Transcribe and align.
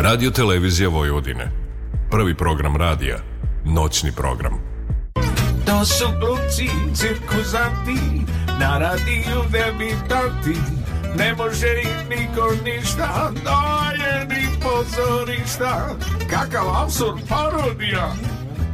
Radio 0.00 0.30
Televizija 0.30 0.88
Vojvodine. 0.88 1.50
Prvi 2.10 2.34
program 2.34 2.76
radija. 2.76 3.18
Noćni 3.64 4.12
program. 4.12 4.52
To 5.66 5.84
su 5.84 6.04
glumci, 6.20 6.68
cirkuzanti, 6.94 8.22
na 8.60 8.78
radiju 8.78 9.42
debitanti. 9.52 10.60
Ne 11.16 11.34
može 11.34 11.66
im 11.66 12.08
niko 12.08 12.50
ništa, 12.64 13.32
daje 13.44 14.26
ni 14.26 14.46
pozorišta. 14.62 15.88
Kakav 16.30 16.82
absurd 16.82 17.18
parodija, 17.28 18.12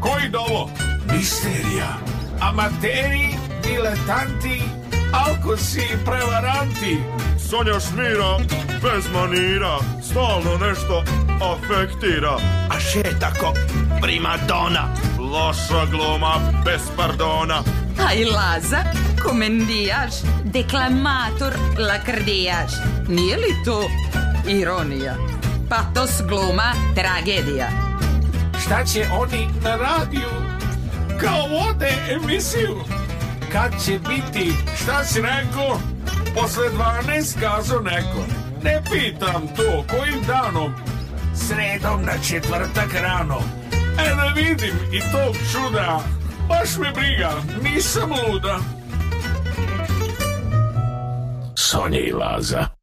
koji 0.01 0.29
dovo? 0.31 0.71
Misterija, 1.13 1.97
amateri, 2.41 3.29
diletanti, 3.63 4.63
alkosi 5.15 5.81
i 5.81 6.05
prevaranti. 6.05 6.99
Sonja 7.51 7.81
Šmira, 7.81 8.39
bez 8.83 9.05
manira, 9.15 9.79
stalno 10.03 10.67
nešto 10.67 11.03
afektira. 11.53 12.37
A 12.71 12.81
še 12.81 13.03
tako, 13.21 13.53
primadona. 14.03 14.89
Loša 15.19 15.87
gluma, 15.91 16.35
bez 16.65 16.83
pardona. 16.97 17.63
Aj 18.09 18.25
Laza, 18.25 18.83
komendijaš, 19.23 20.15
deklamator, 20.45 21.53
lakrdijaš. 21.79 22.73
Nije 23.09 23.37
li 23.37 23.55
to 23.65 23.83
ironija? 24.49 25.15
Patos 25.69 26.23
gluma, 26.29 26.73
tragedija. 26.95 27.69
Šta 28.65 28.85
će 28.85 29.07
oni 29.21 29.49
na 29.65 29.77
radiju? 29.77 30.31
Kao 31.21 31.49
vode 31.49 31.93
emisiju. 32.11 33.04
Kad 33.55 33.73
će 33.85 33.99
biti, 33.99 34.53
šta 34.83 35.05
si 35.05 35.23
rekao? 35.23 35.79
Posle 36.35 36.65
12 36.71 37.41
kazo 37.41 37.81
neko. 37.81 38.25
Ne 38.63 38.83
pitam 38.93 39.43
to, 39.57 39.85
kojim 39.91 40.23
danom? 40.27 40.75
Sredom 41.35 42.03
na 42.03 42.13
četvrtak 42.29 42.95
rano. 43.03 43.41
E 43.99 44.15
da 44.15 44.33
vidim 44.35 44.75
i 44.93 45.01
tog 45.01 45.37
čuda. 45.53 46.01
Baš 46.49 46.77
me 46.79 46.93
briga, 46.93 47.31
nisam 47.63 48.11
luda. 48.11 48.59
Sonja 51.57 52.01
i 52.01 52.13
Laza. 52.13 52.74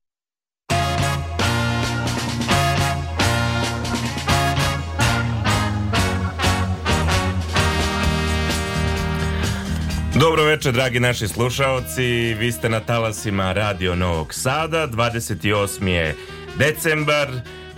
Dobro 10.22 10.44
večer, 10.44 10.74
dragi 10.74 11.00
naši 11.00 11.28
slušaoci. 11.28 12.04
Vi 12.40 12.52
ste 12.52 12.70
na 12.70 12.80
talasima 12.80 13.54
Radio 13.54 13.96
Novog 13.96 14.34
Sada. 14.34 14.88
28. 14.88 15.88
je 15.88 16.16
decembar. 16.58 17.30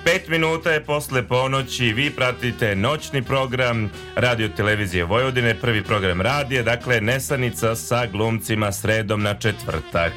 5 0.06 0.30
minuta 0.30 0.72
je 0.72 0.84
posle 0.84 1.28
ponoći. 1.28 1.84
Vi 1.84 2.10
pratite 2.12 2.76
noćni 2.76 3.22
program 3.22 3.92
Radio 4.16 4.48
Televizije 4.48 5.04
Vojvodine, 5.04 5.56
prvi 5.56 5.84
program 5.84 6.22
radije, 6.22 6.64
dakle 6.64 7.02
Nesanica 7.02 7.76
sa 7.76 8.06
glumcima 8.06 8.72
sredom 8.72 9.24
na 9.24 9.34
četvrtak. 9.34 10.14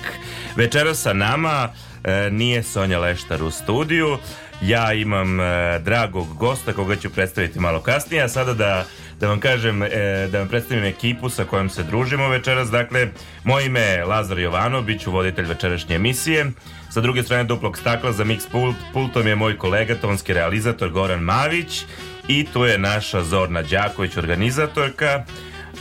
Večera 0.56 0.94
sa 0.94 1.12
nama 1.12 1.68
e, 2.04 2.30
nije 2.30 2.62
Sonja 2.62 2.98
Leštar 2.98 3.42
u 3.42 3.50
studiju. 3.50 4.18
Ja 4.62 4.92
imam 4.92 5.40
e, 5.40 5.78
dragog 5.78 6.36
gosta 6.36 6.72
koga 6.72 6.96
ću 6.96 7.10
predstaviti 7.10 7.60
malo 7.60 7.80
kasnije, 7.80 8.22
a 8.22 8.28
sada 8.28 8.54
da 8.54 8.84
da 9.20 9.28
vam 9.28 9.40
kažem, 9.40 9.82
e, 9.82 9.88
da 10.32 10.38
vam 10.38 10.48
predstavim 10.48 10.84
ekipu 10.84 11.28
sa 11.28 11.44
kojom 11.44 11.68
se 11.68 11.82
družimo 11.82 12.28
večeras. 12.28 12.70
Dakle, 12.70 13.08
moje 13.44 13.66
ime 13.66 13.80
je 13.80 14.04
Lazar 14.04 14.38
Jovanov, 14.38 14.82
bit 14.82 15.00
ću 15.00 15.12
voditelj 15.12 15.44
večerašnje 15.44 15.96
emisije. 15.96 16.46
Sa 16.90 17.00
druge 17.00 17.22
strane 17.22 17.44
duplog 17.44 17.78
stakla 17.78 18.12
za 18.12 18.24
mix 18.24 18.48
pult, 18.52 18.76
pultom 18.92 19.26
je 19.26 19.36
moj 19.36 19.58
kolega, 19.58 19.94
tonski 19.94 20.32
realizator 20.32 20.90
Goran 20.90 21.20
Mavić 21.20 21.84
i 22.28 22.46
tu 22.52 22.64
je 22.64 22.78
naša 22.78 23.22
Zorna 23.22 23.62
Đaković, 23.62 24.16
organizatorka, 24.16 25.24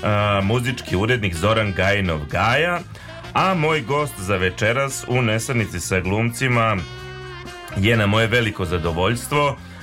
a, 0.04 0.40
muzički 0.44 0.96
urednik 0.96 1.36
Zoran 1.36 1.74
Gajinov 1.74 2.20
Gaja, 2.32 2.80
a 3.34 3.54
moj 3.54 3.82
gost 3.82 4.20
za 4.20 4.38
večeras 4.38 5.06
u 5.08 5.22
Nesanici 5.22 5.80
sa 5.80 6.00
glumcima 6.00 6.78
je 7.78 7.98
na 7.98 8.08
moje 8.08 8.28
veliko 8.28 8.66
zadovoljstvo 8.66 9.48
e, 9.50 9.75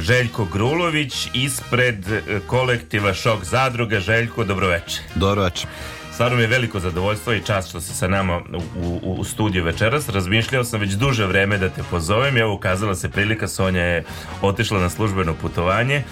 Željko 0.00 0.44
Grulović 0.44 1.28
ispred 1.34 2.08
e, 2.08 2.22
kolektiva 2.46 3.14
Šok 3.14 3.44
Zadruga. 3.44 4.00
Željko, 4.00 4.44
dobroveče. 4.44 5.00
Dobro 5.14 5.42
večer. 5.42 5.66
Stvarno 6.12 6.36
mi 6.36 6.42
je 6.42 6.48
veliko 6.48 6.80
zadovoljstvo 6.80 7.32
i 7.32 7.42
čast 7.42 7.68
što 7.68 7.80
si 7.80 7.94
sa 7.94 8.08
nama 8.08 8.40
u, 8.76 9.00
u, 9.02 9.14
u 9.18 9.24
studiju 9.24 9.64
večeras. 9.64 10.08
Razmišljao 10.08 10.64
sam 10.64 10.80
već 10.80 10.92
duže 10.92 11.26
vreme 11.26 11.58
da 11.58 11.68
te 11.68 11.82
pozovem 11.90 12.36
evo 12.36 12.54
ukazala 12.54 12.94
se 12.94 13.08
prilika, 13.08 13.48
Sonja 13.48 13.82
je 13.82 14.04
otišla 14.42 14.80
na 14.80 14.90
službeno 14.90 15.34
putovanje. 15.34 16.02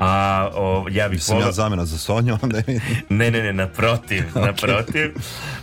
A 0.00 0.48
o, 0.54 0.86
ja 0.90 1.08
bih 1.08 1.16
Mislim 1.16 1.38
ja 1.38 1.52
zamena 1.52 1.84
za 1.84 1.98
Sonju, 1.98 2.38
onda 2.42 2.58
je... 2.58 2.80
Ne, 3.08 3.30
ne, 3.30 3.42
ne, 3.42 3.52
naprotiv, 3.52 4.24
naprotiv. 4.46 5.14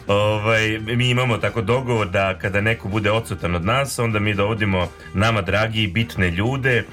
Ovaj, 0.07 0.79
mi 0.79 1.09
imamo 1.09 1.37
tako 1.37 1.61
dogovor 1.61 2.09
da 2.09 2.37
kada 2.39 2.61
neko 2.61 2.87
bude 2.87 3.11
odsutan 3.11 3.55
od 3.55 3.65
nas, 3.65 3.99
onda 3.99 4.19
mi 4.19 4.33
dovodimo 4.33 4.87
nama 5.13 5.41
dragi 5.41 5.83
i 5.83 5.87
bitne 5.87 6.29
ljude 6.29 6.83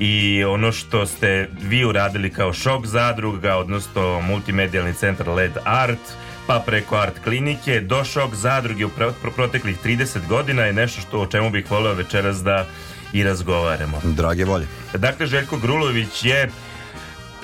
i 0.00 0.44
ono 0.44 0.72
što 0.72 1.06
ste 1.06 1.48
vi 1.60 1.84
uradili 1.84 2.30
kao 2.30 2.52
šok 2.52 2.86
zadruga, 2.86 3.56
odnosno 3.56 4.20
multimedijalni 4.20 4.94
centar 4.94 5.28
LED 5.28 5.52
Art, 5.64 5.98
pa 6.46 6.62
preko 6.66 6.96
art 6.96 7.18
klinike 7.24 7.80
do 7.80 8.04
šok 8.04 8.34
zadruge 8.34 8.84
u 8.84 8.88
pro- 8.88 9.12
pro- 9.22 9.30
proteklih 9.30 9.76
30 9.84 10.26
godina 10.28 10.62
je 10.62 10.72
nešto 10.72 11.00
što 11.00 11.20
o 11.20 11.26
čemu 11.26 11.50
bih 11.50 11.70
voleo 11.70 11.94
večeras 11.94 12.42
da 12.42 12.66
i 13.12 13.22
razgovaramo. 13.22 14.00
Drage 14.04 14.44
volje. 14.44 14.66
Dakle, 14.94 15.26
Željko 15.26 15.56
Grulović 15.56 16.24
je 16.24 16.50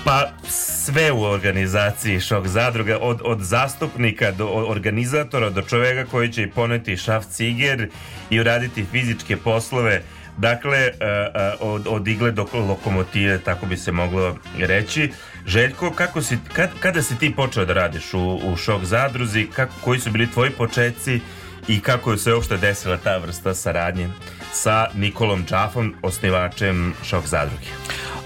pa 0.04 0.30
sve 0.48 1.12
u 1.12 1.22
organizaciji 1.22 2.20
šok 2.20 2.46
zadruga 2.46 2.98
od, 3.00 3.20
od 3.24 3.40
zastupnika 3.40 4.30
do 4.30 4.46
organizatora 4.46 5.50
do 5.50 5.62
čoveka 5.62 6.10
koji 6.10 6.32
će 6.32 6.42
i 6.42 6.50
poneti 6.50 6.96
šaf 6.96 7.24
ciger 7.26 7.88
i 8.30 8.40
uraditi 8.40 8.84
fizičke 8.92 9.36
poslove 9.36 10.02
dakle 10.36 10.78
e, 10.78 10.92
e, 11.00 11.52
od, 11.60 11.86
od 11.88 12.08
igle 12.08 12.30
do 12.30 12.46
lokomotive 12.52 13.38
tako 13.38 13.66
bi 13.66 13.76
se 13.76 13.92
moglo 13.92 14.36
reći 14.58 15.12
Željko 15.46 15.90
kako 15.90 16.22
si, 16.22 16.38
kad, 16.52 16.70
kada 16.80 17.02
si 17.02 17.18
ti 17.18 17.34
počeo 17.36 17.64
da 17.64 17.72
radiš 17.72 18.14
u, 18.14 18.40
u 18.44 18.56
šok 18.56 18.84
zadruzi 18.84 19.46
kako, 19.54 19.72
koji 19.80 20.00
su 20.00 20.10
bili 20.10 20.30
tvoji 20.30 20.50
početci 20.50 21.20
i 21.68 21.80
kako 21.80 22.12
je 22.12 22.18
se 22.18 22.34
uopšte 22.34 22.56
desila 22.56 22.96
ta 22.96 23.16
vrsta 23.18 23.54
saradnje 23.54 24.08
sa 24.52 24.86
Nikolom 24.94 25.44
Čafom 25.46 25.94
osnivačem 26.02 26.94
šok 27.04 27.26
zadruge 27.26 27.66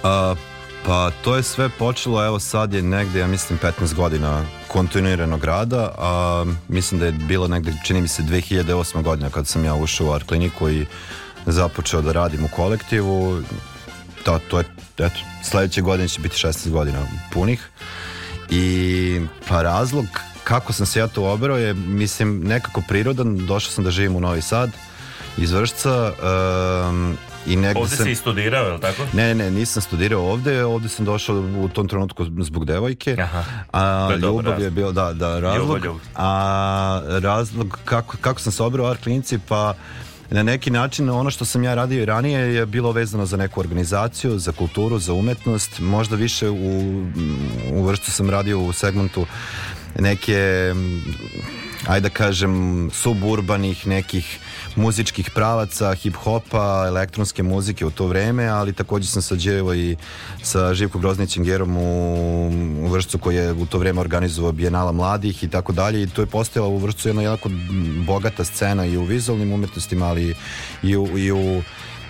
A, 0.03 0.35
pa 0.87 1.11
to 1.25 1.37
je 1.37 1.43
sve 1.43 1.69
počelo, 1.69 2.25
evo 2.27 2.39
sad 2.39 2.75
je 2.75 2.83
negde, 2.83 3.19
ja 3.19 3.27
mislim, 3.27 3.59
15 3.59 3.95
godina 3.95 4.45
kontinuiranog 4.69 5.45
rada, 5.45 5.95
a 5.99 6.45
mislim 6.69 7.01
da 7.01 7.07
je 7.07 7.13
bilo 7.13 7.49
negde, 7.49 7.73
čini 7.85 8.01
mi 8.01 8.09
se, 8.09 8.23
2008. 8.23 9.03
godina 9.03 9.31
kad 9.31 9.47
sam 9.47 9.65
ja 9.65 9.75
ušao 9.75 10.07
u 10.07 10.13
art 10.13 10.27
kliniku 10.27 10.69
i 10.69 10.87
započeo 11.53 12.01
da 12.01 12.13
radim 12.13 12.45
u 12.45 12.49
kolektivu. 12.49 13.43
To, 14.25 14.39
to 14.51 14.59
je, 14.59 14.65
eto, 14.99 15.21
sledeće 15.43 15.81
godine 15.81 16.09
će 16.09 16.21
biti 16.21 16.37
16 16.37 16.71
godina 16.71 17.07
punih. 17.33 17.69
I 18.51 19.21
pa 19.49 19.63
razlog 19.63 20.07
kako 20.45 20.73
sam 20.73 20.87
se 20.87 20.99
ja 20.99 21.07
to 21.07 21.25
obrao 21.25 21.57
je, 21.57 21.75
mislim, 21.75 22.41
nekako 22.45 22.83
prirodan. 22.89 23.47
Došao 23.47 23.71
sam 23.71 23.85
da 23.85 23.91
živim 23.91 24.17
u 24.17 24.21
Novi 24.21 24.43
Sad 24.43 24.71
iz 25.37 25.53
Vršca 25.53 26.13
um, 26.89 27.17
i 27.47 27.57
negde 27.57 27.81
Ovde 27.81 27.97
sam... 27.97 28.07
si 28.07 28.13
i 28.13 28.15
studirao, 28.15 28.65
je 28.65 28.73
li 28.73 28.81
tako? 28.81 29.03
Ne, 29.13 29.35
ne, 29.35 29.51
nisam 29.51 29.83
studirao 29.83 30.23
ovde, 30.23 30.65
ovde 30.65 30.89
sam 30.89 31.05
došao 31.05 31.37
u 31.37 31.69
tom 31.69 31.89
trenutku 31.89 32.25
zbog 32.25 32.65
devojke. 32.65 33.17
Aha. 33.21 33.45
A 33.73 34.09
je 34.11 34.17
ljubav 34.17 34.47
je 34.47 34.53
razlog. 34.53 34.73
bio, 34.73 34.93
da, 34.93 35.13
da, 35.13 35.41
razlog. 35.41 35.67
Ljubav, 35.67 35.85
ljubav. 35.85 36.01
A 36.17 37.03
razlog 37.23 37.79
kako, 37.85 38.17
kako 38.21 38.41
sam 38.41 38.53
se 38.53 38.63
obrao 38.63 38.87
art 38.87 39.03
klinici, 39.03 39.39
pa 39.49 39.75
na 40.31 40.43
neki 40.43 40.71
način 40.71 41.11
ono 41.11 41.31
što 41.31 41.45
sam 41.45 41.65
ja 41.65 41.75
radio 41.75 42.03
i 42.03 42.05
ranije 42.05 42.55
je 42.55 42.67
bilo 42.67 42.93
vezano 42.93 43.27
za 43.27 43.37
neku 43.37 43.61
organizaciju, 43.61 44.39
za 44.39 44.53
kulturu, 44.53 44.99
za 44.99 45.13
umetnost, 45.13 45.81
možda 45.81 46.17
više 46.17 46.51
u, 46.51 47.05
u 47.73 47.83
vrštu 47.85 48.11
sam 48.11 48.31
radio 48.31 48.61
u 48.61 48.73
segmentu 48.73 49.27
neke 49.99 50.75
ajde 51.87 52.09
da 52.09 52.15
kažem 52.15 52.91
suburbanih 52.93 53.87
nekih 53.87 54.39
muzičkih 54.79 55.31
pravaca, 55.35 55.95
hip-hopa, 55.95 56.87
elektronske 56.87 57.43
muzike 57.43 57.87
u 57.87 57.91
to 57.91 58.07
vreme, 58.07 58.47
ali 58.47 58.73
takođe 58.73 59.07
sam 59.07 59.23
sađevao 59.23 59.75
i 59.75 59.97
sa 60.43 60.75
Živko 60.75 60.99
Groznićem 60.99 61.45
Gerom 61.45 61.77
u, 61.77 62.51
u 62.85 62.89
Vršcu 62.89 63.19
koji 63.19 63.37
je 63.37 63.53
u 63.53 63.67
to 63.67 63.79
vreme 63.79 64.01
organizovao 64.01 64.53
Bijenala 64.53 64.93
mladih 64.93 65.45
i 65.45 65.49
tako 65.49 65.73
dalje. 65.73 66.03
I 66.03 66.07
to 66.07 66.23
je 66.23 66.27
postojala 66.27 66.69
u 66.69 66.79
Vršcu 66.79 67.09
jedna 67.09 67.23
jako 67.23 67.51
bogata 68.07 68.45
scena 68.45 68.87
i 68.87 68.97
u 68.97 69.03
vizualnim 69.03 69.53
umetnostima, 69.53 70.07
ali 70.07 70.35
i 70.83 70.97
u, 70.97 71.19
i 71.19 71.33
u 71.33 71.63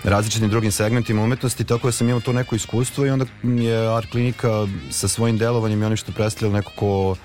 različitim 0.03 0.49
drugim 0.49 0.71
segmentima 0.71 1.23
umetnosti, 1.23 1.63
tako 1.63 1.87
da 1.87 1.91
sam 1.91 2.09
imao 2.09 2.21
to 2.21 2.33
neko 2.33 2.55
iskustvo 2.55 3.05
i 3.05 3.09
onda 3.09 3.25
je 3.43 3.95
art 3.97 4.11
klinika 4.11 4.67
sa 4.91 5.07
svojim 5.07 5.37
delovanjem 5.37 5.81
i 5.81 5.85
onim 5.85 5.97
što 5.97 6.11
predstavljalo 6.11 6.57
neko 6.57 6.71
ko 6.75 7.15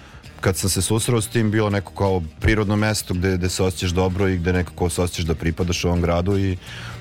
kad 0.44 0.56
sam 0.56 0.70
se 0.70 0.82
susreo 0.82 1.20
s 1.20 1.29
tim 1.29 1.50
bilo 1.50 1.70
neko 1.70 1.93
kao 1.93 2.23
prirodno 2.41 2.76
mesto 2.76 3.14
gde, 3.14 3.37
gde 3.37 3.49
se 3.49 3.62
osjećaš 3.62 3.91
dobro 3.91 4.29
i 4.29 4.37
gde 4.37 4.52
nekako 4.52 4.91
se 4.91 5.02
osjećaš 5.02 5.25
da 5.25 5.35
pripadaš 5.35 5.85
ovom 5.85 6.00
gradu 6.00 6.38
i 6.38 6.56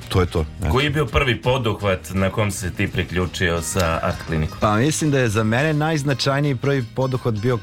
to 0.10 0.22
je 0.22 0.28
to. 0.28 0.46
Eto. 0.62 0.72
Koji 0.72 0.84
je 0.84 0.90
bio 0.90 1.06
prvi 1.06 1.42
poduhvat 1.42 2.00
na 2.14 2.30
kom 2.30 2.52
se 2.52 2.72
ti 2.72 2.88
priključio 2.88 3.62
sa 3.62 4.00
art 4.04 4.18
klinikom? 4.28 4.58
Pa 4.62 4.76
mislim 4.76 5.12
da 5.12 5.20
je 5.20 5.30
za 5.30 5.44
mene 5.44 5.74
najznačajniji 5.74 6.56
prvi 6.56 6.86
poduhvat 6.96 7.36
bio 7.36 7.56
uh, 7.56 7.62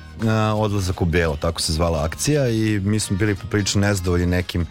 odlazak 0.56 1.02
u 1.02 1.04
Belo, 1.04 1.36
tako 1.36 1.60
se 1.60 1.72
zvala 1.72 2.04
akcija 2.04 2.48
i 2.48 2.80
mi 2.84 3.00
smo 3.00 3.16
bili 3.16 3.34
poprilično 3.34 3.80
nezadovoljni 3.80 4.26
nekim 4.26 4.66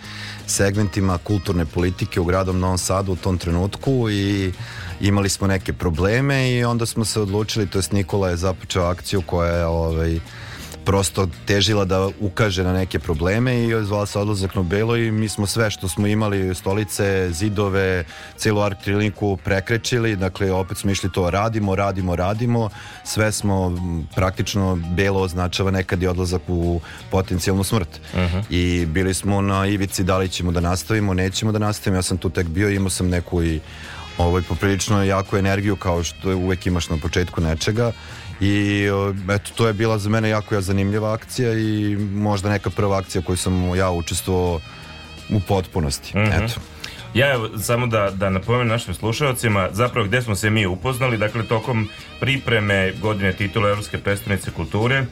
segmentima 0.47 1.17
kulturne 1.17 1.65
politike 1.65 2.19
u 2.19 2.25
gradom 2.25 2.59
Novom 2.59 2.77
Sadu 2.77 3.11
u 3.11 3.15
tom 3.15 3.37
trenutku 3.37 4.09
i 4.09 4.51
imali 5.01 5.29
smo 5.29 5.47
neke 5.47 5.73
probleme 5.73 6.51
i 6.51 6.63
onda 6.63 6.85
smo 6.85 7.05
se 7.05 7.21
odlučili, 7.21 7.67
to 7.67 7.77
jest 7.77 7.91
Nikola 7.91 8.29
je 8.29 8.37
započeo 8.37 8.83
akciju 8.83 9.21
koja 9.21 9.51
je 9.51 9.65
ovaj, 9.65 10.19
prosto 10.85 11.27
težila 11.45 11.85
da 11.85 12.09
ukaže 12.19 12.63
na 12.63 12.73
neke 12.73 12.99
probleme 12.99 13.63
i 13.63 13.83
zvala 13.83 14.05
se 14.05 14.19
odlazak 14.19 14.55
na 14.55 14.63
Belo 14.63 14.97
i 14.97 15.11
mi 15.11 15.29
smo 15.29 15.47
sve 15.47 15.71
što 15.71 15.87
smo 15.87 16.07
imali, 16.07 16.55
stolice, 16.55 17.29
zidove, 17.31 18.03
celu 18.37 18.61
art 18.61 18.83
kliniku 18.83 19.37
prekrećili, 19.43 20.15
dakle 20.15 20.51
opet 20.51 20.77
smo 20.77 20.91
išli 20.91 21.11
to 21.11 21.29
radimo, 21.29 21.75
radimo, 21.75 22.15
radimo, 22.15 22.69
sve 23.03 23.31
smo 23.31 23.77
praktično 24.15 24.75
Belo 24.95 25.21
označava 25.21 25.71
nekad 25.71 26.03
i 26.03 26.07
odlazak 26.07 26.41
u 26.47 26.81
potencijalnu 27.11 27.63
smrt 27.63 27.89
uh 28.13 28.19
-huh. 28.19 28.43
i 28.49 28.85
bili 28.85 29.13
smo 29.13 29.41
na 29.41 29.67
ivici 29.67 30.03
da 30.03 30.17
li 30.17 30.29
ćemo 30.29 30.51
da 30.51 30.59
nastavimo, 30.59 31.13
nećemo 31.13 31.51
da 31.51 31.59
nastavimo, 31.59 31.97
ja 31.97 32.01
sam 32.01 32.17
tu 32.17 32.29
tek 32.29 32.47
bio, 32.47 32.69
imao 32.69 32.89
sam 32.89 33.09
neku 33.09 33.43
i 33.43 33.59
ovaj, 34.17 34.41
poprilično 34.41 35.03
jaku 35.03 35.37
energiju 35.37 35.75
kao 35.75 36.03
što 36.03 36.35
uvek 36.37 36.65
imaš 36.65 36.89
na 36.89 36.97
početku 36.97 37.41
nečega 37.41 37.91
i 38.41 38.85
eto 39.29 39.51
to 39.55 39.67
je 39.67 39.73
bila 39.73 39.97
za 39.97 40.09
mene 40.09 40.29
jako 40.29 40.55
ja 40.55 40.61
zanimljiva 40.61 41.13
akcija 41.13 41.53
i 41.53 41.97
možda 42.13 42.49
neka 42.49 42.69
prva 42.69 42.97
akcija 42.97 43.21
koju 43.21 43.37
sam 43.37 43.75
ja 43.75 43.91
učestvovao 43.91 44.59
u 45.29 45.39
potpunosti. 45.39 46.17
Mm 46.17 46.21
-hmm. 46.21 46.45
Eto. 46.45 46.61
Ja 47.13 47.33
evo, 47.33 47.49
samo 47.57 47.87
da, 47.87 48.09
da 48.09 48.29
napomenem 48.29 48.67
našim 48.67 48.93
slušalcima, 48.93 49.69
zapravo 49.71 50.07
gde 50.07 50.21
smo 50.21 50.35
se 50.35 50.49
mi 50.49 50.65
upoznali, 50.65 51.17
dakle 51.17 51.43
tokom 51.43 51.89
pripreme 52.19 52.93
godine 53.01 53.33
titula 53.33 53.69
Evropske 53.69 53.97
predstavnice 53.97 54.51
kulture, 54.51 54.99
uh, 55.01 55.05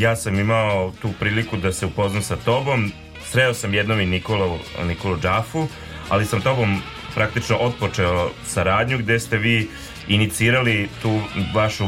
ja 0.00 0.16
sam 0.16 0.38
imao 0.38 0.92
tu 1.02 1.10
priliku 1.20 1.56
da 1.56 1.72
se 1.72 1.86
upoznam 1.86 2.22
sa 2.22 2.36
tobom, 2.36 2.92
sreo 3.24 3.54
sam 3.54 3.74
jednom 3.74 4.00
i 4.00 4.06
Nikolu, 4.06 4.58
Nikolu 4.86 5.16
Džafu, 5.20 5.66
ali 6.08 6.26
sam 6.26 6.40
tobom 6.40 6.82
praktično 7.14 7.56
otpočeo 7.56 8.30
saradnju 8.46 8.98
gde 8.98 9.20
ste 9.20 9.38
vi 9.38 9.68
inicirali 10.08 10.88
tu 11.02 11.20
vašu 11.54 11.84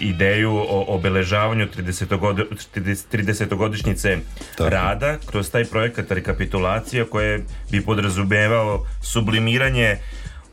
ideju 0.00 0.56
o 0.56 0.84
obeležavanju 0.88 1.66
30-godišnjice 1.76 4.18
rada 4.58 5.16
kroz 5.26 5.50
taj 5.50 5.64
projekat 5.64 6.10
rekapitulacija 6.10 7.04
koje 7.04 7.44
bi 7.70 7.84
podrazumevao 7.84 8.86
sublimiranje 9.02 9.96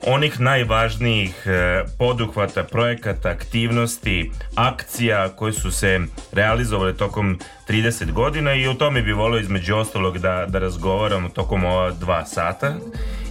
onih 0.08 0.40
najvažnijih 0.40 1.44
e, 1.46 1.84
poduhvata, 1.98 2.64
projekata, 2.64 3.30
aktivnosti, 3.30 4.32
akcija 4.56 5.30
koje 5.30 5.54
su 5.54 5.72
se 5.72 6.00
realizovale 6.32 6.94
tokom 6.94 7.40
30 7.70 8.12
godina 8.12 8.54
i 8.54 8.68
o 8.68 8.74
tome 8.74 9.02
bi 9.02 9.14
volio 9.14 9.40
između 9.40 9.76
ostalog 9.76 10.18
da, 10.18 10.46
da 10.48 10.60
razgovaramo 10.60 11.30
tokom 11.30 11.66
ova 11.66 11.92
dva 11.92 12.26
sata 12.26 12.76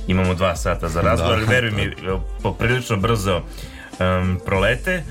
imamo 0.06 0.34
dva 0.34 0.56
sata 0.56 0.88
za 0.88 1.00
razgovor, 1.00 1.40
da, 1.40 1.46
veruj 1.46 1.70
mi, 1.70 1.90
poprilično 2.42 2.96
brzo 2.96 3.36
um, 3.36 4.40
prolete. 4.46 5.02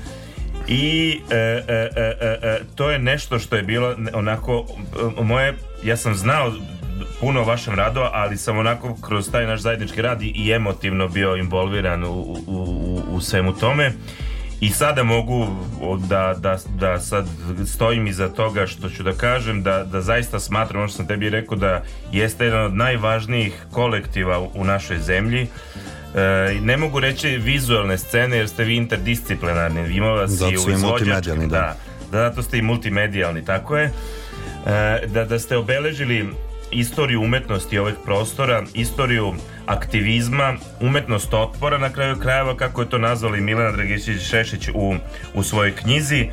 I 0.68 1.20
e, 1.30 1.36
e, 1.36 1.90
e, 1.96 2.16
e, 2.20 2.38
e 2.42 2.60
to 2.74 2.90
je 2.90 2.98
nešto 2.98 3.38
što 3.38 3.56
je 3.56 3.62
bilo 3.62 3.94
onako 4.14 4.66
moje, 5.22 5.54
ja 5.82 5.96
sam 5.96 6.14
znao 6.14 6.52
puno 7.20 7.40
o 7.40 7.44
vašem 7.44 7.74
radu, 7.74 8.00
ali 8.12 8.36
sam 8.36 8.58
onako 8.58 8.96
kroz 9.02 9.30
taj 9.30 9.46
naš 9.46 9.60
zajednički 9.60 10.02
rad 10.02 10.22
i, 10.22 10.32
i 10.36 10.52
emotivno 10.52 11.08
bio 11.08 11.36
involviran 11.36 12.04
u, 12.04 12.08
u, 12.08 12.36
u, 12.46 13.02
u 13.10 13.20
svemu 13.20 13.52
tome 13.52 13.92
i 14.60 14.70
sada 14.70 15.02
mogu 15.02 15.46
da, 16.08 16.34
da, 16.38 16.58
da 16.78 17.00
sad 17.00 17.26
stojim 17.66 18.06
iza 18.06 18.28
toga 18.28 18.66
što 18.66 18.90
ću 18.90 19.02
da 19.02 19.12
kažem 19.12 19.62
da, 19.62 19.84
da 19.84 20.00
zaista 20.00 20.40
smatram 20.40 20.80
ono 20.80 20.88
što 20.88 20.96
sam 20.96 21.06
tebi 21.06 21.30
rekao 21.30 21.58
da 21.58 21.82
jeste 22.12 22.44
jedan 22.44 22.64
od 22.64 22.74
najvažnijih 22.74 23.66
kolektiva 23.72 24.40
u, 24.54 24.64
našoj 24.64 24.98
zemlji. 24.98 25.46
E, 26.14 26.54
ne 26.62 26.76
mogu 26.76 27.00
reći 27.00 27.28
vizualne 27.28 27.98
scene 27.98 28.36
jer 28.36 28.48
ste 28.48 28.64
vi 28.64 28.76
interdisciplinarni. 28.76 29.96
Ima 29.96 30.10
vas 30.10 30.30
zato 30.30 30.52
i 30.52 30.56
u 30.56 30.70
izvođačkim 30.70 31.48
da. 31.48 31.76
da, 32.10 32.28
zato 32.28 32.42
ste 32.42 32.58
i 32.58 32.62
multimedijalni 32.62 33.44
tako 33.44 33.76
je. 33.76 33.84
E, 33.84 35.06
da, 35.06 35.24
da 35.24 35.38
ste 35.38 35.56
obeležili 35.56 36.28
istoriju 36.70 37.22
umetnosti 37.22 37.78
ovih 37.78 37.94
prostora, 38.04 38.62
istoriju 38.74 39.34
aktivizma, 39.66 40.54
umetnost 40.80 41.34
otpora 41.34 41.78
na 41.78 41.90
kraju 41.92 42.16
krajeva, 42.16 42.56
kako 42.56 42.82
je 42.82 42.88
to 42.88 42.98
nazvali 42.98 43.40
Milena 43.40 43.72
Dragišić 43.72 44.22
Šešić 44.22 44.68
u, 44.74 44.94
u 45.34 45.42
svojoj 45.42 45.76
knjizi. 45.76 46.28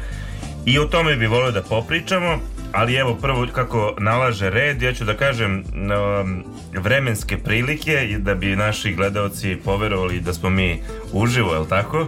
I 0.65 0.79
o 0.79 0.85
tome 0.85 1.15
bi 1.15 1.27
volio 1.27 1.51
da 1.51 1.61
popričamo, 1.61 2.39
ali 2.71 2.95
evo 2.95 3.17
prvo 3.21 3.47
kako 3.53 3.95
nalaže 3.99 4.49
red, 4.49 4.81
ja 4.81 4.93
ću 4.93 5.05
da 5.05 5.17
kažem 5.17 5.63
um, 5.73 6.43
vremenske 6.73 7.37
prilike 7.37 8.17
da 8.19 8.35
bi 8.35 8.55
naši 8.55 8.93
gledaoci 8.93 9.57
poverovali 9.65 10.19
da 10.19 10.33
smo 10.33 10.49
mi 10.49 10.81
uživo, 11.13 11.53
je 11.53 11.59
li 11.59 11.69
tako? 11.69 12.07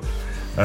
E, 0.57 0.61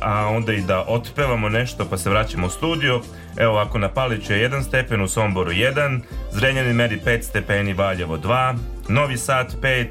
a 0.00 0.28
onda 0.30 0.52
i 0.52 0.60
da 0.60 0.84
otpevamo 0.88 1.48
nešto 1.48 1.86
pa 1.90 1.98
se 1.98 2.10
vraćamo 2.10 2.46
u 2.46 2.50
studio. 2.50 3.00
Evo 3.36 3.52
ovako 3.52 3.78
na 3.78 3.88
Paliću 3.88 4.32
je 4.32 4.50
1 4.50 4.62
stepen, 4.62 5.00
u 5.00 5.08
Somboru 5.08 5.50
1, 5.50 6.00
Zrenjanin 6.32 6.76
meri 6.76 7.00
5 7.06 7.22
stepeni, 7.22 7.72
Valjevo 7.72 8.18
2, 8.18 8.54
Novi 8.88 9.18
Sad 9.18 9.60
5, 9.62 9.86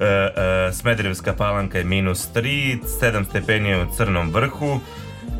e, 0.00 0.04
e, 0.04 0.72
Smederevska 0.72 1.32
palanka 1.32 1.78
je 1.78 1.84
minus 1.84 2.28
3, 2.34 2.78
7 3.00 3.24
stepeni 3.28 3.68
je 3.68 3.82
u 3.82 3.86
Crnom 3.96 4.30
vrhu, 4.30 4.80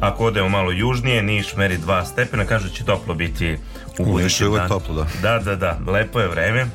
ako 0.01 0.25
odemo 0.25 0.49
malo 0.49 0.71
južnije, 0.71 1.23
Niš 1.23 1.57
meri 1.57 1.79
2 1.79 2.05
stepena, 2.05 2.45
kažu 2.45 2.69
da 2.69 2.75
će 2.75 2.85
toplo 2.85 3.15
biti 3.15 3.59
u 3.99 4.05
budućem 4.05 4.25
Niš 4.25 4.41
je 4.41 4.49
uvek 4.49 4.69
toplo, 4.69 4.95
da. 4.95 5.07
Da, 5.23 5.39
da, 5.39 5.57
da, 5.57 5.93
lepo 5.93 6.21
je 6.21 6.29
vreme. 6.29 6.67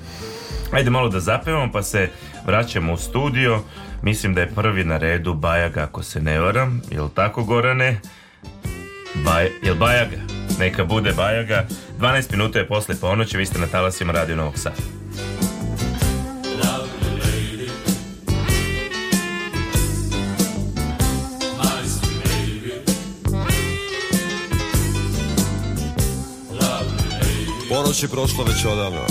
Ajde 0.71 0.89
malo 0.89 1.09
da 1.09 1.19
zapevamo, 1.19 1.71
pa 1.71 1.83
se 1.83 2.09
vraćamo 2.45 2.93
u 2.93 2.97
studio. 2.97 3.61
Mislim 4.01 4.33
da 4.33 4.41
je 4.41 4.51
prvi 4.55 4.83
na 4.83 4.97
redu 4.97 5.33
Bajaga, 5.33 5.83
ako 5.83 6.03
se 6.03 6.21
ne 6.21 6.39
varam. 6.39 6.81
Jel 6.91 7.09
tako, 7.09 7.43
Gorane? 7.43 7.99
Baj, 9.25 9.49
jel 9.63 9.75
Bajaga? 9.75 10.17
Neka 10.59 10.85
bude 10.85 11.13
Bajaga. 11.13 11.67
12 11.99 12.31
minuta 12.31 12.59
je 12.59 12.67
posle 12.67 12.95
ponoći, 12.95 13.37
vi 13.37 13.45
ste 13.45 13.59
na 13.59 13.67
talasima 13.67 14.13
Radio 14.13 14.35
Novog 14.35 14.57
Sada. 14.57 14.75
Ponoć 27.73 28.03
je 28.03 28.09
prošla 28.09 28.43
već 28.43 28.65
odavno. 28.65 29.01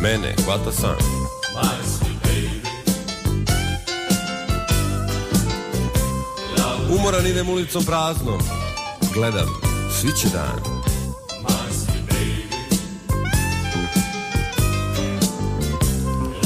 Mene 0.00 0.34
hvata 0.44 0.72
san. 0.72 0.96
Umoran 6.98 7.26
idem 7.26 7.48
ulicom 7.48 7.84
praznom. 7.84 8.40
Gledam, 9.14 9.48
sviće 10.00 10.28
dan. 10.28 10.60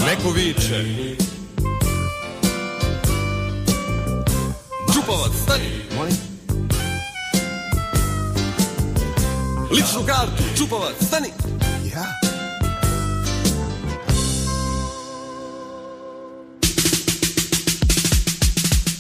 Neko 0.07 0.31
viče. 0.31 0.85
Čupovac, 4.95 5.33
stani. 5.45 5.71
Molim 5.97 6.30
Ličnu 9.71 10.03
kartu, 10.07 10.43
Čupovac, 10.59 10.95
stani. 11.07 11.29
Ja? 11.95 12.05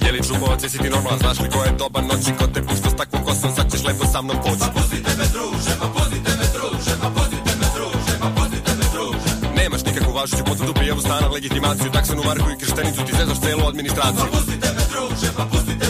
Jeli 0.06 0.20
čumovac, 0.28 0.62
jesi 0.62 0.78
ti 0.78 0.90
normalan, 0.90 1.18
znaš 1.18 1.38
li 1.40 1.50
ko 1.50 1.64
je 1.64 1.72
dobar? 1.78 2.04
Noći 2.04 2.32
Ko 2.38 2.46
te 2.46 2.62
pušta 2.62 2.90
s 2.90 2.96
takvom 2.96 3.24
kosom, 3.24 3.50
sad 3.56 3.72
ćeš 3.72 3.84
lepo 3.84 4.04
sa 4.12 4.22
mnom 4.22 4.36
poći. 4.42 4.64
Ma 4.66 4.70
pustite 4.76 5.10
me 5.18 5.26
druže, 5.34 5.72
ma 5.80 5.88
pustite 5.94 6.30
me 6.40 6.46
druže, 6.54 6.92
ma 7.02 7.08
pustite 7.16 7.52
me 7.60 7.66
druže, 7.76 8.12
ma 8.22 8.28
pustite 8.36 8.72
me 8.78 8.86
druže. 8.94 9.30
Nemaš 9.56 9.82
nikakvu 9.88 10.12
važuću 10.12 10.44
potvrdu, 10.44 10.72
prijavu 10.74 11.00
stana, 11.00 11.26
legitimaciju 11.28 11.90
Taksanu 11.92 12.22
marku 12.28 12.48
i 12.50 12.58
krštenicu, 12.60 13.00
ti 13.06 13.12
zezaš 13.18 13.38
celu 13.44 13.64
administraciju. 13.72 14.24
Ma 14.26 14.32
pustite 14.36 14.68
me 14.76 14.84
druže, 14.92 15.28
ma 15.38 15.44
pustite 15.52 15.86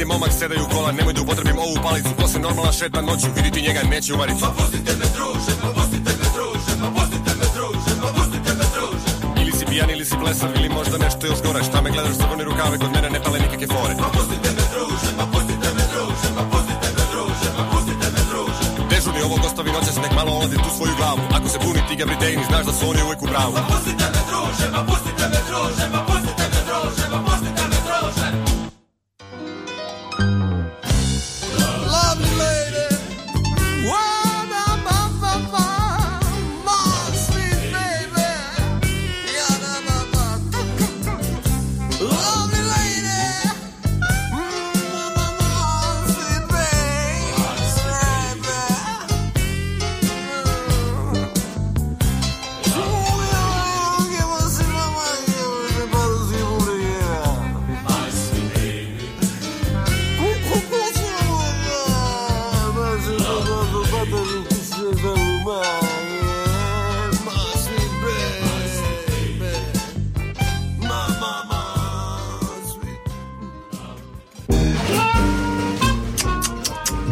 Ajde 0.00 0.12
momak 0.16 0.32
sedaju 0.32 0.64
kola, 0.72 0.92
nemoj 0.92 1.12
da 1.12 1.20
upotrebim 1.22 1.58
ovu 1.58 1.76
palicu 1.84 2.10
To 2.20 2.26
se 2.32 2.38
normalna 2.38 2.72
šetna 2.72 3.00
noću, 3.08 3.28
viditi 3.36 3.62
njega 3.66 3.80
neće 3.92 4.14
u 4.14 4.16
maricu 4.16 4.46
pustite 4.58 4.92
me 5.00 5.06
druže, 5.16 5.52
pa 5.62 5.68
pustite 5.76 6.10
me 6.20 6.26
druže, 6.36 6.72
pa 6.82 6.88
pustite 6.96 7.32
me 7.40 7.46
druže, 7.56 7.92
pa 8.02 8.08
pustite 8.16 8.50
me 8.58 8.66
druže 8.74 9.08
Ili 9.42 9.52
si 9.58 9.64
pijan 9.70 9.90
ili 9.94 10.04
si 10.08 10.16
plesan, 10.22 10.50
ili 10.58 10.68
možda 10.78 10.96
nešto 11.04 11.22
još 11.30 11.40
gore 11.46 11.60
Šta 11.68 11.78
me 11.84 11.88
gledaš 11.94 12.16
crvene 12.20 12.44
rukave, 12.50 12.76
kod 12.82 12.90
mene 12.94 13.08
ne 13.14 13.20
pale 13.24 13.38
nikakve 13.44 13.66
fore 13.74 13.94
Pa 14.04 14.08
pustite 14.16 14.48
me 14.56 14.64
druže, 14.72 15.08
pa 15.18 15.24
pustite 15.32 15.68
me 15.76 15.84
druže, 15.92 16.28
pa 16.36 16.42
pustite 16.52 16.88
me 16.96 17.04
druže, 17.12 17.48
pa 17.56 17.62
pustite 17.70 18.06
me 18.14 18.22
druže 18.30 18.62
Dežurni 18.90 19.22
ovo 19.26 19.36
ostavi 19.48 19.70
noćas, 19.76 19.96
nek 20.04 20.12
malo 20.20 20.32
odi 20.44 20.56
tu 20.64 20.70
svoju 20.76 20.94
glavu 21.00 21.20
Ako 21.36 21.46
se 21.52 21.58
puni 21.62 21.80
ti 21.88 21.94
ga 22.00 22.04
Britejni, 22.10 22.44
znaš 22.50 22.64
da 22.68 22.72
su 22.78 22.82
oni 22.92 23.00
uvek 23.06 23.20
u 23.24 23.26
pravu 23.32 23.52
Pa 23.58 23.62
pustite 23.70 24.06
me 24.14 24.20
druže, 24.30 24.66
pa 24.74 24.80
pustite 24.88 25.24
me 25.32 25.40
druže, 25.48 25.84
pa 25.94 26.00
pustite 26.00 26.00
me 26.00 26.00
druže 26.00 26.09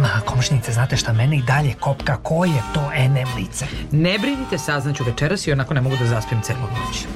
Ma, 0.00 0.20
komšnice, 0.26 0.72
znate 0.72 0.96
šta, 0.96 1.12
mene 1.12 1.36
i 1.36 1.42
dalje 1.42 1.74
kopka, 1.80 2.16
ko 2.16 2.44
je 2.44 2.62
to 2.74 2.90
NM 3.08 3.36
lice? 3.36 3.66
Ne 3.92 4.18
brinite, 4.18 4.58
saznaću 4.58 5.04
večeras 5.04 5.46
i 5.46 5.52
onako 5.52 5.74
ne 5.74 5.80
mogu 5.80 5.96
da 5.96 6.06
zaspim 6.06 6.40
celu 6.42 6.58
noć. 6.60 7.06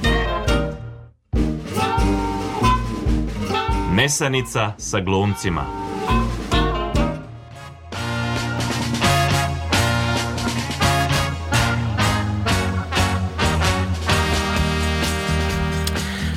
Nesanica 3.91 4.73
sa 4.77 4.99
glumcima. 4.99 5.65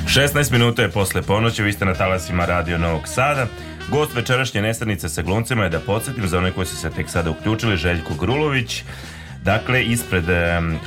Šestnaest 0.07 0.51
minuta 0.51 0.81
je 0.81 0.91
posle 0.91 1.21
ponoći, 1.21 1.63
vi 1.63 1.73
ste 1.73 1.85
na 1.85 1.93
talasima 1.93 2.45
Radio 2.45 2.77
Novog 2.77 3.07
Sada. 3.07 3.47
Gost 3.91 4.15
večerašnje 4.15 4.61
nesanice 4.61 5.09
sa 5.09 5.21
glumcima 5.21 5.63
je 5.63 5.69
da 5.69 5.79
podsjetim 5.79 6.27
za 6.27 6.37
one 6.37 6.51
koji 6.51 6.67
su 6.67 6.75
se 6.75 6.89
tek 6.89 7.09
sada 7.09 7.29
uključili, 7.29 7.77
Željko 7.77 8.13
Grulović. 8.13 8.83
Dakle, 9.43 9.83
ispred 9.83 10.23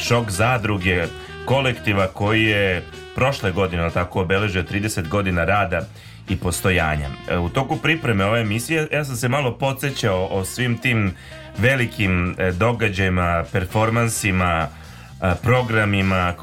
šok 0.01 0.31
zadruge 0.31 1.07
kolektiva 1.45 2.07
koji 2.07 2.43
je 2.45 2.83
prošle 3.15 3.53
godine, 3.53 3.91
tako, 3.91 4.21
obeležio 4.21 4.63
30 4.63 5.09
godina 5.09 5.45
rada 5.45 5.81
i 6.29 6.37
postojanja. 6.37 7.09
E, 7.29 7.39
U 7.39 7.49
toku 7.49 7.77
pripreme 7.77 8.25
ove 8.25 8.41
emisije 8.41 8.89
ja 8.93 9.05
sam 9.05 9.17
se 9.17 9.29
malo 9.29 9.59
podsjećao 9.59 10.27
o 10.27 10.45
svim 10.45 10.79
tim 10.79 11.15
velikim 11.59 12.35
e, 12.39 12.53
događajima, 12.53 13.45
performansima, 13.53 14.69
programima 15.35 16.35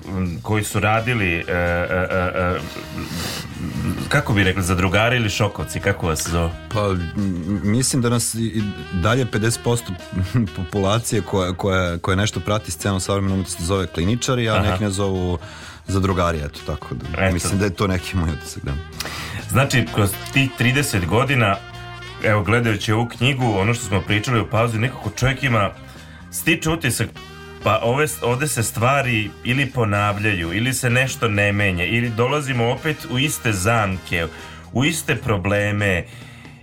koji 0.41 0.63
su 0.63 0.79
radili 0.79 1.33
e, 1.37 1.41
e, 1.41 2.07
e, 2.35 2.59
kako 4.09 4.33
bi 4.33 4.43
rekli, 4.43 4.63
zadrugari 4.63 5.15
ili 5.15 5.29
šokovci, 5.29 5.79
kako 5.79 6.07
vas 6.07 6.27
zove? 6.27 6.49
Pa 6.69 6.95
mislim 7.63 8.01
da 8.01 8.09
nas 8.09 8.33
i- 8.33 8.39
i 8.39 8.61
dalje 8.93 9.25
50% 9.25 9.91
populacije 10.57 11.21
koja, 11.21 11.53
koja, 11.53 11.97
koja 11.97 12.15
nešto 12.15 12.39
prati 12.39 12.71
scenu 12.71 12.99
savremenu 12.99 13.33
umetnosti 13.33 13.63
zove 13.63 13.87
kliničari, 13.87 14.49
a 14.49 14.53
Aha. 14.53 14.63
neki 14.63 14.83
ne 14.83 14.89
zovu 14.89 15.37
zadrugari, 15.87 16.37
eto 16.39 16.59
tako. 16.65 16.95
Da, 16.95 17.07
Eto. 17.17 17.33
Mislim 17.33 17.59
da 17.59 17.65
je 17.65 17.73
to 17.73 17.87
neki 17.87 18.17
moj 18.17 18.29
utisak, 18.31 18.63
da. 18.63 18.71
Znači, 19.49 19.85
kroz 19.95 20.09
tih 20.33 20.49
30 20.59 21.05
godina, 21.05 21.55
evo, 22.23 22.43
gledajući 22.43 22.91
ovu 22.91 23.07
knjigu, 23.07 23.53
ono 23.53 23.73
što 23.73 23.85
smo 23.85 24.01
pričali 24.01 24.41
u 24.41 24.47
pauzi, 24.47 24.77
nekako 24.79 25.09
čovjek 25.09 25.43
ima, 25.43 25.71
stiče 26.31 26.69
utisak, 26.69 27.09
pa 27.63 27.79
ove, 27.83 28.05
ovde 28.21 28.47
se 28.47 28.63
stvari 28.63 29.29
ili 29.43 29.65
ponavljaju, 29.65 30.53
ili 30.53 30.73
se 30.73 30.89
nešto 30.89 31.27
ne 31.27 31.51
menja, 31.51 31.85
ili 31.85 32.09
dolazimo 32.09 32.69
opet 32.69 32.97
u 33.11 33.19
iste 33.19 33.53
zamke, 33.53 34.27
u 34.73 34.85
iste 34.85 35.15
probleme 35.15 36.05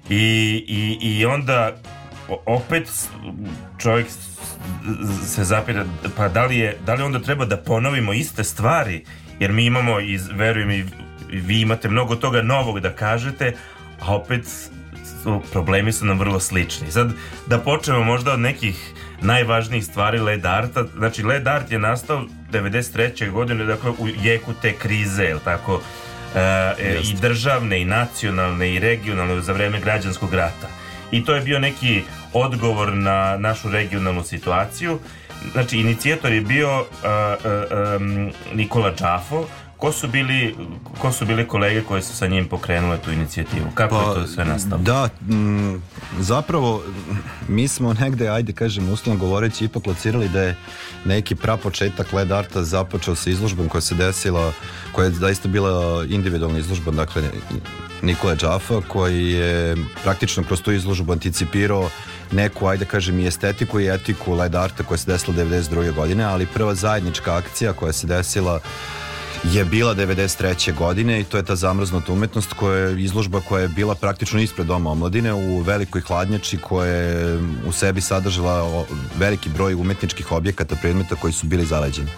i, 0.08 0.64
i, 0.68 0.98
i 1.00 1.26
onda 1.26 1.76
opet 2.46 2.90
čovjek 3.78 4.06
se 5.26 5.44
zapita 5.44 5.84
pa 6.16 6.28
da 6.28 6.44
li, 6.44 6.56
je, 6.56 6.76
da 6.86 6.94
li 6.94 7.02
onda 7.02 7.18
treba 7.18 7.44
da 7.44 7.56
ponovimo 7.56 8.12
iste 8.12 8.44
stvari? 8.44 9.04
Jer 9.40 9.52
mi 9.52 9.64
imamo 9.64 10.00
i 10.00 10.18
verujem 10.32 10.70
i 10.70 10.84
vi 11.30 11.60
imate 11.60 11.88
mnogo 11.88 12.16
toga 12.16 12.42
novog 12.42 12.80
da 12.80 12.92
kažete 12.92 13.52
a 14.00 14.14
opet 14.14 14.70
problemi 15.52 15.92
su 15.92 16.06
nam 16.06 16.18
vrlo 16.18 16.40
slični. 16.40 16.90
Sad 16.90 17.12
da 17.46 17.58
počnemo 17.58 18.04
možda 18.04 18.32
od 18.32 18.40
nekih 18.40 18.92
najvažnijih 19.23 19.85
stvari 19.85 20.18
led 20.18 20.46
arta 20.46 20.85
znači 20.96 21.23
led 21.23 21.46
art 21.46 21.73
je 21.73 21.78
nastao 21.78 22.25
93. 22.52 23.30
godine 23.30 23.64
dakle 23.64 23.90
u 23.90 24.08
jeku 24.23 24.52
te 24.62 24.73
krize 24.73 25.23
jel 25.23 25.38
tako? 25.44 25.80
E, 26.35 26.40
e, 26.78 27.00
i 27.02 27.14
državne 27.20 27.80
i 27.80 27.85
nacionalne 27.85 28.75
i 28.75 28.78
regionalne 28.78 29.40
za 29.40 29.52
vreme 29.52 29.80
građanskog 29.80 30.35
rata. 30.35 30.68
I 31.11 31.25
to 31.25 31.35
je 31.35 31.40
bio 31.40 31.58
neki 31.58 32.02
odgovor 32.32 32.92
na 32.92 33.37
našu 33.37 33.70
regionalnu 33.70 34.23
situaciju. 34.23 34.99
Znači 35.52 35.78
inicijator 35.78 36.32
je 36.32 36.40
bio 36.40 36.68
a, 36.70 36.85
a, 37.04 37.96
um, 37.96 38.32
Nikola 38.54 38.90
Đafo 38.90 39.46
ko 39.76 39.92
su 39.92 40.09
bili 40.09 40.56
ko 40.99 41.12
su 41.12 41.26
bili 41.26 41.49
kolege 41.49 41.83
koje 41.83 42.02
su 42.02 42.16
sa 42.16 42.26
njim 42.26 42.49
pokrenule 42.49 42.99
tu 42.99 43.12
inicijativu 43.12 43.66
kako 43.75 43.97
je 43.97 44.04
to 44.14 44.26
sve 44.26 44.45
nastalo 44.45 44.83
Da, 44.83 45.09
m, 45.30 45.83
zapravo 46.18 46.83
m, 47.11 47.18
mi 47.49 47.68
smo 47.68 47.92
negde, 47.92 48.28
ajde 48.28 48.52
kažem, 48.52 48.88
uslovno 48.88 49.21
govoreći, 49.21 49.64
ipak 49.64 49.87
locirali 49.87 50.28
da 50.28 50.42
je 50.42 50.56
neki 51.04 51.35
prapočetak 51.35 52.12
led 52.12 52.33
arta 52.33 52.64
započeo 52.64 53.14
sa 53.14 53.30
izložbom 53.30 53.68
koja 53.68 53.80
se 53.80 53.95
desila, 53.95 54.52
koja 54.92 55.04
je 55.04 55.11
zaista 55.11 55.49
bila 55.49 56.04
individualna 56.09 56.59
izložba, 56.59 56.90
dakle 56.90 57.23
Nikola 58.02 58.35
Đafa, 58.35 58.80
koji 58.88 59.30
je 59.33 59.76
praktično 60.02 60.45
kroz 60.45 60.62
tu 60.62 60.73
izložbu 60.73 61.12
anticipirao 61.12 61.90
neku, 62.33 62.66
ajde 62.66 62.85
kažem, 62.85 63.21
i 63.21 63.26
estetiku 63.26 63.80
i 63.80 63.88
etiku 63.88 64.35
led 64.35 64.54
arta 64.54 64.83
koja 64.83 64.99
se 64.99 65.11
desila 65.11 65.37
92. 65.37 65.95
godine, 65.95 66.25
ali 66.25 66.47
prva 66.47 66.75
zajednička 66.75 67.37
akcija 67.37 67.73
koja 67.73 67.92
se 67.92 68.06
desila 68.06 68.61
je 69.45 69.64
bila 69.64 69.95
93. 69.95 70.75
godine 70.75 71.21
i 71.21 71.25
to 71.25 71.37
je 71.37 71.43
ta 71.43 71.57
zamrznuta 71.57 72.12
umetnost 72.12 72.52
koja 72.52 72.78
je 72.78 73.02
izložba 73.02 73.40
koja 73.40 73.62
je 73.62 73.69
bila 73.69 73.95
praktično 73.95 74.40
ispred 74.40 74.66
Doma 74.66 74.90
omladine 74.90 75.35
u 75.35 75.61
velikoj 75.61 76.00
hladnjači 76.00 76.59
koja 76.59 76.90
je 76.90 77.38
u 77.66 77.73
sebi 77.73 78.00
sadržala 78.00 78.85
veliki 79.19 79.49
broj 79.49 79.75
umetničkih 79.75 80.33
objekata, 80.33 80.76
predmeta 80.76 81.14
koji 81.14 81.33
su 81.33 81.47
bili 81.47 81.66
zaleđeni. 81.66 82.11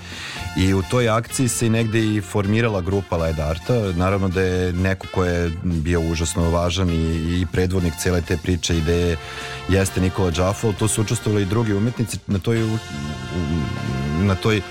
I 0.57 0.75
u 0.75 0.83
toj 0.83 1.09
akciji 1.09 1.49
se 1.49 1.67
i 1.67 1.71
negde 1.71 2.17
i 2.17 2.21
formirala 2.21 2.81
grupa 2.81 3.17
Led 3.17 3.41
Arta. 3.41 3.93
Naravno 3.97 4.29
da 4.29 4.43
je 4.43 4.73
neko 4.73 5.07
ko 5.15 5.25
je 5.25 5.53
bio 5.63 6.01
užasno 6.01 6.51
važan 6.51 6.91
i, 6.91 7.41
i 7.41 7.47
predvodnik 7.53 7.93
cele 8.03 8.21
te 8.21 8.37
priče 8.37 8.77
ideje 8.77 9.17
jeste 9.69 10.01
Nikola 10.01 10.33
ali 10.39 10.75
tu 10.79 10.89
su 10.89 11.03
učestvovali 11.03 11.43
i 11.43 11.47
drugi 11.47 11.73
umetnici 11.73 12.19
na 12.27 12.39
toj, 12.39 12.79
na 14.21 14.35
toj 14.35 14.63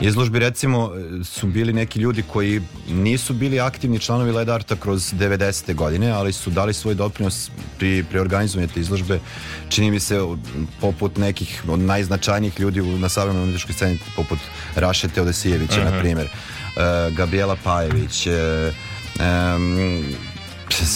izložbi 0.00 0.38
recimo 0.38 0.90
su 1.24 1.46
bili 1.46 1.72
neki 1.72 1.98
ljudi 2.00 2.22
koji 2.22 2.60
nisu 2.88 3.34
bili 3.34 3.60
aktivni 3.60 3.98
članovi 3.98 4.32
Led 4.32 4.48
Arta 4.48 4.76
kroz 4.76 5.12
90. 5.14 5.74
godine, 5.74 6.10
ali 6.10 6.32
su 6.32 6.50
dali 6.50 6.74
svoj 6.74 6.94
doprinos 6.94 7.50
pri, 7.78 8.04
pri 8.10 8.18
organizovanju 8.18 8.68
te 8.74 8.80
izložbe. 8.80 9.20
Čini 9.68 9.90
mi 9.90 10.00
se 10.00 10.20
poput 10.80 11.16
nekih 11.16 11.62
od 11.68 11.78
najznačajnijih 11.80 12.60
ljudi 12.60 12.82
na 12.82 13.08
savremenoj 13.08 13.42
umetničkoj 13.42 13.74
sceni, 13.74 13.98
poput 14.16 14.38
Raše 14.74 15.08
Teodosijevića, 15.08 15.80
Mhm. 15.84 15.94
na 15.94 16.00
primjer, 16.00 16.26
e, 16.26 16.30
Gabriela 17.10 17.56
Pajević, 17.64 18.26
e, 18.26 18.30
em, 19.20 20.04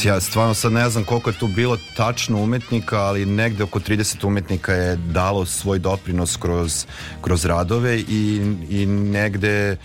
Ja 0.05 0.21
stvarno 0.21 0.55
sad 0.55 0.73
ne 0.73 0.91
znam 0.91 1.05
koliko 1.05 1.31
je 1.31 1.39
tu 1.39 1.47
bilo 1.47 1.79
tačno 1.97 2.39
umetnika, 2.39 3.01
ali 3.01 3.27
negde 3.27 3.62
oko 3.62 3.81
30 3.81 4.27
umetnika 4.27 4.73
je 4.73 4.97
dalo 4.97 5.47
svoj 5.47 5.79
doprinos 5.79 6.37
kroz, 6.37 6.87
kroz 7.21 7.45
radove 7.45 7.99
i, 7.99 8.55
i 8.71 8.87
negde 8.87 9.77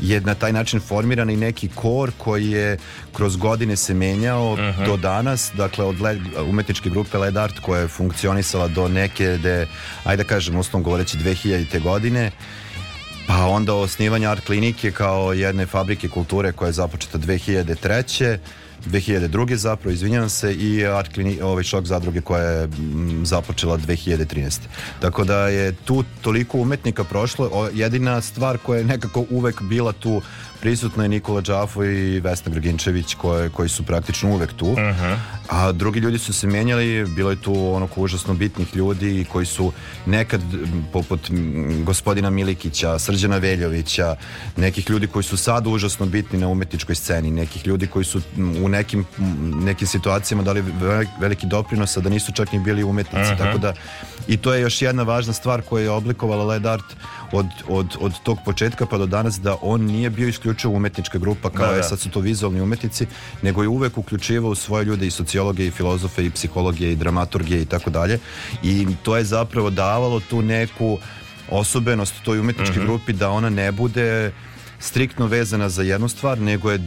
je 0.00 0.20
na 0.20 0.34
taj 0.34 0.52
način 0.52 0.80
formiran 0.80 1.30
i 1.30 1.36
neki 1.36 1.68
kor 1.74 2.10
koji 2.18 2.50
je 2.50 2.78
kroz 3.12 3.36
godine 3.36 3.76
se 3.76 3.94
menjao 3.94 4.56
do 4.86 4.96
danas, 4.96 5.50
dakle 5.54 5.84
od 5.84 6.00
led, 6.00 6.18
umetničke 6.48 6.90
grupe 6.90 7.18
Led 7.18 7.36
Art 7.36 7.58
koja 7.60 7.80
je 7.80 7.88
funkcionisala 7.88 8.68
do 8.68 8.88
neke, 8.88 9.26
de, 9.26 9.66
ajde 10.04 10.22
da 10.22 10.28
kažem, 10.28 10.56
uslovno 10.56 10.84
govoreći 10.84 11.18
2000. 11.18 11.82
godine, 11.82 12.30
pa 13.26 13.46
onda 13.46 13.74
osnivanje 13.74 14.26
art 14.26 14.46
klinike 14.46 14.90
kao 14.90 15.32
jedne 15.32 15.66
fabrike 15.66 16.08
kulture 16.08 16.52
koja 16.52 16.66
je 16.66 16.72
započeta 16.72 17.18
2003. 17.18 18.38
2002. 18.86 19.54
zapravo, 19.54 19.92
izvinjavam 19.92 20.28
se, 20.28 20.54
i 20.54 20.86
art 20.86 21.14
klini, 21.14 21.40
ovaj 21.40 21.64
šok 21.64 21.84
zadruge 21.84 22.20
koja 22.20 22.42
je 22.42 22.66
mm, 22.66 23.24
započela 23.24 23.78
2013. 23.78 24.60
Tako 25.00 25.24
da 25.24 25.48
je 25.48 25.72
tu 25.72 26.04
toliko 26.20 26.58
umetnika 26.58 27.04
prošlo, 27.04 27.70
jedina 27.74 28.20
stvar 28.20 28.58
koja 28.58 28.78
je 28.78 28.84
nekako 28.84 29.24
uvek 29.30 29.62
bila 29.62 29.92
tu 29.92 30.22
prisutna 30.60 31.02
je 31.02 31.08
Nikola 31.08 31.40
Đafo 31.40 31.84
i 31.84 32.20
Vesna 32.20 32.52
Grginčević 32.52 33.14
koje, 33.14 33.48
koji 33.48 33.68
su 33.68 33.82
praktično 33.82 34.30
uvek 34.30 34.52
tu. 34.52 34.76
A 35.48 35.72
drugi 35.72 36.00
ljudi 36.00 36.18
su 36.18 36.32
se 36.32 36.46
menjali, 36.46 37.04
bilo 37.06 37.30
je 37.30 37.36
tu 37.36 37.74
onako 37.74 38.00
užasno 38.00 38.34
bitnih 38.34 38.76
ljudi 38.76 39.26
koji 39.32 39.46
su 39.46 39.72
nekad 40.06 40.40
poput 40.92 41.30
gospodina 41.84 42.30
Milikića, 42.30 42.98
Srđana 42.98 43.36
Veljovića, 43.38 44.16
nekih 44.56 44.90
ljudi 44.90 45.06
koji 45.06 45.22
su 45.22 45.36
sad 45.36 45.66
užasno 45.66 46.06
bitni 46.06 46.38
na 46.38 46.48
umetničkoj 46.48 46.94
sceni, 46.94 47.30
nekih 47.30 47.66
ljudi 47.66 47.86
koji 47.86 48.04
su 48.04 48.20
u 48.62 48.68
nekim, 48.68 49.04
nekim 49.54 49.86
situacijama 49.88 50.42
dali 50.42 50.60
ve- 50.60 51.06
veliki 51.20 51.46
doprinos, 51.46 51.96
a 51.96 52.00
da 52.00 52.08
nisu 52.08 52.32
čak 52.32 52.52
ni 52.52 52.58
bili 52.58 52.84
umetnici. 52.84 53.32
Mhm. 53.32 53.38
Tako 53.38 53.58
da 53.58 53.72
i 54.28 54.36
to 54.36 54.54
je 54.54 54.60
još 54.60 54.82
jedna 54.82 55.02
važna 55.02 55.32
stvar 55.32 55.62
koja 55.62 55.82
je 55.82 55.90
oblikovala 55.90 56.44
Led 56.44 56.66
Art 56.66 56.84
od, 57.32 57.46
od, 57.68 57.96
od 58.00 58.12
tog 58.20 58.38
početka 58.44 58.86
pa 58.86 58.98
do 58.98 59.06
danas 59.06 59.40
da 59.40 59.56
on 59.62 59.80
nije 59.82 60.10
bio 60.10 60.28
isključivo 60.28 60.74
umetnička 60.74 61.18
grupa 61.18 61.50
kao 61.50 61.66
Da, 61.66 61.72
je 61.72 61.76
da. 61.76 61.82
sad 61.82 62.00
su 62.00 62.10
to 62.10 62.20
vizualni 62.20 62.60
umetnici, 62.60 63.06
nego 63.42 63.62
je 63.62 63.68
uvek 63.68 63.98
uključivao 63.98 64.54
svoje 64.54 64.84
ljude 64.84 65.06
i 65.06 65.10
sociologe 65.10 65.66
i 65.66 65.70
filozofe 65.70 66.24
i 66.24 66.30
psihologije 66.30 66.92
i 66.92 66.96
dramaturgije 66.96 67.62
i 67.62 67.66
tako 67.66 67.90
dalje 67.90 68.18
i 68.62 68.86
to 69.02 69.16
je 69.16 69.24
zapravo 69.24 69.70
davalo 69.70 70.20
tu 70.20 70.42
neku 70.42 70.98
osobenost 71.50 72.14
toj 72.24 72.40
umetničkoj 72.40 72.76
Mhm. 72.76 72.86
grupi 72.86 73.12
da 73.12 73.30
ona 73.30 73.50
ne 73.50 73.72
bude 73.72 74.32
striktno 74.78 75.26
vezana 75.26 75.68
za 75.68 75.82
jednu 75.82 76.08
stvar, 76.08 76.38
nego 76.40 76.70
je 76.70 76.80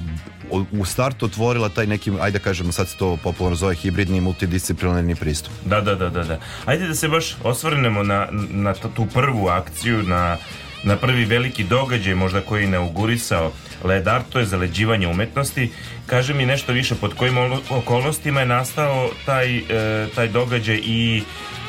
u 0.71 0.85
startu 0.85 1.25
otvorila 1.25 1.69
taj 1.69 1.87
neki, 1.87 2.11
ajde 2.21 2.39
da 2.39 2.43
kažemo, 2.43 2.71
sad 2.71 2.87
se 2.87 2.97
to 2.97 3.17
popularno 3.23 3.55
zove 3.55 3.75
hibridni 3.75 4.21
multidisciplinarni 4.21 5.15
pristup. 5.15 5.53
Da, 5.65 5.81
da, 5.81 5.95
da, 5.95 6.09
da, 6.09 6.23
da. 6.23 6.39
Ajde 6.65 6.87
da 6.87 6.95
se 6.95 7.07
baš 7.07 7.35
osvrnemo 7.43 8.03
na, 8.03 8.27
na 8.51 8.73
tu 8.73 9.05
prvu 9.13 9.47
akciju, 9.47 10.03
na, 10.03 10.37
na 10.83 10.95
prvi 10.95 11.25
veliki 11.25 11.63
događaj 11.63 12.15
možda 12.15 12.41
koji 12.41 12.61
je 12.61 12.67
inaugurisao 12.67 13.51
Led 13.83 14.07
Art, 14.07 14.25
to 14.29 14.39
je 14.39 14.45
zaleđivanje 14.45 15.07
umetnosti. 15.07 15.71
Kaže 16.05 16.33
mi 16.33 16.45
nešto 16.45 16.73
više 16.73 16.95
pod 16.95 17.13
kojim 17.13 17.37
okolnostima 17.69 18.39
je 18.39 18.45
nastao 18.45 19.09
taj, 19.25 19.57
e, 19.57 20.07
taj 20.15 20.27
događaj 20.27 20.79
i 20.83 21.23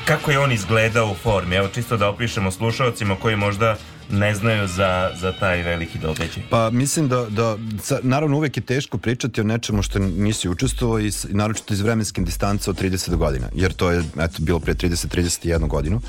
kako 0.04 0.30
je 0.30 0.38
on 0.38 0.52
izgledao 0.52 1.10
u 1.10 1.14
formi. 1.14 1.56
Evo 1.56 1.68
čisto 1.68 1.96
da 1.96 2.08
opišemo 2.08 2.50
slušalcima 2.50 3.16
koji 3.16 3.36
možda 3.36 3.76
ne 4.12 4.34
znaju 4.34 4.68
za, 4.68 5.10
za 5.20 5.32
taj 5.32 5.62
veliki 5.62 5.98
događaj. 5.98 6.42
Pa 6.50 6.70
mislim 6.70 7.08
da, 7.08 7.26
da 7.28 7.56
naravno 8.02 8.36
uvek 8.36 8.56
je 8.56 8.60
teško 8.60 8.98
pričati 8.98 9.40
o 9.40 9.44
nečemu 9.44 9.82
što 9.82 9.98
nisi 9.98 10.48
učestvovao 10.48 11.00
i 11.00 11.10
naročito 11.28 11.74
iz 11.74 11.80
vremenske 11.80 12.20
distance 12.20 12.70
od 12.70 12.82
30 12.82 13.16
godina, 13.16 13.48
jer 13.54 13.72
to 13.72 13.90
je 13.90 14.02
eto, 14.18 14.36
bilo 14.38 14.60
pre 14.60 14.74
30-31 14.74 15.68
godinu. 15.68 15.96
Uh, 15.96 16.02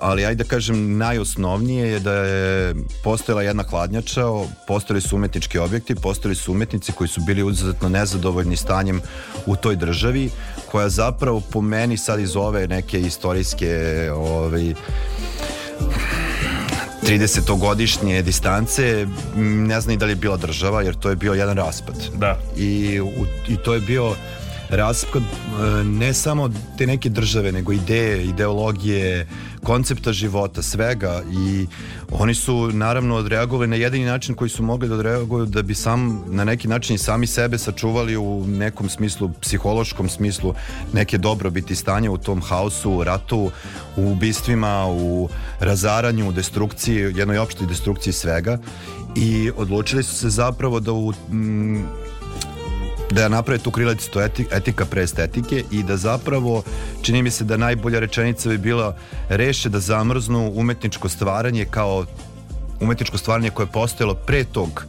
ali 0.00 0.24
ajde 0.24 0.44
da 0.44 0.50
kažem, 0.50 0.96
najosnovnije 0.96 1.88
je 1.88 2.00
da 2.00 2.12
je 2.12 2.74
postojala 3.04 3.42
jedna 3.42 3.62
hladnjača, 3.62 4.22
postojali 4.66 5.00
su 5.00 5.16
umetnički 5.16 5.58
objekti, 5.58 5.94
postojali 5.94 6.34
su 6.34 6.52
umetnici 6.52 6.92
koji 6.92 7.08
su 7.08 7.20
bili 7.20 7.50
izuzetno 7.52 7.88
nezadovoljni 7.88 8.56
stanjem 8.56 9.00
u 9.46 9.56
toj 9.56 9.76
državi, 9.76 10.30
koja 10.70 10.88
zapravo 10.88 11.40
po 11.40 11.60
meni 11.60 11.96
sad 11.96 12.20
iz 12.20 12.36
ove 12.36 12.66
neke 12.66 13.00
istorijske 13.00 14.10
ovaj, 14.14 14.74
30-godišnje 17.06 18.22
distance 18.22 19.06
ne 19.36 19.80
znam 19.80 19.94
i 19.94 19.96
da 19.96 20.06
li 20.06 20.12
je 20.12 20.16
bila 20.16 20.36
država 20.36 20.82
jer 20.82 20.94
to 20.94 21.10
je 21.10 21.16
bio 21.16 21.32
jedan 21.32 21.56
raspad 21.56 21.96
Da. 22.14 22.38
i, 22.56 23.00
u, 23.00 23.26
i 23.48 23.56
to 23.56 23.74
je 23.74 23.80
bio 23.80 24.14
raspad 24.68 25.22
e, 25.22 25.84
ne 25.84 26.14
samo 26.14 26.50
te 26.78 26.86
neke 26.86 27.08
države 27.08 27.52
nego 27.52 27.72
ideje, 27.72 28.24
ideologije 28.24 29.26
koncepta 29.64 30.12
života, 30.12 30.62
svega 30.62 31.22
i 31.32 31.66
oni 32.10 32.34
su 32.34 32.70
naravno 32.72 33.16
odreagovali 33.16 33.68
na 33.68 33.76
jedini 33.76 34.04
način 34.04 34.34
koji 34.34 34.48
su 34.48 34.62
mogli 34.62 34.88
da 34.88 34.94
odreaguju 34.94 35.46
da 35.46 35.62
bi 35.62 35.74
sam 35.74 36.24
na 36.26 36.44
neki 36.44 36.68
način 36.68 36.96
i 36.96 36.98
sami 36.98 37.26
sebe 37.26 37.58
sačuvali 37.58 38.16
u 38.16 38.44
nekom 38.46 38.88
smislu, 38.88 39.30
psihološkom 39.40 40.08
smislu 40.08 40.54
neke 40.92 41.18
dobrobiti 41.18 41.74
stanja 41.76 42.10
u 42.10 42.18
tom 42.18 42.42
haosu, 42.42 42.92
u 42.92 43.04
ratu, 43.04 43.50
u 43.96 44.12
ubistvima, 44.12 44.86
u 44.88 45.28
razaranju, 45.60 46.28
u 46.28 46.32
destrukciji, 46.32 47.12
jednoj 47.16 47.38
opštoj 47.38 47.66
destrukciji 47.66 48.12
svega 48.12 48.58
i 49.16 49.50
odlučili 49.56 50.02
su 50.02 50.14
se 50.14 50.30
zapravo 50.30 50.80
da 50.80 50.92
u 50.92 51.12
mm, 51.30 52.03
da 53.10 53.28
naprave 53.28 53.58
tu 53.58 53.70
krilaticu 53.70 54.20
etika 54.50 54.84
pre 54.84 55.02
estetike 55.02 55.64
i 55.70 55.82
da 55.82 55.96
zapravo 55.96 56.62
čini 57.02 57.22
mi 57.22 57.30
se 57.30 57.44
da 57.44 57.56
najbolja 57.56 58.00
rečenica 58.00 58.48
bi 58.48 58.58
bila 58.58 58.96
reše 59.28 59.68
da 59.68 59.80
zamrznu 59.80 60.52
umetničko 60.54 61.08
stvaranje 61.08 61.64
kao 61.64 62.06
umetničko 62.84 63.18
stvaranje 63.18 63.50
koje 63.50 63.64
je 63.64 63.72
postojalo 63.72 64.14
pre 64.16 64.44
tog 64.46 64.86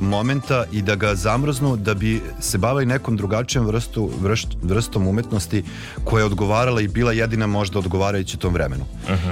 momenta 0.00 0.64
i 0.72 0.82
da 0.82 0.94
ga 0.94 1.14
zamrznu 1.14 1.76
da 1.76 1.94
bi 1.94 2.10
se 2.40 2.58
bavili 2.58 2.86
nekom 2.86 3.16
drugačijom 3.16 3.66
vrstu, 3.66 4.10
vrst, 4.20 4.48
vrstom 4.62 5.06
umetnosti 5.06 5.64
koja 6.04 6.20
je 6.20 6.26
odgovarala 6.26 6.80
i 6.80 6.88
bila 6.88 7.12
jedina 7.12 7.46
možda 7.48 7.78
odgovarajuća 7.78 8.36
tom 8.36 8.54
vremenu. 8.54 8.84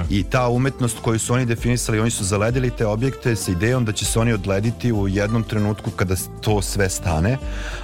I 0.09 0.23
ta 0.23 0.47
umetnost 0.49 0.97
koju 0.99 1.19
su 1.19 1.33
oni 1.33 1.45
definisali, 1.45 1.99
oni 1.99 2.11
su 2.11 2.23
zaledili 2.23 2.69
te 2.71 2.85
objekte 2.85 3.35
sa 3.35 3.51
idejom 3.51 3.85
da 3.85 3.91
će 3.91 4.05
se 4.05 4.19
oni 4.19 4.33
odlediti 4.33 4.91
u 4.91 5.07
jednom 5.07 5.43
trenutku 5.43 5.91
kada 5.91 6.15
to 6.41 6.61
sve 6.61 6.89
stane, 6.89 7.37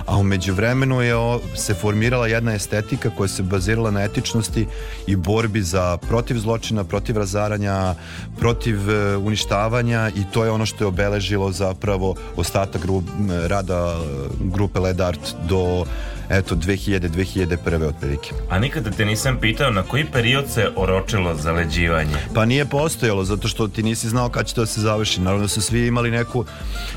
a 0.06 0.18
umeđu 0.18 0.54
vremenu 0.54 1.02
je 1.02 1.16
o- 1.16 1.40
se 1.56 1.74
formirala 1.74 2.28
jedna 2.28 2.54
estetika 2.54 3.10
koja 3.10 3.28
se 3.28 3.44
bazirala 3.44 3.92
na 3.92 4.04
etičnosti 4.04 4.68
i 5.08 5.16
borbi 5.16 5.62
za 5.62 5.98
protiv 6.00 6.38
zločina, 6.38 6.84
protiv 6.84 7.18
razaranja, 7.18 7.96
protiv 8.40 8.90
e, 8.90 9.18
uništavanja 9.18 10.10
i 10.16 10.24
to 10.32 10.44
je 10.46 10.52
ono 10.52 10.66
što 10.66 10.84
je 10.84 10.88
obeležilo 10.88 11.52
zapravo 11.52 12.16
ostatak 12.36 12.82
gru, 12.82 13.04
rada 13.48 13.96
e, 13.98 14.28
grupe 14.40 14.80
Led 14.80 15.02
Art 15.02 15.36
do 15.50 15.86
eto 16.30 16.56
2000 16.56 17.10
2001 17.10 17.84
otprilike. 17.84 18.30
A 18.50 18.60
nikada 18.60 18.92
te 18.92 19.06
nisam 19.06 19.38
pitao 19.42 19.72
na 19.72 19.84
koji 19.84 20.06
period 20.06 20.46
se 20.50 20.70
oročilo 20.76 21.36
zaleđivanje. 21.36 22.16
Pa 22.34 22.46
nije 22.46 22.66
postojalo, 22.66 23.24
zato 23.24 23.48
što 23.48 23.68
ti 23.68 23.84
nisi 23.84 24.10
znao 24.10 24.30
kad 24.30 24.46
će 24.46 24.56
to 24.56 24.62
da 24.62 24.68
se 24.68 24.82
završi. 24.82 25.22
Naravno 25.22 25.44
da 25.44 25.48
su 25.48 25.62
svi 25.62 25.88
imali 25.88 26.12
neku, 26.12 26.46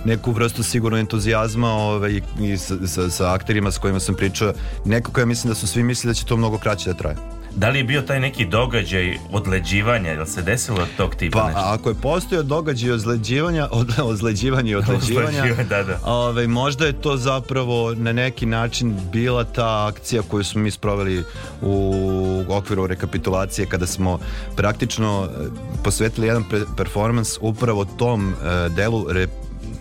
neku 0.05 0.33
vrstu 0.33 0.63
sigurno 0.63 0.99
entuzijazma 0.99 1.73
ovaj, 1.73 2.11
i, 2.11 2.23
i 2.41 2.57
sa, 2.57 2.75
sa, 2.87 3.11
sa 3.11 3.33
akterima 3.33 3.71
s 3.71 3.79
kojima 3.79 4.01
sam 4.01 4.15
pričao. 4.15 4.53
Nekako 4.85 5.21
ja 5.21 5.27
mislim 5.27 5.49
da 5.49 5.55
su 5.55 5.67
svi 5.67 5.83
mislili 5.83 6.11
da 6.11 6.15
će 6.15 6.25
to 6.25 6.37
mnogo 6.37 6.59
kraće 6.59 6.93
da 6.93 6.99
traje. 6.99 7.17
Da 7.59 7.69
li 7.69 7.79
je 7.79 7.85
bio 7.85 8.03
taj 8.03 8.21
neki 8.21 8.47
događaj 8.47 9.19
odleđivanja, 9.33 10.11
jel 10.11 10.27
se 10.27 10.43
desilo 10.43 10.83
od 10.83 10.89
tog 10.97 11.15
tipa 11.15 11.39
Pa 11.39 11.47
nešto? 11.47 11.61
ako 11.65 11.89
je 11.89 11.95
postojao 11.95 12.43
događaj 12.43 12.91
ozleđivanja, 12.91 13.69
od, 13.81 13.95
ozleđivanja 14.03 14.71
i 14.71 14.75
odleđivanja, 14.75 15.45
da, 15.69 15.83
da. 15.83 15.99
Ovaj, 16.05 16.47
možda 16.47 16.87
je 16.87 16.93
to 16.93 17.17
zapravo 17.17 17.95
na 17.95 18.13
neki 18.13 18.47
način 18.47 18.97
bila 19.13 19.45
ta 19.45 19.87
akcija 19.87 20.23
koju 20.23 20.45
smo 20.45 20.61
mi 20.61 20.71
sproveli 20.71 21.25
u 21.63 22.45
okviru 22.49 22.87
rekapitulacije 22.87 23.67
kada 23.67 23.87
smo 23.87 24.19
praktično 24.57 25.29
eh, 25.31 25.47
posvetili 25.85 26.27
jedan 26.27 26.45
performans 26.77 27.39
upravo 27.41 27.85
tom 27.85 28.33
eh, 28.33 28.69
delu 28.69 29.07
re, 29.13 29.27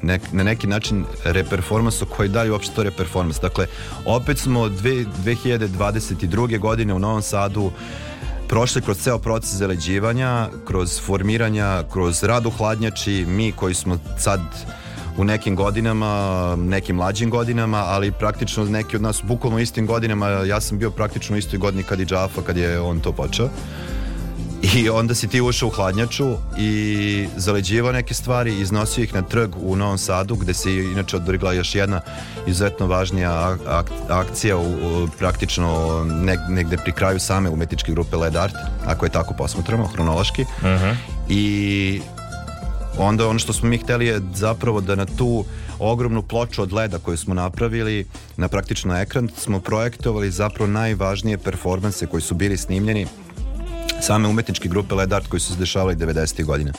nek, 0.01 0.21
na 0.31 0.43
neki 0.43 0.67
način 0.67 1.05
reperformansu 1.23 2.05
koji 2.05 2.29
daju 2.29 2.53
uopšte 2.53 2.75
to 2.75 2.83
reperformans. 2.83 3.39
Dakle, 3.39 3.67
opet 4.05 4.38
smo 4.38 4.69
dve, 4.69 4.91
2022. 5.25 6.60
godine 6.60 6.93
u 6.93 6.99
Novom 6.99 7.21
Sadu 7.21 7.71
prošli 8.47 8.81
kroz 8.81 8.97
ceo 8.97 9.19
proces 9.19 9.53
zaleđivanja, 9.53 10.49
kroz 10.65 11.01
formiranja, 11.01 11.83
kroz 11.93 12.23
rad 12.23 12.45
u 12.45 12.49
hladnjači, 12.49 13.25
mi 13.27 13.51
koji 13.51 13.73
smo 13.73 13.97
sad 14.17 14.39
u 15.17 15.23
nekim 15.23 15.55
godinama, 15.55 16.55
nekim 16.55 16.95
mlađim 16.95 17.29
godinama, 17.29 17.77
ali 17.77 18.12
praktično 18.12 18.65
neki 18.65 18.95
od 18.95 19.01
nas 19.01 19.21
bukvalno 19.23 19.60
istim 19.60 19.88
godinama, 19.88 20.27
ja 20.27 20.62
sam 20.62 20.77
bio 20.77 20.91
praktično 20.91 21.36
u 21.36 21.39
istoj 21.39 21.60
godini 21.60 21.83
kad 21.83 21.99
i 21.99 22.05
Džafa, 22.05 22.41
kad 22.41 22.57
je 22.57 22.79
on 22.79 22.99
to 22.99 23.12
počeo. 23.12 23.49
I 24.63 24.89
onda 24.89 25.15
si 25.15 25.28
ti 25.28 25.41
ušao 25.41 25.67
u 25.67 25.72
hladnjaču 25.72 26.26
i 26.58 26.72
zaleđivao 27.38 27.91
neke 27.91 28.13
stvari, 28.13 28.54
iznosio 28.54 29.04
ih 29.04 29.13
na 29.13 29.22
trg 29.22 29.50
u 29.58 29.76
Novom 29.76 29.98
Sadu, 29.98 30.36
gde 30.36 30.54
se 30.54 30.74
inače 30.74 31.15
odvrgla 31.15 31.54
još 31.54 31.76
jedna 31.76 32.02
izuzetno 32.48 32.88
važnija 32.88 33.32
ak- 33.32 33.65
ak- 33.67 34.12
akcija, 34.12 34.58
u, 34.58 34.62
u- 34.63 35.08
praktično 35.10 35.67
neg, 36.06 36.39
negde 36.50 36.78
pri 36.78 36.91
kraju 36.91 37.20
same 37.20 37.50
umetničke 37.50 37.91
grupe 37.91 38.15
Led 38.15 38.36
Art, 38.36 38.54
ako 38.86 39.06
je 39.06 39.12
tako 39.12 39.34
posmatramo, 39.34 39.86
hronološki. 39.86 40.46
I 41.30 42.02
onda 42.98 43.28
ono 43.28 43.39
što 43.39 43.54
smo 43.54 43.70
mi 43.70 43.78
hteli 43.78 44.06
je 44.06 44.22
zapravo 44.34 44.82
da 44.82 44.96
na 44.96 45.06
tu 45.08 45.46
ogromnu 45.80 46.22
ploču 46.22 46.62
od 46.62 46.74
leda 46.74 47.00
koju 47.00 47.17
smo 47.17 47.34
napravili 47.34 48.06
na 48.38 48.48
praktično 48.48 48.98
ekran 48.98 49.30
smo 49.38 49.60
projektovali 49.60 50.32
zapravo 50.32 50.67
najvažnije 50.70 51.38
performanse 51.38 52.06
koji 52.06 52.22
su 52.22 52.36
bili 52.36 52.58
snimljeni 52.58 53.08
same 54.01 54.27
umetničke 54.27 54.69
grupe 54.69 54.95
Led 54.95 55.13
Art 55.13 55.27
koji 55.27 55.39
su 55.39 55.53
se 55.53 55.60
dešavali 55.60 55.95
90. 55.95 56.43
godina. 56.45 56.73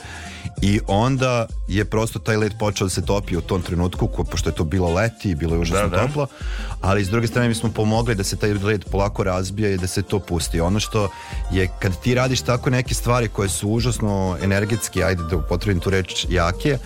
I 0.62 0.80
onda 0.86 1.46
je 1.68 1.84
prosto 1.84 2.18
taj 2.18 2.36
led 2.36 2.52
počeo 2.58 2.84
da 2.84 2.90
se 2.90 3.06
topi 3.06 3.36
u 3.36 3.40
tom 3.40 3.62
trenutku, 3.62 4.06
ko, 4.06 4.24
pošto 4.24 4.48
je 4.50 4.54
to 4.54 4.64
bilo 4.64 4.92
leti 4.92 5.30
i 5.30 5.34
bilo 5.34 5.54
je 5.54 5.60
užasno 5.60 5.88
Da, 5.88 5.96
da. 5.96 6.06
toplo, 6.06 6.26
ali 6.80 7.04
s 7.04 7.08
druge 7.08 7.26
strane 7.26 7.48
mi 7.48 7.54
smo 7.54 7.70
pomogli 7.72 8.14
da 8.14 8.24
se 8.24 8.36
taj 8.36 8.52
led 8.52 8.84
polako 8.84 9.24
razbija 9.24 9.70
i 9.70 9.78
da 9.78 9.86
se 9.86 10.02
to 10.02 10.18
pusti. 10.18 10.60
Ono 10.60 10.80
što 10.80 11.10
je 11.52 11.68
kad 11.78 12.00
ti 12.00 12.14
radiš 12.14 12.40
tako 12.40 12.70
neke 12.70 12.94
stvari 12.94 13.28
koje 13.28 13.48
su 13.48 13.68
užasno 13.68 14.36
energetski, 14.42 15.02
ajde 15.02 15.22
da 15.22 15.36
upotrebim 15.36 15.80
tu 15.80 15.90
reč 15.90 16.26
jake 16.28 16.78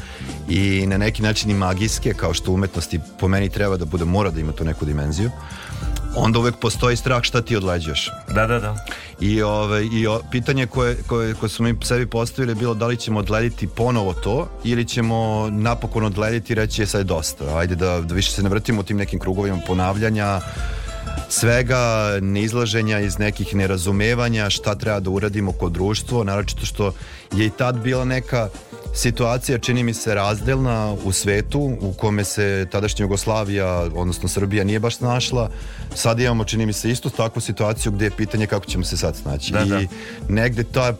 i 0.49 0.87
na 0.87 0.99
neki 0.99 1.23
način 1.23 1.51
i 1.51 1.55
magijske, 1.55 2.14
kao 2.14 2.35
što 2.35 2.53
umetnosti 2.53 3.01
po 3.21 3.29
meni 3.29 3.49
treba 3.49 3.77
da 3.77 3.85
bude, 3.85 4.05
mora 4.05 4.31
da 4.31 4.40
ima 4.40 4.53
tu 4.53 4.64
neku 4.64 4.85
dimenziju, 4.85 5.31
onda 6.16 6.38
uvek 6.38 6.57
postoji 6.57 6.96
strah 6.96 7.22
šta 7.22 7.42
ti 7.42 7.57
odleđaš. 7.57 8.11
Da, 8.35 8.46
da, 8.46 8.59
da. 8.59 8.77
I, 9.20 9.42
ove, 9.42 9.87
i 9.87 10.07
o, 10.07 10.20
pitanje 10.31 10.66
koje, 10.66 10.96
koje, 11.07 11.35
koje 11.35 11.51
smo 11.51 11.64
mi 11.64 11.77
sebi 11.83 12.07
postavili 12.07 12.51
je 12.51 12.55
bilo 12.55 12.75
da 12.75 12.87
li 12.87 12.96
ćemo 12.96 13.18
odlediti 13.18 13.66
ponovo 13.66 14.12
to 14.12 14.48
ili 14.64 14.85
ćemo 14.85 15.48
napokon 15.51 16.05
odlediti 16.05 16.53
i 16.53 16.57
reći 16.57 16.83
je 16.83 16.87
sad 16.87 17.07
dosta. 17.07 17.57
Ajde 17.57 17.75
da, 17.75 18.01
da 18.01 18.14
više 18.14 18.33
se 18.33 18.42
ne 18.42 18.48
vrtimo 18.48 18.81
u 18.81 18.85
tim 18.85 18.96
nekim 18.96 19.18
krugovima 19.18 19.59
ponavljanja, 19.66 20.40
svega 21.29 22.18
neizlaženja 22.20 22.98
iz 22.98 23.18
nekih 23.18 23.55
nerazumevanja 23.55 24.51
šta 24.51 24.75
treba 24.75 25.01
da 25.01 25.11
uradimo 25.11 25.53
kod 25.53 25.72
društvo, 25.72 26.25
naročito 26.25 26.66
što 26.66 26.92
je 27.33 27.46
i 27.46 27.51
tad 27.51 27.79
bila 27.79 28.05
neka 28.05 28.48
situacija, 28.95 29.59
čini 29.59 29.83
mi 29.83 29.95
se, 29.95 30.15
razdelna 30.15 30.95
u 31.05 31.13
svetu 31.13 31.77
u 31.81 31.93
kome 31.93 32.25
se 32.25 32.67
tadašnja 32.73 33.03
Jugoslavija, 33.03 33.69
odnosno 33.95 34.29
Srbija 34.29 34.65
nije 34.65 34.81
baš 34.81 34.97
snašla. 34.97 35.51
Sad 35.95 36.21
imamo, 36.21 36.45
čini 36.45 36.67
mi 36.67 36.73
se, 36.73 36.91
istu 36.91 37.11
takvu 37.11 37.41
situaciju 37.41 37.93
gde 37.93 38.05
je 38.05 38.11
pitanje 38.11 38.47
kako 38.47 38.67
ćemo 38.67 38.85
se 38.85 38.97
sad 38.97 39.17
snaći. 39.17 39.53
Da, 39.53 39.61
I 39.63 39.69
da. 39.69 39.81
negde 40.29 40.65
ta, 40.65 40.95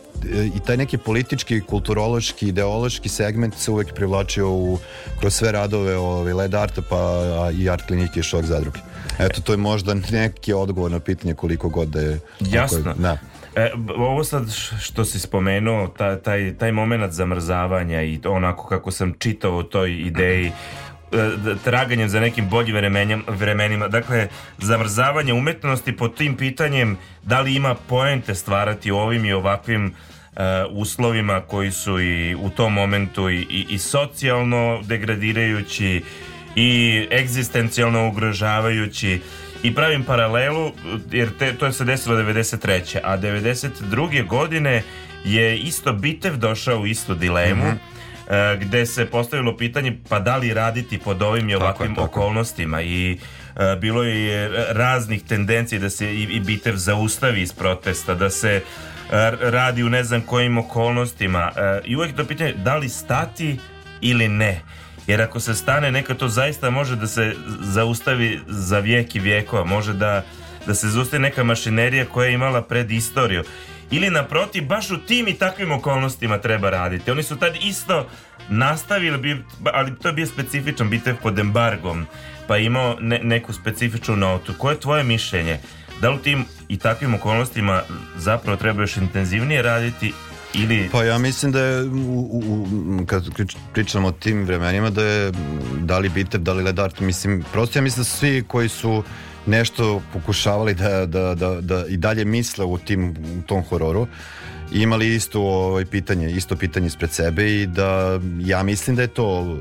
i 0.55 0.59
taj 0.65 0.77
neki 0.77 0.97
politički, 0.97 1.61
kulturološki, 1.61 2.47
ideološki 2.47 3.09
segment 3.09 3.55
se 3.57 3.71
uvek 3.71 3.93
privlačio 3.93 4.49
u, 4.51 4.79
kroz 5.19 5.33
sve 5.35 5.51
radove 5.51 5.97
ove, 5.97 6.33
Led 6.33 6.53
Arta 6.53 6.81
pa 6.89 6.97
a, 6.97 7.51
i 7.59 7.69
Art 7.69 7.87
klinike 7.87 8.19
i 8.19 8.23
Šok 8.23 8.45
zadruge. 8.45 8.79
Eto, 9.19 9.41
to 9.41 9.53
je 9.53 9.57
možda 9.57 9.93
neki 9.93 10.53
odgovor 10.53 10.91
na 10.91 10.99
pitanje 10.99 11.33
koliko 11.33 11.69
god 11.69 11.87
da 11.87 12.01
je... 12.01 12.19
Jasno. 12.39 12.77
je- 12.77 12.95
da. 12.97 13.17
E, 13.55 13.71
ovo 13.95 14.23
sad 14.23 14.43
što 14.81 15.05
si 15.05 15.19
spomenuo, 15.19 15.87
ta, 15.87 16.19
taj, 16.19 16.53
taj 16.57 16.71
moment 16.71 17.13
zamrzavanja 17.13 18.01
i 18.01 18.19
onako 18.25 18.67
kako 18.67 18.91
sam 18.91 19.13
čitao 19.19 19.57
o 19.57 19.63
toj 19.63 19.91
ideji, 19.91 20.45
e, 20.45 20.51
traganjem 21.63 22.09
za 22.09 22.19
nekim 22.19 22.49
boljim 22.49 22.75
vremenima. 23.27 23.87
Dakle, 23.87 24.27
zamrzavanje 24.57 25.33
umetnosti 25.33 25.97
pod 25.97 26.17
tim 26.17 26.37
pitanjem 26.37 26.97
da 27.23 27.41
li 27.41 27.55
ima 27.55 27.75
poente 27.75 28.35
stvarati 28.35 28.91
ovim 28.91 29.25
i 29.25 29.33
ovakvim 29.33 29.85
e, 29.85 29.93
uslovima 30.69 31.41
koji 31.41 31.71
su 31.71 31.99
i 31.99 32.35
u 32.35 32.49
tom 32.49 32.73
momentu 32.73 33.29
i, 33.29 33.37
i, 33.49 33.65
i 33.69 33.77
socijalno 33.77 34.81
degradirajući 34.83 36.03
i 36.55 37.07
egzistencijalno 37.11 38.07
ugrožavajući 38.07 39.21
i 39.63 39.75
pravim 39.75 40.03
paralelu 40.03 40.71
jer 41.11 41.29
te, 41.39 41.53
to 41.53 41.65
je 41.65 41.73
se 41.73 41.83
desilo 41.85 42.15
93. 42.15 42.97
a 43.03 43.17
92. 43.17 44.27
godine 44.27 44.83
je 45.25 45.57
isto 45.57 45.93
Bitev 45.93 46.35
došao 46.35 46.79
u 46.79 46.87
istu 46.87 47.15
dilemu 47.15 47.65
Mhm. 47.65 47.75
e, 48.29 48.57
gde 48.57 48.85
se 48.85 49.05
postavilo 49.05 49.57
pitanje 49.57 49.97
pa 50.09 50.19
da 50.19 50.37
li 50.37 50.53
raditi 50.53 50.97
pod 50.97 51.21
ovim 51.21 51.49
i 51.49 51.55
ovakvim 51.55 51.89
tako 51.89 52.01
je. 52.01 52.05
okolnostima 52.05 52.81
i 52.81 53.17
e, 53.55 53.75
bilo 53.75 54.03
je 54.03 54.49
raznih 54.69 55.23
tendencija 55.23 55.79
da 55.79 55.89
se 55.89 56.07
i, 56.07 56.23
i 56.23 56.39
Bitev 56.39 56.75
zaustavi 56.75 57.41
iz 57.41 57.53
protesta, 57.53 58.13
da 58.15 58.29
se 58.29 58.49
e, 58.51 58.61
radi 59.41 59.83
u 59.83 59.89
ne 59.89 60.03
znam 60.03 60.21
kojim 60.21 60.57
okolnostima 60.57 61.51
i 61.85 61.95
uvek 61.95 62.15
to 62.15 62.25
pitanje 62.25 62.53
da 62.53 62.75
li 62.75 62.89
stati 62.89 63.59
ili 64.01 64.27
ne 64.27 64.61
jer 65.07 65.21
ako 65.21 65.39
se 65.39 65.55
stane 65.55 65.91
neka 65.91 66.13
to 66.13 66.27
zaista 66.27 66.69
može 66.69 66.95
da 66.95 67.07
se 67.07 67.35
zaustavi 67.59 68.39
za 68.47 68.79
vijek 68.79 69.15
i 69.15 69.19
vijekova 69.19 69.63
može 69.63 69.93
da, 69.93 70.25
da 70.67 70.75
se 70.75 70.89
zaustavi 70.89 71.21
neka 71.21 71.43
mašinerija 71.43 72.05
koja 72.05 72.27
je 72.27 72.33
imala 72.33 72.61
pred 72.61 72.91
istoriju 72.91 73.43
ili 73.91 74.09
naprotiv 74.09 74.65
baš 74.65 74.91
u 74.91 74.97
tim 74.97 75.27
i 75.27 75.33
takvim 75.33 75.71
okolnostima 75.71 76.37
treba 76.37 76.69
raditi. 76.69 77.11
Oni 77.11 77.23
su 77.23 77.35
tad 77.35 77.53
isto 77.61 78.07
nastavili 78.49 79.43
ali 79.73 79.95
to 79.95 80.07
je 80.07 80.13
bio 80.13 80.25
specifičan 80.25 80.89
bitev 80.89 81.15
pod 81.23 81.39
embargom 81.39 82.05
pa 82.47 82.57
imao 82.57 82.97
ne- 82.99 83.19
neku 83.23 83.53
specifičnu 83.53 84.15
notu. 84.15 84.53
Koje 84.57 84.73
je 84.73 84.79
tvoje 84.79 85.03
mišljenje? 85.03 85.59
Da 86.01 86.09
li 86.09 86.15
u 86.15 86.19
tim 86.19 86.45
i 86.67 86.77
takvim 86.77 87.13
okolnostima 87.13 87.81
zapravo 88.17 88.57
treba 88.57 88.81
još 88.81 88.97
intenzivnije 88.97 89.61
raditi 89.61 90.13
ili 90.53 90.89
Pa 90.91 91.03
ja 91.03 91.17
mislim 91.17 91.51
da 91.51 91.59
je, 91.59 91.83
u, 91.83 92.19
u, 92.21 93.05
kad 93.05 93.23
pričamo 93.73 94.07
o 94.07 94.11
tim 94.11 94.45
vremenima, 94.45 94.89
da 94.89 95.05
je 95.05 95.31
da 95.79 95.99
li 95.99 96.09
Bitev, 96.09 96.41
da 96.41 96.53
li 96.53 96.63
Ledart, 96.63 96.99
mislim, 96.99 97.43
prosto 97.51 97.79
ja 97.79 97.83
mislim 97.83 98.01
da 98.01 98.09
svi 98.09 98.43
koji 98.47 98.69
su 98.69 99.03
nešto 99.45 100.01
pokušavali 100.13 100.73
da, 100.73 101.05
da, 101.05 101.35
da, 101.35 101.61
da 101.61 101.85
i 101.87 101.97
dalje 101.97 102.25
misle 102.25 102.65
u, 102.65 102.77
tim, 102.77 103.15
u 103.39 103.41
tom 103.47 103.63
hororu, 103.63 104.07
imali 104.71 105.15
isto 105.15 105.41
ovaj 105.41 105.85
pitanje, 105.85 106.31
isto 106.31 106.55
pitanje 106.55 106.87
ispred 106.87 107.11
sebe 107.11 107.61
i 107.61 107.67
da 107.67 108.19
ja 108.39 108.63
mislim 108.63 108.95
da 108.95 109.01
je 109.01 109.07
to 109.07 109.57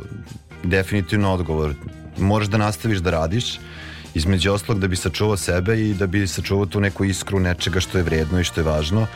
definitivno 0.62 1.32
odgovor. 1.32 1.74
Moraš 2.18 2.48
da 2.48 2.56
nastaviš 2.56 2.98
da 2.98 3.10
radiš, 3.10 3.58
između 4.14 4.52
oslog 4.52 4.78
da 4.80 4.88
bi 4.88 4.96
sačuvao 4.96 5.36
sebe 5.36 5.80
i 5.80 5.94
da 5.94 6.06
bi 6.06 6.26
sačuvao 6.26 6.66
tu 6.66 6.80
neku 6.80 7.04
iskru 7.04 7.40
nečega 7.40 7.80
što 7.80 7.98
je 7.98 8.04
vredno 8.04 8.40
i 8.40 8.44
što 8.44 8.60
je 8.60 8.64
važno, 8.64 9.06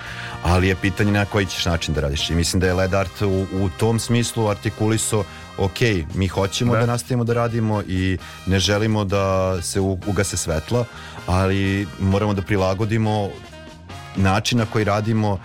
ali 0.42 0.68
je 0.68 0.76
pitanje 0.76 1.12
na 1.12 1.24
koji 1.24 1.46
ćeš 1.46 1.64
način 1.64 1.94
da 1.94 2.00
radiš. 2.00 2.30
I 2.30 2.34
mislim 2.34 2.60
da 2.60 2.66
je 2.66 2.74
Led 2.74 2.94
Art 2.94 3.22
u, 3.22 3.46
u 3.52 3.68
tom 3.78 3.98
smislu 3.98 4.48
artikuliso 4.48 5.24
ok, 5.58 5.80
mi 6.14 6.28
hoćemo 6.28 6.72
da. 6.72 6.80
Da. 6.80 6.86
nastavimo 6.86 7.24
da 7.24 7.34
radimo 7.34 7.82
i 7.88 8.18
ne 8.46 8.58
želimo 8.58 9.04
da 9.04 9.56
se 9.62 9.80
ugase 9.80 10.36
svetla, 10.36 10.84
ali 11.26 11.86
moramo 12.00 12.34
da 12.34 12.42
prilagodimo 12.42 13.30
način 14.16 14.58
na 14.58 14.66
koji 14.66 14.84
radimo 14.84 15.38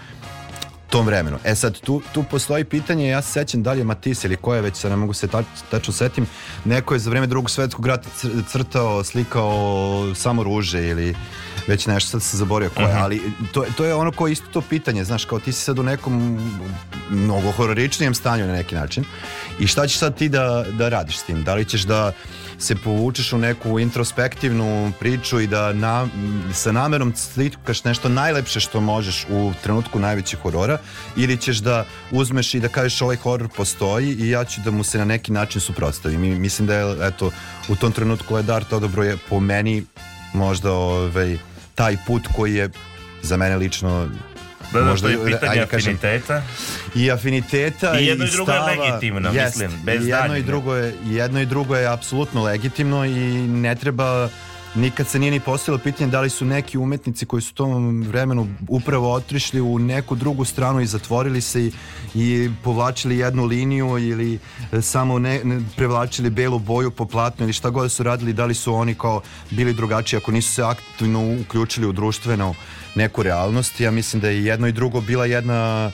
tom 0.92 1.06
vremenu. 1.06 1.38
E 1.44 1.56
sad, 1.56 1.80
tu, 1.80 2.02
tu 2.14 2.24
postoji 2.24 2.64
pitanje, 2.64 3.08
ja 3.08 3.22
se 3.22 3.32
sećam 3.32 3.64
da 3.64 3.72
li 3.72 3.80
je 3.80 3.84
Matisse 3.84 4.28
ili 4.28 4.36
ko 4.36 4.56
je 4.56 4.62
već, 4.62 4.76
sad 4.76 4.92
ne 4.92 4.98
mogu 4.98 5.14
se 5.14 5.28
tač, 5.28 5.46
tačno 5.72 5.94
setim, 5.94 6.28
neko 6.66 6.94
je 6.94 7.00
za 7.00 7.10
vreme 7.10 7.28
drugog 7.28 7.50
svetskog 7.50 7.86
rata 7.88 8.10
cr- 8.22 8.44
crtao, 8.48 9.04
slikao 9.04 10.16
samo 10.16 10.44
ruže 10.44 10.88
ili 10.88 11.16
već 11.68 11.88
nešto, 11.88 12.10
sad 12.10 12.22
sam 12.22 12.40
zaborio 12.40 12.70
ko 12.70 12.82
je, 12.82 12.94
ali 12.94 13.22
to, 13.54 13.66
to 13.78 13.86
je 13.86 13.96
ono 13.96 14.12
ko 14.12 14.28
je 14.28 14.34
isto 14.34 14.48
to 14.54 14.62
pitanje, 14.62 15.04
znaš, 15.04 15.26
kao 15.26 15.40
ti 15.40 15.52
si 15.52 15.64
sad 15.64 15.80
u 15.80 15.84
nekom 15.84 16.40
mnogo 17.10 17.52
hororičnijem 17.52 18.14
stanju 18.14 18.48
na 18.48 18.54
neki 18.54 18.76
način 18.76 19.04
i 19.60 19.68
šta 19.68 19.88
ćeš 19.88 19.98
sad 19.98 20.18
ti 20.18 20.30
da, 20.30 20.66
da 20.72 20.90
radiš 20.90 21.20
s 21.20 21.24
tim? 21.24 21.44
Da 21.44 21.56
li 21.56 21.66
ćeš 21.66 21.82
da 21.82 22.12
se 22.62 22.76
povučeš 22.76 23.34
u 23.34 23.38
neku 23.38 23.80
introspektivnu 23.80 24.92
priču 25.00 25.40
i 25.40 25.48
da 25.48 25.74
na, 25.74 26.08
sa 26.54 26.72
namerom 26.72 27.14
slikaš 27.16 27.84
nešto 27.84 28.10
najlepše 28.10 28.60
što 28.60 28.82
možeš 28.82 29.26
u 29.30 29.54
trenutku 29.64 30.00
najvećih 30.00 30.40
horora 30.40 30.78
ili 31.16 31.38
ćeš 31.38 31.58
da 31.58 31.86
uzmeš 32.12 32.54
i 32.54 32.60
da 32.60 32.68
kažeš 32.68 33.02
ovaj 33.02 33.16
horor 33.16 33.50
postoji 33.58 34.14
i 34.14 34.30
ja 34.30 34.46
ću 34.46 34.62
da 34.66 34.72
mu 34.72 34.84
se 34.84 34.98
na 34.98 35.06
neki 35.06 35.32
način 35.32 35.62
suprotstavim. 35.62 36.24
I 36.24 36.36
mislim 36.36 36.68
da 36.68 36.76
je 36.76 37.08
eto 37.08 37.32
u 37.70 37.76
tom 37.76 37.92
trenutku 37.92 38.36
Led 38.36 38.50
Art 38.50 38.74
odobro 38.74 39.04
je 39.04 39.18
po 39.30 39.40
meni 39.40 39.84
možda 40.34 40.72
ovaj, 40.72 41.38
taj 41.76 41.98
put 42.08 42.28
koji 42.36 42.56
je 42.56 42.70
za 43.22 43.38
mene 43.38 43.56
lično 43.56 44.10
da, 44.74 44.80
da, 44.80 44.86
možda, 44.86 45.08
to 45.08 45.14
je 45.14 45.26
pitanje 45.26 45.66
kažem, 45.72 45.96
afiniteta. 45.96 46.44
I 46.96 47.12
afiniteta 47.12 48.00
I 48.00 48.06
jedno 48.06 48.26
i 48.26 48.30
drugo 48.32 48.52
je 48.52 48.62
legitimno, 48.62 49.30
Jest, 49.30 49.60
mislim, 49.60 49.82
bez 49.84 50.08
i 50.08 50.10
jedno 50.10 50.38
i 50.38 50.44
drugo 50.44 50.76
je 50.76 50.94
jedno 51.06 51.42
i 51.42 51.46
drugo 51.46 51.76
je 51.76 51.88
apsolutno 51.88 52.44
legitimno 52.44 53.06
i 53.06 53.48
ne 53.48 53.76
treba 53.76 54.30
nikad 54.76 55.08
se 55.08 55.20
nije 55.20 55.32
ni 55.32 55.40
postavilo 55.40 55.84
pitanje 55.84 56.12
da 56.12 56.22
li 56.22 56.30
su 56.30 56.46
neki 56.46 56.78
umetnici 56.78 57.26
koji 57.26 57.42
su 57.42 57.52
u 57.52 57.56
tom 57.56 58.04
vremenu 58.04 58.48
upravo 58.68 59.14
otrišli 59.14 59.62
u 59.62 59.80
neku 59.80 60.16
drugu 60.16 60.46
stranu 60.46 60.82
i 60.82 60.86
zatvorili 60.86 61.42
se 61.42 61.66
i, 61.66 61.72
i 62.16 62.50
povlačili 62.64 63.18
jednu 63.18 63.46
liniju 63.46 63.98
ili 63.98 64.40
e, 64.72 64.82
samo 64.82 65.20
ne, 65.20 65.42
ne 65.44 65.62
prevlačili 65.76 66.30
belu 66.30 66.60
boju 66.60 66.92
po 66.92 67.06
platnu 67.06 67.46
ili 67.46 67.54
šta 67.54 67.70
god 67.70 67.92
su 67.92 68.04
radili, 68.04 68.34
da 68.34 68.46
li 68.46 68.54
su 68.54 68.74
oni 68.74 68.96
kao 68.96 69.22
bili 69.50 69.74
drugačiji 69.74 70.18
ako 70.18 70.32
nisu 70.32 70.54
se 70.54 70.64
aktivno 70.64 71.38
uključili 71.42 71.88
u 71.88 71.92
društvenu 71.92 72.56
neku 72.96 73.24
realnost. 73.24 73.80
Ja 73.80 73.92
mislim 73.92 74.22
da 74.22 74.30
je 74.30 74.46
jedno 74.46 74.68
i 74.68 74.72
drugo 74.72 75.02
bila 75.02 75.26
jedna 75.26 75.92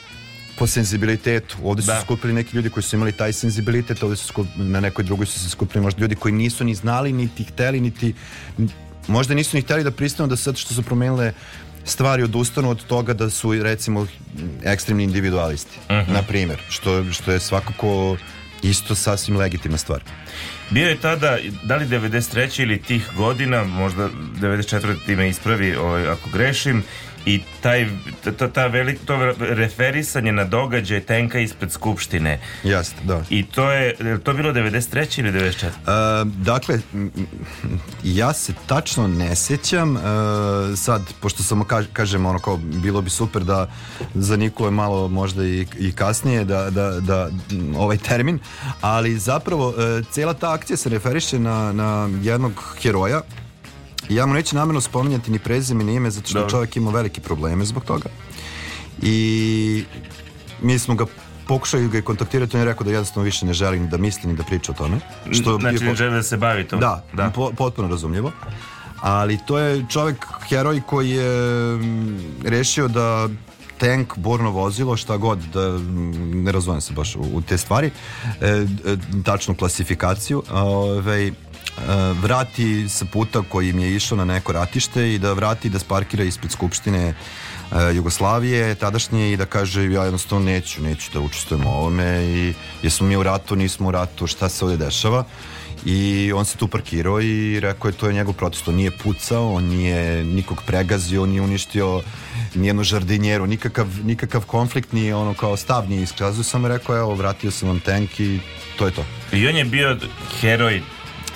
po 0.56 0.66
senzibilitetu. 0.66 1.56
Ovde 1.62 1.82
su 1.82 1.86
Da. 1.86 2.00
skupili 2.00 2.32
neki 2.32 2.56
ljudi 2.56 2.70
koji 2.70 2.84
su 2.84 2.96
imali 2.96 3.12
taj 3.12 3.32
senzibilitet, 3.32 4.02
ovde 4.02 4.16
su 4.16 4.26
skup, 4.26 4.46
na 4.56 4.80
nekoj 4.80 5.04
drugoj 5.04 5.26
su 5.26 5.40
se 5.40 5.48
skupili 5.50 5.82
možda 5.82 6.00
ljudi 6.00 6.14
koji 6.14 6.34
nisu 6.34 6.64
ni 6.64 6.74
znali, 6.74 7.12
niti 7.12 7.44
hteli, 7.44 7.80
niti 7.80 8.14
možda 9.08 9.34
nisu 9.34 9.56
ni 9.56 9.62
hteli 9.62 9.84
da 9.84 9.90
pristanu 9.90 10.28
da 10.28 10.36
sad 10.36 10.56
što 10.56 10.74
su 10.74 10.82
promenile 10.82 11.32
stvari 11.84 12.22
odustanu 12.22 12.70
od 12.70 12.84
toga 12.84 13.14
da 13.14 13.30
su 13.30 13.52
recimo 13.54 14.06
ekstremni 14.64 15.04
individualisti, 15.04 15.78
Mhm. 15.90 16.12
na 16.12 16.22
primjer, 16.22 16.58
što, 16.68 17.12
što 17.12 17.32
je 17.32 17.40
svakako 17.40 18.16
isto 18.62 18.94
sasvim 18.94 19.36
legitimna 19.36 19.78
stvar. 19.78 20.02
Bio 20.70 20.88
je 20.88 20.96
tada, 20.96 21.38
da 21.62 21.76
li 21.76 21.86
93. 21.86 22.62
ili 22.62 22.82
tih 22.82 23.10
godina, 23.16 23.64
možda 23.64 24.08
94. 24.40 24.96
ti 25.06 25.16
me 25.16 25.28
ispravi 25.28 25.76
ovaj, 25.76 26.08
ako 26.08 26.30
grešim, 26.32 26.82
i 27.28 27.40
taj, 27.60 27.88
ta, 28.38 28.48
ta 28.48 28.66
velik, 28.66 28.98
to 29.04 29.16
referisanje 29.38 30.32
na 30.32 30.44
događaj 30.44 31.00
tenka 31.00 31.38
ispred 31.38 31.72
Skupštine. 31.72 32.40
Jeste, 32.62 32.96
da. 33.04 33.22
I 33.30 33.46
to 33.46 33.72
je, 33.72 33.96
je 34.00 34.18
to 34.20 34.32
bilo 34.32 34.52
93. 34.52 35.20
ili 35.20 35.32
94. 35.32 35.66
E, 35.66 35.70
dakle, 36.24 36.78
ja 38.04 38.32
se 38.32 38.52
tačno 38.66 39.08
ne 39.08 39.36
sjećam 39.36 39.96
e, 39.96 40.00
sad, 40.76 41.02
pošto 41.20 41.42
samo 41.42 41.64
kaž, 41.64 41.86
kažem 41.92 42.26
ono 42.26 42.38
kao, 42.38 42.56
bilo 42.56 43.00
bi 43.00 43.10
super 43.10 43.44
da 43.44 43.70
za 44.14 44.36
Nikole 44.36 44.70
malo 44.70 45.08
možda 45.08 45.44
i, 45.44 45.66
i 45.78 45.92
kasnije 45.92 46.44
da, 46.44 46.70
da, 46.70 47.00
da 47.00 47.30
ovaj 47.76 47.96
termin, 47.96 48.38
ali 48.80 49.18
zapravo 49.18 49.74
e, 49.78 50.02
cijela 50.10 50.34
ta 50.34 50.52
akcija 50.52 50.76
se 50.76 50.88
referiše 50.88 51.38
na, 51.38 51.72
na 51.72 52.08
jednog 52.22 52.76
heroja 52.82 53.20
ja 54.08 54.26
mu 54.26 54.34
neću 54.34 54.56
namjerno 54.56 54.80
spominjati 54.80 55.30
ni 55.30 55.38
prezime 55.38 55.84
ni 55.84 55.94
ime 55.94 56.10
zato 56.10 56.28
što 56.28 56.38
Dobro. 56.38 56.50
čovjek 56.50 56.76
ima 56.76 56.90
velike 56.90 57.20
probleme 57.20 57.64
zbog 57.64 57.84
toga 57.84 58.08
i 59.02 59.84
mi 60.62 60.78
smo 60.78 60.94
ga 60.94 61.04
pokušali 61.48 61.88
ga 61.88 62.02
kontaktirati, 62.02 62.56
on 62.56 62.60
je 62.60 62.64
rekao 62.64 62.84
da 62.84 62.90
jednostavno 62.90 63.24
više 63.24 63.46
ne 63.46 63.52
želim 63.52 63.88
da 63.88 63.96
misli 63.96 64.30
ni 64.30 64.36
da 64.36 64.42
priča 64.42 64.72
o 64.72 64.74
tome. 64.74 65.00
Što 65.30 65.58
znači, 65.60 65.84
je- 65.84 65.88
ne 65.88 65.94
žele 65.94 66.16
da 66.16 66.22
se 66.22 66.36
bavi 66.36 66.64
to. 66.64 66.76
da, 66.76 67.04
da. 67.12 67.30
Po, 67.34 67.50
potpuno 67.56 67.88
razumljivo. 67.88 68.32
Ali 69.00 69.38
to 69.46 69.58
je 69.58 69.86
čovjek, 69.90 70.26
heroj 70.48 70.80
koji 70.86 71.10
je 71.10 71.76
mm, 71.76 72.18
rešio 72.44 72.88
da 72.88 73.28
tank, 73.78 74.16
borno 74.16 74.50
vozilo, 74.50 74.96
šta 74.96 75.16
god, 75.16 75.38
da 75.38 75.68
mm, 75.78 76.42
ne 76.44 76.52
razumem 76.52 76.80
se 76.80 76.92
baš 76.92 77.16
u, 77.16 77.20
u 77.32 77.42
te 77.42 77.58
stvari, 77.58 77.90
e, 78.40 78.46
e, 78.46 78.66
tačnu 79.24 79.54
klasifikaciju, 79.54 80.42
a, 80.50 80.62
ovaj, 80.62 81.32
vrati 82.20 82.88
sa 82.88 83.04
puta 83.04 83.42
koji 83.48 83.68
im 83.70 83.78
je 83.78 83.94
išao 83.96 84.18
na 84.18 84.24
neko 84.24 84.52
ratište 84.52 85.14
i 85.14 85.18
da 85.18 85.32
vrati 85.32 85.68
da 85.68 85.78
sparkira 85.78 86.24
ispred 86.24 86.52
Skupštine 86.52 87.08
e, 87.08 87.14
Jugoslavije 87.94 88.74
tadašnje 88.74 89.32
i 89.32 89.36
da 89.36 89.46
kaže 89.46 89.92
ja 89.92 90.04
jednostavno 90.04 90.44
neću, 90.44 90.82
neću 90.82 91.10
da 91.12 91.20
učestvujem 91.20 91.66
u 91.66 91.70
ovome 91.70 92.24
i 92.24 92.54
jesmo 92.82 93.06
mi 93.06 93.16
u 93.16 93.22
ratu, 93.22 93.56
nismo 93.56 93.88
u 93.88 93.90
ratu, 93.90 94.26
šta 94.26 94.48
se 94.48 94.64
ovdje 94.64 94.76
dešava 94.76 95.24
i 95.84 96.32
on 96.32 96.44
se 96.44 96.56
tu 96.56 96.68
parkirao 96.68 97.20
i 97.20 97.60
rekao 97.60 97.88
je 97.88 97.92
to 97.92 98.06
je 98.06 98.12
njegov 98.12 98.34
protest, 98.34 98.68
on 98.68 98.74
nije 98.74 98.90
pucao, 98.90 99.54
on 99.54 99.64
nije 99.64 100.24
nikog 100.24 100.62
pregazio, 100.66 101.22
on 101.22 101.28
nije 101.28 101.42
uništio 101.42 102.02
nijednu 102.54 102.82
žardinjeru, 102.82 103.46
nikakav, 103.46 103.86
nikakav 104.04 104.46
konflikt 104.46 104.92
nije 104.92 105.14
ono 105.14 105.34
kao 105.34 105.56
stav 105.56 105.88
nije 105.88 106.02
iskazio, 106.02 106.44
samo 106.44 106.68
rekao 106.68 106.96
evo 106.96 107.14
vratio 107.14 107.50
sam 107.50 107.68
vam 107.68 107.80
tank 107.80 108.20
i 108.20 108.40
to 108.78 108.86
je 108.86 108.92
to. 108.92 109.04
I 109.32 109.48
on 109.48 109.56
je 109.56 109.64
bio 109.64 109.98
heroj 110.40 110.82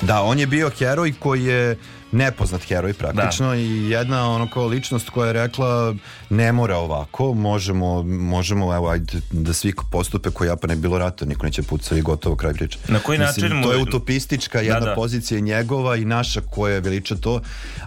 Da, 0.03 0.23
on 0.23 0.39
je 0.39 0.47
bio 0.47 0.71
heroj 0.79 1.13
koji 1.19 1.45
je 1.45 1.79
nepoznat 2.13 2.63
heroj 2.63 2.93
praktično 2.93 3.55
i 3.55 3.91
jedna 3.91 4.31
ono 4.31 4.51
kao 4.51 4.67
ličnost 4.67 5.11
koja 5.11 5.27
je 5.27 5.33
rekla 5.33 5.95
ne 6.31 6.53
mora 6.53 6.77
ovako, 6.77 7.35
možemo, 7.35 8.03
možemo 8.03 8.75
evo 8.75 8.89
ajde 8.89 9.21
da 9.31 9.53
svi 9.53 9.73
postupe 9.91 10.31
koji 10.31 10.49
ja 10.49 10.57
pa 10.57 10.67
ne 10.67 10.77
bilo 10.77 10.99
rata, 10.99 11.25
niko 11.25 11.47
neće 11.47 11.63
pucati 11.63 11.99
i 11.99 12.03
gotovo 12.03 12.37
kraj 12.37 12.53
priče. 12.53 12.79
Na 12.89 12.99
koji 12.99 13.19
Mislim, 13.19 13.47
način 13.47 13.63
To 13.63 13.73
je 13.73 13.83
utopistička 13.83 14.61
jedna 14.61 14.81
Da, 14.81 14.87
da. 14.87 14.95
pozicija 14.95 15.41
njegova 15.41 15.97
i 15.97 16.05
naša 16.05 16.41
koja 16.41 16.79
veliča 16.79 17.17
to, 17.17 17.41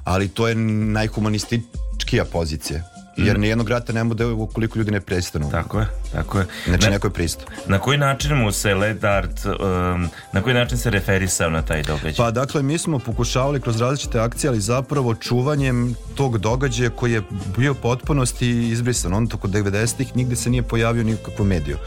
ali 0.04 0.28
to 0.28 0.48
je 0.48 0.56
najhumanističkija 0.56 2.26
pozicija. 2.26 2.95
Jer 3.18 3.40
nijednog 3.40 3.70
rata 3.70 3.94
ne 3.94 4.04
bude 4.04 4.26
ukoliko 4.26 4.80
ljudi 4.80 4.92
ne 4.92 5.02
prestanu. 5.02 5.52
Tako 5.52 5.80
je, 5.80 5.88
tako 6.12 6.40
je. 6.40 6.46
Znači 6.66 6.84
Na- 6.84 6.90
neko 6.90 7.08
je 7.08 7.12
pristup. 7.12 7.50
Na 7.68 7.80
koji 7.80 7.98
način 7.98 8.36
mu 8.36 8.52
se 8.52 8.74
Led 8.76 9.06
Art, 9.06 9.46
um, 9.46 10.10
na 10.32 10.42
koji 10.42 10.56
način 10.56 10.78
se 10.78 10.90
referisao 10.90 11.50
na 11.50 11.62
taj 11.62 11.84
događaj? 11.84 12.14
Pa 12.18 12.32
dakle, 12.32 12.64
mi 12.64 12.78
smo 12.78 13.00
pokušavali 13.00 13.62
kroz 13.62 13.82
različite 13.82 14.20
akcije, 14.20 14.50
ali 14.50 14.60
zapravo 14.60 15.16
čuvanjem 15.16 15.96
tog 16.16 16.38
događaja 16.38 16.90
koji 16.90 17.12
je 17.12 17.22
bio 17.58 17.74
potpunosti 17.74 18.48
izbrisan. 18.64 19.14
On 19.14 19.28
toko 19.28 19.48
90-ih 19.48 20.16
nigde 20.16 20.36
se 20.36 20.50
nije 20.50 20.64
pojavio 20.64 21.04
ni 21.04 21.14
u 21.14 21.18
kakvom 21.18 21.48
mediju. 21.48 21.78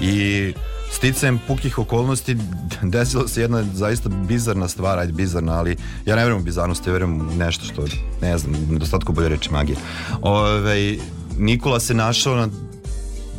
I 0.00 0.54
sticajem 0.90 1.40
pukih 1.46 1.78
okolnosti 1.78 2.36
desila 2.82 3.28
se 3.28 3.40
jedna 3.40 3.64
zaista 3.74 4.08
bizarna 4.08 4.68
stvar, 4.68 4.98
ajde 4.98 5.12
bizarna, 5.12 5.52
ali 5.52 5.76
ja 6.06 6.16
ne 6.16 6.22
vjerujem 6.22 6.42
u 6.42 6.44
bizarnost, 6.44 6.86
ja 6.86 6.92
vjerujem 6.92 7.20
u 7.20 7.34
nešto 7.34 7.64
što, 7.64 7.84
ne 8.22 8.38
znam, 8.38 8.66
nedostatku 8.70 9.12
bolje 9.12 9.28
reči 9.28 9.50
magije. 9.50 9.78
Ove, 10.22 10.96
Nikola 11.38 11.80
se 11.80 11.94
našao 11.94 12.36
na 12.36 12.48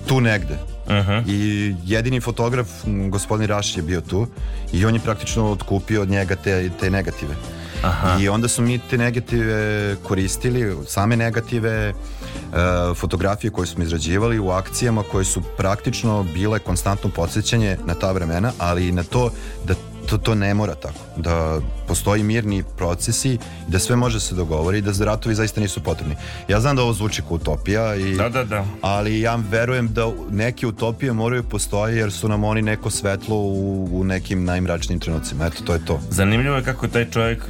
tu 0.07 0.21
negde. 0.21 0.57
I 1.27 1.73
jedini 1.85 2.19
fotograf, 2.19 2.67
gospodin 3.09 3.47
Raš 3.47 3.77
je 3.77 3.83
bio 3.83 4.01
tu 4.01 4.27
i 4.73 4.85
on 4.85 4.93
je 4.93 4.99
praktično 4.99 5.51
otkupio 5.51 6.01
od 6.01 6.09
njega 6.09 6.35
te, 6.35 6.69
te 6.79 6.89
negative. 6.89 7.35
I 8.21 8.29
onda 8.29 8.47
smo 8.47 8.65
mi 8.65 8.79
te 8.79 8.97
negative 8.97 9.95
koristili, 10.03 10.77
same 10.87 11.17
negative, 11.17 11.69
e, 11.69 11.93
fotografije 12.95 13.51
koje 13.51 13.67
smo 13.67 13.83
izrađivali 13.83 14.39
u 14.39 14.49
akcijama 14.49 15.03
koje 15.11 15.25
su 15.25 15.41
praktično 15.57 16.23
bile 16.23 16.59
konstantno 16.59 17.09
podsjećanje 17.09 17.77
na 17.85 17.93
ta 17.93 18.11
vremena, 18.11 18.51
ali 18.57 18.87
i 18.87 18.91
na 18.91 19.03
to 19.03 19.31
da 19.65 19.73
to, 20.09 20.17
to 20.17 20.35
ne 20.35 20.53
mora 20.53 20.75
tako. 20.75 20.99
Da 21.17 21.59
postoji 21.87 22.23
mirni 22.23 22.63
procesi 22.77 23.37
da 23.67 23.79
sve 23.79 23.95
može 23.95 24.19
se 24.19 24.35
dogovori 24.35 24.81
da 24.81 25.05
ratovi 25.05 25.35
zaista 25.35 25.61
nisu 25.61 25.83
potrebni. 25.83 26.15
Ja 26.47 26.59
znam 26.59 26.75
da 26.75 26.81
ovo 26.81 26.93
zvuči 26.93 27.21
kao 27.21 27.35
utopija 27.35 27.95
i 27.95 28.15
Da, 28.15 28.29
da, 28.29 28.43
da. 28.43 28.65
ali 28.81 29.19
ja 29.21 29.39
verujem 29.49 29.87
da 29.87 30.11
neke 30.31 30.67
utopije 30.67 31.13
moraju 31.13 31.43
postoji 31.43 31.97
jer 31.97 32.11
su 32.11 32.27
nam 32.29 32.43
oni 32.43 32.61
neko 32.61 32.89
svetlo 32.89 33.35
u, 33.35 33.89
u 33.91 34.03
nekim 34.03 34.43
najmračnijim 34.43 34.99
trenucima. 34.99 35.45
Eto, 35.45 35.63
to 35.63 35.73
je 35.73 35.85
to. 35.85 35.99
Zanimljivo 36.09 36.55
je 36.55 36.63
kako 36.63 36.87
taj 36.87 37.09
čovjek 37.09 37.43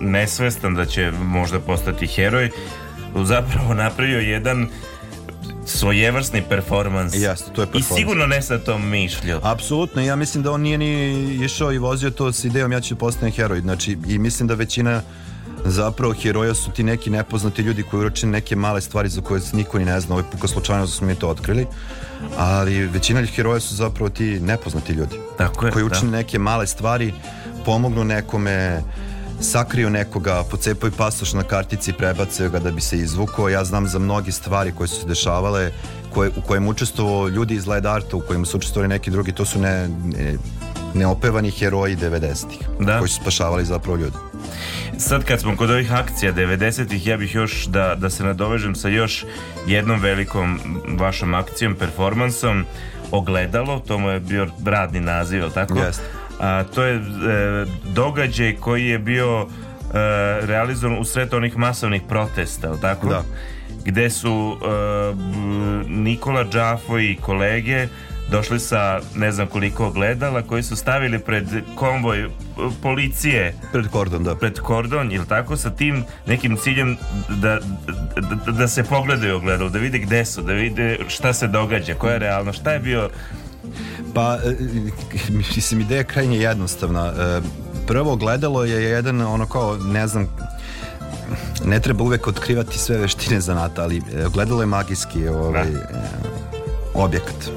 nesvestan 0.00 0.74
da 0.74 0.84
će 0.86 1.10
možda 1.10 1.60
postati 1.60 2.06
heroj 2.06 2.50
zapravo 3.24 3.74
napravio 3.74 4.18
jedan 4.18 4.68
svojevrsni 5.66 6.42
performans. 6.48 7.14
Jeste, 7.14 7.50
to 7.52 7.60
je 7.62 7.66
I 7.66 7.72
performans. 7.72 7.98
sigurno 8.00 8.26
ne 8.26 8.42
sa 8.42 8.58
tom 8.58 8.88
mišlju. 8.88 9.40
Apsolutno, 9.42 10.02
ja 10.02 10.16
mislim 10.16 10.42
da 10.42 10.52
on 10.52 10.60
nije 10.60 10.78
ni 10.78 11.22
išao 11.44 11.72
i 11.72 11.78
vozio 11.78 12.10
to 12.10 12.32
s 12.32 12.44
idejom 12.44 12.72
ja 12.72 12.80
ću 12.80 12.96
postati 12.96 13.30
heroj. 13.30 13.60
Znači, 13.60 13.98
i 14.08 14.18
mislim 14.18 14.48
da 14.48 14.54
većina 14.54 15.02
zapravo 15.64 16.14
heroja 16.22 16.54
su 16.54 16.70
ti 16.70 16.82
neki 16.82 17.10
nepoznati 17.10 17.62
ljudi 17.62 17.82
koji 17.82 18.00
uročene 18.00 18.32
neke 18.32 18.56
male 18.56 18.80
stvari 18.80 19.08
za 19.08 19.20
koje 19.20 19.40
se 19.40 19.56
niko 19.56 19.78
ni 19.78 19.84
ne 19.84 20.00
zna. 20.00 20.14
Ovo 20.14 20.20
je 20.20 20.30
puka 20.32 20.48
slučajno 20.48 20.82
da 20.86 20.90
smo 20.90 21.06
mi 21.06 21.14
to 21.14 21.28
otkrili. 21.28 21.66
Ali 22.36 22.86
većina 22.86 23.26
heroja 23.26 23.60
su 23.60 23.74
zapravo 23.74 24.10
ti 24.10 24.40
nepoznati 24.40 24.92
ljudi. 24.92 25.16
Tako 25.38 25.66
je, 25.66 25.72
koji 25.72 25.88
da. 25.88 25.96
učine 25.96 26.10
neke 26.10 26.38
male 26.38 26.66
stvari, 26.66 27.14
pomognu 27.64 28.04
nekome, 28.04 28.82
sakriju 29.42 29.90
nekoga, 29.90 30.42
pocepaju 30.50 30.92
pasoš 30.96 31.32
na 31.32 31.42
kartici, 31.42 31.92
prebacaju 31.92 32.50
ga 32.50 32.58
da 32.58 32.70
bi 32.70 32.80
se 32.80 32.98
izvukao. 32.98 33.48
Ja 33.48 33.64
znam 33.64 33.88
za 33.88 33.98
mnoge 33.98 34.32
stvari 34.32 34.72
koje 34.72 34.88
su 34.88 35.00
se 35.00 35.06
dešavale, 35.06 35.72
koje, 36.14 36.30
u 36.36 36.42
kojem 36.46 36.68
učestvovao 36.68 37.28
ljudi 37.28 37.54
iz 37.54 37.66
Led 37.66 37.86
Arta, 37.86 38.16
u 38.16 38.20
kojima 38.20 38.46
su 38.46 38.56
učestvovali 38.56 38.88
neki 38.88 39.10
drugi, 39.10 39.32
to 39.32 39.44
su 39.44 39.58
ne, 39.58 39.88
ne, 39.88 40.36
neopevani 40.94 41.50
heroji 41.50 41.96
90-ih, 41.96 42.68
Da. 42.80 42.98
koji 42.98 43.08
su 43.08 43.20
spašavali 43.20 43.64
zapravo 43.64 43.96
ljudi. 43.96 44.16
Sad 44.98 45.24
kad 45.24 45.40
smo 45.40 45.56
kod 45.56 45.70
ovih 45.70 45.92
akcija 45.92 46.32
90-ih, 46.34 47.06
ja 47.06 47.16
bih 47.16 47.34
još 47.34 47.66
da, 47.66 47.94
da 47.94 48.10
se 48.10 48.24
nadovežem 48.24 48.74
sa 48.74 48.88
još 48.88 49.24
jednom 49.66 50.00
velikom 50.00 50.60
vašom 50.98 51.34
akcijom, 51.34 51.74
performansom, 51.74 52.64
Ogledalo, 53.12 53.78
to 53.78 53.98
mu 53.98 54.10
je 54.10 54.20
bio 54.20 54.46
radni 54.64 55.00
naziv, 55.00 55.50
tako? 55.54 55.78
Jeste. 55.78 56.02
A, 56.42 56.64
to 56.74 56.82
je 56.82 56.94
e, 56.96 57.00
događaj 57.84 58.56
koji 58.56 58.86
je 58.86 58.98
bio 58.98 59.40
e, 59.40 59.46
realizovan 60.46 60.98
u 60.98 61.04
sred 61.04 61.34
onih 61.34 61.56
masovnih 61.56 62.02
protesta, 62.08 62.76
tako? 62.76 63.08
Da. 63.08 63.22
Gde 63.84 64.10
su 64.10 64.56
e, 64.62 64.66
Nikola 65.88 66.44
Đafo 66.44 66.98
i 66.98 67.16
kolege 67.20 67.88
došli 68.30 68.60
sa 68.60 69.00
ne 69.14 69.32
znam 69.32 69.46
koliko 69.46 69.86
ogledala 69.86 70.42
koji 70.42 70.62
su 70.62 70.76
stavili 70.76 71.18
pred 71.18 71.44
konvoj 71.74 72.20
e, 72.20 72.28
policije 72.82 73.54
Pred 73.72 73.88
kordon, 73.88 74.24
da. 74.24 74.34
pred 74.34 74.60
kordon 74.60 75.12
ili 75.12 75.26
tako 75.26 75.56
sa 75.56 75.70
tim 75.70 76.04
nekim 76.26 76.56
ciljem 76.56 76.96
da, 77.28 77.58
da, 78.46 78.52
da 78.52 78.68
se 78.68 78.84
pogledaju 78.84 79.36
ogledalo, 79.36 79.70
da 79.70 79.78
vide 79.78 79.98
gde 79.98 80.24
su, 80.24 80.42
da 80.42 80.52
vide 80.52 80.98
šta 81.08 81.32
se 81.32 81.48
događa, 81.48 81.94
koja 81.94 82.12
je 82.12 82.18
realno, 82.18 82.52
šta 82.52 82.72
je 82.72 82.78
bio 82.78 83.10
Pa, 84.14 84.38
e, 84.44 84.56
mislim, 85.56 85.80
ideja 85.80 85.98
je 85.98 86.04
krajnje 86.04 86.38
jednostavna. 86.38 87.06
E, 87.06 87.40
Prvo 87.86 88.16
gledalo 88.16 88.64
je 88.64 88.82
jedan, 88.82 89.20
ono 89.20 89.46
kao, 89.46 89.76
ne 89.76 90.06
znam, 90.06 90.26
ne 91.64 91.80
treba 91.80 92.04
uvek 92.04 92.26
otkrivati 92.26 92.78
sve 92.78 92.98
veštine 92.98 93.40
zanata, 93.40 93.82
ali 93.82 93.96
e, 93.96 94.02
gledalo 94.32 94.62
je 94.62 94.66
magijski 94.66 95.28
ovaj, 95.28 95.68
e, 95.68 95.74
objekat. 96.94 97.50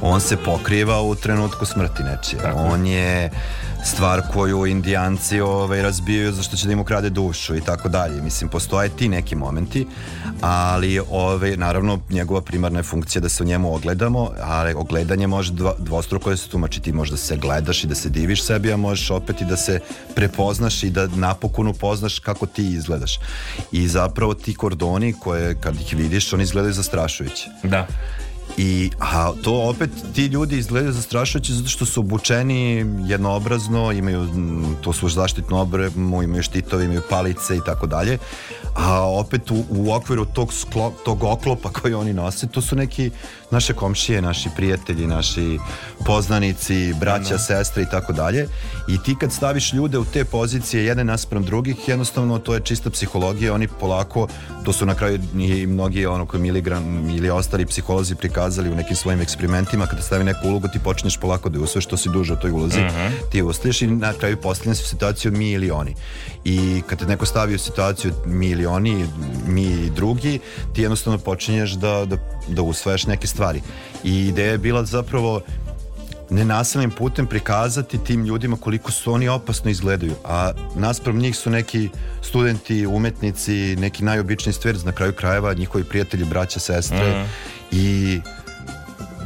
On 0.00 0.20
se 0.20 0.36
pokriva 0.36 1.02
u 1.02 1.14
trenutku 1.14 1.66
smrti 1.66 2.02
nečije. 2.02 2.52
On 2.54 2.86
je 2.86 3.30
stvar 3.86 4.22
koju 4.32 4.66
indijanci 4.66 5.40
ovaj, 5.40 5.82
razbijaju 5.82 6.32
zašto 6.32 6.56
će 6.56 6.66
da 6.66 6.72
im 6.72 6.80
ukrade 6.80 7.10
dušu 7.10 7.56
i 7.56 7.60
tako 7.60 7.88
dalje. 7.88 8.22
Mislim, 8.22 8.50
postoje 8.50 8.88
ti 8.88 9.08
neki 9.08 9.34
momenti, 9.34 9.86
ali 10.40 11.00
ovaj, 11.10 11.56
naravno 11.56 11.98
njegova 12.10 12.40
primarna 12.40 12.78
je 12.78 12.82
funkcija 12.82 13.22
da 13.22 13.28
se 13.28 13.42
u 13.42 13.46
njemu 13.46 13.74
ogledamo, 13.74 14.30
ali 14.42 14.74
ogledanje 14.74 15.26
može 15.26 15.52
dvostruko 15.78 16.30
da 16.30 16.36
se 16.36 16.48
tumači. 16.48 16.80
Ti 16.80 16.92
možeš 16.92 17.10
da 17.10 17.16
se 17.16 17.36
gledaš 17.36 17.84
i 17.84 17.86
da 17.86 17.94
se 17.94 18.08
diviš 18.08 18.44
sebi, 18.44 18.72
a 18.72 18.76
možeš 18.76 19.10
opet 19.10 19.40
i 19.40 19.44
da 19.44 19.56
se 19.56 19.80
prepoznaš 20.14 20.82
i 20.82 20.90
da 20.90 21.06
napokon 21.06 21.68
upoznaš 21.68 22.18
kako 22.18 22.46
ti 22.46 22.66
izgledaš. 22.66 23.18
I 23.72 23.88
zapravo 23.88 24.34
ti 24.34 24.54
kordoni 24.54 25.12
koje 25.12 25.54
kad 25.54 25.80
ih 25.80 25.94
vidiš, 25.96 26.32
oni 26.32 26.42
izgledaju 26.42 26.74
zastrašujuće. 26.74 27.44
Da. 27.62 27.86
I, 28.58 28.90
a 28.98 29.32
to 29.42 29.68
opet 29.68 29.90
ti 30.14 30.26
ljudi 30.26 30.58
izgledaju 30.58 30.92
zastrašujuće 30.92 31.52
zato 31.52 31.68
što 31.68 31.86
su 31.86 32.00
obučeni 32.00 32.86
jednoobrazno, 33.06 33.92
imaju 33.92 34.28
to 34.80 34.92
su 34.92 35.08
zaštitnu 35.08 35.60
obremu, 35.60 36.22
imaju 36.22 36.42
štitove, 36.42 36.84
imaju 36.84 37.02
palice 37.10 37.56
i 37.56 37.60
tako 37.66 37.86
dalje. 37.86 38.18
A 38.74 39.02
opet 39.02 39.50
u, 39.50 39.64
u 39.70 39.92
okviru 39.92 40.24
tog, 40.24 40.52
sklo, 40.52 40.92
tog 41.04 41.24
oklopa 41.24 41.68
koji 41.68 41.94
oni 41.94 42.12
nose, 42.12 42.46
to 42.48 42.60
su 42.60 42.76
neki 42.76 43.10
naše 43.50 43.72
komšije, 43.72 44.22
naši 44.22 44.48
prijatelji, 44.56 45.06
naši 45.06 45.58
poznanici, 46.06 46.94
braća, 47.00 47.38
sestre 47.38 47.82
i 47.82 47.86
tako 47.90 48.12
dalje. 48.12 48.48
I 48.88 48.98
ti 49.02 49.16
kad 49.20 49.32
staviš 49.32 49.72
ljude 49.72 49.98
u 49.98 50.04
te 50.04 50.24
pozicije 50.24 50.84
jedne 50.84 51.04
naspram 51.04 51.44
drugih, 51.44 51.88
jednostavno 51.88 52.38
to 52.38 52.54
je 52.54 52.60
čista 52.60 52.90
psihologija, 52.90 53.54
oni 53.54 53.68
polako, 53.68 54.28
to 54.64 54.72
su 54.72 54.86
na 54.86 54.94
kraju 54.94 55.18
i 55.38 55.66
mnogi 55.66 56.06
ono 56.06 56.26
koji 56.26 56.42
miligram 56.42 57.10
ili 57.10 57.30
ostali 57.30 57.66
psiholozi 57.66 58.14
prikazali 58.14 58.70
u 58.70 58.74
nekim 58.74 58.96
svojim 58.96 59.20
eksperimentima, 59.20 59.86
kada 59.86 60.02
stavi 60.02 60.24
neku 60.24 60.48
ulogu 60.48 60.68
ti 60.68 60.78
počneš 60.78 61.16
polako 61.16 61.48
da 61.48 61.58
je 61.58 61.62
usvoješ 61.64 61.84
što 61.84 61.96
si 61.96 62.08
duže 62.08 62.32
u 62.32 62.36
toj 62.36 62.50
ulozi, 62.50 62.80
Mhm. 62.80 63.14
ti 63.32 63.42
ustaješ 63.42 63.82
i 63.82 63.86
na 63.86 64.12
kraju 64.12 64.36
postavljena 64.36 64.74
se 64.74 64.82
u 64.84 64.88
situaciju 64.88 65.32
mi 65.32 65.50
ili 65.50 65.70
oni. 65.70 65.94
I 66.48 66.82
kad 66.86 66.98
te 66.98 67.06
neko 67.06 67.26
stavi 67.26 67.54
u 67.54 67.58
situaciju 67.58 68.12
mi 68.26 68.46
ili 68.46 68.66
oni, 68.66 69.06
mi 69.46 69.62
i 69.62 69.90
drugi, 69.90 70.38
ti 70.72 70.82
jednostavno 70.82 71.18
počinješ 71.18 71.72
da, 71.72 72.04
da, 72.04 72.16
da 72.48 72.62
usvajaš 72.62 73.06
neke 73.06 73.26
stvari. 73.26 73.62
I 74.04 74.26
ideja 74.26 74.52
je 74.52 74.58
bila 74.58 74.84
zapravo 74.84 75.40
nenasilnim 76.30 76.90
putem 76.90 77.26
prikazati 77.26 77.98
tim 77.98 78.24
ljudima 78.24 78.56
koliko 78.56 78.90
su 78.90 79.12
oni 79.12 79.28
opasno 79.28 79.70
izgledaju. 79.70 80.12
A 80.24 80.52
naspram 80.76 81.18
njih 81.18 81.36
su 81.36 81.50
neki 81.50 81.88
studenti, 82.22 82.86
umetnici, 82.86 83.52
neki 83.76 84.04
najobičniji 84.04 84.52
stver, 84.52 84.76
na 84.84 84.92
kraju 84.92 85.12
krajeva 85.12 85.54
njihovi 85.54 85.84
prijatelji, 85.84 86.24
braća, 86.24 86.60
sestre 86.60 87.10
Mhm. 87.10 87.24
i 87.72 88.20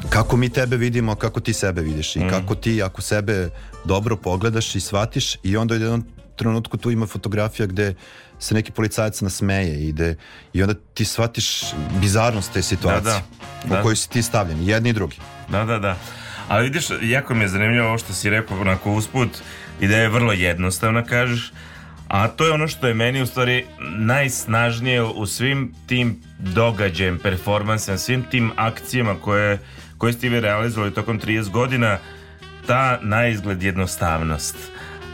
kako 0.08 0.36
mi 0.36 0.48
tebe 0.48 0.76
vidimo, 0.76 1.14
kako 1.14 1.40
ti 1.40 1.52
sebe 1.52 1.80
vidiš 1.82 2.16
i 2.16 2.20
Mhm. 2.20 2.28
kako 2.30 2.54
ti 2.54 2.82
ako 2.82 3.02
sebe 3.02 3.50
dobro 3.84 4.16
pogledaš 4.16 4.74
i 4.74 4.80
shvatiš 4.80 5.36
i 5.42 5.56
onda 5.56 5.74
jednom 5.74 6.04
trenutku 6.40 6.76
tu 6.76 6.90
ima 6.90 7.06
fotografija 7.06 7.66
gde 7.66 7.94
se 8.38 8.54
neki 8.54 8.72
policajac 8.72 9.20
nasmeje 9.20 9.74
i, 9.80 9.88
ide, 9.88 10.16
i 10.52 10.62
onda 10.62 10.74
ti 10.94 11.04
shvatiš 11.04 11.62
bizarnost 12.00 12.52
te 12.52 12.62
situacije 12.62 13.02
Da, 13.02 13.22
da. 13.62 13.66
u 13.66 13.68
Da. 13.68 13.82
kojoj 13.82 13.96
si 13.96 14.10
ti 14.10 14.22
stavljen, 14.22 14.64
jedni 14.68 14.90
i 14.90 14.92
drugi. 14.92 15.16
Da, 15.48 15.64
da, 15.64 15.78
da. 15.78 15.96
Ali 16.48 16.64
vidiš, 16.64 16.86
jako 17.02 17.34
mi 17.34 17.44
je 17.44 17.48
zanimljivo 17.48 17.88
ovo 17.88 17.98
što 17.98 18.12
si 18.12 18.30
rekao 18.30 18.60
onako 18.60 18.92
usput, 18.92 19.28
ideja 19.80 20.02
je 20.02 20.08
vrlo 20.08 20.32
jednostavna, 20.32 21.04
kažeš, 21.04 21.52
a 22.08 22.28
to 22.28 22.46
je 22.46 22.52
ono 22.52 22.68
što 22.68 22.88
je 22.88 22.94
meni 22.94 23.22
u 23.22 23.26
stvari 23.26 23.66
najsnažnije 23.98 25.02
u 25.02 25.26
svim 25.26 25.74
tim 25.86 26.22
događajem, 26.38 27.18
performansima, 27.22 27.98
svim 27.98 28.22
tim 28.30 28.50
akcijama 28.56 29.14
koje, 29.14 29.58
koje 29.98 30.12
ste 30.12 30.28
vi 30.28 30.40
realizovali 30.40 30.94
tokom 30.94 31.20
30 31.20 31.50
godina, 31.50 31.98
ta 32.66 32.98
naizgled 33.02 33.62
jednostavnost. 33.62 34.56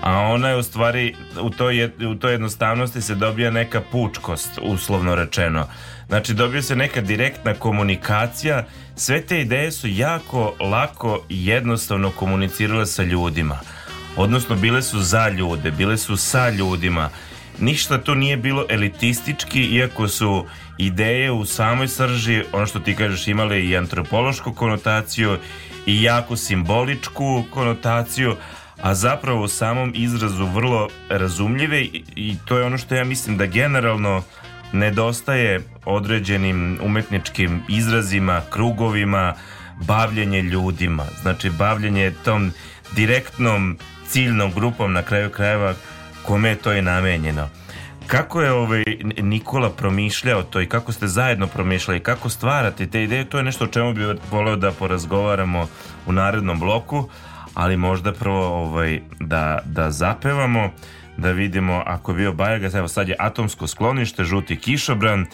A 0.03 0.21
ona 0.21 0.49
je 0.49 0.57
u 0.57 0.63
stvari, 0.63 1.15
u 1.41 1.51
toj, 1.51 1.91
u 2.11 2.15
toj 2.15 2.33
jednostavnosti 2.33 3.03
se 3.03 3.15
dobija 3.15 3.51
neka 3.51 3.81
pučkost, 3.93 4.51
uslovno 4.63 5.15
rečeno. 5.15 5.67
Znači 6.09 6.35
dobija 6.35 6.63
se 6.63 6.77
neka 6.77 7.01
direktna 7.01 7.55
komunikacija, 7.55 8.65
sve 8.97 9.21
te 9.21 9.41
ideje 9.41 9.73
su 9.73 9.89
jako 9.89 10.55
lako 10.61 11.21
i 11.29 11.47
jednostavno 11.47 12.11
komunicirale 12.11 12.87
sa 12.87 13.03
ljudima. 13.03 13.59
Odnosno 14.17 14.57
bile 14.57 14.83
su 14.83 15.01
za 15.01 15.29
ljude, 15.29 15.71
bile 15.71 15.97
su 15.97 16.17
sa 16.17 16.51
ljudima. 16.51 17.11
Ništa 17.59 17.99
to 17.99 18.15
nije 18.15 18.37
bilo 18.37 18.65
elitistički, 18.69 19.63
iako 19.63 20.09
su 20.09 20.47
ideje 20.79 21.31
u 21.31 21.45
samoj 21.45 21.89
srži, 21.89 22.43
ono 22.53 22.67
što 22.67 22.79
ti 22.79 22.95
kažeš, 22.95 23.29
imale 23.29 23.65
i 23.65 23.77
antropološku 23.77 24.53
konotaciju 24.53 25.39
i 25.87 26.03
jako 26.03 26.37
simboličku 26.37 27.45
konotaciju, 27.51 28.37
a 28.83 28.95
zapravo 28.95 29.43
u 29.43 29.49
samom 29.49 29.93
izrazu 29.95 30.47
vrlo 30.47 30.89
razumljive 31.09 31.83
i, 32.17 32.37
to 32.45 32.59
je 32.59 32.65
ono 32.65 32.79
što 32.79 32.95
ja 32.95 33.05
mislim 33.05 33.37
da 33.37 33.47
generalno 33.47 34.23
nedostaje 34.73 35.61
određenim 35.85 36.79
umetničkim 36.83 37.63
izrazima, 37.69 38.43
krugovima, 38.51 39.35
bavljenje 39.81 40.43
ljudima, 40.43 41.05
znači 41.23 41.51
bavljenje 41.51 42.13
tom 42.25 42.53
direktnom 42.95 43.79
ciljnom 44.09 44.53
grupom 44.53 44.93
na 44.93 45.03
kraju 45.03 45.31
krajeva 45.31 45.75
kome 46.23 46.49
je 46.49 46.57
to 46.57 46.73
i 46.73 46.83
namenjeno. 46.83 47.49
Kako 48.07 48.43
je 48.43 48.53
ovaj 48.53 48.85
Nikola 49.23 49.71
promišljao 49.71 50.43
to 50.43 50.61
i 50.61 50.67
kako 50.67 50.93
ste 50.93 51.07
zajedno 51.07 51.47
promišljali, 51.47 52.01
kako 52.01 52.29
stvarate 52.29 52.87
te 52.87 53.03
ideje, 53.03 53.25
to 53.25 53.39
je 53.39 53.45
nešto 53.45 53.65
o 53.65 53.69
čemu 53.69 53.95
bih 53.95 54.07
voleo 54.31 54.57
da 54.57 54.73
porazgovaramo 54.73 55.69
u 56.07 56.13
narednom 56.13 56.61
bloku, 56.61 57.09
ali 57.57 57.77
možda 57.77 58.13
prvo 58.13 58.47
ovaj, 58.47 59.01
da, 59.21 59.59
da 59.65 59.91
zapevamo, 59.91 60.71
da 61.17 61.31
vidimo 61.31 61.83
ako 61.87 62.13
je 62.13 62.17
bio 62.17 62.33
Bajagas, 62.33 62.75
evo 62.75 62.89
sad 62.89 63.09
je 63.09 63.17
Atomsko 63.19 63.67
sklonište, 63.67 64.25
Žuti 64.25 64.57
kišobran, 64.57 65.27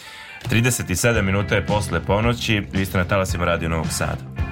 37 0.51 1.23
minuta 1.23 1.55
je 1.55 1.67
posle 1.67 2.01
ponoći, 2.01 2.63
vi 2.73 2.85
ste 2.87 2.99
na 2.99 3.05
talasima 3.05 3.45
Radio 3.45 3.69
Novog 3.69 3.89
Sada. 3.91 4.52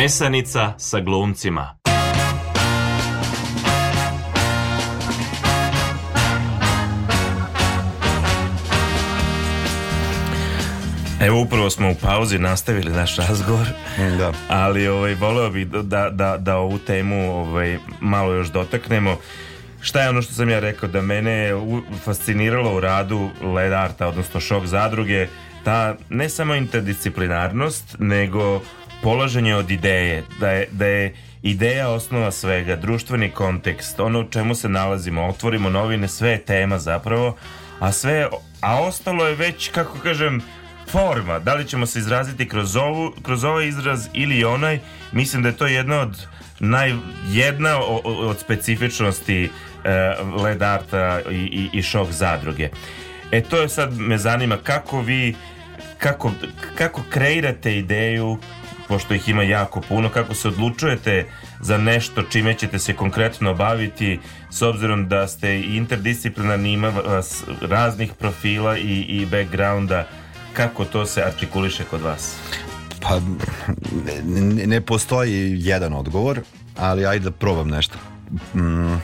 Nesanica 0.00 0.74
sa 0.78 1.00
glumcima. 1.00 1.76
Evo 11.20 11.40
upravo 11.40 11.70
smo 11.70 11.90
u 11.90 11.94
pauzi 11.94 12.38
nastavili 12.38 12.92
naš 12.92 13.16
razgovor. 13.16 13.66
Da. 14.18 14.32
Ali 14.48 14.88
ovaj 14.88 15.14
voleo 15.14 15.50
bih 15.50 15.68
da, 15.68 16.10
da, 16.10 16.36
da 16.36 16.56
ovu 16.56 16.78
temu 16.78 17.40
ovaj 17.40 17.78
malo 18.00 18.32
još 18.32 18.48
dotaknemo. 18.48 19.16
Šta 19.80 20.02
je 20.02 20.08
ono 20.08 20.22
što 20.22 20.34
sam 20.34 20.50
ja 20.50 20.60
rekao 20.60 20.88
da 20.88 21.02
mene 21.02 21.32
je 21.32 21.54
fasciniralo 22.04 22.76
u 22.76 22.80
radu 22.80 23.30
Led 23.54 23.72
Arta, 23.72 24.08
odnosno 24.08 24.40
šok 24.40 24.66
zadruge, 24.66 25.28
ta 25.64 25.96
ne 26.08 26.28
samo 26.28 26.54
interdisciplinarnost, 26.54 27.96
nego 27.98 28.60
polaženje 29.02 29.54
od 29.54 29.70
ideje, 29.70 30.24
da 30.40 30.50
je, 30.50 30.68
da 30.70 30.86
je 30.86 31.14
ideja 31.42 31.88
osnova 31.88 32.30
svega, 32.30 32.76
društveni 32.76 33.30
kontekst, 33.30 34.00
ono 34.00 34.20
u 34.20 34.30
čemu 34.30 34.54
se 34.54 34.68
nalazimo, 34.68 35.26
otvorimo 35.26 35.70
novine, 35.70 36.08
sve 36.08 36.30
je 36.30 36.44
tema 36.44 36.78
zapravo, 36.78 37.36
a 37.78 37.92
sve, 37.92 38.28
a 38.60 38.80
ostalo 38.82 39.26
je 39.26 39.34
već, 39.34 39.70
kako 39.70 39.98
kažem, 39.98 40.42
forma, 40.90 41.38
da 41.38 41.54
li 41.54 41.68
ćemo 41.68 41.86
se 41.86 41.98
izraziti 41.98 42.48
kroz, 42.48 42.76
ovu, 42.76 43.12
kroz 43.22 43.44
ovaj 43.44 43.68
izraz 43.68 44.08
ili 44.12 44.44
onaj, 44.44 44.78
mislim 45.12 45.42
da 45.42 45.48
je 45.48 45.56
to 45.56 45.66
jedna 45.66 46.00
od 46.00 46.26
naj, 46.60 46.94
jedna 47.28 47.78
od 48.04 48.38
specifičnosti 48.38 49.50
e, 49.84 50.14
led 50.42 50.62
arta 50.62 51.20
i, 51.30 51.34
i, 51.34 51.78
i 51.78 51.82
šok 51.82 52.10
zadruge. 52.10 52.68
E 53.30 53.40
to 53.40 53.60
je 53.60 53.68
sad 53.68 53.98
me 53.98 54.18
zanima 54.18 54.56
kako 54.56 55.00
vi 55.00 55.34
kako, 55.98 56.32
kako 56.78 57.02
kreirate 57.10 57.76
ideju 57.76 58.38
pošto 58.90 59.14
ih 59.14 59.28
ima 59.28 59.42
jako 59.42 59.80
puno, 59.80 60.08
kako 60.08 60.34
se 60.34 60.48
odlučujete 60.48 61.26
za 61.60 61.78
nešto 61.78 62.22
čime 62.22 62.54
ćete 62.54 62.78
se 62.78 62.92
konkretno 62.92 63.54
baviti 63.54 64.20
s 64.50 64.62
obzirom 64.62 65.08
da 65.08 65.28
ste 65.28 65.60
interdisciplinarni 65.60 66.72
ima 66.72 66.88
vas 66.88 67.44
raznih 67.60 68.12
profila 68.18 68.78
i, 68.78 69.00
i 69.00 69.26
backgrounda 69.26 70.06
kako 70.52 70.84
to 70.84 71.06
se 71.06 71.22
artikuliše 71.22 71.84
kod 71.84 72.00
vas? 72.00 72.36
Pa 73.00 73.20
ne, 74.24 74.66
ne 74.66 74.80
postoji 74.80 75.56
jedan 75.58 75.92
odgovor, 75.92 76.40
ali 76.76 77.06
ajde 77.06 77.24
da 77.24 77.30
probam 77.30 77.68
nešto. 77.68 77.98
Mm, 78.54 78.96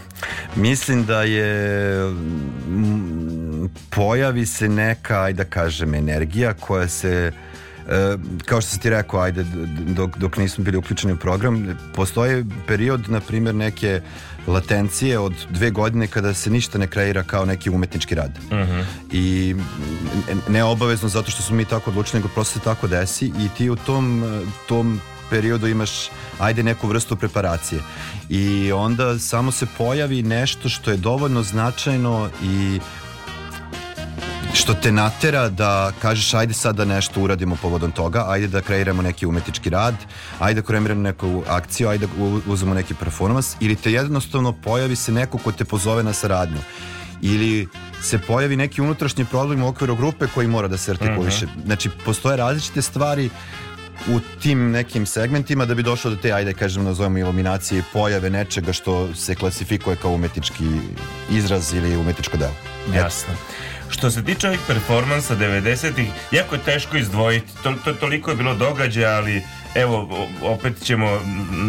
mislim 0.57 1.05
da 1.05 1.22
je 1.22 2.05
mm, 2.68 3.66
pojavi 3.91 4.47
se 4.47 4.68
neka, 4.68 5.22
ajde 5.22 5.45
da 5.45 5.51
kažem, 5.51 5.95
energija 5.95 6.55
koja 6.55 6.89
se 6.89 7.32
kao 8.45 8.61
što 8.61 8.70
si 8.70 8.80
ti 8.80 8.91
rekao, 8.91 9.20
ajde, 9.20 9.45
dok, 9.87 10.18
dok 10.18 10.37
nismo 10.37 10.64
bili 10.64 10.76
uključeni 10.76 11.12
u 11.12 11.16
program, 11.16 11.66
postoji 11.95 12.45
period, 12.66 13.11
na 13.11 13.20
primjer, 13.20 13.55
neke 13.55 14.01
latencije 14.47 15.18
od 15.18 15.32
dve 15.51 15.70
godine 15.70 16.07
kada 16.07 16.34
se 16.34 16.51
ništa 16.51 16.78
ne 16.78 16.87
kreira 16.87 17.22
kao 17.22 17.45
neki 17.45 17.70
umetnički 17.70 18.14
rad. 18.14 18.39
I 19.12 19.55
n- 20.30 20.41
ne 20.49 20.64
obavezno 20.64 21.09
zato 21.09 21.30
što 21.30 21.43
smo 21.43 21.57
mi 21.57 21.64
tako 21.64 21.91
odlučili, 21.91 22.18
nego 22.20 22.28
prosto 22.28 22.59
se 22.59 22.64
tako 22.64 22.87
desi 22.87 23.26
i 23.26 23.49
ti 23.59 23.70
u 23.70 23.76
tom, 23.76 24.24
tom 24.68 25.01
periodu 25.30 25.66
imaš 25.66 25.91
ajde 26.39 26.62
neku 26.62 26.89
vrstu 26.89 27.16
preparacije 27.16 27.80
i 28.28 28.72
onda 28.72 29.18
samo 29.18 29.53
se 29.53 29.66
pojavi 29.78 30.22
nešto 30.22 30.68
što 30.68 30.91
je 30.91 30.97
dovoljno 30.97 31.43
značajno 31.43 32.30
i 32.45 32.80
što 34.57 34.74
te 34.74 34.92
natera 34.92 35.48
da 35.48 35.92
kažeš 36.02 36.34
ajde 36.34 36.54
sad 36.54 36.76
da 36.76 36.84
nešto 36.84 37.20
uradimo 37.20 37.57
povodom 37.62 37.92
toga, 37.92 38.24
ajde 38.28 38.48
da 38.48 38.61
kreiramo 38.61 39.02
neki 39.02 39.26
umetnički 39.26 39.70
rad, 39.70 39.94
ajde 40.38 40.61
da 40.61 40.66
kreiramo 40.66 41.02
neku 41.02 41.42
akciju, 41.48 41.88
ajde 41.88 42.07
da 42.07 42.12
uzmemo 42.46 42.74
neki 42.74 42.94
performans 42.94 43.57
ili 43.61 43.76
te 43.76 43.92
jednostavno 43.92 44.52
pojavi 44.52 44.96
se 44.96 45.12
neko 45.12 45.38
ko 45.38 45.52
te 45.52 45.64
pozove 45.64 46.02
na 46.02 46.12
saradnju 46.12 46.59
ili 47.22 47.68
se 48.02 48.18
pojavi 48.18 48.57
neki 48.57 48.80
unutrašnji 48.80 49.24
problem 49.24 49.62
u 49.62 49.68
okviru 49.68 49.96
grupe 49.96 50.26
koji 50.34 50.48
mora 50.48 50.68
da 50.68 50.76
se 50.76 50.90
artikuliše. 50.90 51.46
Znači, 51.66 51.90
postoje 52.04 52.36
različite 52.36 52.82
stvari 52.82 53.30
u 54.09 54.20
tim 54.42 54.70
nekim 54.70 55.07
segmentima 55.07 55.64
da 55.64 55.74
bi 55.74 55.82
došlo 55.82 56.11
do 56.11 56.16
te, 56.16 56.32
ajde 56.32 56.54
kažem, 56.54 56.84
nazovemo 56.84 57.18
iluminacije 57.18 57.82
pojave 57.92 58.30
nečega 58.30 58.72
što 58.72 59.14
se 59.14 59.34
klasifikuje 59.34 59.96
kao 59.96 60.11
umetnički 60.11 60.64
izraz 61.30 61.72
ili 61.74 61.96
umetničko 61.96 62.36
delo. 62.36 62.54
Jasno. 62.94 63.34
Što 63.91 64.11
se 64.11 64.24
tiče 64.24 64.49
ovih 64.49 64.61
performansa 64.66 65.37
90-ih, 65.37 66.09
jako 66.30 66.55
je 66.55 66.61
teško 66.64 66.97
izdvojiti. 66.97 67.53
To, 67.62 67.74
to, 67.84 67.93
toliko 67.93 68.30
je 68.30 68.37
bilo 68.37 68.55
događaja, 68.55 69.16
ali 69.16 69.43
evo, 69.74 70.28
opet 70.43 70.84
ćemo 70.84 71.20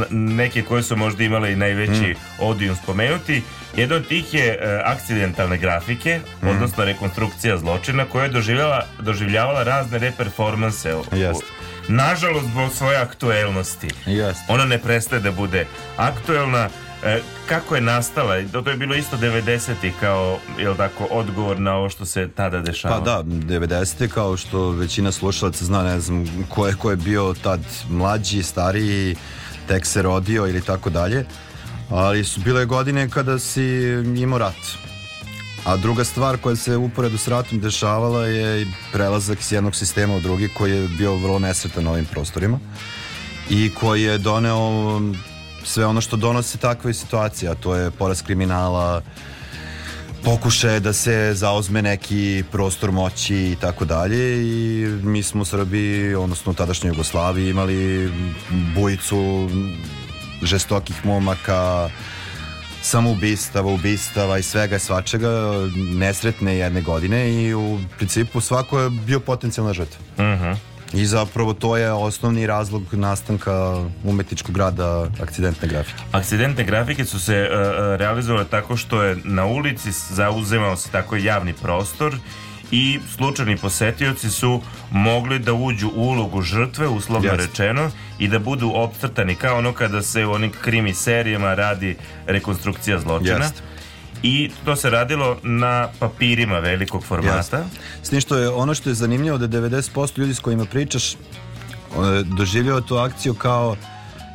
neke 0.10 0.62
koje 0.62 0.84
su 0.84 0.96
možda 0.96 1.24
imale 1.24 1.54
i 1.54 1.56
najveći 1.56 2.16
odijum 2.40 2.76
spomenuti. 2.76 3.42
Jedan 3.76 3.98
od 3.98 4.08
tih 4.08 4.34
je 4.34 4.48
e, 4.48 4.82
akcidentalne 4.86 5.58
grafike, 5.58 6.20
odnosno 6.42 6.86
rekonstrukcija 6.86 7.58
zločina, 7.58 8.06
koja 8.06 8.24
je 8.24 8.30
doživljala, 8.30 8.86
doživljavala 9.00 9.64
razne 9.64 10.00
reperformanse. 10.00 10.96
Jeste. 11.12 11.46
Nažalost, 11.88 12.46
zbog 12.46 12.74
svoje 12.74 12.98
aktuelnosti. 12.98 13.88
Jeste. 14.06 14.44
Ona 14.48 14.66
ne 14.66 14.78
prestaje 14.78 15.22
da 15.22 15.32
bude 15.32 15.66
aktuelna. 15.98 16.70
E, 17.04 17.22
kako 17.50 17.76
je 17.76 17.82
nastala? 17.82 18.36
To 18.52 18.70
je 18.70 18.78
bilo 18.78 18.96
isto 18.96 19.18
90-ih 19.18 19.94
kao, 20.00 20.40
jel 20.60 20.76
tako, 20.76 21.08
odgovor 21.12 21.60
na 21.60 21.76
ovo 21.76 21.90
što 21.90 22.06
se 22.06 22.30
tada 22.36 22.62
dešava. 22.62 22.98
Pa 22.98 23.04
da, 23.06 23.24
90. 23.24 24.08
kao 24.08 24.38
što 24.38 24.70
većina 24.70 25.12
slušalaca 25.12 25.66
zna, 25.66 25.84
ne 25.84 26.00
znam 26.00 26.46
ko 26.50 26.68
je, 26.68 26.76
ko 26.76 26.90
je 26.90 26.96
bio 26.96 27.36
tad 27.44 27.60
mlađi, 27.90 28.44
stariji, 28.44 29.16
tek 29.68 29.86
se 29.86 30.02
rodio 30.02 30.48
ili 30.48 30.62
tako 30.62 30.90
dalje. 30.90 31.26
Ali 31.90 32.24
su 32.24 32.42
bile 32.42 32.66
godine 32.66 33.10
kada 33.10 33.40
si 33.40 33.64
imao 34.18 34.40
rat. 34.40 34.88
A 35.66 35.78
druga 35.78 36.04
stvar 36.04 36.38
koja 36.38 36.56
se 36.56 36.78
uporedu 36.78 37.18
s 37.18 37.28
ratom 37.28 37.60
dešavala 37.60 38.26
je 38.26 38.68
prelazak 38.92 39.42
s 39.42 39.52
jednog 39.52 39.76
sistema 39.76 40.16
u 40.16 40.20
drugi 40.20 40.48
koji 40.48 40.72
je 40.72 40.88
bio 40.88 41.16
vrlo 41.16 41.40
nesretan 41.40 41.84
na 41.84 41.92
ovim 41.92 42.06
prostorima 42.06 42.60
i 43.50 43.72
koji 43.74 44.04
je 44.04 44.18
doneo 44.18 45.00
sve 45.68 45.86
ono 45.86 46.02
što 46.02 46.18
donose 46.18 46.58
takve 46.58 46.94
situacije, 46.94 47.52
a 47.52 47.56
to 47.56 47.76
je 47.76 47.92
porast 47.92 48.26
kriminala, 48.26 49.02
pokušaje 50.24 50.80
da 50.80 50.94
se 50.94 51.32
zauzme 51.34 51.82
neki 51.82 52.44
prostor 52.52 52.92
moći 52.92 53.36
i 53.36 53.56
tako 53.62 53.86
dalje 53.86 54.48
i 54.48 54.86
mi 54.88 55.24
smo 55.24 55.42
u 55.42 55.46
Srbiji, 55.46 56.16
odnosno 56.16 56.52
u 56.52 56.56
tadašnjoj 56.56 56.92
Jugoslaviji 56.92 57.50
imali 57.50 58.12
bujicu 58.76 59.50
žestokih 60.44 61.06
momaka, 61.06 61.90
samoubistava, 62.82 63.72
ubistava 63.72 64.38
i 64.38 64.44
svega 64.44 64.80
svačega, 64.80 65.30
nesretne 65.76 66.58
jedne 66.58 66.82
godine 66.82 67.44
i 67.44 67.54
u 67.54 67.80
principu 67.98 68.42
svako 68.42 68.80
je 68.80 68.90
bio 68.90 69.20
potencijalna 69.20 69.74
žrtva. 69.74 70.00
Mhm. 70.20 70.77
I 70.94 71.06
zapravo 71.06 71.54
to 71.54 71.78
je 71.78 71.92
osnovni 71.92 72.48
razlog 72.48 72.84
nastanka 72.92 73.84
umetničkog 74.04 74.58
rada 74.58 75.08
akcidentne 75.22 75.68
grafike. 75.68 76.04
Akcidentne 76.12 76.64
grafike 76.64 77.06
su 77.06 77.20
se 77.20 77.36
e, 77.36 77.48
realizovale 77.98 78.46
tako 78.46 78.78
što 78.78 79.04
je 79.04 79.18
na 79.24 79.46
ulici 79.46 79.92
zauzemao 79.92 80.76
se 80.76 80.90
tako 80.90 81.16
javni 81.16 81.54
prostor 81.54 82.16
i 82.72 83.00
slučajni 83.16 83.58
posetioci 83.58 84.30
su 84.30 84.62
mogli 84.92 85.40
da 85.40 85.54
uđu 85.54 85.88
u 85.96 86.02
ulogu 86.02 86.42
žrtve, 86.42 86.88
uslovno 86.88 87.32
Jeste. 87.32 87.48
rečeno, 87.48 87.92
i 88.20 88.28
da 88.28 88.40
budu 88.40 88.72
obstrtani 88.76 89.36
kao 89.36 89.58
ono 89.58 89.74
kada 89.74 90.02
se 90.02 90.26
u 90.26 90.32
onim 90.32 90.52
krimi 90.62 90.94
serijama 90.94 91.54
radi 91.54 91.96
rekonstrukcija 92.26 93.00
zločina. 93.00 93.46
Jeste. 93.46 93.62
I 94.24 94.52
to 94.66 94.76
se 94.76 94.90
radilo 94.90 95.38
na 95.44 95.88
papirima 96.00 96.60
velikog 96.60 97.04
formata. 97.04 97.38
Jeste. 97.38 97.64
S 98.04 98.10
tim 98.10 98.22
što 98.22 98.38
je 98.38 98.50
ono 98.50 98.74
što 98.74 98.90
je 98.90 98.94
zanimljivo 98.94 99.38
da 99.38 99.58
je 99.58 99.64
90% 99.64 100.18
ljudi 100.18 100.34
s 100.34 100.40
kojima 100.40 100.66
pričaš 100.66 101.16
doživljava 102.24 102.82
tu 102.82 102.96
akciju 102.98 103.34
kao 103.34 103.76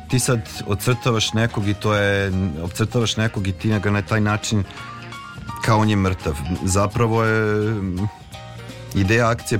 ti 0.09 0.19
sad 0.19 0.49
ocrtavaš 0.67 1.33
nekog 1.33 1.67
i 1.67 1.73
to 1.73 1.95
je 1.95 2.31
ocrtavaš 2.63 3.17
nekog 3.17 3.47
i 3.47 3.51
ti 3.51 3.79
ga 3.79 3.91
na 3.91 4.01
taj 4.01 4.21
način 4.21 4.63
kao 5.65 5.79
on 5.79 5.89
je 5.89 5.95
mrtav. 5.95 6.33
Zapravo 6.63 7.23
je 7.23 7.75
ideja 8.95 9.29
akcije 9.29 9.59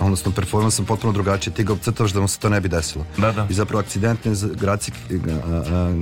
odnosno 0.00 0.32
performansom 0.32 0.86
potpuno 0.86 1.12
drugačije. 1.12 1.54
Ti 1.54 1.64
ga 1.64 1.72
obcrtavaš 1.72 2.12
da 2.12 2.20
mu 2.20 2.28
se 2.28 2.38
to 2.38 2.48
ne 2.48 2.60
bi 2.60 2.68
desilo. 2.68 3.06
Da, 3.16 3.32
da. 3.32 3.46
I 3.50 3.54
zapravo 3.54 3.80
akcidentne 3.80 4.32
grafik, 4.54 4.94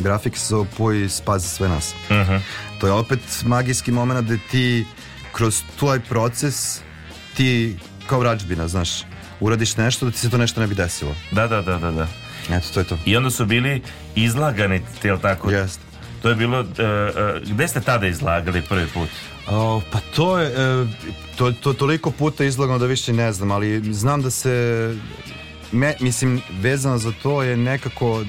grafike 0.02 0.38
se 0.38 0.54
Puj 0.76 1.08
spazi 1.08 1.48
sve 1.48 1.68
nas. 1.68 1.94
Mhm. 2.10 2.36
To 2.80 2.86
je 2.86 2.92
opet 2.92 3.20
magijski 3.44 3.92
moment 3.92 4.28
da 4.28 4.36
ti 4.50 4.86
kroz 5.32 5.62
tvoj 5.78 6.00
proces 6.00 6.80
ti 7.36 7.76
kao 8.06 8.20
vrađbina, 8.20 8.68
znaš, 8.68 8.88
uradiš 9.40 9.76
nešto 9.76 10.06
da 10.06 10.12
ti 10.12 10.18
se 10.18 10.30
to 10.30 10.38
nešto 10.38 10.60
ne 10.60 10.66
bi 10.66 10.74
desilo. 10.74 11.14
Da, 11.30 11.46
da, 11.46 11.62
da, 11.62 11.78
da, 11.78 11.90
da. 11.90 12.06
Eto, 12.50 12.66
to 12.74 12.80
je 12.80 12.86
to. 12.86 12.98
I 13.04 13.16
onda 13.16 13.30
su 13.30 13.46
bili 13.46 13.82
izlagani, 14.14 14.82
jel 15.02 15.18
tako? 15.18 15.50
Jest. 15.50 15.80
To 16.22 16.28
je 16.28 16.34
bilo, 16.34 16.60
e, 16.60 16.64
e, 16.82 17.40
gde 17.46 17.68
ste 17.68 17.80
tada 17.80 18.06
izlagali 18.06 18.62
prvi 18.62 18.86
put? 18.86 19.08
O, 19.50 19.82
pa 19.90 19.98
to 20.16 20.38
je, 20.38 20.48
e, 20.48 20.86
to, 21.36 21.52
to 21.52 21.72
toliko 21.72 22.10
puta 22.10 22.44
izlagano 22.44 22.78
da 22.78 22.86
više 22.86 23.12
ne 23.12 23.32
znam, 23.32 23.50
ali 23.50 23.94
znam 23.94 24.22
da 24.22 24.30
se, 24.30 24.96
me, 25.72 25.94
mislim, 26.00 26.42
vezano 26.60 26.98
za 26.98 27.12
to 27.22 27.42
je 27.42 27.56
nekako 27.56 28.24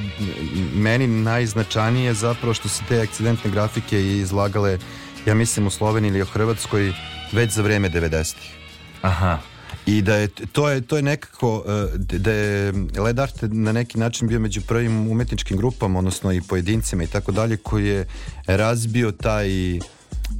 meni 0.75 1.07
najznačajnije 1.07 2.13
zapravo 2.13 2.53
što 2.53 2.69
se 2.69 2.83
te 2.87 3.01
akcidentne 3.01 3.51
grafike 3.51 4.01
izlagale, 4.01 4.79
ja 5.25 5.33
mislim 5.33 5.67
u 5.67 5.69
Sloveniji 5.69 6.09
ili 6.09 6.21
u 6.21 6.25
Hrvatskoj, 6.25 6.93
već 7.31 7.51
za 7.51 7.61
vreme 7.61 7.89
90-ih. 7.89 8.55
Aha. 9.01 9.39
I 9.85 10.01
da 10.01 10.15
je, 10.15 10.27
to 10.27 10.69
je, 10.69 10.81
to 10.81 10.95
je 10.95 11.01
nekako, 11.01 11.63
e, 11.67 11.97
da 11.97 12.31
je 12.31 12.73
Led 12.97 13.19
Art 13.19 13.35
na 13.41 13.71
neki 13.71 13.97
način 13.97 14.27
bio 14.27 14.39
među 14.39 14.61
prvim 14.61 15.11
umetničkim 15.11 15.57
grupama, 15.57 15.99
odnosno 15.99 16.31
i 16.31 16.41
pojedincima 16.41 17.03
i 17.03 17.07
tako 17.07 17.31
dalje, 17.31 17.57
koji 17.57 17.87
je 17.87 18.07
razbio 18.47 19.11
taj 19.11 19.47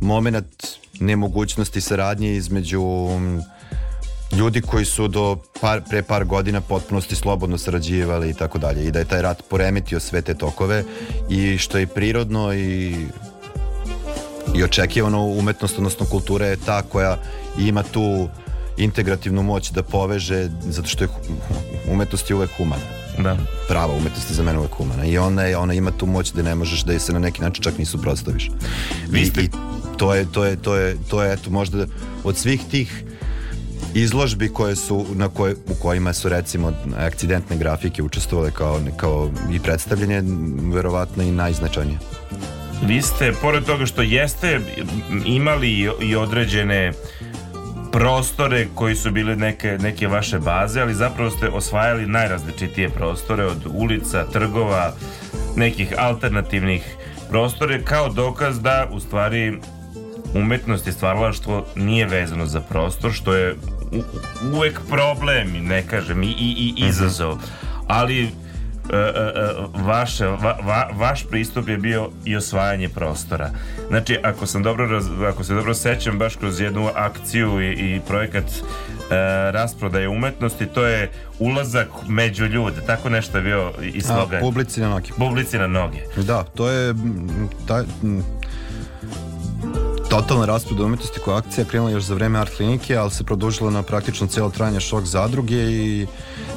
moment 0.01 0.67
nemogućnosti 0.99 1.81
saradnje 1.81 2.35
između 2.35 2.81
mm, 2.81 3.39
ljudi 4.37 4.61
koji 4.61 4.85
su 4.85 5.07
do 5.07 5.37
par, 5.61 5.81
pre 5.89 6.03
par 6.03 6.25
godina 6.25 6.61
potpunosti 6.61 7.15
slobodno 7.15 7.57
sarađivali 7.57 8.29
i 8.29 8.33
tako 8.33 8.57
dalje 8.57 8.85
i 8.85 8.91
da 8.91 8.99
je 8.99 9.05
taj 9.05 9.21
rat 9.21 9.43
poremetio 9.49 9.99
sve 9.99 10.21
te 10.21 10.33
tokove 10.33 10.83
i 11.29 11.57
što 11.57 11.77
je 11.77 11.87
prirodno 11.87 12.53
i 12.53 12.95
i 14.55 14.63
očekivano 14.63 15.25
umetnost, 15.25 15.77
odnosno 15.77 16.05
kultura 16.05 16.45
je 16.45 16.57
ta 16.57 16.81
koja 16.81 17.17
ima 17.59 17.83
tu 17.83 18.29
integrativnu 18.77 19.43
moć 19.43 19.71
da 19.71 19.83
poveže, 19.83 20.49
zato 20.61 20.87
što 20.87 21.03
je 21.03 21.09
umetnost 21.91 22.29
je 22.29 22.35
uvek 22.35 22.49
humana. 22.57 22.81
Da. 23.19 23.37
Prava 23.67 23.93
umetnost 23.93 24.29
je 24.29 24.35
za 24.35 24.43
mene 24.43 24.59
uvek 24.59 24.71
humana. 24.71 25.05
I 25.05 25.17
ona, 25.17 25.41
je, 25.43 25.57
ona 25.57 25.73
ima 25.73 25.91
tu 25.91 26.05
moć 26.05 26.31
da 26.31 26.41
ne 26.41 26.55
možeš 26.55 26.83
da 26.83 26.93
je 26.93 26.99
se 26.99 27.13
na 27.13 27.19
neki 27.19 27.41
način 27.41 27.63
čak 27.63 27.77
ni 27.77 27.85
suprotstaviš. 27.85 28.51
Vi 29.09 29.21
I, 29.21 29.25
ste- 29.25 29.41
I 29.41 29.49
to 29.97 30.13
je, 30.15 30.25
to 30.31 30.45
je, 30.45 30.55
to 30.55 30.75
je, 30.75 30.97
to 31.09 31.23
je, 31.23 31.33
eto, 31.33 31.49
možda 31.49 31.85
od 32.23 32.37
svih 32.37 32.61
tih 32.71 33.03
izložbi 33.93 34.49
koje 34.49 34.75
su 34.75 35.05
na 35.15 35.29
koje, 35.29 35.55
u 35.55 35.75
kojima 35.81 36.13
su 36.13 36.29
recimo 36.29 36.73
akcidentne 36.97 37.57
grafike 37.57 38.03
učestvovale 38.03 38.51
kao, 38.51 38.79
kao 38.97 39.29
i 39.51 39.59
predstavljanje 39.59 40.23
verovatno 40.73 41.23
i 41.23 41.31
najznačajnije. 41.31 41.97
Vi 42.85 43.01
ste, 43.01 43.33
pored 43.41 43.63
toga 43.63 43.85
što 43.85 44.01
jeste 44.01 44.59
imali 45.25 45.69
i- 46.01 46.15
određene 46.15 46.91
prostore 47.91 48.67
koji 48.75 48.95
su 48.95 49.11
bili 49.11 49.35
neke, 49.35 49.77
neke 49.81 50.07
vaše 50.07 50.39
baze, 50.39 50.81
ali 50.81 50.93
zapravo 50.93 51.29
ste 51.31 51.49
osvajali 51.49 52.07
najrazličitije 52.07 52.89
prostore 52.89 53.45
od 53.45 53.67
ulica, 53.67 54.25
trgova, 54.25 54.93
nekih 55.55 55.93
alternativnih 55.97 56.83
prostore 57.29 57.81
kao 57.83 58.09
dokaz 58.09 58.59
da 58.59 58.87
u 58.91 58.99
stvari 58.99 59.57
umetnost 60.33 60.87
i 60.87 60.91
stvaralaštvo 60.91 61.65
nije 61.75 62.05
vezano 62.05 62.45
za 62.45 62.61
prostor, 62.61 63.11
što 63.11 63.33
je 63.33 63.55
u- 63.91 64.03
uvek 64.47 64.79
problem, 64.81 65.53
ne 65.59 65.81
kažem, 65.83 66.23
i, 66.23 66.27
i, 66.27 66.33
i 66.77 66.87
izazov. 66.87 67.37
Ali 67.87 68.23
e, 68.23 68.27
e, 68.89 68.97
e, 68.97 69.11
vaše, 69.75 70.25
va, 70.25 70.57
va- 70.61 70.89
vaš 70.93 71.23
pristup 71.23 71.67
je 71.67 71.77
bio 71.77 72.09
i 72.25 72.35
osvajanje 72.35 72.89
prostora. 72.89 73.49
Znači, 73.87 74.17
ako 74.23 74.45
sam 74.45 74.63
dobro 74.63 74.87
raz- 74.89 75.25
ako 75.25 75.43
se 75.43 75.53
dobro 75.53 75.73
sećam, 75.73 76.19
baš 76.19 76.35
kroz 76.35 76.59
jednu 76.59 76.89
akciju 76.95 77.61
i, 77.61 77.71
i 77.71 78.01
projekat 78.07 78.43
e, 78.43 78.53
rasprodaje 79.51 80.07
umetnosti, 80.09 80.65
to 80.65 80.85
je 80.85 81.09
ulazak 81.39 81.87
među 82.07 82.45
ljude. 82.45 82.81
Tako 82.81 83.09
nešto 83.09 83.37
je 83.37 83.43
bio 83.43 83.71
i- 83.81 83.87
i 83.87 84.01
A, 84.35 84.41
publici 84.41 84.81
na 84.81 84.89
noge. 84.89 85.09
Publici 85.17 85.57
na 85.57 85.67
noge. 85.67 85.99
Da, 86.17 86.43
to 86.45 86.69
je 86.69 86.93
taj, 87.67 87.83
totalna 90.13 90.45
rasproda 90.45 90.83
umetnosti 90.83 91.19
koja 91.19 91.37
akcija 91.37 91.65
krenula 91.65 91.91
još 91.91 92.03
za 92.03 92.15
vreme 92.15 92.39
art 92.39 92.55
klinike, 92.57 92.95
ali 92.95 93.11
se 93.11 93.23
produžila 93.23 93.71
na 93.71 93.83
praktično 93.83 94.27
cijelo 94.27 94.49
trajanje 94.49 94.79
šok 94.79 95.05
zadruge 95.05 95.55
i 95.55 96.07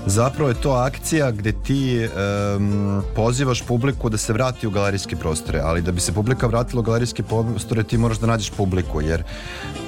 zapravo 0.06 0.48
je 0.48 0.60
to 0.60 0.70
akcija 0.70 1.30
gde 1.30 1.52
ti 1.52 2.00
em, 2.00 3.02
pozivaš 3.14 3.62
publiku 3.62 4.08
da 4.08 4.18
se 4.18 4.32
vrati 4.32 4.66
u 4.66 4.70
galerijske 4.70 5.16
prostore, 5.16 5.60
ali 5.64 5.82
da 5.82 5.92
bi 5.92 6.00
se 6.00 6.12
publika 6.12 6.46
vratila 6.46 6.80
u 6.80 6.82
galerijske 6.82 7.22
prostore 7.22 7.82
ti 7.82 7.98
moraš 7.98 8.18
da 8.18 8.26
nađeš 8.26 8.50
publiku, 8.50 9.00
jer 9.00 9.22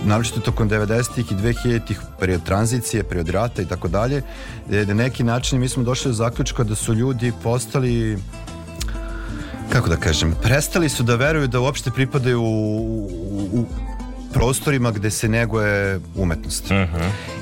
naročito 0.05 0.41
tokom 0.41 0.71
90-ih 0.71 1.33
i 1.33 1.35
2000-ih 1.35 2.01
period 2.21 2.43
tranzicije, 2.45 3.05
period 3.05 3.29
rata 3.29 3.63
i 3.63 3.67
tako 3.67 3.89
dalje, 3.89 4.23
je 4.71 4.87
na 4.87 4.95
neki 4.95 5.25
način 5.25 5.61
mi 5.61 5.69
smo 5.69 5.83
došli 5.83 6.09
do 6.09 6.15
zaključka 6.15 6.65
da 6.65 6.75
su 6.75 6.95
ljudi 6.95 7.33
postali 7.43 8.19
kako 9.73 9.89
da 9.89 9.97
kažem, 9.97 10.35
prestali 10.43 10.89
su 10.89 11.03
da 11.03 11.15
veruju 11.15 11.47
da 11.47 11.61
uopšte 11.61 11.91
pripadaju 11.91 12.43
u, 12.43 12.47
u, 13.31 13.49
u 13.53 13.67
prostorima 14.33 14.91
gde 14.91 15.11
se 15.11 15.29
neguje 15.29 16.01
umetnost. 16.17 16.65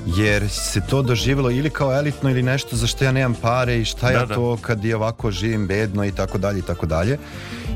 Jer 0.07 0.49
se 0.49 0.81
to 0.91 1.03
doživjelo 1.03 1.51
ili 1.51 1.71
kao 1.71 1.99
elitno 1.99 2.31
ili 2.31 2.43
nešto 2.43 2.77
za 2.77 2.87
što 2.87 3.05
ja 3.05 3.13
nemam 3.13 3.35
pare 3.35 3.79
i 3.79 3.85
šta 3.85 4.11
ja 4.11 4.21
Da, 4.21 4.27
da. 4.27 4.35
to 4.35 4.59
kad 4.61 4.85
je 4.85 4.97
ovako 4.97 5.31
živim 5.31 5.67
bedno 5.67 6.05
i 6.05 6.13
tako 6.13 6.39
dalje 6.39 6.59
i 6.59 6.63
tako 6.63 6.87
dalje. 6.87 7.19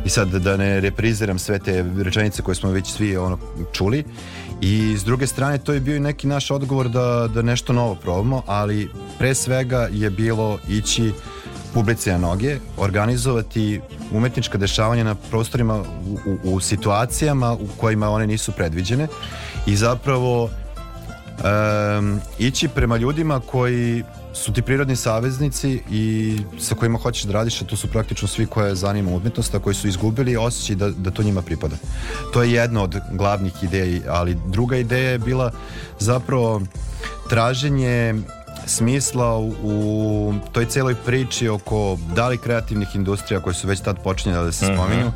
I 0.05 0.09
sad 0.09 0.29
da 0.29 0.57
ne 0.57 0.81
repriziram 0.81 1.39
sve 1.39 1.59
te 1.59 1.85
rečenice 1.99 2.43
koje 2.43 2.55
smo 2.55 2.71
već 2.71 2.93
svi 2.93 3.17
ono 3.17 3.39
čuli. 3.73 4.05
I 4.61 4.97
s 4.99 5.05
druge 5.05 5.27
strane 5.27 5.59
to 5.59 5.73
je 5.73 5.81
bio 5.81 5.97
i 5.97 6.01
neki 6.01 6.27
naš 6.27 6.51
odgovor 6.51 6.89
da, 6.89 7.29
da 7.35 7.43
nešto 7.43 7.73
novo 7.73 7.95
probamo, 7.95 8.43
ali 8.47 8.91
pre 9.19 9.35
svega 9.35 9.89
je 9.93 10.11
bilo 10.11 10.59
ići 10.69 11.13
publici 11.75 12.11
na 12.11 12.19
noge, 12.19 12.59
organizovati 12.77 13.81
umetnička 14.13 14.59
dešavanja 14.59 15.05
na 15.05 15.15
prostorima 15.15 15.81
u, 15.81 15.85
u, 16.27 16.55
u 16.55 16.61
situacijama 16.61 17.53
u 17.53 17.69
kojima 17.77 18.11
one 18.11 18.27
nisu 18.27 18.53
predviđene 18.53 19.07
i 19.67 19.77
zapravo 19.77 20.51
em, 21.45 22.21
ići 22.39 22.69
prema 22.69 22.97
ljudima 22.97 23.41
koji 23.41 24.05
su 24.33 24.53
ti 24.53 24.63
prirodni 24.63 24.97
saveznici 24.97 25.83
i 25.91 26.37
sa 26.59 26.75
kojima 26.75 26.99
hoćeš 26.99 27.23
da 27.23 27.33
radiš, 27.33 27.63
a 27.63 27.65
to 27.65 27.77
su 27.77 27.89
praktično 27.89 28.29
svi 28.29 28.47
koje 28.47 28.75
zanima 28.75 29.11
umetnost, 29.11 29.55
a 29.55 29.59
koji 29.59 29.75
su 29.75 29.89
izgubili 29.89 30.37
osjećaj 30.37 30.77
da, 30.77 30.91
da 30.91 31.11
to 31.11 31.23
njima 31.23 31.43
pripada. 31.43 31.77
To 32.33 32.43
je 32.43 32.53
jedna 32.53 32.83
od 32.83 32.97
glavnih 33.13 33.53
ideja, 33.63 34.01
ali 34.09 34.37
druga 34.47 34.77
ideja 34.77 35.11
je 35.11 35.19
bila 35.19 35.53
zapravo 35.99 36.63
traženje 37.29 38.15
smisla 38.71 39.37
u, 39.37 39.49
u 39.63 39.75
toj 40.53 40.67
celoj 40.67 40.95
priči 40.97 41.49
oko 41.49 41.77
da 42.15 42.29
li 42.29 42.39
kreativnih 42.39 42.89
industrija 42.95 43.41
koje 43.41 43.55
su 43.55 43.69
već 43.69 43.81
tad 43.81 43.97
počinjale 43.99 44.45
da 44.45 44.53
se 44.53 44.65
Mhm. 44.65 44.75
spominju, 44.75 45.13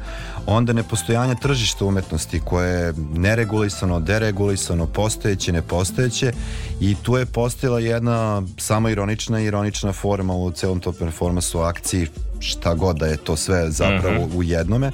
onda 0.47 0.73
nepostojanja 0.73 1.35
tržišta 1.35 1.85
umetnosti 1.85 2.41
koje 2.41 2.71
je 2.77 2.95
neregulisano, 3.13 4.01
deregulisano, 4.01 4.87
postojeće, 4.87 5.53
nepostojeće 5.53 6.33
i 6.81 6.97
tu 6.97 7.17
je 7.17 7.27
postojala 7.27 7.81
jedna 7.81 8.43
samo 8.59 8.89
ironična 8.89 9.41
i 9.41 9.45
ironična 9.45 9.93
forma 9.93 10.35
u 10.35 10.51
celom 10.53 10.81
tom 10.81 10.95
performansu 10.95 11.61
akciji, 11.61 12.07
šta 12.41 12.75
god 12.75 12.97
da 12.97 13.07
je 13.07 13.17
to 13.17 13.37
sve 13.37 13.71
zapravo 13.71 14.27
Mhm. 14.27 14.37
u 14.37 14.43
jednome, 14.43 14.91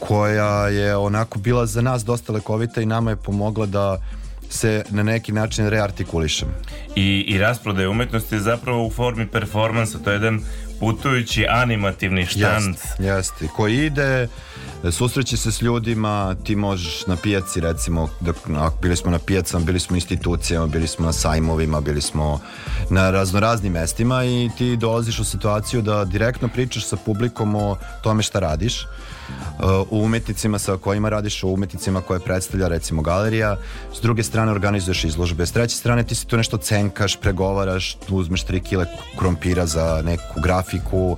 koja 0.00 0.68
je 0.68 0.96
onako 0.96 1.38
bila 1.38 1.66
za 1.66 1.80
nas 1.80 2.04
dosta 2.04 2.32
lekovita 2.32 2.80
i 2.80 2.86
nama 2.86 3.10
je 3.10 3.16
pomogla 3.16 3.66
da 3.66 3.98
se 4.54 4.84
na 4.90 5.02
neki 5.02 5.32
način 5.32 5.68
reartikulišem. 5.68 6.48
I, 6.96 7.24
i 7.28 7.38
rasprodaje 7.38 7.88
umetnosti 7.88 8.34
je 8.34 8.40
zapravo 8.40 8.86
u 8.86 8.90
formi 8.90 9.26
performansa, 9.26 9.98
to 9.98 10.10
je 10.10 10.14
jedan 10.14 10.40
putujući 10.80 11.46
animativni 11.48 12.26
štand. 12.26 12.74
Jeste, 12.74 13.04
jeste. 13.04 13.48
Koji 13.56 13.86
ide, 13.86 14.28
susreće 14.92 15.36
se 15.36 15.52
s 15.52 15.62
ljudima, 15.62 16.36
ti 16.44 16.56
možeš 16.56 17.06
na 17.06 17.16
pijaci 17.16 17.60
recimo, 17.60 18.08
da, 18.20 18.32
ako 18.56 18.78
bili 18.82 18.96
smo 18.96 19.10
na 19.10 19.18
pijacama, 19.18 19.64
bili 19.64 19.80
smo 19.80 19.96
institucijama, 19.96 20.66
bili 20.66 20.86
smo 20.86 21.06
na 21.06 21.12
sajmovima, 21.12 21.80
bili 21.80 22.00
smo 22.00 22.40
na 22.90 23.10
raznoraznim 23.10 23.72
mestima 23.72 24.24
i 24.24 24.50
ti 24.58 24.76
dolaziš 24.76 25.18
u 25.18 25.24
situaciju 25.24 25.82
da 25.82 26.04
direktno 26.04 26.48
pričaš 26.48 26.86
sa 26.86 26.96
publikom 26.96 27.54
o 27.54 27.76
tome 28.02 28.22
šta 28.22 28.40
radiš. 28.40 28.86
U 29.90 29.98
umetnicima 29.98 30.58
sa 30.58 30.76
kojima 30.76 31.08
radiš, 31.08 31.42
u 31.42 31.52
umetnicima 31.52 32.00
koje 32.00 32.20
predstavlja 32.20 32.68
recimo 32.68 33.02
galerija, 33.02 33.56
s 33.94 34.00
druge 34.00 34.22
strane 34.22 34.52
organizuješ 34.52 35.04
izložbe, 35.04 35.46
s 35.46 35.52
treće 35.52 35.76
strane 35.76 36.04
ti 36.04 36.14
si 36.14 36.26
tu 36.26 36.36
nešto 36.36 36.56
cenkaš, 36.56 37.16
pregovaraš, 37.20 37.96
uzmeš 38.08 38.46
3 38.46 38.62
kile 38.62 38.86
krompira 39.18 39.66
za 39.66 40.02
neku 40.04 40.40
grafiku, 40.42 41.16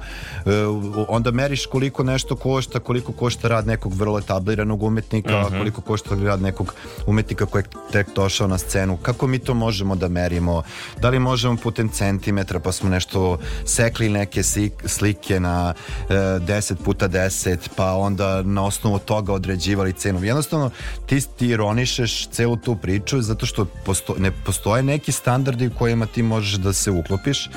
onda 1.09 1.30
meriš 1.30 1.66
koliko 1.66 2.03
nešto 2.03 2.36
košta, 2.36 2.80
koliko 2.80 3.12
košta 3.12 3.49
rad 3.49 3.66
nekog 3.66 3.94
vrlo 3.94 4.18
etabliranog 4.18 4.82
umetnika, 4.82 5.42
Mhm. 5.42 5.59
koliko 5.59 5.80
košta 5.80 6.11
rad 6.16 6.42
nekog 6.42 6.74
umetnika 7.07 7.47
koji 7.47 7.62
je 7.62 7.68
tek 7.92 8.07
došao 8.14 8.47
na 8.49 8.59
scenu, 8.59 8.97
kako 8.97 9.26
mi 9.26 9.38
to 9.38 9.55
možemo 9.55 9.94
da 9.97 10.09
merimo, 10.09 10.62
da 10.99 11.11
li 11.11 11.18
možemo 11.20 11.57
putem 11.57 11.88
centimetra 11.88 12.61
pa 12.61 12.72
smo 12.72 12.88
nešto 12.88 13.38
sekli 13.66 14.09
neke 14.09 14.42
slik- 14.42 14.86
slike 14.86 15.40
na 15.40 15.74
e, 16.03 16.14
10 16.14 16.74
puta 16.76 17.09
10 17.09 17.57
pa 17.76 17.92
onda 17.92 18.42
na 18.42 18.64
osnovu 18.64 18.99
toga 18.99 19.32
određivali 19.32 19.92
cenu. 19.92 20.24
Jednostavno 20.24 20.70
ti, 21.07 21.20
ti 21.28 21.47
ironišeš 21.47 21.97
celu 22.28 22.57
tu 22.57 22.76
priču 22.76 23.20
zato 23.20 23.47
što 23.47 23.64
posto, 23.64 24.14
ne 24.18 24.32
postoje 24.36 24.82
neki 24.82 25.12
standardi 25.12 25.66
u 25.66 25.70
kojima 25.70 26.07
ti 26.07 26.22
možeš 26.22 26.55
da 26.55 26.72
se 26.72 26.90
uklopiš 26.90 27.49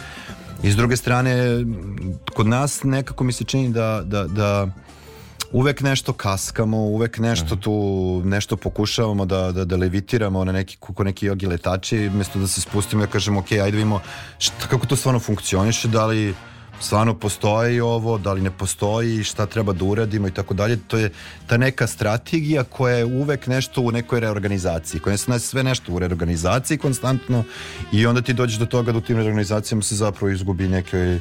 i 0.63 0.71
s 0.71 0.75
druge 0.75 0.97
strane 0.97 1.35
kod 2.35 2.47
nas 2.47 2.83
nekako 2.83 3.23
mi 3.23 3.31
se 3.31 3.43
čini 3.43 3.69
da, 3.69 4.01
da, 4.05 4.23
da 4.23 4.67
uvek 5.51 5.81
nešto 5.81 6.13
kaskamo, 6.13 6.77
uvek 6.77 7.17
nešto 7.17 7.55
tu 7.55 8.21
nešto 8.25 8.55
pokušavamo 8.55 9.25
da, 9.25 9.51
da, 9.51 9.65
da 9.65 9.75
levitiramo 9.75 10.45
na 10.45 10.51
neki, 10.51 10.77
kako 10.79 11.03
neki 11.03 11.25
jogi 11.25 11.47
letači, 11.47 12.09
mjesto 12.13 12.39
da 12.39 12.47
se 12.47 12.61
spustimo 12.61 13.03
i 13.03 13.05
da 13.05 13.11
kažemo 13.11 13.39
ok, 13.39 13.51
ajde 13.51 13.77
vidimo 13.77 13.99
šta, 14.37 14.67
kako 14.67 14.85
to 14.85 14.95
stvarno 14.95 15.19
funkcioniše, 15.19 15.87
da 15.87 16.05
li 16.05 16.35
stvarno 16.79 17.13
postoji 17.13 17.79
ovo, 17.79 18.17
da 18.17 18.33
li 18.33 18.41
ne 18.41 18.51
postoji, 18.51 19.23
šta 19.23 19.45
treba 19.45 19.73
da 19.73 19.85
uradimo 19.85 20.27
i 20.27 20.31
tako 20.31 20.53
dalje. 20.53 20.77
To 20.87 20.97
je 20.97 21.11
ta 21.47 21.57
neka 21.57 21.87
strategija 21.87 22.63
koja 22.63 22.95
je 22.97 23.05
uvek 23.05 23.47
nešto 23.47 23.81
u 23.81 23.91
nekoj 23.91 24.19
reorganizaciji, 24.19 25.01
koja 25.01 25.11
je 25.13 25.17
sve- 25.39 25.63
nešto 25.63 25.93
u 25.93 25.99
reorganizaciji 25.99 26.77
konstantno 26.77 27.43
i 27.91 28.05
onda 28.05 28.21
ti 28.21 28.33
dođeš 28.33 28.57
do 28.59 28.65
toga 28.65 28.91
da 28.91 28.97
u 28.97 29.01
tim 29.01 29.17
reorganizacijama 29.17 29.81
se 29.83 29.95
zapravo 29.95 30.31
izgubi 30.31 30.67
neki 30.67 31.19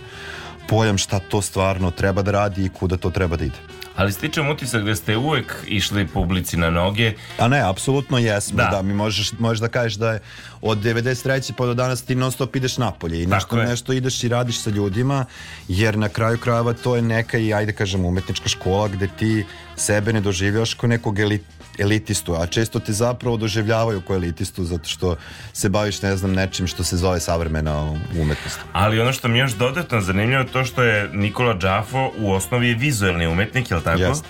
pojam 0.69 0.99
šta 0.99 1.19
to 1.19 1.43
stvarno 1.43 1.91
treba 1.91 2.23
da 2.23 2.31
radi 2.31 2.65
i 2.65 2.69
kuda 2.69 2.97
to 2.97 3.11
treba 3.11 3.37
da 3.37 3.45
ide. 3.45 3.78
Ali 3.99 4.13
stičem 4.13 4.49
utisak 4.49 4.85
da 4.85 4.95
ste 4.95 5.17
uvek 5.17 5.55
išli 5.67 6.07
publici 6.07 6.57
na 6.57 6.71
noge. 6.71 7.13
A 7.39 7.49
ne, 7.49 7.61
apsolutno 7.61 8.19
jesmo, 8.19 8.57
Da. 8.57 8.69
da. 8.71 8.83
mi 8.83 8.95
možeš, 8.95 9.33
možeš 9.35 9.61
da 9.61 9.69
kažeš 9.69 9.95
da 9.95 10.13
je 10.13 10.21
od 10.63 10.79
93. 10.79 11.53
pa 11.53 11.67
do 11.67 11.75
danas 11.75 12.03
ti 12.03 12.15
non 12.15 12.33
stop 12.33 12.57
ideš 12.57 12.79
napolje 12.79 13.23
i 13.23 13.27
nešto, 13.27 13.57
nešto 13.57 13.93
ideš 13.93 14.25
i 14.25 14.29
radiš 14.29 14.59
sa 14.59 14.71
ljudima, 14.71 15.25
jer 15.69 15.99
na 15.99 16.09
kraju 16.09 16.39
krajeva 16.39 16.73
to 16.75 16.97
je 16.97 17.03
neka 17.03 17.39
i 17.39 17.55
ajde 17.55 17.73
kažem 17.73 18.05
umetnička 18.05 18.49
škola 18.49 18.89
gde 18.89 19.09
ti 19.09 19.45
sebe 19.77 20.13
ne 20.13 20.21
doživljaš 20.21 20.75
kao 20.75 20.89
nekog 20.89 21.19
eli- 21.19 21.43
elitistu, 21.79 22.35
a 22.35 22.47
često 22.47 22.81
te 22.81 22.93
zapravo 22.93 23.37
doživljavaju 23.37 24.01
kao 24.01 24.17
elitistu 24.17 24.65
zato 24.65 24.89
što 24.89 25.17
se 25.53 25.69
baviš 25.69 26.03
ne 26.03 26.17
znam 26.17 26.33
nečim 26.33 26.67
što 26.67 26.85
se 26.85 26.97
zove 26.97 27.21
savremena 27.21 27.81
umetnost. 28.21 28.59
Ali 28.73 29.01
ono 29.01 29.13
što 29.13 29.29
mi 29.29 29.39
je 29.39 29.43
još 29.43 29.53
dodatno 29.53 30.01
zanimljivo 30.01 30.41
je 30.41 30.47
to 30.47 30.65
što 30.65 30.83
je 30.83 31.09
Nikola 31.13 31.55
Đafo 31.55 32.11
u 32.19 32.33
osnovi 32.33 32.69
je 32.69 32.75
vizuelni 32.75 33.27
umetnik, 33.27 33.71
jel 33.71 33.81
tako? 33.81 34.03
Jest. 34.03 34.25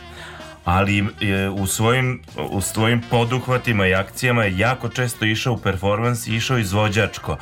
Ali 0.64 1.07
je 1.20 1.51
u 1.51 1.66
svojim, 1.66 2.20
u 2.51 2.61
svojim 2.61 3.03
poduhvatima 3.11 3.86
i 3.86 3.94
akcijama 3.94 4.44
je 4.44 4.59
jako 4.59 4.88
često 4.88 5.24
išao 5.24 5.53
u 5.53 5.59
performans 5.59 6.26
i 6.26 6.36
išao 6.36 6.59
izvođačko. 6.59 7.36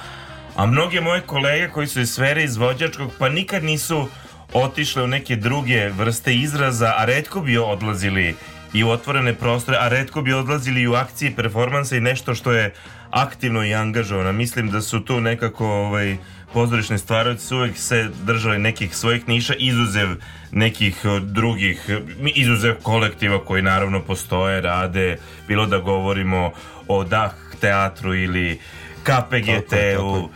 A 0.57 0.67
mnoge 0.67 1.01
moje 1.01 1.21
kolege 1.21 1.69
koji 1.69 1.87
su 1.87 2.01
iz 2.01 2.11
sfere 2.11 2.45
izvođačkog 2.45 3.13
pa 3.19 3.29
nikad 3.29 3.65
nisu 3.65 4.09
otišle 4.53 5.03
u 5.03 5.07
neke 5.07 5.37
druge 5.37 5.89
vrste 5.89 6.35
izraza, 6.35 6.95
a 6.97 7.05
redko 7.05 7.41
bi 7.41 7.59
odlazili 7.59 8.37
i 8.73 8.85
u 8.85 8.91
otvorene 8.91 9.35
prostore, 9.35 9.79
a 9.81 9.89
redko 9.89 10.23
bi 10.23 10.33
odlazili 10.33 10.81
i 10.81 10.89
u 10.89 10.95
akcije 10.95 11.37
performansa 11.37 11.97
i 11.97 12.01
nešto 12.01 12.35
što 12.35 12.53
je 12.53 12.75
aktivno 13.11 13.65
i 13.65 13.75
angažovano. 13.75 14.33
Mislim 14.33 14.71
da 14.71 14.81
su 14.81 15.01
tu 15.01 15.21
nekako 15.21 15.67
ovaj, 15.67 16.17
pozorišni 16.53 16.99
stvaravci 16.99 17.47
su 17.47 17.57
uvek 17.57 17.79
se 17.79 18.09
držali 18.25 18.59
nekih 18.59 18.97
svojih 18.97 19.29
niša, 19.29 19.55
izuzev 19.59 20.09
nekih 20.53 21.01
eh, 21.05 21.21
drugih, 21.21 21.85
eh, 21.89 22.01
izuzev 22.35 22.75
kolektiva 22.83 23.45
koji 23.45 23.63
naravno 23.63 24.03
postoje, 24.03 24.61
rade, 24.61 25.19
bilo 25.49 25.67
da 25.67 25.79
govorimo 25.79 26.51
o 26.89 27.05
DAH 27.05 27.35
teatru 27.61 28.15
ili 28.15 28.61
KPGT-u, 29.03 30.29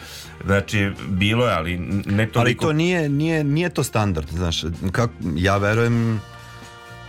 znači 0.45 0.91
bilo 1.09 1.47
je, 1.47 1.55
ali 1.55 1.79
ne 2.07 2.27
toliko... 2.27 2.41
Ali 2.41 2.57
to 2.57 2.73
nije, 2.73 3.09
nije, 3.09 3.45
nije 3.45 3.71
to 3.71 3.85
standard, 3.85 4.29
znaš, 4.29 4.65
kako, 4.93 5.13
ja 5.37 5.57
verujem 5.57 6.21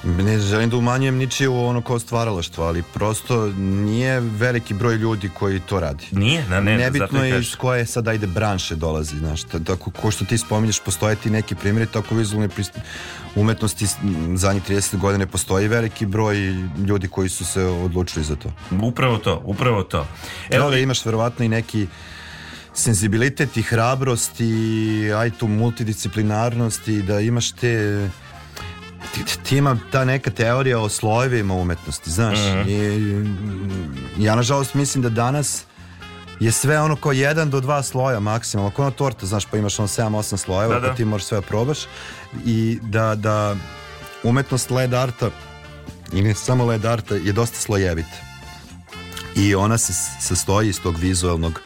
ne 0.04 0.40
želim 0.40 0.70
da 0.70 0.78
umanjujem 0.78 1.18
ničije 1.18 1.50
u 1.50 1.66
ono 1.66 1.82
kao 1.82 2.00
stvaralaštvo, 2.00 2.66
ali 2.66 2.84
prosto 2.94 3.48
nije 3.58 4.20
veliki 4.20 4.74
broj 4.74 4.96
ljudi 4.96 5.30
koji 5.30 5.60
to 5.60 5.80
radi. 5.80 6.06
Nije, 6.12 6.46
na 6.50 6.60
ne, 6.60 6.78
zato 6.78 6.84
Nebitno 6.84 7.24
je 7.24 7.40
iz 7.40 7.56
koje 7.56 7.86
sad 7.86 8.08
ajde 8.08 8.28
branše 8.28 8.76
dolazi, 8.76 9.18
znaš, 9.18 9.44
ta- 9.44 9.60
tako 9.60 9.92
ko 9.92 10.12
što 10.12 10.26
ti 10.26 10.38
spominješ, 10.38 10.80
postoje 10.80 11.16
ti 11.16 11.30
neki 11.30 11.56
primjeri, 11.56 11.92
tako 11.92 12.16
vizualne 12.16 12.50
umetnosti 13.36 13.86
zadnjih 14.36 14.64
30 14.64 14.98
godina 14.98 15.28
postoji 15.28 15.68
veliki 15.68 16.06
broj 16.06 16.38
ljudi 16.88 17.08
koji 17.08 17.30
su 17.30 17.46
se 17.46 17.64
odlučili 17.64 18.26
za 18.26 18.36
to. 18.36 18.52
Upravo 18.82 19.18
to, 19.18 19.42
upravo 19.46 19.84
to. 19.84 20.08
Evo 20.50 20.70
da 20.70 20.78
imaš 20.78 21.06
verovatno 21.06 21.46
i 21.46 21.50
neki 21.50 21.88
senzibilitet 22.74 23.58
i 23.58 23.62
hrabrost 23.62 24.40
i 24.40 25.12
aj 25.18 25.30
tu 25.32 25.48
multidisciplinarnost 25.48 26.88
i 26.88 27.02
da 27.02 27.20
imaš 27.20 27.52
te 27.52 28.10
ti, 29.14 29.24
ti 29.44 29.58
ima 29.58 29.78
ta 29.92 30.06
neka 30.06 30.32
teorija 30.32 30.80
o 30.80 30.90
slojevima 30.90 31.54
umetnosti, 31.54 32.12
znaš. 32.12 32.40
Mhm. 32.40 32.70
I, 32.70 34.24
ja 34.24 34.36
nažalost 34.36 34.74
mislim 34.74 35.02
da 35.02 35.10
danas 35.10 35.64
je 36.40 36.52
sve 36.52 36.82
ono 36.82 36.96
kao 36.96 37.12
jedan 37.12 37.50
do 37.50 37.60
dva 37.60 37.84
sloja 37.84 38.20
maksimalno, 38.20 38.72
kao 38.72 38.86
ona 38.86 38.96
torta, 38.96 39.26
znaš, 39.26 39.46
pa 39.46 39.58
imaš 39.58 39.80
ono 39.80 39.88
7-8 39.88 40.38
slojeva, 40.38 40.74
Da, 40.74 40.80
da. 40.80 40.88
pa 40.88 40.96
ti 40.96 41.06
možeš 41.06 41.28
sve 41.28 41.38
da 41.38 41.42
probaš 41.42 41.80
i 42.46 42.80
da, 42.82 43.16
da 43.16 43.56
umetnost 44.24 44.72
led 44.72 44.94
arta 44.94 45.30
i 46.14 46.22
ne 46.22 46.34
samo 46.34 46.66
led 46.66 46.86
arta 46.86 47.16
je 47.16 47.32
dosta 47.32 47.58
slojevita 47.60 48.32
i 49.36 49.56
ona 49.56 49.78
se 49.78 49.94
sastoji 50.20 50.70
iz 50.70 50.82
tog 50.82 50.98
vizualnog 50.98 51.62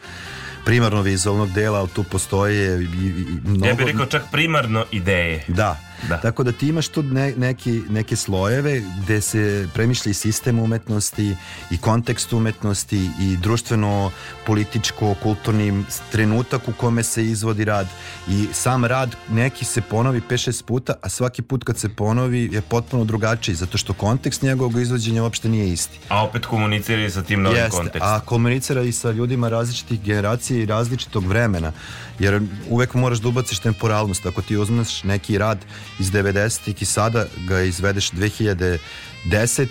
primarno 0.64 1.02
vizualnog 1.02 1.52
dela, 1.52 1.78
ali 1.78 1.88
tu 1.88 2.02
postoje 2.04 2.82
i, 2.82 2.84
i, 2.84 3.06
i 3.06 3.40
mnogo... 3.44 3.66
Ja 3.66 3.74
bih 3.74 3.86
rekao 3.86 4.06
čak 4.06 4.22
primarno 4.32 4.84
ideje. 4.90 5.44
Da. 5.48 5.80
Da. 6.08 6.20
Tako 6.20 6.42
da 6.42 6.52
ti 6.52 6.68
imaš 6.68 6.88
tu 6.88 7.02
ne- 7.02 7.34
neki, 7.36 7.82
neke 7.88 8.16
slojeve 8.16 8.82
gde 9.02 9.20
se 9.20 9.68
premišlja 9.74 10.10
i 10.10 10.14
sistem 10.14 10.58
umetnosti 10.58 11.36
i 11.70 11.78
kontekst 11.78 12.32
umetnosti 12.32 13.10
i 13.20 13.36
društveno 13.36 14.10
političko 14.46 15.14
kulturni 15.22 15.84
trenutak 16.12 16.68
u 16.68 16.72
kome 16.72 17.02
se 17.02 17.24
izvodi 17.24 17.64
rad 17.64 17.86
i 18.28 18.46
sam 18.52 18.84
rad 18.84 19.16
neki 19.30 19.64
se 19.64 19.80
ponovi 19.80 20.20
5-6 20.30 20.64
puta 20.64 20.94
a 21.02 21.08
svaki 21.08 21.42
put 21.42 21.64
kad 21.64 21.78
se 21.78 21.88
ponovi 21.88 22.48
je 22.52 22.60
potpuno 22.60 23.04
drugačiji 23.04 23.54
zato 23.54 23.78
što 23.78 23.92
kontekst 23.92 24.42
njegovog 24.42 24.80
izvođenja 24.80 25.22
uopšte 25.22 25.48
nije 25.48 25.72
isti 25.72 25.98
A 26.08 26.24
opet 26.24 26.46
komuniciraju 26.46 27.10
sa 27.10 27.22
tim 27.22 27.42
novim 27.42 27.58
Jeste, 27.58 27.76
kontekstom. 27.76 28.12
a 28.14 28.20
komunicira 28.20 28.82
i 28.82 28.92
sa 28.92 29.10
ljudima 29.10 29.48
različitih 29.48 30.00
generacija 30.02 30.62
i 30.62 30.66
različitog 30.66 31.26
vremena. 31.26 31.72
Jer 32.18 32.40
uvek 32.68 32.94
moraš 32.94 33.18
da 33.18 33.28
ubaciš 33.28 33.58
temporalnost. 33.58 34.26
Ako 34.26 34.42
ti 34.42 34.56
uzmeš 34.56 35.04
neki 35.04 35.38
rad 35.38 35.58
iz 35.98 36.12
90-ih 36.12 36.82
i 36.82 36.84
sada 36.84 37.26
ga 37.48 37.60
izvedeš 37.60 38.10
2010. 38.10 38.78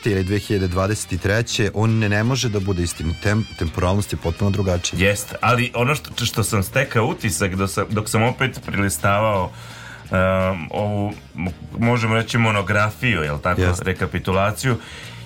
ili 0.06 0.26
2023. 0.26 1.70
on 1.74 2.00
ne, 2.00 2.10
ne 2.10 2.24
može 2.24 2.50
da 2.50 2.60
bude 2.60 2.84
istim. 2.84 3.16
Tem, 3.24 3.46
temporalnost 3.60 4.14
je 4.14 4.18
potpuno 4.18 4.52
drugačija. 4.52 5.10
Jest, 5.10 5.36
ali 5.42 5.72
ono 5.76 5.96
što, 5.96 6.26
što 6.26 6.44
sam 6.44 6.64
stekao 6.64 7.06
utisak 7.06 7.56
dok 7.56 7.70
sam, 7.70 7.86
dok 7.90 8.10
sam 8.10 8.24
opet 8.24 8.60
prilistavao 8.66 9.52
um, 10.12 10.68
ovu, 10.72 11.14
možemo 11.80 12.16
reći 12.16 12.38
monografiju, 12.38 13.22
jel 13.22 13.40
tako, 13.40 13.62
Jest. 13.62 13.82
rekapitulaciju, 13.82 14.78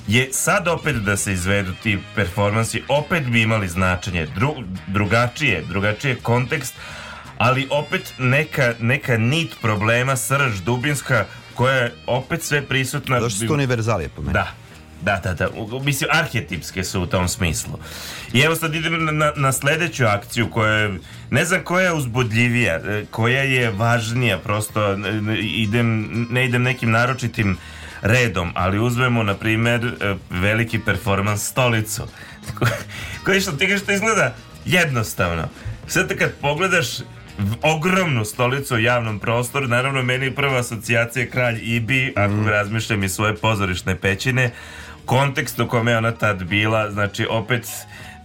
je 0.08 0.30
sad 0.32 0.68
opet 0.68 0.96
da 0.96 1.18
se 1.18 1.34
izvedu 1.34 1.74
ti 1.84 2.00
performansi, 2.16 2.84
opet 2.88 3.24
bi 3.24 3.42
imali 3.42 3.68
značenje, 3.68 4.28
dru, 4.36 4.56
drugačije, 4.88 5.64
drugačije 5.70 6.16
kontekst, 6.16 6.74
ali 7.40 7.68
opet 7.70 8.14
neka, 8.18 8.74
neka 8.80 9.18
nit 9.18 9.56
problema, 9.62 10.16
srž 10.16 10.60
dubinska, 10.60 11.26
koja 11.56 11.76
je 11.76 11.94
opet 12.08 12.44
sve 12.44 12.62
prisutna. 12.62 13.22
Zašto 13.22 13.40
su 13.40 13.48
to 13.48 13.54
univerzalije 13.54 14.10
po 14.10 14.22
meni? 14.22 14.34
Da. 14.34 14.48
Da, 15.02 15.20
da, 15.24 15.34
da. 15.34 15.50
Mislim, 15.84 16.10
arhetipske 16.14 16.84
su 16.84 17.02
u 17.02 17.06
tom 17.06 17.28
smislu. 17.28 17.80
I 18.34 18.42
evo 18.42 18.56
sad 18.56 18.76
idem 18.76 19.18
na, 19.18 19.32
na, 19.36 19.52
sledeću 19.52 20.06
akciju 20.06 20.50
koja 20.50 20.74
je, 20.74 21.00
ne 21.30 21.46
znam 21.46 21.64
koja 21.64 21.86
je 21.86 21.94
uzbudljivija, 21.94 22.76
e, 22.76 23.06
koja 23.12 23.44
je 23.44 23.72
važnija, 23.72 24.38
prosto 24.38 24.98
ne, 24.98 25.40
idem, 25.40 26.10
ne 26.30 26.46
idem 26.46 26.64
nekim 26.64 26.92
naročitim 26.92 27.58
redom, 28.02 28.52
ali 28.56 28.80
uzmemo, 28.80 29.24
na 29.24 29.36
primer, 29.36 29.86
e, 29.86 30.16
veliki 30.30 30.80
performans 30.80 31.48
stolicu. 31.48 32.04
koji 33.26 33.42
što 33.42 33.52
ti 33.52 33.68
kažeš, 33.68 33.86
to 33.86 33.92
izgleda 33.92 34.36
jednostavno. 34.66 35.48
Sad 35.88 36.18
kad 36.18 36.34
pogledaš 36.42 36.88
ogromnu 37.64 38.26
stolicu 38.26 38.76
u 38.76 38.80
javnom 38.80 39.20
prostoru. 39.20 39.68
Naravno, 39.68 40.04
meni 40.04 40.32
prva 40.32 40.60
asocijacija 40.60 41.24
je 41.24 41.30
kralj 41.30 41.60
Ibi, 41.64 42.14
ako 42.16 42.34
Mhm. 42.34 42.48
razmišljam 42.48 43.04
iz 43.04 43.12
svoje 43.12 43.36
pozorišne 43.36 43.96
pećine. 43.96 44.52
Kontekst 45.06 45.60
u 45.60 45.68
kome 45.68 45.92
je 45.92 45.98
ona 45.98 46.12
tad 46.12 46.44
bila, 46.44 46.92
znači 46.92 47.28
opet 47.30 47.68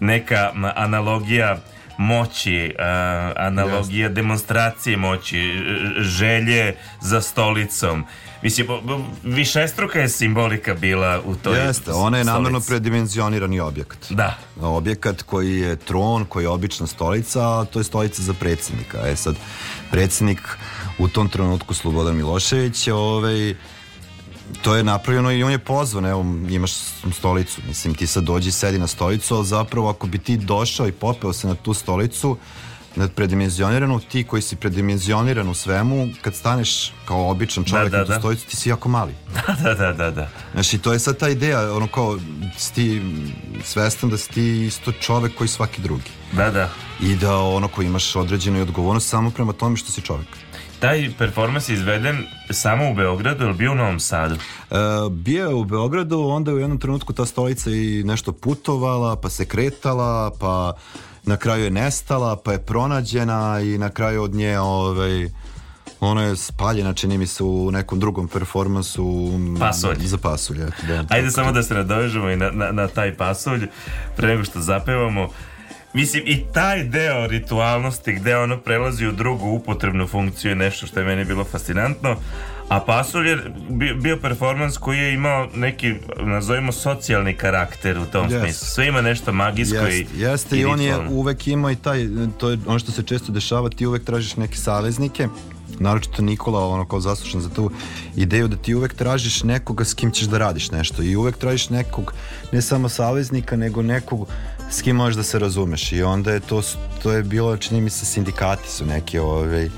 neka 0.01 0.51
analogija 0.77 1.57
moći, 1.99 2.75
a, 2.79 2.85
analogija 3.37 4.09
demonstracije 4.09 4.97
moći, 4.97 5.41
ž- 5.41 6.01
želje 6.01 6.75
za 7.01 7.21
stolicom. 7.21 8.05
Mislim, 8.45 8.67
višestruka 9.23 10.01
je 10.01 10.09
simbolika 10.09 10.75
bila 10.75 11.21
u 11.27 11.35
toj 11.35 11.67
Jeste, 11.67 11.93
ona 11.93 12.19
je 12.19 12.25
namjerno 12.25 12.61
predimenzionirani 12.61 13.61
objekat. 13.61 13.99
Da. 14.11 14.39
Objekat 14.61 15.23
koji 15.23 15.59
je 15.59 15.77
tron, 15.77 16.25
koji 16.25 16.45
je 16.45 16.49
obična 16.49 16.87
stolica, 16.87 17.41
a 17.41 17.65
to 17.65 17.81
je 17.81 17.85
stolica 17.85 18.23
za 18.23 18.33
predsjednika. 18.33 19.09
E 19.09 19.17
sad, 19.17 19.37
predsjednik 19.91 20.41
u 20.99 21.09
tom 21.09 21.29
trenutku 21.29 21.75
Slobodan 21.75 22.17
Milošević, 22.17 22.89
ovaj, 22.89 23.55
to 24.63 24.77
je 24.77 24.85
napravljeno 24.85 25.33
i 25.33 25.43
on 25.43 25.53
je 25.53 25.59
pozvan, 25.59 26.07
evo 26.07 26.25
imaš 26.51 26.73
stolicu, 27.13 27.61
mislim 27.69 27.95
ti 27.95 28.07
sad 28.07 28.25
dođi 28.25 28.51
sedi 28.51 28.79
na 28.79 28.87
stolicu, 28.87 29.35
ali 29.35 29.47
zapravo 29.47 29.89
ako 29.91 30.07
bi 30.07 30.19
ti 30.19 30.37
došao 30.37 30.89
i 30.89 30.93
popeo 30.93 31.33
se 31.33 31.49
na 31.49 31.55
tu 31.55 31.75
stolicu, 31.75 32.37
na 32.97 33.09
predimenzioniranu, 33.09 34.01
ti 34.01 34.25
koji 34.25 34.43
si 34.43 34.57
predimenzioniran 34.57 35.49
u 35.49 35.55
svemu, 35.55 36.09
kad 36.23 36.35
staneš 36.35 36.93
kao 37.05 37.31
običan 37.31 37.65
čovjek 37.65 37.91
Da, 37.91 37.97
da, 37.97 37.99
na 37.99 38.05
tu 38.05 38.13
da. 38.13 38.19
stolicu, 38.19 38.47
ti 38.47 38.57
si 38.57 38.69
jako 38.69 38.89
mali. 38.89 39.13
da, 39.63 39.75
da, 39.75 39.93
da, 39.93 40.11
da. 40.11 40.29
Znači, 40.53 40.79
to 40.79 40.93
je 40.93 40.99
sad 40.99 41.17
ta 41.19 41.29
ideja, 41.29 41.77
ono 41.77 41.87
kao, 41.87 42.19
si 42.57 42.75
ti 42.75 43.03
svestan 43.65 44.11
da 44.11 44.17
si 44.17 44.31
ti 44.31 44.65
isto 44.67 44.93
čovek 44.93 45.35
koji 45.35 45.49
svaki 45.49 45.83
drugi. 45.83 46.11
Da, 46.33 46.51
da. 46.51 46.69
I 47.01 47.17
da 47.17 47.39
ono 47.39 47.69
koji 47.69 47.87
imaš 47.87 48.17
određenu 48.17 48.59
i 48.59 48.63
odgovornost 48.63 49.09
samo 49.09 49.31
prema 49.31 49.53
tome 49.53 49.77
što 49.77 49.93
si 49.93 50.01
čovek. 50.01 50.27
Taj 50.79 51.11
performans 51.19 51.69
je 51.69 51.75
izveden 51.75 52.27
samo 52.51 52.91
u 52.91 52.95
Beogradu 52.95 53.45
ili 53.45 53.55
bio 53.55 53.73
u 53.73 53.75
Novom 53.75 54.01
Sadu? 54.01 54.35
E, 54.35 54.75
bio 55.11 55.49
je 55.49 55.55
u 55.55 55.65
Beogradu, 55.65 56.21
onda 56.21 56.51
je 56.51 56.55
u 56.55 56.59
jednom 56.59 56.79
trenutku 56.79 57.13
ta 57.13 57.27
stolica 57.27 57.71
i 57.71 58.03
nešto 58.05 58.33
putovala, 58.33 59.17
pa 59.17 59.31
se 59.31 59.45
kretala, 59.45 60.31
pa 60.41 60.73
na 61.27 61.37
kraju 61.37 61.65
je 61.65 61.71
nestala, 61.71 62.37
pa 62.37 62.53
je 62.53 62.59
pronađena 62.59 63.61
i 63.61 63.79
na 63.79 63.91
kraju 63.91 64.23
od 64.23 64.35
nje 64.35 64.61
ovaj, 64.61 65.29
ona 66.01 66.23
je 66.23 66.37
spaljena, 66.37 66.93
čini 66.93 67.19
mi 67.19 67.27
se, 67.27 67.45
u 67.45 67.71
nekom 67.71 68.01
drugom 68.01 68.29
performansu 68.29 69.31
m, 69.35 69.57
Pasulj. 69.59 69.97
za 69.99 70.19
pasulj. 70.19 70.63
eto, 70.63 70.87
da. 70.89 71.05
Ajde 71.09 71.31
samo 71.31 71.53
da 71.53 71.63
se 71.63 71.75
nadovežemo 71.75 72.31
i 72.31 72.37
na, 72.37 72.51
na, 72.51 72.73
na 72.73 72.89
taj 72.89 73.17
pasulj 73.17 73.67
pre 74.17 74.29
nego 74.29 74.45
što 74.45 74.61
zapevamo. 74.61 75.29
Mislim, 75.93 76.23
i 76.27 76.45
taj 76.53 76.85
deo 76.85 77.27
ritualnosti 77.27 78.13
gde 78.13 78.37
ono 78.37 78.59
prelazi 78.59 79.07
u 79.07 79.13
drugu 79.13 79.49
upotrebnu 79.49 80.07
funkciju 80.07 80.51
je 80.51 80.55
nešto 80.55 80.87
što 80.87 81.01
je 81.01 81.07
meni 81.07 81.25
bilo 81.25 81.45
fascinantno. 81.45 82.17
A 82.69 82.81
pasulj 82.81 83.29
je 83.29 83.39
bio, 84.03 84.19
performans 84.23 84.79
koji 84.79 84.99
je 84.99 85.15
imao 85.15 85.49
neki, 85.55 85.95
nazovimo, 86.21 86.73
socijalni 86.73 87.37
karakter 87.37 87.99
u 87.99 88.05
tom 88.05 88.25
Jeste. 88.25 88.41
smislu. 88.41 88.67
Sve 88.67 88.87
ima 88.87 89.01
nešto 89.01 89.33
magijsko 89.33 89.77
Jeste, 89.77 90.17
i 90.17 90.21
jeste 90.21 90.59
i 90.59 90.65
on 90.65 90.81
je 90.81 90.99
uvek 91.09 91.47
imao 91.49 91.71
i 91.71 91.77
taj, 91.77 92.09
to 92.39 92.51
je 92.51 92.59
ono 92.67 92.79
što 92.79 92.93
se 92.93 93.03
često 93.03 93.33
dešava, 93.33 93.69
ti 93.69 93.87
uvek 93.87 94.05
tražiš 94.05 94.37
neke 94.37 94.57
saveznike, 94.57 95.29
naročito 95.79 96.23
Nikola, 96.23 96.69
ono 96.69 96.85
kao 96.89 97.01
zaslušan 97.01 97.41
za 97.41 97.49
tu 97.49 97.71
ideju 98.17 98.49
da 98.49 98.57
ti 98.57 98.75
uvek 98.75 98.95
tražiš 98.95 99.43
nekoga 99.43 99.85
s 99.85 99.95
kim 99.95 100.11
ćeš 100.11 100.27
da 100.27 100.39
radiš 100.39 100.71
nešto 100.71 101.03
i 101.03 101.17
uvek 101.17 101.37
tražiš 101.37 101.71
nekog, 101.71 102.15
ne 102.53 102.63
samo 102.63 102.89
saveznika, 102.89 103.57
nego 103.57 103.83
nekog 103.83 104.29
s 104.71 104.83
kim 104.83 104.97
možeš 104.97 105.17
da 105.17 105.23
se 105.23 105.39
razumeš 105.39 105.93
i 105.93 106.03
onda 106.03 106.33
je 106.33 106.41
to, 106.41 106.63
to 107.03 107.13
je 107.13 107.23
bilo, 107.23 107.57
čini 107.57 107.81
mi 107.81 107.91
se, 107.91 108.07
sindikati 108.07 108.71
su 108.71 108.87
neki, 108.87 109.19
ovaj, 109.19 109.69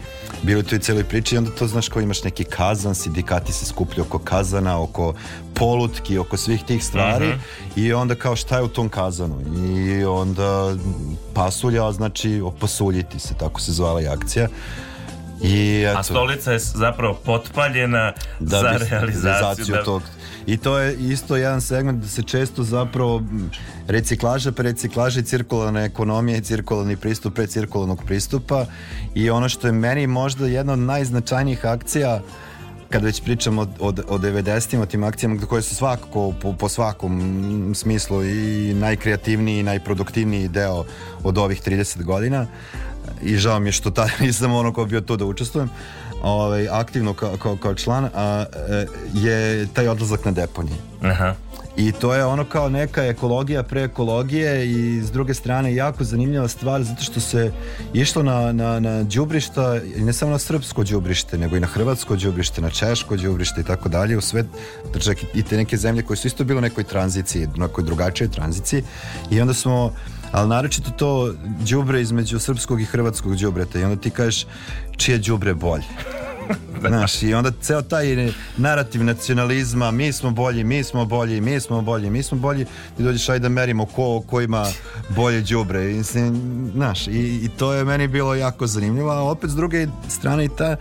bili 0.43 0.61
u 0.61 0.65
toj 0.65 0.79
cijeloj 0.79 1.05
priči 1.05 1.35
i 1.35 1.39
onda 1.39 1.51
to 1.51 1.67
znaš 1.67 1.89
kao 1.89 2.03
imaš 2.03 2.23
neki 2.23 2.45
kazan, 2.47 2.95
sindikati 2.95 3.53
se 3.53 3.65
skupljaju 3.67 4.03
oko 4.03 4.19
kazana, 4.21 4.81
oko 4.81 5.15
polutki, 5.55 6.19
oko 6.19 6.37
svih 6.37 6.63
tih 6.63 6.85
stvari 6.85 7.27
Mhm. 7.27 7.39
i 7.77 7.93
onda 7.93 8.15
kao 8.15 8.37
šta 8.37 8.57
je 8.57 8.63
u 8.63 8.69
tom 8.69 8.89
kazanu 8.89 9.41
i 9.69 10.05
onda 10.05 10.75
pasulja 11.35 11.93
znači 11.93 12.41
opasuljiti 12.41 13.19
se, 13.19 13.35
tako 13.35 13.61
se 13.61 13.73
zvala 13.73 14.03
i 14.03 14.09
akcija 14.09 14.49
i 15.43 15.83
eto, 15.83 15.99
A 15.99 16.03
stolica 16.03 16.53
je 16.53 16.59
zapravo 16.59 17.15
potpaljena 17.17 18.13
da 18.41 18.59
za 18.59 18.71
bi- 18.71 18.87
realizaciju. 18.91 19.67
da- 19.67 19.85
tog 19.85 20.03
i 20.47 20.57
to 20.57 20.79
je 20.79 20.95
isto 20.95 21.37
jedan 21.37 21.61
segment 21.61 22.03
da 22.03 22.09
se 22.09 22.23
često 22.23 22.63
zapravo 22.63 23.23
reciklaža 23.89 24.53
pre 24.53 24.63
reciklaža 24.63 25.21
i 25.21 25.25
cirkularna 25.25 25.85
ekonomija 25.85 26.39
i 26.39 26.41
cirkularni 26.41 26.97
pristup 26.97 27.35
pre 27.35 27.47
cirkularnog 27.47 28.03
pristupa. 28.07 28.67
I 29.15 29.31
ono 29.31 29.49
što 29.49 29.67
je 29.67 29.73
meni 29.73 30.07
možda 30.07 30.47
jedna 30.47 30.73
od 30.73 30.79
najznačajnijih 30.79 31.67
akcija 31.67 32.21
kad 32.91 33.05
već 33.05 33.23
pričamo 33.23 33.63
o, 33.63 33.89
o, 33.89 33.89
o 33.89 34.19
90-im, 34.19 34.81
o 34.81 34.87
tim 34.87 35.05
akcijama 35.05 35.41
koje 35.41 35.63
su 35.63 35.75
svakako 35.75 36.33
po, 36.43 36.53
po 36.53 36.69
svakom 36.69 37.73
smislu 37.75 38.25
i 38.25 38.75
najkreativniji 38.75 39.59
i 39.59 39.63
najproduktivniji 39.63 40.49
deo 40.49 40.85
od 41.23 41.39
ovih 41.39 41.63
30 41.63 42.03
godina. 42.03 42.47
I 43.23 43.37
žao 43.37 43.61
mi 43.61 43.69
je 43.69 43.73
što 43.73 43.91
tada 43.91 44.13
nisam 44.27 44.53
ono 44.53 44.73
ko 44.73 44.85
bio 44.85 45.01
tu 45.01 45.17
da 45.17 45.25
učestvujem 45.25 45.71
ovaj, 46.23 46.69
aktivno 46.69 47.15
kao, 47.15 47.37
kao, 47.37 47.57
kao 47.57 47.75
član 47.75 48.09
a, 48.15 48.45
e, 48.69 48.87
je 49.15 49.67
taj 49.75 49.89
odlazak 49.89 50.25
na 50.25 50.31
deponije. 50.31 50.77
Aha. 51.03 51.35
i 51.77 51.93
to 51.93 52.15
je 52.15 52.25
ono 52.25 52.45
kao 52.45 52.69
neka 52.69 53.05
ekologija 53.05 53.63
pre 53.63 53.83
ekologije 53.83 54.71
i 54.71 55.03
s 55.03 55.11
druge 55.11 55.35
strane 55.35 55.75
jako 55.75 56.05
zanimljiva 56.05 56.49
stvar 56.49 56.83
zato 56.83 57.03
što 57.03 57.21
se 57.21 57.53
išlo 57.93 58.23
na, 58.23 58.53
na, 58.53 58.81
na 58.81 59.03
đubrišta 59.03 59.81
i 59.97 60.01
ne 60.01 60.13
samo 60.13 60.31
na 60.31 60.39
srpsko 60.39 60.85
đubrište 60.85 61.39
nego 61.39 61.57
i 61.57 61.61
na 61.61 61.67
hrvatsko 61.67 62.17
đubrište, 62.17 62.61
na 62.61 62.71
češko 62.71 63.17
đubrište 63.17 63.61
i 63.61 63.65
tako 63.65 63.89
dalje 63.89 64.17
u 64.17 64.21
sve 64.21 64.45
čak 65.05 65.17
i 65.35 65.43
te 65.43 65.57
neke 65.57 65.77
zemlje 65.77 66.03
koje 66.03 66.17
su 66.17 66.27
isto 66.27 66.45
bile 66.45 66.59
u 66.59 66.63
nekoj 66.63 66.85
tranziciji, 66.85 67.49
nekoj 67.57 67.85
drugačijoj 67.85 68.31
tranziciji. 68.31 68.83
I 69.31 69.41
onda 69.41 69.55
smo 69.55 69.93
ali 70.37 70.49
naročito 70.49 70.91
to 70.91 71.35
đubre 71.71 72.01
između 72.01 72.39
srpskog 72.39 72.81
i 72.81 72.85
hrvatskog 72.85 73.37
đubreta 73.37 73.79
i 73.79 73.85
onda 73.85 73.97
ti 73.97 74.11
kažeš 74.11 74.47
čije 74.97 75.19
đubre 75.19 75.55
bolje 75.55 75.85
Znaš, 76.89 77.23
i 77.23 77.35
onda 77.35 77.51
ceo 77.61 77.83
taj 77.83 78.33
narativ 78.57 79.05
nacionalizma, 79.05 79.91
mi 79.91 80.13
smo 80.13 80.31
bolji, 80.31 80.65
mi 80.65 80.85
smo 80.85 81.05
bolji, 81.05 81.41
mi 81.41 81.61
smo 81.61 81.83
bolji, 81.83 82.11
mi 82.11 82.23
smo 82.23 82.39
bolji, 82.39 82.65
ti 82.97 83.03
dođeš 83.03 83.29
aj 83.29 83.39
da 83.39 83.49
merimo 83.49 83.87
ko, 83.87 84.23
ko 84.27 84.41
ima 84.41 84.67
bolje 85.09 85.41
đubre. 85.41 85.91
I, 85.91 86.03
znaš, 86.73 87.07
i, 87.07 87.41
i 87.43 87.49
to 87.57 87.73
je 87.73 87.85
meni 87.85 88.09
bilo 88.09 88.35
jako 88.35 88.67
zanimljivo, 88.67 89.11
a 89.11 89.23
opet 89.23 89.51
s 89.51 89.55
druge 89.55 89.87
strane 90.09 90.45
i 90.45 90.49
ta 90.59 90.77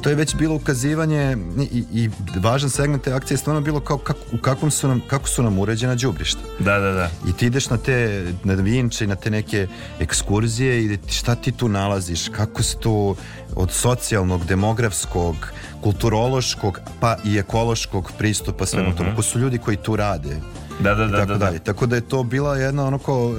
to 0.00 0.08
je 0.10 0.16
već 0.16 0.36
bilo 0.36 0.54
ukazivanje 0.54 1.36
i, 1.72 1.84
i 1.92 2.10
važan 2.40 2.70
segment 2.70 3.02
te 3.02 3.12
akcije 3.12 3.34
je 3.34 3.38
stvarno 3.38 3.60
bilo 3.60 3.80
kao 3.80 3.98
kako, 3.98 4.20
u 4.32 4.38
kakvom 4.38 4.70
su 4.70 4.88
nam, 4.88 5.00
kako 5.06 5.28
su 5.28 5.42
nam 5.42 5.58
uređena 5.58 5.94
đubrišta. 5.94 6.40
Da, 6.58 6.78
da, 6.78 6.90
da. 6.92 7.10
I 7.28 7.32
ti 7.32 7.46
ideš 7.46 7.70
na 7.70 7.76
te, 7.76 8.24
na 8.44 8.54
vinče 8.54 9.04
i 9.04 9.08
na 9.08 9.14
te 9.14 9.30
neke 9.30 9.66
ekskurzije 10.00 10.84
i 10.84 10.98
šta 11.08 11.34
ti 11.34 11.52
tu 11.52 11.68
nalaziš, 11.68 12.28
kako 12.28 12.62
se 12.62 12.78
tu 12.78 13.16
od 13.56 13.70
socijalnog, 13.72 14.44
demografskog, 14.44 15.36
kulturološkog, 15.82 16.80
pa 17.00 17.16
i 17.24 17.38
ekološkog 17.38 18.12
pristupa 18.18 18.66
svemu 18.66 18.88
Mhm. 18.88 18.96
tome. 18.96 19.16
Ko 19.16 19.22
su 19.22 19.38
ljudi 19.38 19.58
koji 19.58 19.76
tu 19.76 19.96
rade. 19.96 20.36
Da, 20.80 20.94
da, 20.94 21.04
i 21.04 21.10
da, 21.10 21.16
tako 21.16 21.26
da, 21.26 21.38
da. 21.38 21.44
dalje. 21.44 21.58
Tako 21.58 21.86
da 21.86 21.96
je 21.96 22.00
to 22.08 22.22
bila 22.22 22.56
jedna 22.56 22.84
ono 22.86 22.98
kao 22.98 23.34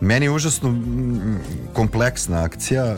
meni 0.00 0.28
užasno 0.28 0.70
mm, 0.70 1.38
kompleksna 1.72 2.42
akcija 2.44 2.96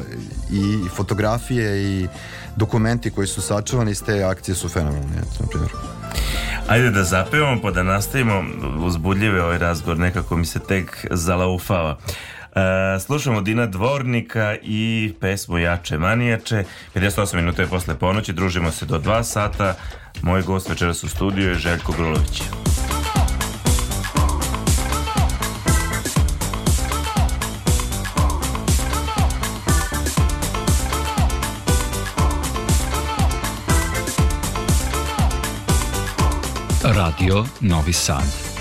i 0.51 0.88
fotografije 0.97 1.82
i 1.82 2.09
dokumenti 2.57 3.11
koji 3.11 3.27
su 3.27 3.43
sačuvani 3.43 3.91
iz 3.91 4.03
te 4.03 4.25
akcije 4.25 4.55
su 4.55 4.69
fenomenalni, 4.69 5.17
na 5.41 5.47
primjer. 5.51 5.71
Ajde 6.69 6.91
da 6.91 7.05
zapevamo 7.05 7.63
pa 7.63 7.71
da 7.71 7.83
nastavimo 7.83 8.45
uzbudljive 8.85 9.43
ovaj 9.43 9.59
razgovor, 9.59 9.99
nekako 9.99 10.37
mi 10.37 10.47
se 10.47 10.59
tek 10.59 11.07
zalaufava. 11.11 11.99
E, 12.57 13.01
slušamo 13.01 13.41
Dina 13.41 13.67
Dvornika 13.67 14.57
i 14.63 15.15
pesmu 15.21 15.59
Jače 15.59 15.99
manijače. 15.99 16.65
58 16.95 17.37
minuta 17.37 17.63
je 17.63 17.69
posle 17.69 17.95
ponoći, 17.95 18.33
družimo 18.33 18.71
se 18.71 18.87
do 18.87 18.99
2 18.99 19.23
sata. 19.23 19.75
Moj 20.23 20.43
gost 20.43 20.69
večeras 20.69 21.05
u 21.05 21.09
studiju 21.09 21.49
je 21.49 21.55
Željko 21.55 21.93
Grulović. 21.93 22.43
Radio 37.27 37.45
Novi 37.59 37.93
Sad. 37.93 38.56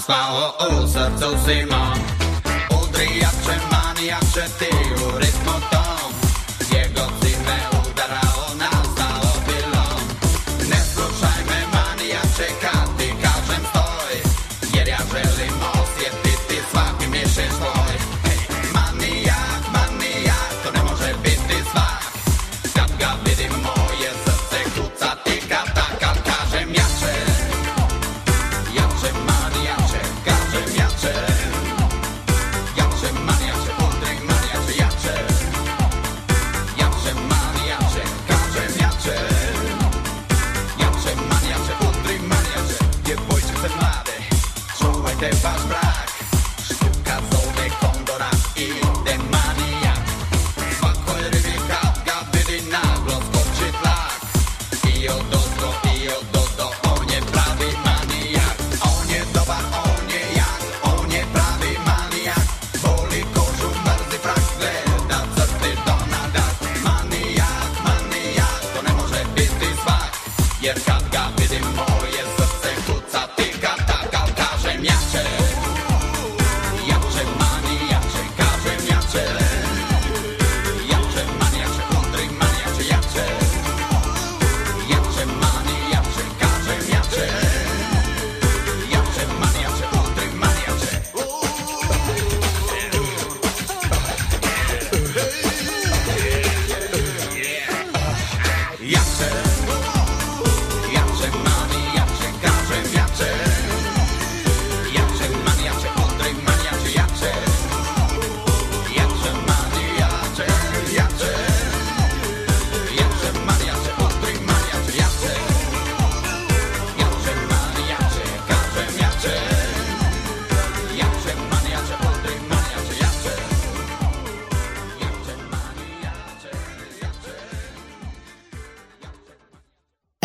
spała, 0.00 0.58
o 0.58 0.88
serce 0.88 1.26
zima 1.46 1.94
Udry 2.82 3.04
jak 3.04 3.34
czy 3.44 3.70
maniak 3.70 4.20
czy 4.34 4.42
ty 4.58 4.77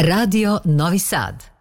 Radio 0.05 0.59
Novi 0.65 0.99
Sad. 0.99 1.52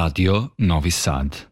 Radio 0.00 0.54
Novi 0.56 0.88
Sad. 0.90 1.49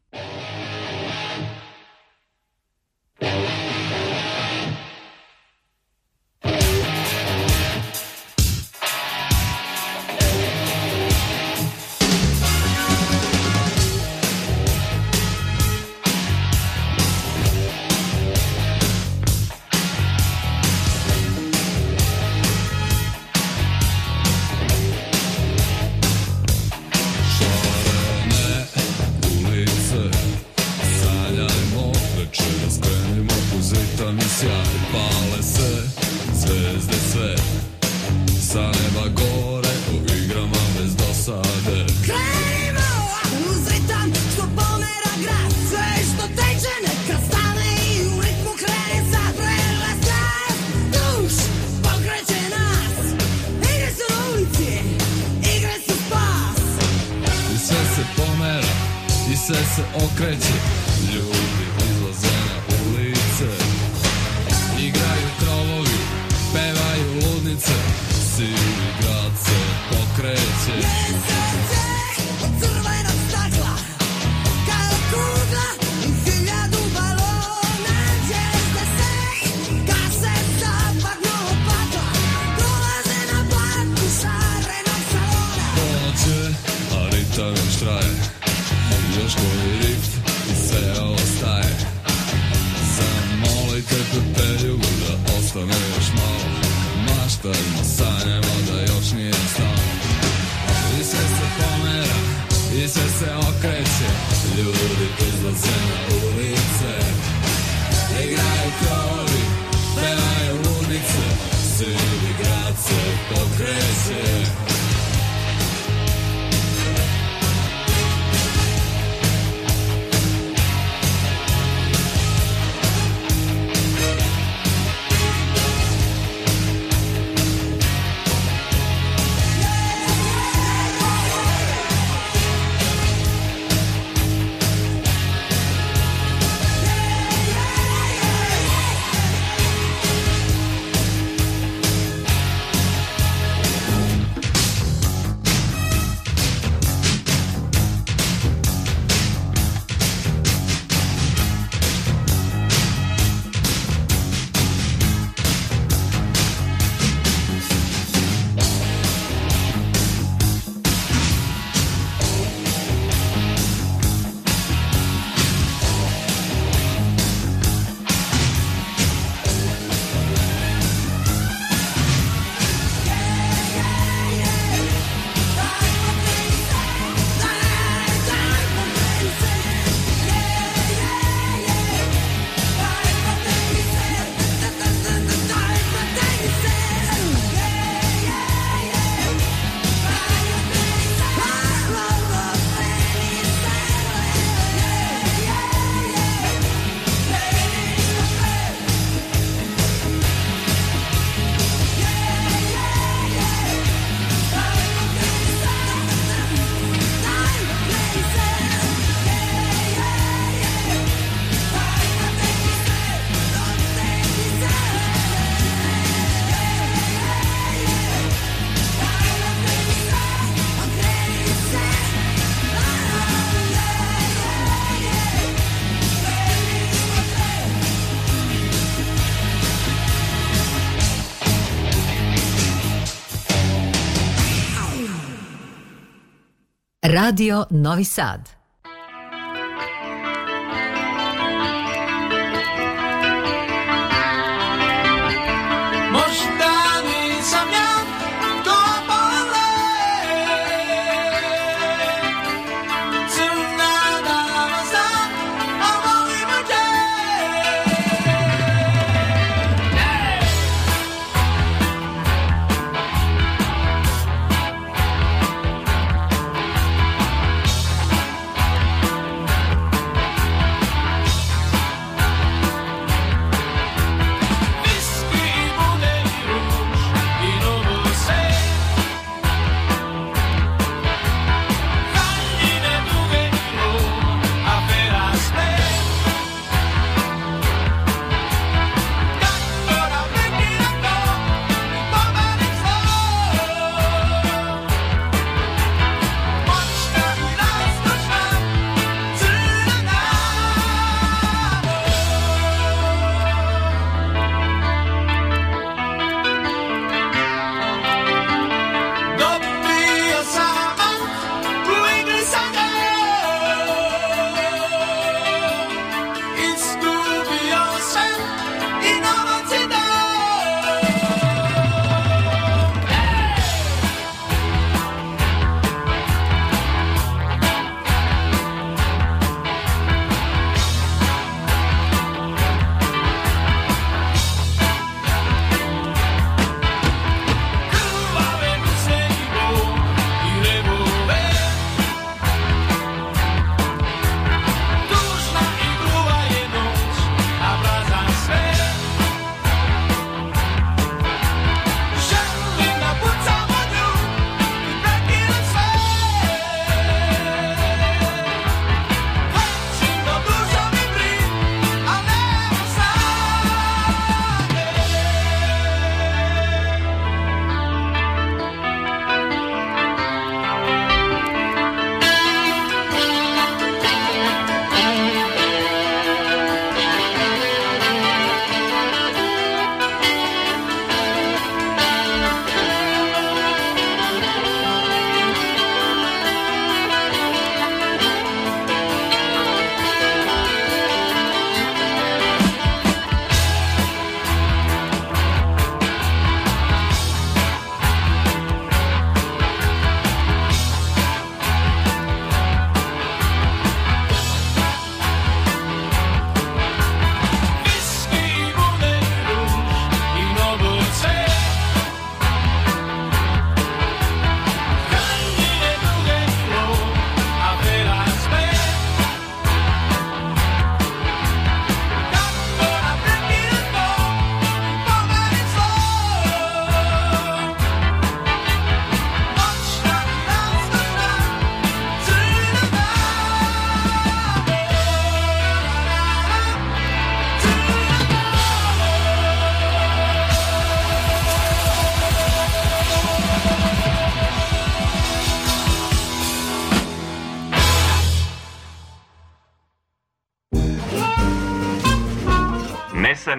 Radio 237.11 237.67
Novi 237.71 238.05
Sad. 238.05 238.58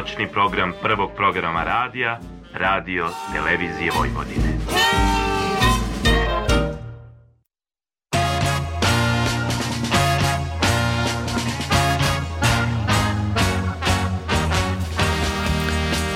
Noćni 0.00 0.28
program 0.32 0.72
prvog 0.82 1.10
programa 1.16 1.64
radija, 1.64 2.20
radio 2.54 3.08
televizije 3.32 3.90
Vojvodine. 3.98 4.58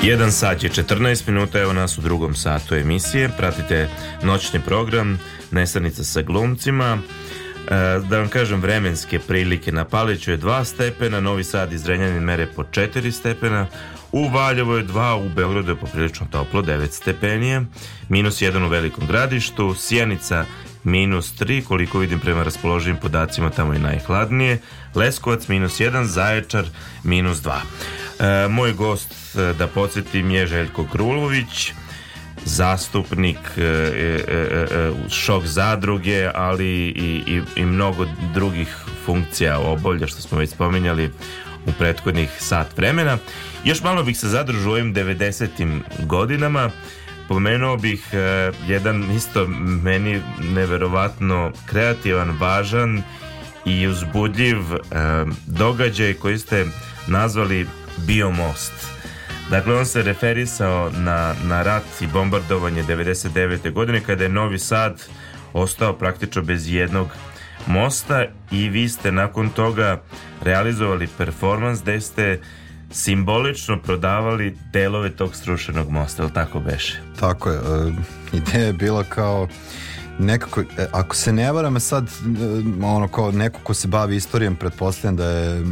Jedan 0.03 0.33
sat 0.33 0.63
je 0.63 0.71
14 0.71 1.29
minuta, 1.29 1.61
evo 1.61 1.73
nas 1.73 1.99
u 1.99 2.01
drugom 2.01 2.35
satu 2.35 2.75
emisije. 2.75 3.31
Pratite 3.37 3.89
noćni 4.23 4.61
program 4.61 5.21
Nesanica 5.51 6.05
sa 6.05 6.23
glumcima. 6.23 6.99
E, 7.69 8.01
da 8.09 8.19
vam 8.19 8.29
kažem, 8.29 8.61
vremenske 8.61 9.19
prilike 9.19 9.73
na 9.73 9.85
Paliću 9.85 10.31
je 10.31 10.39
2 10.39 10.65
stepena, 10.65 11.21
Novi 11.21 11.45
Sad 11.45 11.73
i 11.73 11.79
Zrenjanin 11.79 12.23
mere 12.23 12.47
po 12.47 12.63
4 12.63 13.11
stepena, 13.11 13.67
u 14.13 14.29
Valjevo 14.29 14.77
je 14.77 14.85
2, 14.85 15.27
u 15.27 15.29
Beogradu 15.29 15.73
je 15.73 15.77
poprilično 15.77 16.27
toplo, 16.31 16.63
9 16.63 16.91
stepenije, 16.91 17.63
minus 18.09 18.43
1 18.43 18.67
u 18.67 18.69
Velikom 18.69 19.07
gradištu, 19.07 19.75
Sjenica 19.75 20.45
minus 20.85 21.35
3, 21.41 21.65
koliko 21.65 21.99
vidim 21.99 22.21
prema 22.21 22.43
raspoloživim 22.43 22.97
podacima, 22.97 23.51
tamo 23.51 23.73
je 23.73 23.79
najhladnije, 23.79 24.59
Leskovac 24.95 25.49
minus 25.49 25.81
1, 25.81 26.05
Zaječar 26.05 26.65
minus 27.05 27.39
2. 27.39 27.53
E, 28.19 28.49
moj 28.49 28.73
gost, 28.73 29.37
e, 29.37 29.53
da 29.59 29.67
podsjetim, 29.67 30.31
je 30.31 30.47
Željko 30.47 30.87
Krulović, 30.93 31.73
zastupnik 32.45 33.39
e, 33.57 33.63
e, 33.63 33.65
e, 33.67 34.93
šok 35.11 35.45
zadruge, 35.47 36.31
ali 36.35 36.67
i, 36.67 37.23
i, 37.27 37.43
i 37.57 37.65
mnogo 37.65 38.07
drugih 38.35 38.77
funkcija 39.05 39.59
obolja 39.59 40.07
što 40.07 40.23
smo 40.23 40.39
već 40.39 40.51
spominjali 40.51 41.11
u 41.67 41.73
prethodnih 41.79 42.31
sat 42.39 42.77
vremena. 42.77 43.19
Još 43.65 43.83
malo 43.83 44.03
bih 44.03 44.19
se 44.19 44.29
zadržao 44.29 44.71
u 44.71 44.73
ovim 44.73 44.95
90. 44.95 45.81
godinama. 45.99 46.71
Pomenuo 47.29 47.77
bih 47.77 48.07
jedan 48.69 49.11
isto 49.11 49.47
meni 49.83 50.21
neverovatno 50.41 51.53
kreativan, 51.67 52.39
važan 52.41 53.03
i 53.65 53.87
uzbudljiv 53.87 54.59
događaj 55.47 56.15
koji 56.15 56.39
ste 56.39 56.67
nazvali 57.07 57.67
Biomost. 58.07 58.94
Dakle, 59.51 59.75
on 59.79 59.87
se 59.87 60.03
referisao 60.03 60.91
na, 60.91 61.35
na 61.45 61.63
rat 61.63 61.83
i 62.01 62.07
bombardovanje 62.07 62.83
99. 62.83 63.73
godine 63.73 64.01
kada 64.01 64.25
je 64.25 64.29
Novi 64.29 64.59
Sad 64.59 65.03
ostao 65.53 65.93
praktično 65.93 66.43
bez 66.43 66.73
jednog 66.73 67.09
mosta 67.67 68.25
i 68.51 68.69
vi 68.69 68.89
ste 68.89 69.13
nakon 69.13 69.49
toga 69.49 70.03
realizovali 70.43 71.09
performans 71.19 71.83
gde 71.83 72.01
ste 72.01 72.41
simbolično 72.91 73.79
prodavali 73.83 74.57
delove 74.73 75.11
tog 75.11 75.37
srušenog 75.37 75.91
mosta, 75.91 76.23
ili 76.23 76.33
tako 76.33 76.61
beše? 76.61 77.01
Tako 77.21 77.51
je. 77.51 77.57
e, 77.57 77.93
ideja 78.33 78.67
je 78.67 78.73
bila 78.73 79.05
kao 79.05 79.49
nekako, 80.19 80.61
e, 80.61 80.87
ako 80.93 81.17
se 81.17 81.33
ne 81.33 81.53
varam 81.53 81.81
sad, 81.81 82.05
e, 82.05 82.09
ono 82.85 83.09
kao 83.09 83.33
neko 83.33 83.61
ko 83.63 83.75
se 83.75 83.89
bavi 83.89 84.17
istorijom, 84.17 84.57
pretpostavljam 84.57 85.17
da 85.17 85.29
je 85.29 85.63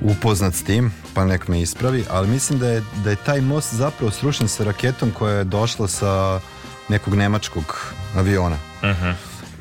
upoznat 0.00 0.54
s 0.54 0.62
tim, 0.62 0.92
pa 1.14 1.24
nek 1.24 1.48
me 1.48 1.60
ispravi, 1.60 2.04
ali 2.10 2.28
mislim 2.28 2.58
da 2.58 2.68
je, 2.68 2.82
da 3.04 3.10
je 3.10 3.16
taj 3.16 3.40
most 3.40 3.74
zapravo 3.74 4.10
srušen 4.10 4.48
sa 4.48 4.64
raketom 4.64 5.10
koja 5.10 5.34
je 5.34 5.44
došla 5.44 5.88
sa 5.88 6.40
nekog 6.88 7.14
nemačkog 7.14 7.92
aviona. 8.16 8.56
Mhm. 8.84 9.10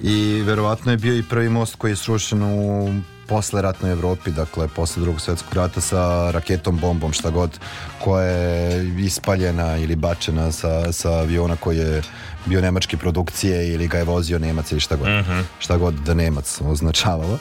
I 0.02 0.42
verovatno 0.42 0.92
je 0.92 0.98
bio 0.98 1.18
i 1.18 1.24
prvi 1.24 1.50
most 1.50 1.76
koji 1.76 1.92
je 1.92 1.96
srušen 1.96 2.44
u 2.44 2.94
posle 3.28 3.62
ratnoj 3.62 3.92
Evropi, 3.92 4.32
dakle 4.32 4.68
posle 4.68 5.02
drugog 5.02 5.22
svjetskog 5.22 5.54
rata 5.54 5.82
sa 5.82 6.32
raketom 6.32 6.78
bombom 6.78 7.14
šta 7.14 7.30
god 7.30 7.60
koja 8.00 8.26
je 8.26 8.94
ispaljena 9.00 9.78
ili 9.78 9.96
bačena 9.96 10.52
sa, 10.52 10.92
sa 10.92 11.12
aviona 11.12 11.56
koji 11.56 11.78
je 11.78 12.02
bio 12.46 12.62
nemačke 12.62 12.98
produkcije 12.98 13.74
ili 13.74 13.88
ga 13.88 13.98
je 13.98 14.04
vozio 14.04 14.40
Nemac 14.40 14.72
ili 14.72 14.80
šta 14.80 14.96
god, 14.96 15.08
Mhm. 15.10 15.40
šta 15.60 15.78
god 15.78 15.94
da 15.94 16.14
Nemac 16.14 16.62
označavalo 16.62 17.38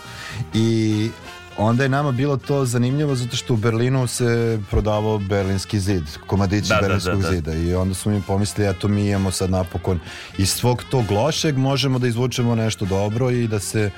i 0.55 1.11
onda 1.59 1.83
je 1.83 1.89
nama 1.89 2.13
bilo 2.13 2.37
to 2.37 2.65
zanimljivo 2.65 3.15
zato 3.15 3.37
što 3.37 3.55
u 3.55 3.57
Berlinu 3.57 4.07
se 4.07 4.61
prodavao 4.71 5.19
berlinski 5.19 5.81
zid, 5.81 6.03
komadići 6.27 6.69
Da, 6.69 6.75
da, 6.75 6.81
berlinskog 6.81 7.23
da, 7.23 7.29
da. 7.29 7.35
zida 7.35 7.55
i 7.55 7.75
onda 7.75 7.95
smo 7.95 8.13
mi 8.13 8.23
pomislili 8.23 8.71
eto 8.71 8.89
mi 8.89 9.09
imamo 9.09 9.31
sad 9.31 9.51
napokon 9.51 10.01
iz 10.39 10.51
svog 10.51 10.85
tog 10.91 11.11
lošeg 11.11 11.57
možemo 11.57 11.99
da 11.99 12.07
izvučemo 12.07 12.55
nešto 12.55 12.85
dobro 12.85 13.31
i 13.31 13.47
da 13.47 13.61
se 13.61 13.91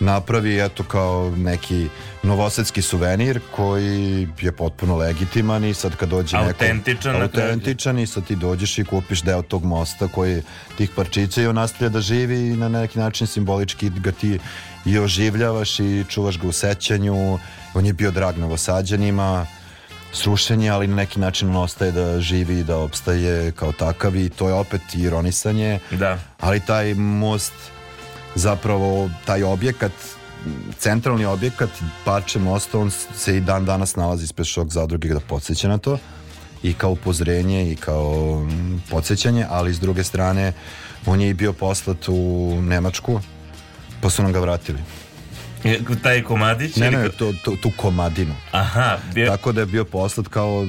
napravi 0.00 0.60
eto 0.64 0.84
kao 0.84 1.32
neki 1.36 1.88
novosadski 2.24 2.82
suvenir 2.82 3.40
koji 3.56 4.28
je 4.40 4.52
potpuno 4.52 4.96
legitiman 4.96 5.64
i 5.64 5.74
sad 5.74 5.96
kad 5.96 6.08
dođe 6.08 6.36
neko 6.36 6.48
Autentičan, 6.48 7.12
kraju. 7.12 7.22
autentičan 7.22 7.98
i 7.98 8.06
sad 8.06 8.26
ti 8.26 8.36
dođeš 8.36 8.78
i 8.78 8.84
kupiš 8.84 9.22
deo 9.22 9.42
tog 9.42 9.64
mosta 9.64 10.08
koji 10.08 10.42
tih 10.78 10.90
parčića 10.96 11.42
i 11.42 11.46
on 11.46 11.54
nastavlja 11.54 11.88
da 11.88 12.00
živi 12.00 12.48
i 12.48 12.56
na 12.56 12.68
neki 12.68 12.98
način 12.98 13.26
simbolički 13.26 13.90
ga 13.90 14.12
ti 14.12 14.38
i 14.86 14.98
oživljavaš 14.98 15.80
i 15.80 16.04
čuvaš 16.08 16.38
ga 16.38 16.48
u 16.48 16.52
sećanju 16.52 17.38
on 17.74 17.86
je 17.86 17.92
bio 17.92 18.10
drag 18.10 18.38
novosađanima 18.38 19.46
srušen 20.12 20.60
je, 20.62 20.70
ali 20.70 20.86
na 20.86 20.96
neki 20.96 21.20
način 21.20 21.48
on 21.48 21.56
ostaje 21.56 21.92
da 21.92 22.20
živi 22.20 22.58
i 22.58 22.64
da 22.64 22.78
opstaje 22.78 23.52
kao 23.52 23.72
takav 23.72 24.16
i 24.16 24.28
to 24.28 24.48
je 24.48 24.54
opet 24.54 24.80
ironisanje 24.94 25.78
Da. 25.90 26.18
ali 26.40 26.60
taj 26.60 26.94
most 26.94 27.52
zapravo 28.34 29.10
taj 29.24 29.42
objekat 29.42 29.92
centralni 30.78 31.24
objekat 31.24 31.70
parče 32.04 32.38
mosta 32.38 32.78
on 32.78 32.90
se 32.90 33.36
i 33.36 33.40
dan 33.40 33.64
danas 33.64 33.96
nalazi 33.96 34.24
ispred 34.24 34.46
šok 34.46 34.68
zadruge 34.68 35.08
da 35.08 35.20
podsjeća 35.20 35.68
na 35.68 35.78
to 35.78 35.98
i 36.62 36.72
kao 36.74 36.90
upozorenje 36.90 37.72
i 37.72 37.76
kao 37.76 38.40
mm, 38.44 38.82
podsjećanje 38.90 39.46
ali 39.50 39.74
s 39.74 39.80
druge 39.80 40.04
strane 40.04 40.52
on 41.06 41.20
je 41.20 41.28
i 41.28 41.34
bio 41.34 41.52
poslat 41.52 42.08
u 42.08 42.54
Nemačku 42.62 43.20
pa 44.00 44.10
su 44.10 44.22
nam 44.22 44.32
ga 44.32 44.40
vratili 44.40 44.78
Je, 45.64 45.80
Taj 46.02 46.22
komadić? 46.22 46.76
ne 46.76 46.90
ne 46.90 47.08
to, 47.08 47.32
to, 47.44 47.56
tu 47.62 47.70
komadinu 47.76 48.34
Aha, 48.52 48.98
bio... 49.14 49.26
tako 49.26 49.52
da 49.52 49.60
je 49.60 49.66
bio 49.66 49.84
poslat 49.84 50.28
kao 50.28 50.66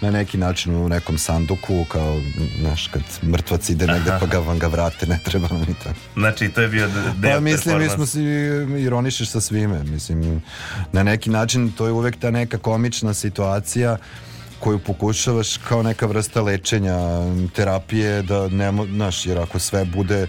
na 0.00 0.10
neki 0.10 0.38
način 0.38 0.74
u 0.76 0.88
nekom 0.88 1.18
sanduku 1.18 1.84
kao, 1.84 2.20
znaš, 2.60 2.88
kad 2.88 3.02
mrtvac 3.22 3.68
ide 3.68 3.86
negde 3.86 4.10
Aha. 4.10 4.18
pa 4.20 4.26
ga 4.26 4.38
vam 4.38 4.58
ga 4.58 4.66
vrate, 4.66 5.06
ne 5.06 5.18
treba 5.24 5.48
nam 5.48 5.60
ni 5.60 5.74
tako. 5.84 5.98
Znači, 6.14 6.48
to 6.48 6.60
je 6.60 6.68
bio 6.68 6.86
d- 6.88 7.12
deo 7.16 7.34
Pa 7.34 7.40
mislim, 7.40 7.78
mi 7.78 7.88
smo 7.88 8.06
si 8.06 8.22
ironišeš 8.78 9.28
sa 9.28 9.40
svime. 9.40 9.82
Mislim, 9.84 10.42
na 10.92 11.02
neki 11.02 11.30
način 11.30 11.72
to 11.72 11.86
je 11.86 11.92
uvek 11.92 12.16
ta 12.16 12.30
neka 12.30 12.58
komična 12.58 13.14
situacija 13.14 13.96
koju 14.60 14.78
pokušavaš 14.78 15.56
kao 15.56 15.82
neka 15.82 16.06
vrsta 16.06 16.42
lečenja, 16.42 16.96
terapije, 17.54 18.22
da 18.22 18.48
nema, 18.48 18.84
znaš, 18.86 19.26
jer 19.26 19.38
ako 19.38 19.58
sve 19.58 19.84
bude 19.84 20.26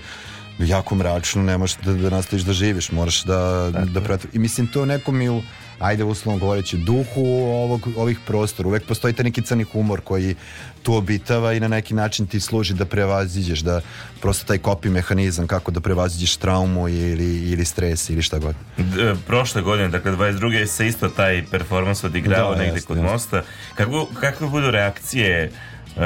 jako 0.60 0.96
mračno, 0.96 1.44
ne 1.44 1.58
možeš 1.58 1.78
da, 1.86 1.94
da 1.94 2.10
nastaviš 2.10 2.46
da 2.46 2.54
živiš, 2.54 2.92
moraš 2.92 3.24
da, 3.24 3.72
da 3.94 4.02
prati. 4.02 4.28
I 4.34 4.40
mislim, 4.40 4.68
to 4.68 4.86
nekom 4.86 5.22
i 5.22 5.30
u, 5.30 5.42
ajde 5.80 6.04
uslovno 6.04 6.40
govoreći, 6.40 6.78
duhu 6.78 7.22
ovog, 7.46 7.88
ovih 7.98 8.20
prostora. 8.22 8.70
Uvek 8.70 8.86
postoji 8.86 9.14
taj 9.14 9.24
neki 9.24 9.42
crni 9.42 9.64
humor 9.64 10.02
koji 10.02 10.36
tu 10.84 10.94
obitava 10.96 11.54
i 11.54 11.60
na 11.60 11.68
neki 11.68 11.94
način 11.94 12.28
ti 12.28 12.40
služi 12.40 12.74
da 12.74 12.86
prevaziđeš, 12.86 13.60
da 13.60 13.82
prosto 14.22 14.46
taj 14.46 14.58
kopi 14.58 14.90
mehanizam 14.90 15.48
kako 15.48 15.72
da 15.72 15.80
prevaziđeš 15.80 16.36
traumu 16.38 16.88
ili, 16.90 17.42
ili 17.44 17.66
stres 17.66 18.10
ili 18.10 18.22
šta 18.22 18.40
god. 18.40 18.56
D- 18.78 19.16
prošle 19.28 19.62
godine, 19.62 19.90
dakle 19.90 20.12
22. 20.12 20.66
se 20.68 20.88
isto 20.88 21.10
taj 21.10 21.44
performans 21.48 22.04
odigrao 22.04 22.52
Da, 22.52 22.58
negde 22.58 22.74
jeste, 22.74 22.88
kod 22.88 22.98
mosta. 23.00 23.44
Kako, 23.76 24.08
kakve 24.14 24.48
budu 24.48 24.72
reakcije 24.72 25.52
uh, 25.88 26.02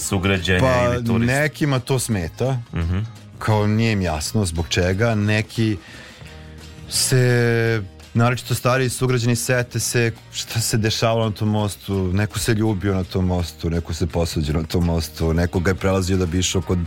sugrađanja 0.00 0.60
Pa 0.60 0.84
ili 0.86 1.04
turista? 1.06 1.34
nekima 1.34 1.78
to 1.78 1.98
smeta, 1.98 2.58
Mhm. 2.72 2.98
kao 3.38 3.66
nije 3.66 3.92
im 3.92 4.02
jasno 4.02 4.44
zbog 4.44 4.68
čega, 4.68 5.14
neki 5.14 5.76
se 6.88 7.82
naročito 8.14 8.54
stariji 8.54 8.88
sugrađani 8.88 9.36
sete 9.36 9.80
se 9.80 10.12
šta 10.32 10.60
se 10.60 10.78
dešavalo 10.78 11.24
na 11.24 11.30
tom 11.32 11.48
mostu, 11.50 11.94
neko 12.04 12.38
se 12.38 12.54
ljubio 12.54 12.94
na 12.94 13.04
tom 13.04 13.26
mostu, 13.26 13.70
neko 13.70 13.94
se 13.94 14.06
posuđio 14.06 14.54
na 14.54 14.62
tom 14.62 14.84
mostu, 14.84 15.34
neko 15.34 15.60
ga 15.60 15.70
je 15.70 15.74
prelazio 15.74 16.16
da 16.16 16.26
bi 16.26 16.38
išao 16.38 16.62
kod 16.62 16.78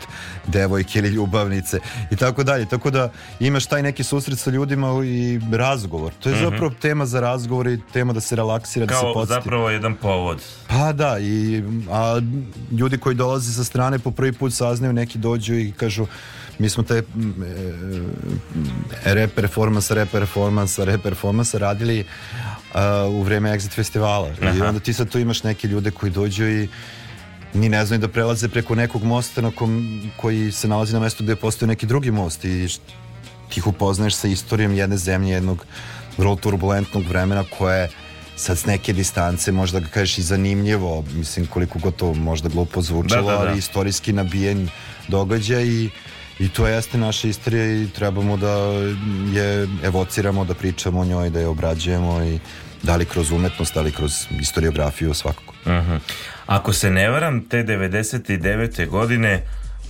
devojke 0.45 0.99
ili 0.99 1.09
ljubavnice 1.09 1.79
i 2.11 2.15
tako 2.15 2.43
dalje, 2.43 2.65
tako 2.67 2.89
da 2.91 3.09
imaš 3.39 3.65
taj 3.65 3.83
neki 3.83 4.03
susret 4.03 4.39
sa 4.39 4.49
ljudima 4.49 4.87
i 5.05 5.39
razgovor, 5.51 6.11
to 6.13 6.29
je 6.29 6.35
Mhm. 6.35 6.43
zapravo 6.45 6.71
tema 6.71 7.05
za 7.05 7.19
razgovor 7.19 7.67
i 7.67 7.79
tema 7.93 8.13
da 8.13 8.21
se 8.21 8.35
relaksira, 8.35 8.85
da 8.85 8.93
se 8.93 9.01
Kao 9.01 9.13
podsjeti. 9.13 9.33
zapravo 9.35 9.69
jedan 9.69 9.95
povod. 9.95 10.41
Pa 10.67 10.93
da, 10.93 11.19
i, 11.19 11.63
a 11.91 12.21
ljudi 12.71 12.97
koji 12.97 13.15
dolaze 13.15 13.53
sa 13.53 13.63
strane 13.63 13.99
po 13.99 14.11
prvi 14.11 14.31
put 14.33 14.53
saznaju, 14.53 14.93
neki 14.93 15.17
dođu 15.17 15.55
i 15.55 15.71
kažu 15.71 16.05
mi 16.59 16.69
smo 16.69 16.83
te 16.83 17.01
mm, 17.15 17.43
e, 19.05 19.13
rap 19.13 19.31
performans, 19.35 19.91
rap 19.91 20.11
performans, 20.11 20.79
rap 20.79 21.01
performans 21.01 21.53
radili 21.53 22.05
u 23.09 23.21
vreme 23.23 23.49
Exit 23.49 23.75
festivala. 23.75 24.29
I 24.41 24.45
Aha. 24.45 24.67
onda 24.67 24.79
ti 24.79 24.93
sad 24.93 25.09
tu 25.09 25.19
imaš 25.19 25.43
neke 25.43 25.67
ljude 25.67 25.91
koji 25.91 26.11
dođu 26.11 26.45
i 26.47 26.67
ni 27.53 27.69
ne 27.69 27.85
znaju 27.85 27.99
da 27.99 28.07
prelaze 28.07 28.49
preko 28.49 28.75
nekog 28.75 29.03
mosta 29.03 29.41
na 29.41 29.51
kom, 29.51 30.01
koji 30.17 30.51
se 30.51 30.67
nalazi 30.67 30.93
na 30.93 30.99
mestu 30.99 31.23
gde 31.23 31.35
postoji 31.35 31.67
neki 31.67 31.85
drugi 31.85 32.11
most 32.11 32.45
i 32.45 32.67
ti 33.49 33.59
ih 33.59 33.67
upoznaješ 33.67 34.15
sa 34.15 34.27
istorijom 34.27 34.73
jedne 34.73 34.97
zemlje, 34.97 35.31
jednog 35.31 35.65
vrlo 36.17 36.35
turbulentnog 36.35 37.03
vremena 37.07 37.43
koje 37.57 37.89
sad 38.35 38.57
s 38.57 38.65
neke 38.65 38.93
distance 38.93 39.51
možda 39.51 39.79
ga 39.79 39.87
kažeš 39.87 40.17
i 40.17 40.21
zanimljivo, 40.21 41.03
mislim 41.13 41.45
koliko 41.45 41.79
god 41.79 41.95
to 41.95 42.13
možda 42.13 42.49
glupo 42.49 42.81
zvučalo, 42.81 43.27
Da, 43.27 43.37
da, 43.37 43.43
da. 43.43 43.49
ali 43.49 43.59
istorijski 43.59 44.13
nabijen 44.13 44.69
događaj 45.07 45.67
i 45.67 45.89
i 46.39 46.49
to 46.49 46.67
jeste 46.67 46.97
naša 46.97 47.27
istorija 47.27 47.65
i 47.65 47.87
trebamo 47.95 48.37
da 48.37 48.53
je 49.33 49.67
evociramo, 49.83 50.45
da 50.45 50.53
pričamo 50.53 50.99
o 50.99 51.05
njoj, 51.05 51.29
da 51.29 51.39
je 51.39 51.47
obrađujemo 51.47 52.23
i 52.23 52.39
da 52.83 52.95
li 52.95 53.05
kroz 53.05 53.31
umetnost, 53.31 53.73
da 53.73 53.81
li 53.81 53.91
kroz 53.91 54.11
istoriografiju 54.39 55.13
svakako. 55.13 55.53
Mhm. 55.67 55.95
Ako 56.45 56.73
se 56.73 56.89
ne 56.89 57.09
varam, 57.09 57.45
te 57.49 57.63
99. 57.63 58.89
godine 58.89 59.41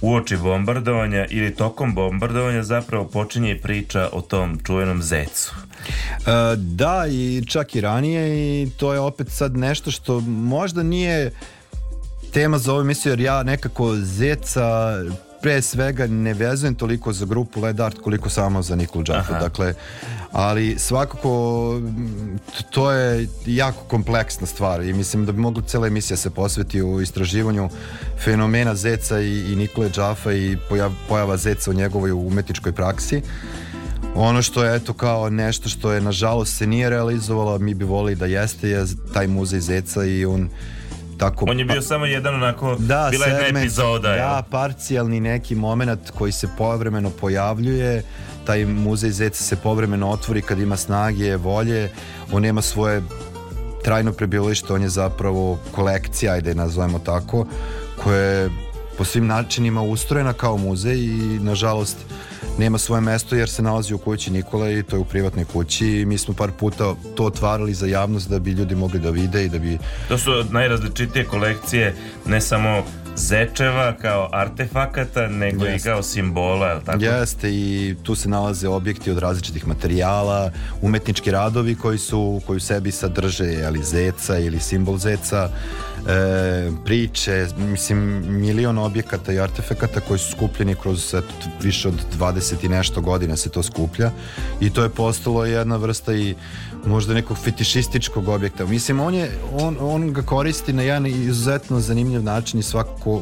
uoči 0.01 0.37
bombardovanja 0.37 1.25
ili 1.29 1.55
tokom 1.55 1.95
bombardovanja 1.95 2.63
zapravo 2.63 3.05
počinje 3.05 3.51
i 3.51 3.61
priča 3.61 4.09
o 4.11 4.21
tom 4.21 4.59
čuvenom 4.65 5.01
zecu. 5.03 5.53
E, 5.87 6.55
da, 6.55 7.05
i 7.09 7.43
čak 7.47 7.75
i 7.75 7.81
ranije 7.81 8.27
i 8.63 8.69
to 8.77 8.93
je 8.93 8.99
opet 8.99 9.29
sad 9.29 9.57
nešto 9.57 9.91
što 9.91 10.19
možda 10.19 10.83
nije 10.83 11.31
tema 12.33 12.57
za 12.57 12.73
ovu 12.73 12.81
emisiju 12.81 13.11
jer 13.11 13.19
ja 13.19 13.43
nekako 13.43 13.95
Zeca 13.95 14.97
pre 15.45 15.61
svega 15.61 16.07
ne 16.07 16.33
vezujem 16.33 16.75
toliko 16.75 17.13
za 17.13 17.25
grupu 17.25 17.61
Led 17.61 17.79
Art 17.79 17.99
koliko 17.99 18.29
samo 18.29 18.61
za 18.61 18.75
Nikolu 18.75 19.03
Džafu. 19.03 19.33
Dakle, 19.33 19.73
ali 20.31 20.75
svakako 20.79 21.81
to 22.69 22.91
je 22.91 23.27
jako 23.45 23.83
kompleksna 23.83 24.47
stvar 24.47 24.83
i 24.83 24.93
mislim 24.93 25.25
da 25.25 25.31
bi 25.31 25.39
mogla 25.39 25.63
cela 25.67 25.87
emisija 25.87 26.17
se 26.17 26.29
posveti 26.29 26.81
u 26.81 27.01
istraživanju 27.01 27.69
fenomena 28.23 28.75
Zeca 28.75 29.19
i, 29.19 29.51
i 29.51 29.55
Nikole 29.55 29.89
Džafa 29.89 30.33
i 30.33 30.57
pojav, 30.69 30.91
pojava 31.09 31.37
Zeca 31.37 31.71
u 31.71 31.73
njegovoj 31.73 32.11
umetničkoj 32.11 32.71
praksi. 32.71 33.21
Ono 34.15 34.41
što 34.41 34.63
je 34.63 34.75
eto 34.75 34.93
kao 34.93 35.29
nešto 35.29 35.69
što 35.69 35.91
je 35.91 36.01
nažalost 36.01 36.57
se 36.57 36.67
nije 36.67 36.89
realizovalo, 36.89 37.59
mi 37.59 37.73
bi 37.73 37.85
volili 37.85 38.15
da 38.15 38.25
jeste, 38.25 38.69
je 38.69 38.85
taj 39.13 39.27
muzej 39.27 39.59
Zeca 39.59 40.05
i 40.05 40.25
on 40.25 40.49
tako... 41.17 41.45
On 41.49 41.59
je 41.59 41.65
bio 41.65 41.81
samo 41.81 42.05
jedan 42.05 42.35
onako, 42.35 42.75
Da, 42.79 43.07
bila 43.11 43.25
je 43.25 43.29
jedna 43.29 43.45
segment, 43.45 43.63
epizoda. 43.63 44.09
jel? 44.09 44.27
Da, 44.27 44.43
parcijalni 44.51 45.19
neki 45.19 45.55
moment 45.55 46.11
koji 46.17 46.31
se 46.31 46.47
povremeno 46.57 47.09
pojavljuje, 47.09 48.03
taj 48.45 48.65
muzej 48.65 49.11
Zeca 49.11 49.43
se 49.43 49.55
povremeno 49.55 50.09
otvori 50.09 50.41
kad 50.41 50.59
ima 50.59 50.77
snage, 50.77 51.35
volje, 51.35 51.91
on 52.31 52.41
nema 52.41 52.61
svoje 52.61 53.01
trajno 53.83 54.11
prebivalište, 54.13 54.73
on 54.73 54.81
je 54.81 54.89
zapravo 54.89 55.59
kolekcija, 55.71 56.33
ajde 56.33 56.49
je 56.49 56.55
nazovemo 56.55 56.99
tako, 56.99 57.45
koja 58.03 58.19
je 58.19 58.49
po 58.97 59.03
svim 59.03 59.27
načinima 59.27 59.81
ustrojena 59.81 60.33
kao 60.33 60.57
muzej 60.57 60.97
i 60.97 61.39
nažalost 61.41 61.97
nema 62.57 62.77
svoje 62.77 63.01
mesto 63.01 63.35
jer 63.35 63.49
se 63.49 63.61
nalazi 63.61 63.93
u 63.93 63.97
kući 63.97 64.31
Nikola 64.31 64.69
i 64.69 64.83
to 64.83 64.95
je 64.95 64.99
u 64.99 65.05
privatnoj 65.05 65.45
kući. 65.45 65.87
I 65.87 66.05
mi 66.05 66.17
smo 66.17 66.33
par 66.33 66.51
puta 66.59 66.95
to 67.15 67.25
otvarali 67.25 67.73
za 67.73 67.87
javnost 67.87 68.29
da 68.29 68.39
bi 68.39 68.51
ljudi 68.51 68.75
mogli 68.75 68.99
da 68.99 69.09
vide 69.09 69.45
i 69.45 69.49
da 69.49 69.59
bi 69.59 69.77
To 70.07 70.17
su 70.17 70.31
najrazličitije 70.51 71.25
kolekcije, 71.25 71.95
ne 72.25 72.41
samo 72.41 72.83
zečeva 73.15 73.93
kao 74.01 74.29
artefakata, 74.31 75.27
nego 75.27 75.65
i 75.65 75.69
Jeste. 75.69 75.89
kao 75.89 76.03
simbola, 76.03 76.67
je 76.67 76.79
tako? 76.85 77.03
Jeste 77.03 77.49
i 77.51 77.95
tu 78.03 78.15
se 78.15 78.29
nalaze 78.29 78.67
objekti 78.67 79.11
od 79.11 79.17
različitih 79.17 79.67
materijala, 79.67 80.51
umetnički 80.81 81.31
radovi 81.31 81.75
koji 81.75 81.97
su 81.97 82.41
koji 82.45 82.57
u 82.57 82.59
sebi 82.59 82.91
sadrže 82.91 83.63
ali 83.65 83.83
zeca 83.83 84.37
ili 84.37 84.59
simbol 84.59 84.97
zeca, 84.97 85.49
e, 86.07 86.71
priče, 86.85 87.47
mislim 87.57 87.97
milion 88.27 88.77
objekata 88.77 89.33
i 89.33 89.39
artefakata 89.39 89.99
koji 89.99 90.19
su 90.19 90.31
skupljeni 90.31 90.75
kroz 90.75 91.13
eto, 91.13 91.33
više 91.61 91.87
od 91.87 91.95
20 92.19 92.65
i 92.65 92.69
nešto 92.69 93.01
godina 93.01 93.35
se 93.35 93.49
to 93.49 93.63
skuplja 93.63 94.11
i 94.61 94.69
to 94.69 94.83
je 94.83 94.89
postalo 94.89 95.45
jedna 95.45 95.75
vrsta 95.75 96.13
i 96.13 96.35
možda 96.85 97.13
nekog 97.13 97.37
fetišističkog 97.37 98.27
objekta. 98.27 98.65
Mislim, 98.65 98.99
on, 98.99 99.13
je, 99.13 99.31
on, 99.53 99.77
on 99.79 100.13
ga 100.13 100.21
koristi 100.21 100.73
na 100.73 100.81
jedan 100.81 101.05
izuzetno 101.05 101.79
zanimljiv 101.79 102.23
način 102.23 102.59
i 102.59 102.63
svakako 102.63 103.21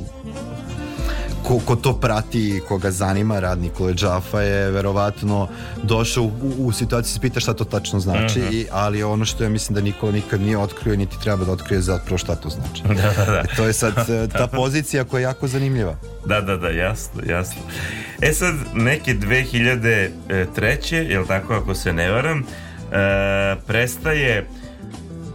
ko, 1.44 1.60
ko 1.65 1.76
to 1.76 1.94
prati 1.94 2.49
i 2.49 2.60
koga 2.60 2.91
zanima 2.91 3.40
rad 3.40 3.60
Nikole 3.60 3.94
Džafa 3.94 4.41
je 4.41 4.72
verovatno 4.72 5.48
došao 5.84 6.23
u, 6.23 6.31
u 6.57 6.72
situaciju 6.72 7.02
da 7.02 7.14
se 7.14 7.19
pita 7.19 7.40
šta 7.40 7.53
to 7.53 7.64
tačno 7.64 7.99
znači, 7.99 8.40
Mhm. 8.40 8.48
i, 8.52 8.65
ali 8.72 9.03
ono 9.03 9.26
što 9.26 9.44
ja 9.44 9.49
mislim 9.49 9.76
da 9.76 9.81
Nikola 9.81 10.11
nikad 10.11 10.41
nije 10.41 10.57
otkrio 10.57 10.95
niti 10.95 11.19
treba 11.22 11.45
da 11.45 11.52
otkrije 11.52 11.81
zapravo 11.81 12.18
šta 12.18 12.35
to 12.35 12.49
znači. 12.49 12.84
Da, 13.02 13.26
da, 13.26 13.31
da. 13.31 13.40
E, 13.40 13.56
to 13.56 13.65
je 13.65 13.73
sad 13.73 13.94
e, 14.10 14.27
ta 14.38 14.48
pozicija 14.48 15.03
koja 15.03 15.19
je 15.19 15.23
jako 15.23 15.48
zanimljiva. 15.48 15.95
Da, 16.26 16.41
da, 16.41 16.57
da, 16.57 16.69
jasno, 16.69 17.22
jasno. 17.30 17.61
E 18.22 18.34
sad, 18.34 18.56
neke 18.73 19.14
2003. 19.14 20.94
jel 20.94 21.26
tako, 21.26 21.53
ako 21.53 21.76
se 21.76 21.94
ne 21.94 22.11
varam, 22.11 22.45
prestaje 23.68 24.48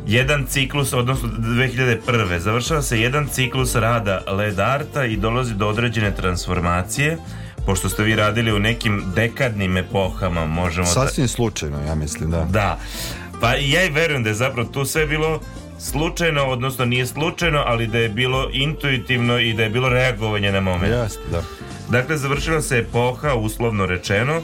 jedan 0.06 0.46
ciklus, 0.46 0.92
odnosno 0.92 1.28
2001. 1.38 2.38
Završava 2.38 2.82
se 2.82 3.00
jedan 3.00 3.28
ciklus 3.28 3.74
rada 3.74 4.22
Led 4.28 4.60
Arta 4.60 5.04
i 5.04 5.16
dolazi 5.16 5.54
do 5.54 5.68
određene 5.68 6.14
transformacije, 6.14 7.18
pošto 7.66 7.88
ste 7.88 8.02
vi 8.02 8.16
radili 8.16 8.52
u 8.52 8.58
nekim 8.58 9.04
dekadnim 9.14 9.76
epohama, 9.76 10.46
možemo 10.46 10.86
da... 10.86 10.92
Sasvim 10.92 11.28
slučajno, 11.28 11.82
ja 11.86 11.94
mislim, 11.94 12.30
da. 12.30 12.44
Da. 12.50 12.78
Pa 13.40 13.54
ja 13.54 13.84
i 13.84 13.90
verujem 13.90 14.22
da 14.22 14.28
je 14.28 14.34
zapravo 14.34 14.68
tu 14.68 14.84
sve 14.84 15.06
bilo 15.06 15.40
slučajno, 15.78 16.44
odnosno 16.44 16.84
nije 16.84 17.06
slučajno, 17.06 17.62
ali 17.66 17.86
da 17.86 17.98
je 17.98 18.08
bilo 18.08 18.50
intuitivno 18.52 19.38
i 19.38 19.52
da 19.52 19.62
je 19.62 19.70
bilo 19.70 19.88
reagovanje 19.88 20.52
na 20.52 20.60
moment. 20.60 20.92
Jeste, 20.92 21.20
da. 21.30 21.42
Dakle, 21.90 22.16
završila 22.16 22.62
se 22.62 22.78
epoha, 22.78 23.34
uslovno 23.34 23.86
rečeno, 23.86 24.40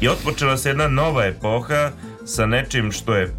i 0.00 0.08
otpočela 0.08 0.56
se 0.56 0.68
jedna 0.68 0.88
nova 0.88 1.24
epoha 1.24 1.90
sa 2.28 2.46
nečim 2.46 2.92
što 2.92 3.14
je, 3.14 3.34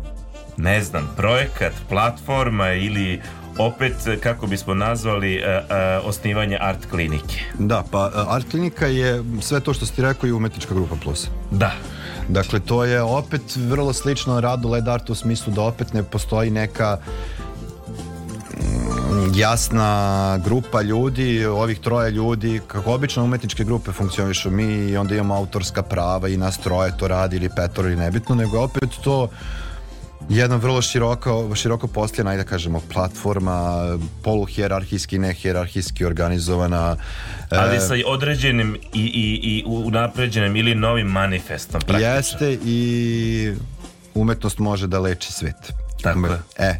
ne 0.57 0.83
znam, 0.83 1.13
projekat, 1.17 1.73
platforma 1.89 2.71
ili 2.71 3.21
opet, 3.57 3.93
kako 4.23 4.47
bismo 4.47 4.73
nazvali, 4.73 5.35
e, 5.35 5.39
e, 5.39 5.63
osnivanje 5.97 6.57
art 6.61 6.85
klinike. 6.89 7.39
Da, 7.59 7.83
pa 7.91 8.11
e, 8.15 8.19
Art 8.27 8.49
Klinika 8.51 8.87
je 8.87 9.23
sve 9.41 9.59
to 9.59 9.73
što 9.73 9.85
ste 9.85 10.01
rekao 10.01 10.27
i 10.27 10.31
umetnička 10.31 10.73
grupa 10.73 10.95
plus. 11.03 11.27
Da. 11.51 11.71
Dakle, 12.29 12.59
to 12.59 12.83
je 12.83 13.01
opet 13.01 13.41
vrlo 13.55 13.93
slično 13.93 14.41
radu 14.41 14.69
Led 14.69 14.87
Art 14.87 15.09
u 15.09 15.15
smislu 15.15 15.53
da 15.53 15.61
opet 15.61 15.93
ne 15.93 16.03
postoji 16.03 16.49
neka 16.49 16.97
jasna 19.35 20.37
grupa 20.45 20.81
ljudi, 20.81 21.45
ovih 21.45 21.79
troje 21.79 22.11
ljudi, 22.11 22.61
kako 22.67 22.93
obično 22.93 23.23
umetničke 23.23 23.63
grupe 23.63 23.91
funkcionišu 23.91 24.51
mi 24.51 24.63
i 24.63 24.97
onda 24.97 25.15
imamo 25.15 25.35
autorska 25.35 25.83
prava 25.83 26.29
i 26.29 26.37
nas 26.37 26.57
troje 26.57 26.97
to 26.97 27.07
radi 27.07 27.35
ili 27.35 27.49
petoro 27.55 27.87
ili 27.87 27.97
nebitno, 27.97 28.35
nego 28.35 28.57
je 28.57 28.63
opet 28.63 28.89
to 29.03 29.29
jedna 30.29 30.55
vrlo 30.55 30.81
široko, 30.81 31.55
široko 31.55 31.87
posljena, 31.87 32.31
ajde 32.31 32.43
da 32.43 32.49
kažemo, 32.49 32.81
platforma, 32.93 33.83
poluhijerarhijski, 34.23 35.19
nehijerarhijski 35.19 36.05
organizovana. 36.05 36.95
Ali 37.49 37.75
e, 37.75 37.79
sa 37.79 37.93
određenim 38.05 38.77
i, 38.93 39.03
i, 39.03 39.39
i 39.43 39.63
unapređenim 39.67 40.55
ili 40.55 40.75
novim 40.75 41.07
manifestom 41.07 41.81
praktično. 41.81 42.15
Jeste 42.15 42.57
i 42.65 43.53
umetnost 44.13 44.59
može 44.59 44.87
da 44.87 44.99
leči 44.99 45.31
svet. 45.31 45.73
Tako 46.01 46.27
je. 46.27 46.39
E, 46.59 46.75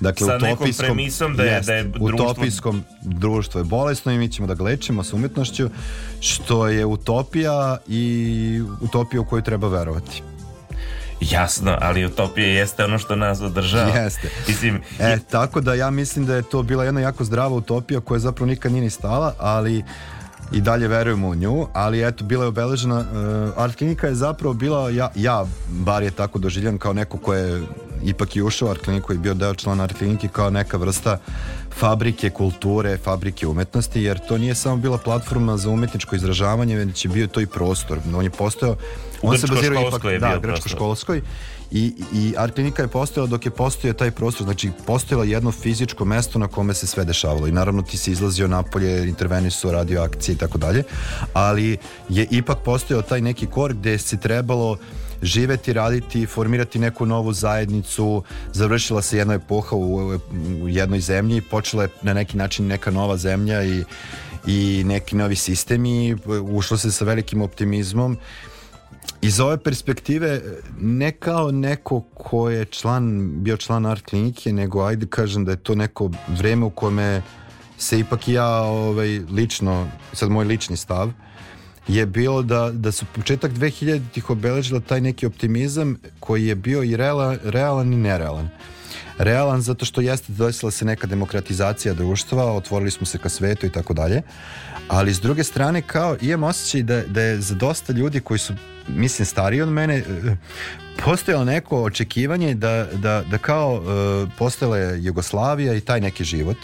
dakle, 0.00 0.26
Sa 0.26 0.38
nekom 0.38 0.70
premisom 0.78 1.36
da 1.36 1.42
je- 1.42 1.50
Jeste, 1.50 1.66
da 1.66 1.74
je 1.74 1.84
društvo- 1.84 2.24
utopijskom 2.24 2.82
društvo 3.02 3.60
je 3.60 3.64
bolesno 3.64 4.12
i 4.12 4.18
mi 4.18 4.28
ćemo 4.28 4.48
da 4.48 4.54
ga 4.54 4.64
lečimo 4.64 5.02
sa 5.02 5.16
umetnošću, 5.16 5.70
što 6.20 6.68
je 6.68 6.86
utopija 6.86 7.56
i 7.88 8.04
utopija 8.80 9.20
u 9.20 9.24
koju 9.24 9.42
treba 9.42 9.68
verovati. 9.68 10.22
Jasno, 11.22 11.78
ali 11.80 12.04
utopija 12.04 12.46
jeste 12.48 12.84
ono 12.84 12.98
što 12.98 13.16
nas 13.16 13.40
održava. 13.40 13.90
Jeste. 13.92 14.30
Mislim, 14.48 14.80
E, 14.98 15.18
tako 15.20 15.60
da 15.60 15.74
ja 15.74 15.90
mislim 15.90 16.26
da 16.26 16.34
je 16.34 16.42
to 16.42 16.62
bila 16.62 16.84
jedna 16.84 17.00
jako 17.00 17.24
zdrava 17.24 17.48
utopija 17.50 18.00
koja 18.00 18.18
zapravo 18.20 18.46
nikad 18.46 18.72
nije 18.72 18.82
ni 18.82 18.90
stala, 18.90 19.34
ali 19.38 19.84
i 20.52 20.60
dalje 20.60 20.88
verujemo 20.88 21.28
u 21.28 21.34
nju, 21.34 21.66
ali 21.72 22.08
eto, 22.08 22.24
bila 22.24 22.44
je 22.44 22.48
obeležena, 22.48 22.98
uh, 23.00 23.62
Art 23.62 23.76
Klinika 23.76 24.06
je 24.06 24.14
zapravo 24.14 24.54
bila, 24.54 24.90
ja, 24.90 25.10
ja 25.14 25.46
bar 25.68 26.02
je 26.02 26.10
tako 26.10 26.38
doživljen 26.38 26.78
kao 26.78 26.92
neko 26.92 27.18
ko 27.18 27.34
je 27.34 27.62
ipak 28.04 28.36
je 28.36 28.42
ušao 28.42 28.68
u 28.68 28.70
Art 28.70 28.84
kliniku 28.84 29.12
i 29.12 29.18
bio 29.18 29.34
deo 29.34 29.54
člana 29.54 29.84
Art 29.84 29.98
klinike 29.98 30.28
kao 30.28 30.50
neka 30.50 30.76
vrsta 30.76 31.18
fabrike 31.78 32.30
kulture, 32.30 32.96
fabrike 32.96 33.46
umetnosti, 33.46 34.02
jer 34.02 34.18
to 34.18 34.38
nije 34.38 34.54
samo 34.54 34.76
bila 34.76 34.98
platforma 34.98 35.56
za 35.56 35.70
umetničko 35.70 36.16
izražavanje, 36.16 36.76
već 36.76 37.04
je 37.04 37.08
bio 37.08 37.26
to 37.26 37.40
i 37.40 37.46
prostor. 37.46 37.98
On 38.14 38.24
je 38.24 38.30
postojao, 38.30 38.76
on 39.22 39.38
se 39.38 39.46
bazirao 39.46 39.88
ipak, 39.88 40.04
je 40.04 40.18
da, 40.18 40.38
grčko-školskoj 40.42 41.22
i, 41.72 41.92
i 42.14 42.34
art 42.36 42.54
klinika 42.54 42.82
je 42.82 42.88
postojala 42.88 43.26
dok 43.26 43.44
je 43.44 43.50
postojao 43.50 43.94
taj 43.94 44.10
prostor, 44.10 44.44
znači 44.44 44.70
postojalo 44.86 45.24
jedno 45.24 45.52
fizičko 45.52 46.04
mesto 46.04 46.38
na 46.38 46.48
kome 46.48 46.74
se 46.74 46.86
sve 46.86 47.04
dešavalo. 47.04 47.46
I 47.46 47.52
naravno 47.52 47.82
ti 47.82 47.96
si 47.96 48.12
izlazio 48.12 48.48
napolje, 48.48 49.08
intervenisao, 49.08 49.72
radio 49.72 50.02
akcije 50.02 50.32
i 50.32 50.38
tako 50.38 50.58
dalje, 50.58 50.82
ali 51.32 51.76
je 52.08 52.26
ipak 52.30 52.58
postojao 52.64 53.02
taj 53.02 53.20
neki 53.20 53.46
kor 53.46 53.74
gde 53.74 53.98
se 53.98 54.16
trebalo 54.16 54.76
živeti, 55.22 55.72
raditi, 55.72 56.26
formirati 56.26 56.78
neku 56.78 57.06
novu 57.06 57.32
zajednicu, 57.32 58.22
završila 58.52 59.02
se 59.02 59.18
jedna 59.18 59.34
epoha 59.34 59.76
u, 59.76 60.18
u 60.62 60.68
jednoj 60.68 61.00
zemlji, 61.00 61.40
počela 61.40 61.82
je 61.82 61.88
na 62.02 62.14
neki 62.14 62.36
način 62.36 62.66
neka 62.66 62.90
nova 62.90 63.16
zemlja 63.16 63.64
i, 63.64 63.84
i 64.46 64.82
neki 64.86 65.16
novi 65.16 65.36
sistem 65.36 65.86
i 65.86 66.16
ušlo 66.50 66.76
se 66.76 66.92
sa 66.92 67.04
velikim 67.04 67.42
optimizmom 67.42 68.18
iz 69.22 69.40
ove 69.40 69.58
perspektive 69.58 70.40
ne 70.80 71.12
kao 71.12 71.50
neko 71.50 72.00
ko 72.00 72.50
je 72.50 72.64
član, 72.64 73.30
bio 73.42 73.56
član 73.56 73.86
art 73.86 74.04
klinike, 74.04 74.52
nego 74.52 74.84
ajde 74.84 75.06
kažem 75.06 75.44
da 75.44 75.50
je 75.50 75.56
to 75.56 75.74
neko 75.74 76.10
vreme 76.28 76.66
u 76.66 76.70
kome 76.70 77.22
se 77.78 77.98
ipak 77.98 78.28
ja 78.28 78.62
ovaj, 78.62 79.20
lično, 79.30 79.88
sad 80.12 80.30
moj 80.30 80.44
lični 80.44 80.76
stav, 80.76 81.12
je 81.88 82.06
bilo 82.06 82.42
da, 82.42 82.70
da 82.70 82.92
su 82.92 83.06
početak 83.14 83.52
2000-ih 83.52 84.30
obeležila 84.30 84.80
taj 84.80 85.00
neki 85.00 85.26
optimizam 85.26 85.96
koji 86.20 86.46
je 86.46 86.54
bio 86.54 86.82
i 86.82 86.96
reala, 86.96 87.36
realan 87.44 87.92
i 87.92 87.96
nerealan. 87.96 88.48
Realan 89.18 89.60
zato 89.60 89.84
što 89.84 90.00
jeste 90.00 90.32
desila 90.32 90.70
se 90.70 90.84
neka 90.84 91.06
demokratizacija 91.06 91.94
društva, 91.94 92.52
otvorili 92.52 92.90
smo 92.90 93.06
se 93.06 93.18
ka 93.18 93.28
svetu 93.28 93.66
i 93.66 93.72
tako 93.72 93.94
dalje, 93.94 94.22
ali 94.88 95.14
s 95.14 95.20
druge 95.20 95.44
strane 95.44 95.82
kao 95.82 96.16
imam 96.20 96.42
osjećaj 96.42 96.82
da, 96.82 97.02
da 97.02 97.22
je 97.22 97.40
za 97.40 97.54
dosta 97.54 97.92
ljudi 97.92 98.20
koji 98.20 98.38
su 98.38 98.54
mislim 98.88 99.26
stariji 99.26 99.62
od 99.62 99.68
mene 99.68 99.96
eh, 99.96 100.04
postojalo 101.04 101.44
neko 101.44 101.82
očekivanje 101.82 102.54
da, 102.54 102.86
da, 102.92 103.24
da 103.30 103.38
kao 103.38 103.82
eh, 103.82 104.26
postojala 104.38 104.78
je 104.78 105.04
Jugoslavija 105.04 105.74
i 105.74 105.80
taj 105.80 106.00
neki 106.00 106.24
život 106.24 106.56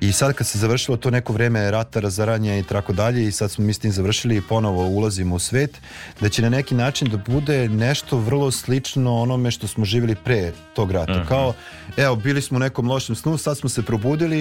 i 0.00 0.12
sad 0.12 0.32
kad 0.32 0.46
se 0.46 0.58
završilo 0.58 0.96
to 0.96 1.10
neko 1.10 1.32
vreme 1.32 1.70
rata, 1.70 2.00
razaranja 2.00 2.58
i 2.58 2.62
tako 2.62 2.92
dalje 2.92 3.24
i 3.24 3.32
sad 3.32 3.50
smo 3.50 3.64
mi 3.64 3.72
s 3.72 3.78
tim 3.78 3.92
završili 3.92 4.36
i 4.36 4.40
ponovo 4.40 4.86
ulazimo 4.86 5.34
u 5.34 5.38
svet, 5.38 5.80
da 6.20 6.28
će 6.28 6.42
na 6.42 6.48
neki 6.48 6.74
način 6.74 7.08
da 7.08 7.16
bude 7.16 7.68
nešto 7.68 8.18
vrlo 8.18 8.50
slično 8.50 9.16
onome 9.16 9.50
što 9.50 9.66
smo 9.66 9.84
živjeli 9.84 10.14
pre 10.14 10.52
tog 10.74 10.90
rata. 10.90 11.18
Mhm. 11.18 11.28
Kao, 11.28 11.54
evo, 11.96 12.16
bili 12.16 12.42
smo 12.42 12.56
u 12.56 12.60
nekom 12.60 12.88
lošem 12.88 13.16
snu, 13.16 13.38
sad 13.38 13.58
smo 13.58 13.68
se 13.68 13.82
probudili 13.82 14.38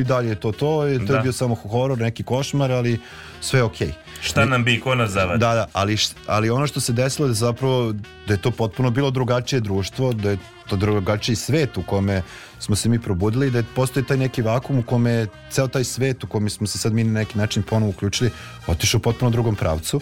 i 0.00 0.04
dalje 0.04 0.28
je 0.28 0.40
to 0.40 0.52
to, 0.52 0.88
i 0.88 0.98
to 0.98 1.04
Da. 1.04 1.16
je 1.16 1.22
bio 1.22 1.32
samo 1.32 1.54
horor, 1.54 1.98
neki 1.98 2.22
košmar, 2.22 2.72
ali 2.72 3.00
sve 3.40 3.58
je 3.58 3.64
okej. 3.64 3.92
Šta 4.20 4.44
nam 4.44 4.64
bi 4.64 4.80
ko 4.80 4.94
nas 4.94 5.10
zavadi? 5.10 5.38
Da, 5.40 5.54
da, 5.54 5.66
ali, 5.72 5.96
ali 6.26 6.50
ono 6.50 6.66
što 6.66 6.80
se 6.80 6.92
desilo 6.92 7.28
je 7.28 7.34
zapravo 7.34 7.92
da 8.26 8.34
je 8.34 8.42
to 8.42 8.50
potpuno 8.50 8.90
bilo 8.90 9.10
drugačije 9.10 9.60
društvo, 9.60 10.12
da 10.12 10.30
je 10.30 10.38
to 10.68 10.76
drugačiji 10.76 11.36
svet 11.36 11.76
u 11.76 11.82
kome 11.82 12.22
smo 12.62 12.76
se 12.76 12.88
mi 12.88 13.00
probudili 13.00 13.46
i 13.46 13.50
da 13.50 13.62
postoji 13.74 14.06
taj 14.06 14.16
neki 14.16 14.42
vakum 14.42 14.78
u 14.78 14.82
kome 14.82 15.10
je 15.10 15.26
ceo 15.50 15.68
taj 15.68 15.84
svet 15.84 16.24
u 16.24 16.26
kome 16.26 16.50
smo 16.50 16.66
se 16.66 16.78
sad 16.78 16.92
mi 16.92 17.04
na 17.04 17.12
neki 17.12 17.38
način 17.38 17.62
ponovo 17.62 17.90
uključili 17.90 18.30
otišao 18.66 18.98
u 18.98 19.02
potpuno 19.02 19.30
drugom 19.30 19.56
pravcu 19.56 20.00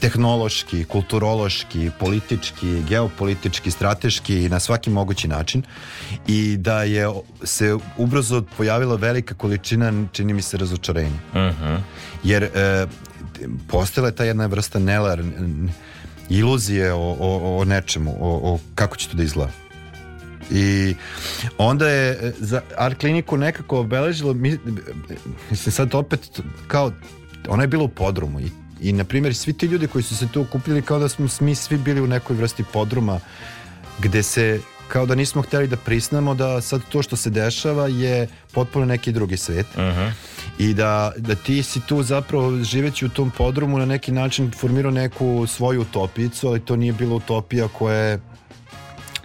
tehnološki, 0.00 0.84
kulturološki, 0.84 1.90
politički, 1.98 2.82
geopolitički, 2.88 3.70
strateški 3.70 4.44
i 4.44 4.48
na 4.48 4.60
svaki 4.60 4.90
mogući 4.90 5.28
način 5.28 5.62
i 6.26 6.56
da 6.56 6.82
je 6.82 7.08
se 7.42 7.76
ubrzo 7.96 8.42
pojavila 8.56 8.96
velika 8.96 9.34
količina 9.34 9.92
čini 10.12 10.32
mi 10.32 10.42
se 10.42 10.56
razočarenja. 10.56 11.18
Mhm. 11.34 11.74
Jer 12.24 12.42
e, 12.42 12.86
postojala 13.68 14.08
je 14.08 14.14
ta 14.14 14.24
jedna 14.24 14.46
vrsta 14.46 14.78
nelar 14.78 15.22
iluzije 16.28 16.92
o, 16.92 17.16
o, 17.20 17.58
o 17.60 17.64
nečemu, 17.64 18.16
o, 18.20 18.54
o 18.54 18.58
kako 18.74 18.96
će 18.96 19.08
to 19.08 19.16
da 19.16 19.22
izgleda. 19.22 19.67
I 20.50 20.94
onda 21.58 21.88
je 21.88 22.10
e, 22.10 22.32
za 22.38 22.60
art 22.76 23.00
kliniku 23.00 23.36
nekako 23.36 23.80
obeležilo 23.80 24.34
mi, 24.34 24.58
mislim 25.50 25.72
sad 25.72 25.94
opet 25.94 26.40
kao 26.66 26.92
ona 27.48 27.62
je 27.62 27.68
bila 27.68 27.84
u 27.84 27.88
podrumu. 27.88 28.40
I, 28.40 28.50
i 28.80 28.92
na 28.92 29.04
primjer 29.04 29.34
svi 29.34 29.52
ti 29.52 29.66
ljudi 29.66 29.86
koji 29.86 30.02
su 30.02 30.16
se 30.16 30.28
tu 30.28 30.40
okupili 30.40 30.82
kao 30.82 30.98
da 30.98 31.08
smo 31.08 31.26
mi 31.40 31.54
svi 31.54 31.76
bili 31.76 32.00
u 32.00 32.06
nekoj 32.06 32.36
vrsti 32.36 32.64
podruma 32.72 33.20
gde 33.98 34.22
se 34.22 34.60
kao 34.88 35.06
da 35.06 35.14
nismo 35.14 35.42
htjeli 35.42 35.66
da 35.66 35.76
prisnemo 35.76 36.34
da 36.34 36.60
sad 36.60 36.80
to 36.88 37.02
što 37.02 37.16
se 37.16 37.30
dešava 37.30 37.86
je 37.86 38.28
potpuno 38.52 38.84
neki 38.84 39.12
drugi 39.12 39.36
svet. 39.36 39.66
I 40.58 40.74
da, 40.74 41.12
da 41.16 41.34
ti 41.34 41.62
si 41.62 41.80
tu 41.80 42.02
zapravo 42.02 42.62
živeći 42.62 43.06
u 43.06 43.08
tom 43.08 43.30
podrumu 43.30 43.78
na 43.78 43.86
neki 43.86 44.12
način 44.12 44.50
formirao 44.50 44.90
neku 44.92 45.46
svoju 45.46 45.80
utopicu, 45.80 46.48
ali 46.48 46.60
to 46.60 46.76
nije 46.76 46.92
bila 46.92 47.14
utopija 47.14 47.68
koja 47.68 47.96
je 47.96 48.20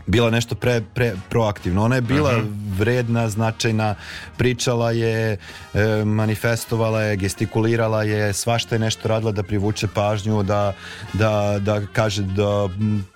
bila 0.05 0.29
nešto 0.29 0.55
pre, 0.55 0.81
pre 0.93 1.13
proaktivno. 1.29 1.83
Ona 1.83 1.95
je 1.95 2.01
bila 2.01 2.37
Mhm. 2.37 2.47
vredna, 2.77 3.29
značajna, 3.29 3.95
pričala 4.37 4.91
je, 4.91 5.37
e, 5.73 6.03
manifestovala 6.05 7.01
je, 7.01 7.15
gestikulirala 7.15 8.03
je, 8.03 8.33
svašta 8.33 8.75
je 8.75 8.79
nešto 8.79 9.07
radila 9.07 9.31
da 9.31 9.43
privuče 9.43 9.87
pažnju, 9.87 10.43
da, 10.43 10.73
da, 11.13 11.59
da 11.59 11.81
kaže 11.93 12.21
da 12.23 12.69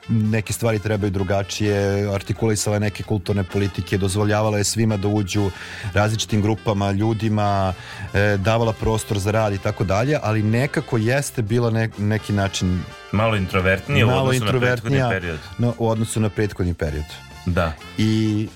neke 0.10 0.54
stvari 0.54 0.80
trebaju 0.80 1.12
drugačije, 1.12 1.78
artikulisala 2.10 2.76
je 2.76 2.80
neke 2.80 3.04
kulturne 3.04 3.44
politike, 3.44 3.98
dozvoljavala 3.98 4.58
je 4.58 4.64
svima 4.64 4.98
da 4.98 5.08
uđu 5.08 5.52
različitim 5.94 6.42
grupama, 6.42 6.92
ljudima, 6.92 7.74
e, 8.14 8.38
davala 8.38 8.74
prostor 8.74 9.18
za 9.20 9.32
rad 9.32 9.54
i 9.54 9.58
tako 9.58 9.84
dalje, 9.84 10.18
ali 10.24 10.44
nekako 10.44 10.98
jeste 10.98 11.42
bila 11.42 11.70
ne, 11.72 11.90
neki 11.98 12.34
način 12.34 12.80
Malo 13.12 13.38
introvertnije 13.38 14.06
u 14.06 14.10
odnosu 14.10 14.22
na 14.22 14.30
prethodni 14.30 14.38
introvertnija 14.38 15.10
period. 15.10 15.40
na- 15.58 15.74
u 15.78 15.90
odnosu 15.90 16.20
na 16.20 16.30
prethodni 16.30 16.74
period. 16.74 17.06
Da. 17.46 17.74
I 17.98 18.48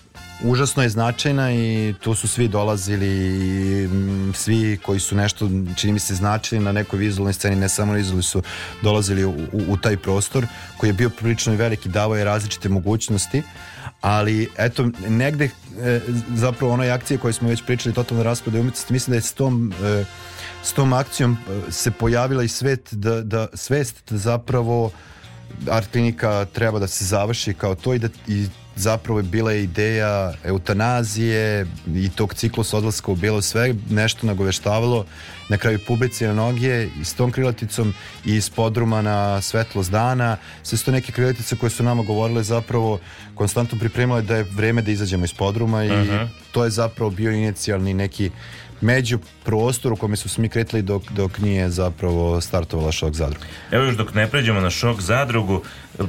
užasno 0.44 0.84
je 0.84 0.90
značajna 0.90 1.52
i 1.52 1.94
tu 2.00 2.16
su 2.16 2.28
svi 2.28 2.48
dolazili 2.48 3.08
i, 3.08 3.88
mm, 3.88 4.34
svi 4.34 4.80
koji 4.84 5.00
su 5.00 5.16
nešto 5.16 5.50
čini 5.76 5.94
mi 5.94 6.00
se 6.00 6.16
značili 6.16 6.62
na 6.62 6.72
nekoj 6.72 7.00
vizualnoj 7.00 7.34
sceni. 7.34 7.56
Ne 7.56 7.70
samo 7.70 7.92
na 7.92 7.98
vizualnoj 7.98 8.24
su 8.24 8.44
dolazili 8.82 9.26
u, 9.26 9.34
u, 9.68 9.78
taj 9.78 9.98
prostor 9.98 10.46
koji 10.78 10.90
je 10.90 10.94
bio 10.94 11.10
prilično 11.10 11.54
veliki 11.56 11.90
davao 11.90 12.16
je 12.16 12.24
različite 12.24 12.70
mogućnosti 12.70 13.44
ali 14.02 14.50
eto 14.58 14.90
negde 15.10 15.50
e, 15.80 16.00
zapravo 16.36 16.74
onoj 16.74 16.92
akcije 16.92 17.18
koje 17.18 17.34
smo 17.34 17.50
već 17.50 17.64
pričali 17.66 17.96
totalno 17.96 18.24
rasprede 18.24 18.60
umetnosti 18.60 18.94
mislim 18.94 19.12
da 19.12 19.18
je 19.18 19.22
s 19.22 19.34
tom 19.34 19.74
e, 19.84 20.06
s 20.64 20.74
tom 20.74 20.94
akcijom 20.94 21.38
e, 21.68 21.72
se 21.72 21.92
pojavila 21.92 22.44
i 22.44 22.48
svet 22.48 22.94
da, 22.94 23.22
da 23.22 23.48
svest 23.54 24.12
da 24.12 24.18
zapravo 24.18 24.92
art 25.70 25.92
klinika 25.92 26.46
treba 26.46 26.80
da 26.80 26.88
se 26.88 27.06
završi 27.06 27.54
kao 27.54 27.76
to 27.76 27.94
i 27.94 28.00
da 28.00 28.08
i 28.28 28.48
zapravo 28.76 29.20
je 29.20 29.24
bila 29.24 29.54
ideja 29.54 30.34
eutanazije 30.44 31.66
i 31.88 32.10
tog 32.10 32.34
ciklusa 32.34 32.78
odlaska 32.78 33.12
u 33.12 33.16
bijelo 33.16 33.42
sve 33.42 33.76
nešto 33.90 34.28
nagoveštavalo 34.28 35.06
na 35.50 35.58
kraju 35.58 35.80
publici 35.88 36.26
na 36.26 36.34
noge 36.34 36.88
i 37.02 37.06
s 37.06 37.14
tom 37.14 37.32
krilaticom 37.32 37.94
i 38.26 38.36
iz 38.36 38.50
podruma 38.50 39.02
na 39.02 39.42
svetlost 39.42 39.92
dana 39.92 40.38
sve 40.64 40.78
su 40.78 40.86
to 40.86 40.92
neke 40.92 41.12
krilatice 41.12 41.56
koje 41.56 41.70
su 41.70 41.84
nama 41.84 42.04
govorile 42.04 42.44
zapravo 42.44 43.00
konstantno 43.36 43.80
pripremale 43.80 44.22
da 44.22 44.36
je 44.36 44.44
vreme 44.44 44.82
da 44.82 44.92
izađemo 44.92 45.26
iz 45.26 45.34
podruma 45.34 45.84
i 45.84 45.92
Mhm. 45.92 46.24
to 46.52 46.64
je 46.64 46.70
zapravo 46.70 47.10
bio 47.12 47.32
inicijalni 47.32 47.94
neki 47.94 48.32
među 48.82 49.20
prostor 49.44 49.94
u 49.94 49.96
kome 49.96 50.16
su 50.16 50.30
se 50.30 50.42
mi 50.42 50.50
kretili 50.50 50.82
dok, 50.82 51.04
dok 51.12 51.40
nije 51.40 51.70
zapravo 51.70 52.42
startovala 52.42 52.92
šok 52.92 53.14
zadruga. 53.14 53.46
Evo 53.72 53.84
još 53.84 53.96
dok 53.96 54.14
ne 54.14 54.28
pređemo 54.28 54.62
na 54.62 54.70
šok 54.70 55.02
zadrugu, 55.02 55.64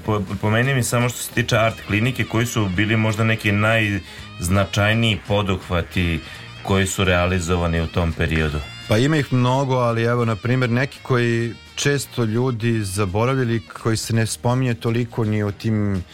po, 0.07 0.23
pomeni 0.41 0.75
mi 0.75 0.83
samo 0.83 1.09
što 1.09 1.19
se 1.19 1.31
tiče 1.31 1.57
art 1.57 1.77
klinike, 1.87 2.25
koji 2.25 2.47
su 2.47 2.69
bili 2.77 2.97
možda 2.97 3.25
neki 3.25 3.53
najznačajniji 3.53 5.21
poduhvati 5.29 6.21
koji 6.63 6.87
su 6.87 7.05
realizovani 7.05 7.81
u 7.81 7.87
tom 7.87 8.13
periodu. 8.13 8.59
Pa 8.89 8.99
ima 8.99 9.17
ih 9.17 9.33
mnogo, 9.33 9.75
ali 9.75 10.03
evo, 10.03 10.25
na 10.25 10.37
primjer, 10.37 10.71
neki 10.71 10.99
koji 11.03 11.55
često 11.75 12.25
ljudi 12.25 12.85
zaboravljali, 12.85 13.61
koji 13.83 13.97
se 13.97 14.15
ne 14.15 14.27
spominje 14.27 14.75
toliko 14.75 15.25
ni 15.25 15.43
o 15.43 15.51
tim 15.51 16.05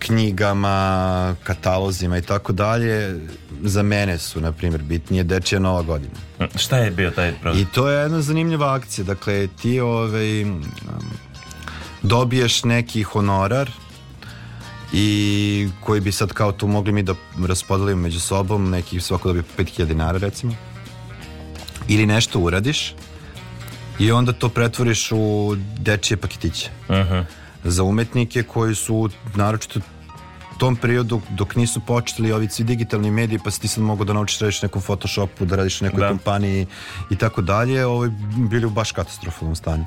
knjigama, 0.00 1.36
katalozima 1.44 2.18
i 2.18 2.22
tako 2.22 2.52
dalje, 2.52 3.20
za 3.62 3.82
mene 3.82 4.18
su, 4.18 4.40
na 4.40 4.52
primjer, 4.52 4.82
bitnije 4.82 5.24
Dečija 5.24 5.58
Nova 5.58 5.82
godina. 5.82 6.14
Šta 6.56 6.76
je 6.76 6.90
bio 6.90 7.10
taj 7.10 7.32
program? 7.32 7.62
I 7.62 7.66
to 7.74 7.88
je 7.88 8.02
jedna 8.02 8.20
zanimljiva 8.20 8.74
akcija. 8.74 9.04
Dakle, 9.04 9.48
ti 9.62 9.80
ovaj, 9.80 10.44
dobiješ 12.02 12.64
neki 12.64 13.02
honorar 13.02 13.70
i 14.92 15.68
koji 15.80 16.00
bi 16.00 16.12
sad 16.12 16.32
kao 16.32 16.52
tu 16.52 16.66
mogli 16.66 16.92
mi 16.92 17.02
da 17.02 17.14
raspodelimo 17.48 18.02
među 18.02 18.20
sobom, 18.20 18.70
neki 18.70 19.00
svako 19.00 19.28
dobije 19.28 19.42
po 19.42 19.62
5000 19.62 19.84
dinara 19.84 20.18
recimo. 20.18 20.54
Ili 21.88 22.06
nešto 22.06 22.38
uradiš 22.38 22.94
i 23.98 24.12
onda 24.12 24.32
to 24.32 24.48
pretvoriš 24.48 25.12
u 25.12 25.56
dečije 25.78 26.16
paketiće. 26.16 26.70
Mhm. 26.90 27.18
Za 27.64 27.82
umetnike 27.82 28.42
koji 28.42 28.74
su 28.74 29.08
naročito 29.34 29.80
tom 30.60 30.76
periodu 30.76 31.20
dok 31.30 31.56
nisu 31.56 31.80
počeli 31.80 32.32
ovi 32.32 32.48
svi 32.48 32.64
digitalni 32.64 33.10
mediji 33.10 33.38
pa 33.44 33.50
si 33.50 33.60
ti 33.60 33.68
sad 33.68 33.84
mogu 33.84 34.04
da 34.04 34.12
naučiš 34.12 34.38
da 34.38 34.44
radiš 34.44 34.62
nekom 34.62 34.82
photoshopu, 34.82 35.44
da 35.44 35.56
radiš 35.56 35.80
u 35.80 35.84
nekoj 35.84 36.00
Da. 36.00 36.08
kompaniji 36.08 36.66
i 37.10 37.16
tako 37.16 37.42
dalje, 37.42 37.86
ovaj, 37.86 38.10
bili 38.50 38.66
u 38.66 38.70
baš 38.70 38.92
katastrofalnom 38.92 39.56
stanju. 39.56 39.84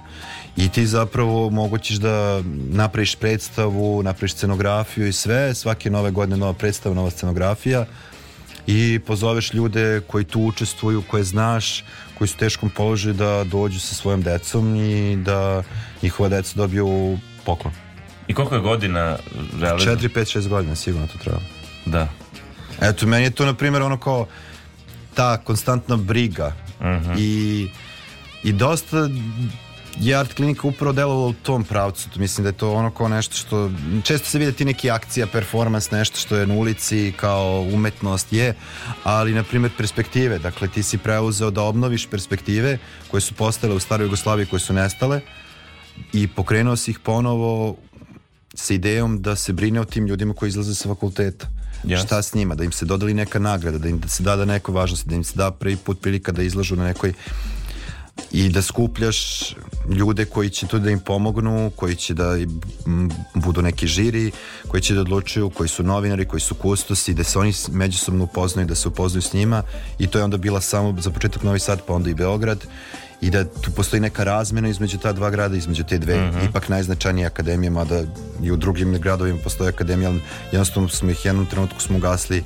I 0.57 0.69
ti 0.69 0.85
zapravo 0.87 1.49
mogućeš 1.49 1.97
da 1.97 2.41
napraviš 2.69 3.15
predstavu, 3.15 4.03
napraviš 4.03 4.33
scenografiju 4.33 5.07
i 5.07 5.13
sve, 5.13 5.55
svake 5.55 5.89
nove 5.89 6.11
godine 6.11 6.37
nova 6.37 6.53
predstava, 6.53 6.95
nova 6.95 7.11
scenografija 7.11 7.85
i 8.67 8.99
pozoveš 9.07 9.53
ljude 9.53 10.01
koji 10.07 10.25
tu 10.25 10.41
učestvuju, 10.41 11.03
koje 11.11 11.23
znaš, 11.23 11.83
koji 12.17 12.27
su 12.27 12.35
u 12.37 12.39
teškom 12.39 12.69
položaju 12.69 13.13
da 13.13 13.43
dođu 13.43 13.79
sa 13.79 13.95
svojom 13.95 14.21
decom 14.21 14.75
i 14.75 15.15
da 15.15 15.63
njihova 16.01 16.29
deca 16.29 16.53
dobiju 16.55 17.17
poklon. 17.45 17.73
I 18.27 18.33
koliko 18.33 18.55
je 18.55 18.61
godina 18.61 19.17
realizam? 19.59 19.97
4, 19.97 20.09
5, 20.09 20.39
6 20.39 20.47
godina 20.47 20.75
sigurno 20.75 21.07
to 21.07 21.17
treba. 21.17 21.39
Da. 21.85 22.07
Eto, 22.81 23.07
meni 23.07 23.23
je 23.23 23.29
to, 23.31 23.45
na 23.45 23.53
primjer, 23.53 23.81
ono 23.83 23.97
kao 23.97 24.27
ta 25.13 25.37
konstantna 25.37 25.97
briga 25.97 26.53
Mhm. 26.81 27.13
i, 27.17 27.67
i 28.43 28.51
dosta 28.53 29.09
je 29.99 30.15
art 30.15 30.33
klinika 30.33 30.67
upravo 30.67 30.93
delovala 30.93 31.27
u 31.27 31.33
tom 31.33 31.63
pravcu. 31.63 32.09
Mislim 32.15 32.43
da 32.43 32.49
je 32.49 32.57
to 32.57 32.71
ono 32.73 32.91
kao 32.91 33.07
nešto 33.07 33.35
što 33.35 33.71
često 34.03 34.29
se 34.29 34.39
vide 34.39 34.51
ti 34.51 34.65
neki 34.65 34.91
akcija, 34.91 35.27
performans, 35.27 35.91
nešto 35.91 36.17
što 36.17 36.35
je 36.35 36.47
na 36.47 36.53
ulici 36.53 37.13
kao 37.17 37.61
umetnost 37.73 38.33
je, 38.33 38.53
ali 39.03 39.33
na 39.33 39.43
primjer 39.43 39.71
perspektive. 39.77 40.39
Dakle, 40.39 40.67
ti 40.67 40.83
si 40.83 40.97
preuzeo 40.97 41.51
da 41.51 41.61
obnoviš 41.61 42.07
perspektive 42.09 42.77
koje 43.11 43.21
su 43.21 43.33
postale 43.33 43.75
u 43.75 43.79
staroj 43.79 44.05
Jugoslaviji, 44.05 44.45
koje 44.45 44.59
su 44.59 44.73
nestale 44.73 45.21
i 46.13 46.27
pokrenuo 46.27 46.75
si 46.75 46.91
ih 46.91 46.99
ponovo 46.99 47.75
sa 48.53 48.73
idejom 48.73 49.21
da 49.21 49.35
se 49.35 49.53
brine 49.53 49.81
o 49.81 49.85
tim 49.85 50.07
ljudima 50.07 50.33
koji 50.33 50.49
izlaze 50.49 50.75
sa 50.75 50.89
fakulteta. 50.89 51.47
Jasno. 51.83 52.05
Šta 52.05 52.21
s 52.21 52.33
njima, 52.33 52.55
da 52.55 52.63
im 52.63 52.71
se 52.71 52.85
dodali 52.85 53.13
neka 53.13 53.39
nagrada, 53.39 53.77
da 53.77 53.89
im 53.89 53.99
da 53.99 54.07
se 54.07 54.23
da 54.23 54.35
da 54.35 54.45
neko 54.45 54.71
važnosti, 54.71 55.09
da 55.09 55.15
im 55.15 55.23
se 55.23 55.33
da 55.35 55.51
prvi 55.51 55.75
put 55.75 56.01
prilika 56.01 56.31
da 56.31 56.43
izlažu 56.43 56.75
na 56.75 56.83
nekoj 56.83 57.13
i 58.31 58.49
da 58.49 58.61
skupljaš 58.61 59.55
ljude 59.89 60.25
koji 60.25 60.49
će 60.49 60.67
tu 60.67 60.79
da 60.79 60.89
im 60.89 60.99
pomognu, 60.99 61.71
koji 61.75 61.95
će 61.95 62.13
da 62.13 62.35
budu 63.35 63.61
neki 63.61 63.87
žiri, 63.87 64.31
koji 64.67 64.81
će 64.81 64.93
da 64.93 65.01
odlučuju, 65.01 65.49
koji 65.49 65.69
su 65.69 65.83
novinari, 65.83 66.27
koji 66.27 66.39
su 66.39 66.55
kustosi, 66.55 67.13
da 67.13 67.23
se 67.23 67.39
oni 67.39 67.53
međusobno 67.71 68.23
upoznaju, 68.23 68.67
da 68.67 68.75
se 68.75 68.87
upoznaju 68.87 69.21
s 69.21 69.33
njima 69.33 69.63
i 69.99 70.07
to 70.07 70.17
je 70.17 70.23
onda 70.23 70.37
bila 70.37 70.61
samo 70.61 71.01
za 71.01 71.09
početak 71.09 71.43
Novi 71.43 71.59
Sad, 71.59 71.81
pa 71.87 71.93
onda 71.93 72.09
i 72.09 72.13
Beograd 72.13 72.65
i 73.23 73.29
da 73.29 73.43
tu 73.45 73.71
postoji 73.71 73.99
neka 73.99 74.23
razmena 74.23 74.67
između 74.67 74.97
ta 74.97 75.13
dva 75.13 75.29
grada, 75.29 75.55
između 75.55 75.83
te 75.83 75.97
dve 75.97 76.17
Mhm. 76.27 76.45
ipak 76.49 76.69
najznačajnije 76.69 77.27
akademije, 77.27 77.69
mada 77.69 78.01
i 78.43 78.51
u 78.51 78.55
drugim 78.57 78.97
gradovima 78.99 79.39
postoje 79.43 79.69
akademije, 79.69 80.07
ali 80.07 80.21
jednostavno 80.51 80.89
smo 80.89 81.09
ih 81.11 81.25
jednom 81.25 81.45
trenutku 81.45 81.81
smo 81.81 81.99
gasli 81.99 82.43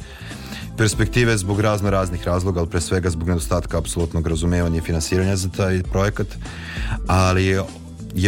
perspektive 0.77 1.37
zbog 1.37 1.59
razno 1.61 1.89
raznih 1.89 2.27
razloga, 2.27 2.59
ali 2.59 2.69
pre 2.69 2.81
svega 2.81 3.09
zbog 3.09 3.27
nedostatka 3.27 3.77
apsolutnog 3.77 4.27
razumevanja 4.27 4.77
i 4.77 4.81
finansiranja 4.81 5.35
za 5.35 5.49
taj 5.49 5.83
projekat, 5.83 6.27
ali 7.07 7.45
je, 7.45 7.63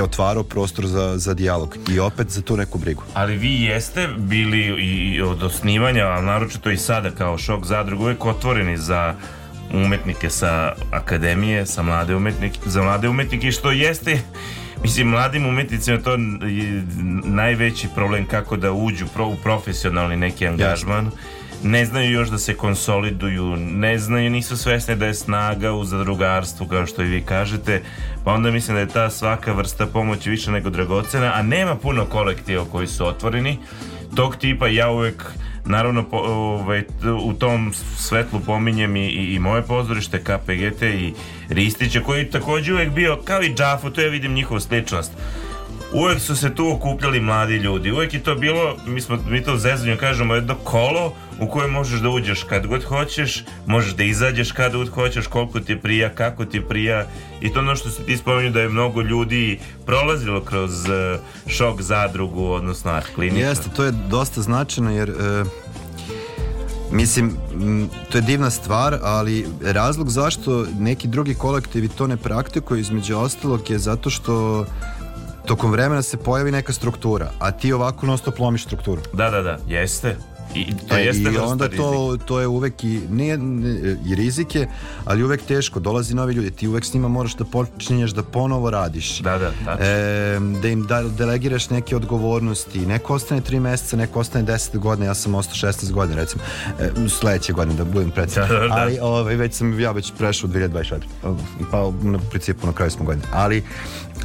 otvarao 0.04 0.44
prostor 0.44 0.88
za, 0.88 1.18
za 1.18 1.34
dijalog 1.34 1.78
i 1.92 2.00
opet 2.00 2.30
za 2.30 2.42
tu 2.42 2.58
neku 2.58 2.78
brigu. 2.78 3.04
Ali 3.14 3.38
vi 3.38 3.62
jeste 3.62 4.08
bili 4.18 4.60
i 4.60 5.22
od 5.22 5.44
osnivanja, 5.44 6.06
a 6.08 6.22
naročito 6.22 6.72
i 6.72 6.78
sada 6.78 7.12
kao 7.12 7.38
šok 7.38 7.66
zadrug, 7.66 8.02
uvek 8.02 8.26
otvoreni 8.26 8.78
za 8.78 9.14
umetnike 9.74 10.30
sa 10.30 10.74
akademije, 10.92 11.66
sa 11.66 11.84
mlade 11.84 12.16
umetnike, 12.16 12.60
za 12.66 12.82
mlade 12.82 13.10
umetnike, 13.10 13.52
što 13.52 13.72
jeste 13.72 14.20
Mislim, 14.84 15.08
mladim 15.08 15.46
umetnicima 15.46 15.98
to 15.98 16.12
je 16.12 16.84
najveći 17.24 17.88
problem 17.96 18.26
kako 18.26 18.58
da 18.58 18.72
uđu 18.72 19.06
pro, 19.14 19.28
u 19.28 19.36
profesionalni 19.36 20.18
neki 20.18 20.48
angažman. 20.48 21.12
Ne 21.64 21.86
znaju 21.86 22.12
još 22.12 22.30
da 22.30 22.38
se 22.38 22.54
konsoliduju, 22.54 23.56
ne 23.56 23.98
znaju, 23.98 24.30
nisu 24.30 24.58
svesni 24.58 24.96
da 24.96 25.06
je 25.06 25.14
snaga 25.14 25.72
u 25.72 25.84
zadrugarstvu, 25.84 26.68
kao 26.68 26.86
što 26.86 27.04
i 27.04 27.08
vi 27.08 27.22
kažete, 27.22 27.82
pa 28.24 28.34
onda 28.34 28.52
mislim 28.52 28.76
da 28.76 28.82
je 28.82 28.88
ta 28.88 29.10
svaka 29.10 29.52
vrsta 29.54 29.88
pomoći 29.88 30.30
više 30.30 30.52
nego 30.52 30.70
dragocena, 30.70 31.32
a 31.36 31.42
nema 31.42 31.76
puno 31.76 32.06
kolektiva 32.06 32.66
koji 32.72 32.88
su 32.88 33.08
otvoreni. 33.08 33.58
Tog 34.16 34.36
tipa 34.36 34.68
ja 34.68 34.90
uvek 34.90 35.24
Naravno, 35.66 36.04
po, 36.04 36.18
ovaj, 36.18 36.84
u 37.24 37.34
tom 37.34 37.74
svetlu 37.98 38.40
pominjem 38.46 38.96
i, 38.96 39.08
i, 39.08 39.34
i 39.34 39.40
moje 39.40 39.62
pozorište 39.62 40.24
KPGT 40.24 40.82
i 40.82 41.14
Ristića, 41.50 42.02
koji 42.02 42.20
je 42.20 42.30
također 42.30 42.74
uvek 42.74 42.90
bio, 42.90 43.20
kao 43.24 43.42
i 43.42 43.54
Džafu, 43.54 43.90
to 43.90 44.02
ja 44.02 44.08
vidim 44.08 44.34
njihovu 44.34 44.60
sličnost. 44.60 45.12
Uvek 45.94 46.20
su 46.20 46.36
se 46.36 46.56
tu 46.56 46.72
okupljali 46.72 47.20
mladi 47.20 47.56
ljudi. 47.56 47.92
Uvek 47.92 48.14
je 48.14 48.24
to 48.24 48.36
bilo, 48.36 48.78
mi, 48.88 49.02
smo, 49.02 49.20
mi 49.30 49.44
to 49.44 49.58
zezanju 49.58 49.98
kažemo, 49.98 50.36
jedno 50.36 50.56
kolo 50.56 51.14
u 51.42 51.48
koje 51.48 51.68
možeš 51.68 52.00
da 52.00 52.10
uđeš 52.10 52.44
kad 52.44 52.68
god 52.68 52.84
hoćeš, 52.84 53.44
možeš 53.66 53.96
da 53.96 54.04
izađeš 54.04 54.52
kad 54.52 54.76
god 54.76 54.90
hoćeš, 54.90 55.28
koliko 55.28 55.60
ti 55.60 55.76
prija, 55.76 56.10
kako 56.10 56.46
ti 56.46 56.62
prija. 56.62 57.06
I 57.42 57.54
to 57.54 57.60
ono 57.60 57.76
što 57.76 57.90
se 57.90 58.04
ti 58.04 58.18
spominju 58.18 58.52
da 58.52 58.62
je 58.62 58.70
mnogo 58.70 59.02
ljudi 59.02 59.60
prolazilo 59.86 60.42
kroz 60.42 60.86
eh, 60.86 61.20
šok 61.48 61.82
zadrugu, 61.82 62.46
odnosno 62.46 62.92
art 62.92 63.08
kliniku. 63.16 63.40
Jeste, 63.40 63.70
to 63.76 63.84
je 63.84 63.92
dosta 63.92 64.42
značajno 64.42 64.92
jer 64.92 65.10
e, 65.10 65.14
mislim, 66.92 67.38
to 68.12 68.18
je 68.18 68.22
divna 68.22 68.50
stvar, 68.50 68.98
ali 69.02 69.48
razlog 69.64 70.10
zašto 70.10 70.66
neki 70.80 71.08
drugi 71.08 71.34
kolektivi 71.34 71.88
to 71.88 72.08
ne 72.08 72.18
praktikuju 72.18 72.80
između 72.80 73.18
ostalog 73.18 73.70
je 73.70 73.80
zato 73.80 74.10
što 74.10 74.66
tokom 75.46 75.72
vremena 75.72 76.02
se 76.02 76.18
pojavi 76.18 76.52
neka 76.52 76.74
struktura, 76.74 77.32
a 77.40 77.52
ti 77.52 77.74
ovako 77.74 78.06
non 78.06 78.18
stop 78.18 78.40
lomiš 78.40 78.66
strukturu. 78.66 79.02
Da, 79.14 79.30
da, 79.30 79.42
da, 79.42 79.58
jeste. 79.68 80.16
I 80.56 80.74
to 80.90 80.96
E, 80.98 81.02
jeste 81.02 81.32
I 81.34 81.38
onda 81.38 81.70
to, 81.70 82.18
to 82.26 82.40
je 82.40 82.48
uvek 82.48 82.84
i, 82.84 83.02
nije, 83.10 83.38
ne- 83.38 83.98
i 84.06 84.16
rizik 84.16 84.56
je, 84.56 84.68
ali 85.06 85.24
uvek 85.24 85.42
teško, 85.42 85.80
dolazi 85.80 86.16
novi 86.16 86.34
ljudi, 86.34 86.52
ti 86.52 86.68
uvek 86.68 86.86
s 86.86 86.94
njima 86.94 87.08
moraš 87.08 87.36
da 87.36 87.46
počinješ 87.46 88.12
da 88.12 88.24
ponovo 88.24 88.70
radiš. 88.70 89.20
Da, 89.20 89.38
da, 89.38 89.52
tačno. 89.66 89.86
E, 89.86 90.40
da 90.62 90.68
im 90.68 90.84
da, 90.84 91.04
delegiraš 91.04 91.70
neke 91.70 91.96
odgovornosti, 91.96 92.80
neko 92.80 93.14
ostane 93.14 93.42
3 93.42 93.60
meseca, 93.60 93.98
neko 93.98 94.20
ostane 94.20 94.46
10 94.46 94.78
godina, 94.78 95.06
ja 95.08 95.14
sam 95.14 95.36
ostao 95.36 95.72
16 95.72 95.92
godina 95.92 96.22
recimo, 96.22 96.44
e, 96.80 96.90
sledeće 97.10 97.54
godine 97.54 97.78
da 97.78 97.86
budem 97.86 98.12
precizan, 98.12 98.48
Da, 98.48 98.60
da, 98.60 98.68
da. 98.68 98.74
ali 98.74 99.00
ovaj, 99.02 99.36
već 99.36 99.54
sam 99.54 99.80
ja 99.80 99.92
već 99.92 100.14
prešao 100.18 100.50
u 100.50 100.54
2024, 100.54 101.00
pa 101.72 101.82
u 101.84 101.94
principu 102.30 102.68
na 102.68 102.74
kraju 102.74 102.92
smo 102.92 103.06
godine, 103.06 103.26
ali 103.34 103.64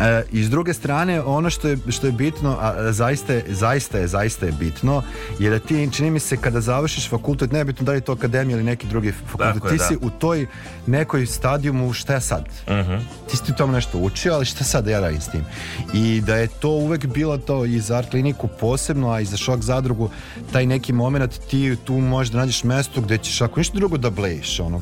E, 0.01 0.23
I 0.33 0.45
s 0.45 0.51
druge 0.51 0.75
strane, 0.75 1.23
ono 1.23 1.51
što 1.51 1.69
je, 1.69 1.79
što 1.89 2.07
je 2.07 2.13
bitno, 2.13 2.57
a 2.61 2.93
zaista 2.93 3.33
je, 3.33 3.45
zaista 3.49 3.99
je, 3.99 4.09
zaista 4.09 4.47
je 4.47 4.53
bitno, 4.53 5.03
je 5.39 5.51
da 5.51 5.59
ti, 5.59 5.89
čini 5.93 6.11
mi 6.11 6.21
se, 6.21 6.37
kada 6.37 6.61
završiš 6.61 7.11
fakultet, 7.11 7.53
nebitno 7.53 7.85
da 7.85 7.93
li 7.93 7.99
je 7.99 8.01
to 8.01 8.13
akademija 8.13 8.57
ili 8.57 8.65
neki 8.65 8.87
drugi 8.87 9.13
fakultet, 9.13 9.55
Tako 9.55 9.69
je, 9.69 9.73
ti 9.73 9.79
da. 9.79 9.85
si 9.85 9.97
u 10.01 10.11
toj 10.11 10.47
nekoj 10.87 11.27
stadijumu 11.27 11.93
šta 11.93 12.13
ja 12.13 12.21
sad? 12.21 12.45
Mhm. 12.69 12.95
Ti 13.31 13.37
si 13.37 13.45
ti 13.45 13.53
u 13.53 13.55
tom 13.55 13.73
nešto 13.73 13.99
učio, 13.99 14.35
ali 14.35 14.45
šta 14.45 14.65
sad 14.65 14.85
da 14.85 14.91
ja 14.91 15.01
radim 15.01 15.21
s 15.21 15.29
tim? 15.29 15.45
I 15.93 16.21
da 16.21 16.37
je 16.37 16.47
to 16.47 16.69
uvek 16.69 17.07
bilo 17.07 17.39
to 17.39 17.65
i 17.65 17.81
za 17.81 17.97
art 17.97 18.11
kliniku 18.11 18.49
posebno, 18.61 19.11
a 19.11 19.21
i 19.21 19.25
za 19.25 19.37
šok 19.37 19.61
zadrugu, 19.61 20.11
taj 20.53 20.67
neki 20.67 20.93
moment 20.93 21.39
ti 21.51 21.77
tu 21.85 21.93
možeš 21.93 22.33
da 22.33 22.39
nađeš 22.39 22.65
mesto 22.65 23.01
gde 23.01 23.19
ćeš 23.19 23.41
ako 23.41 23.61
ništa 23.61 23.79
drugo 23.79 23.97
da 23.97 24.11
blejiš, 24.11 24.61
ono, 24.61 24.81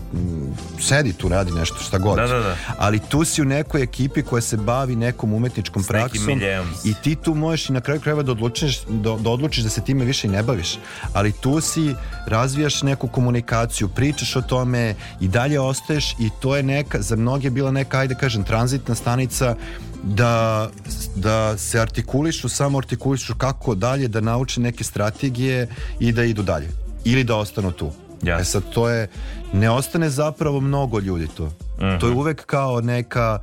sedi 0.80 1.12
tu, 1.12 1.28
radi 1.28 1.52
nešto, 1.52 1.76
šta 1.78 1.98
god. 1.98 2.16
Da, 2.16 2.26
da, 2.26 2.38
da. 2.38 2.56
Ali 2.78 2.98
tu 2.98 3.24
si 3.24 3.42
u 3.42 3.44
nekoj 3.44 3.82
ekipi 3.82 4.22
koja 4.22 4.42
se 4.42 4.56
bavi 4.56 4.96
nekom 5.02 5.34
umetničkom 5.34 5.82
S 5.82 5.88
praksom 5.88 6.40
i 6.84 6.94
ti 7.02 7.14
tu 7.14 7.34
možeš 7.34 7.70
i 7.70 7.72
na 7.72 7.80
kraju 7.80 8.00
krajeva 8.00 8.22
da 8.22 8.32
odlučiš 8.32 8.80
da, 8.88 9.16
da 9.16 9.30
odlučiš 9.30 9.64
da 9.64 9.70
se 9.70 9.84
time 9.84 10.04
više 10.04 10.26
i 10.26 10.30
ne 10.30 10.42
baviš. 10.42 10.78
Ali 11.12 11.32
tu 11.32 11.60
si 11.60 11.94
razvijaš 12.26 12.82
neku 12.82 13.08
komunikaciju 13.08 13.88
pričaš 13.88 14.36
o 14.36 14.42
tome 14.42 14.94
i 15.20 15.28
dalje 15.28 15.60
ostaješ 15.60 16.12
i 16.18 16.30
to 16.40 16.56
je 16.56 16.62
neka 16.62 17.02
za 17.02 17.16
mnoge 17.16 17.50
bila 17.50 17.70
neka 17.70 17.98
ajde 17.98 18.14
kažem 18.14 18.44
tranzitna 18.44 18.94
stanica 18.94 19.56
da, 20.02 20.68
da 21.16 21.58
se 21.58 21.80
artikulišu 21.80 22.48
samo 22.48 22.78
artikulišu 22.78 23.34
kako 23.34 23.74
dalje 23.74 24.08
da 24.08 24.20
nauče 24.20 24.60
neke 24.60 24.84
strategije 24.84 25.68
i 26.00 26.12
da 26.12 26.24
idu 26.24 26.42
dalje. 26.42 26.68
Ili 27.04 27.24
da 27.24 27.36
ostanu 27.36 27.72
tu. 27.72 27.92
E 28.40 28.44
sad 28.44 28.62
to 28.74 28.88
je, 28.88 29.08
ne 29.52 29.70
ostane 29.70 30.10
zapravo 30.10 30.60
mnogo 30.60 30.98
ljudi 30.98 31.28
to. 31.36 31.52
To 32.00 32.06
je 32.06 32.12
uvek 32.12 32.46
kao 32.46 32.80
neka 32.80 33.38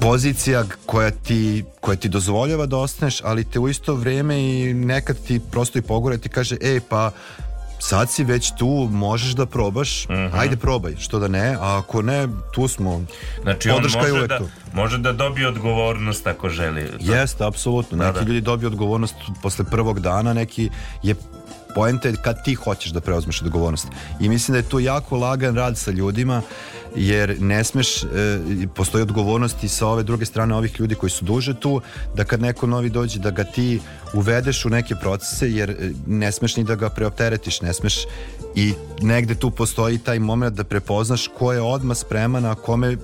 pozicija 0.00 0.64
koja 0.86 1.10
ti, 1.10 1.64
koja 1.80 1.96
ti 1.96 2.08
dozvoljava 2.08 2.66
da 2.66 2.76
ostaneš, 2.76 3.20
ali 3.24 3.44
te 3.44 3.58
u 3.58 3.68
isto 3.68 3.94
vrijeme 3.94 4.40
i 4.40 4.74
nekad 4.74 5.16
ti 5.26 5.40
prosto 5.50 5.78
i 5.78 5.82
pogore 5.82 6.18
ti 6.18 6.28
kaže, 6.28 6.56
ej 6.60 6.80
pa 6.88 7.10
sad 7.78 8.10
si 8.10 8.24
već 8.24 8.52
tu, 8.58 8.88
možeš 8.92 9.32
da 9.32 9.46
probaš, 9.46 10.06
ajde 10.32 10.56
probaj, 10.56 10.96
što 10.96 11.18
da 11.18 11.28
ne, 11.28 11.56
a 11.60 11.78
ako 11.78 12.02
ne, 12.02 12.28
tu 12.54 12.68
smo, 12.68 13.02
Znači 13.42 13.70
on 13.70 13.76
podrška 13.76 13.98
je 13.98 14.12
može 14.12 14.18
uvek 14.18 14.28
da, 14.28 14.38
tu. 14.38 14.48
može 14.72 14.98
da 14.98 15.12
dobije 15.12 15.48
odgovornost 15.48 16.26
ako 16.26 16.48
želi. 16.48 16.90
Jeste, 17.00 17.44
apsolutno. 17.44 17.98
Da, 17.98 18.06
Neki 18.06 18.18
da. 18.18 18.24
ljudi 18.24 18.40
dobiju 18.40 18.68
odgovornost 18.68 19.14
posle 19.42 19.64
prvog 19.64 20.00
dana, 20.00 20.32
neki 20.32 20.70
je 21.02 21.14
Poenta 21.74 22.08
je 22.08 22.14
kad 22.22 22.44
ti 22.44 22.54
hoćeš 22.54 22.90
da 22.90 23.00
preuzmeš 23.00 23.42
odgovornost. 23.42 23.86
I 24.20 24.28
mislim 24.28 24.52
da 24.52 24.58
je 24.58 24.68
tu 24.68 24.80
jako 24.80 25.16
lagan 25.16 25.56
rad 25.56 25.78
sa 25.78 25.90
ljudima, 25.90 26.42
jer 26.96 27.36
ne 27.40 27.64
smeš, 27.64 28.02
e, 28.02 28.06
postoji 28.74 29.02
odgovornost 29.02 29.64
i 29.64 29.68
sa 29.68 29.86
ove 29.86 30.02
druge 30.02 30.24
strane 30.24 30.54
ovih 30.54 30.80
ljudi 30.80 30.94
koji 30.94 31.10
su 31.10 31.24
duže 31.24 31.54
tu, 31.60 31.80
da 32.14 32.24
kad 32.24 32.40
neko 32.40 32.66
novi 32.66 32.90
dođe 32.90 33.18
da 33.18 33.30
ga 33.30 33.44
ti 33.44 33.80
uvedeš 34.12 34.64
u 34.64 34.68
neke 34.68 34.94
procese, 34.94 35.50
jer 35.50 35.70
e, 35.70 35.76
ne 36.06 36.32
smeš 36.32 36.56
ni 36.56 36.64
da 36.64 36.74
ga 36.74 36.88
preopteretiš, 36.88 37.60
ne 37.60 37.72
smeš 37.72 38.04
i 38.54 38.74
negde 39.02 39.34
tu 39.34 39.50
postoji 39.50 39.98
taj 39.98 40.18
moment 40.18 40.56
da 40.56 40.64
prepoznaš 40.64 41.28
ko 41.38 41.52
je 41.52 41.60
odmah 41.60 41.96
spreman, 41.96 42.44
a 42.44 42.54
kome 42.54 42.96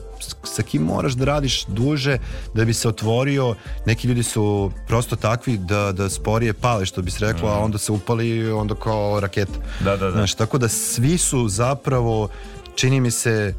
sa 0.44 0.62
kim 0.62 0.82
moraš 0.82 1.12
da 1.12 1.24
radiš 1.24 1.64
duže 1.66 2.18
da 2.54 2.64
bi 2.64 2.74
se 2.74 2.88
otvorio. 2.88 3.54
Neki 3.86 4.08
ljudi 4.08 4.22
su 4.22 4.72
prosto 4.86 5.16
takvi 5.16 5.58
da, 5.58 5.92
da 5.92 6.08
sporije 6.08 6.52
pale, 6.52 6.86
što 6.86 7.02
bi 7.02 7.10
se 7.10 7.26
reklo, 7.26 7.48
a 7.48 7.58
onda 7.58 7.78
se 7.78 7.92
upali 7.92 8.52
onda 8.52 8.74
kao 8.74 9.20
raketa. 9.20 9.58
Da, 9.80 9.96
da, 9.96 10.04
da. 10.04 10.10
Znaš, 10.10 10.34
tako 10.34 10.58
da 10.58 10.68
svi 10.68 11.18
su 11.18 11.48
zapravo, 11.48 12.28
čini 12.74 13.00
mi 13.00 13.10
se, 13.10 13.54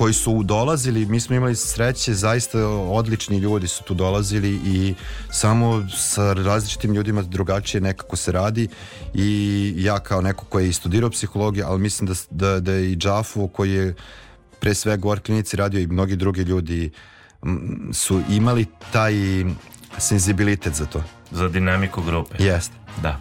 koji 0.00 0.12
su 0.12 0.42
dolazili, 0.42 1.06
mi 1.06 1.20
smo 1.20 1.36
imali 1.36 1.56
sreće, 1.56 2.14
zaista 2.14 2.68
odlični 2.68 3.38
ljudi 3.38 3.68
su 3.68 3.84
tu 3.84 3.94
dolazili 3.94 4.60
i 4.64 4.94
samo 5.30 5.88
sa 5.96 6.32
različitim 6.32 6.94
ljudima 6.94 7.22
drugačije 7.22 7.80
nekako 7.80 8.16
se 8.16 8.32
radi 8.32 8.68
i 9.14 9.74
ja 9.76 9.98
kao 9.98 10.20
neko 10.20 10.44
koji 10.44 10.64
je 10.64 10.68
i 10.68 10.72
studirao 10.72 11.10
psihologiju, 11.10 11.64
ali 11.66 11.80
mislim 11.80 12.08
da, 12.08 12.14
da, 12.30 12.60
da 12.60 12.72
je 12.72 12.92
i 12.92 12.96
Džafu 12.96 13.48
koji 13.48 13.72
je 13.72 13.94
pre 14.60 14.74
svega 14.74 15.08
u 15.08 15.10
art 15.10 15.26
klinici 15.26 15.56
radio 15.56 15.80
i 15.80 15.86
mnogi 15.86 16.16
drugi 16.16 16.42
ljudi 16.42 16.90
su 17.92 18.22
imali 18.30 18.66
taj 18.92 19.14
senzibilitet 19.98 20.74
za 20.74 20.86
to. 20.86 21.02
Za 21.30 21.48
dinamiku 21.48 22.02
grupe. 22.02 22.34
Jeste. 22.38 22.74
Da. 23.02 23.20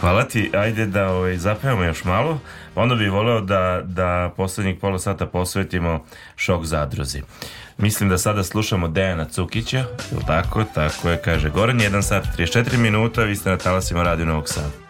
Hvala 0.00 0.24
ti, 0.24 0.50
ajde 0.54 0.86
da 0.86 1.08
ovaj, 1.12 1.36
zapevamo 1.36 1.84
još 1.84 2.04
malo, 2.04 2.38
onda 2.74 2.94
bih 2.94 3.12
voleo 3.12 3.40
da, 3.40 3.80
da 3.84 4.32
poslednjih 4.36 4.76
pola 4.80 4.98
sata 4.98 5.26
posvetimo 5.26 6.04
šok 6.36 6.64
zadruzi. 6.64 7.22
Mislim 7.78 8.08
da 8.08 8.18
sada 8.18 8.44
slušamo 8.44 8.88
Dejana 8.88 9.24
Cukića, 9.24 9.78
je 9.78 10.26
tako? 10.26 10.64
Tako 10.74 11.10
je, 11.10 11.22
kaže 11.24 11.50
Goran, 11.50 11.78
1 11.78 12.02
sat 12.02 12.24
34 12.38 12.76
minuta, 12.76 13.22
vi 13.22 13.36
ste 13.36 13.50
na 13.50 13.56
talasima 13.56 14.02
Radio 14.02 14.26
Novog 14.26 14.48
Sada. 14.48 14.89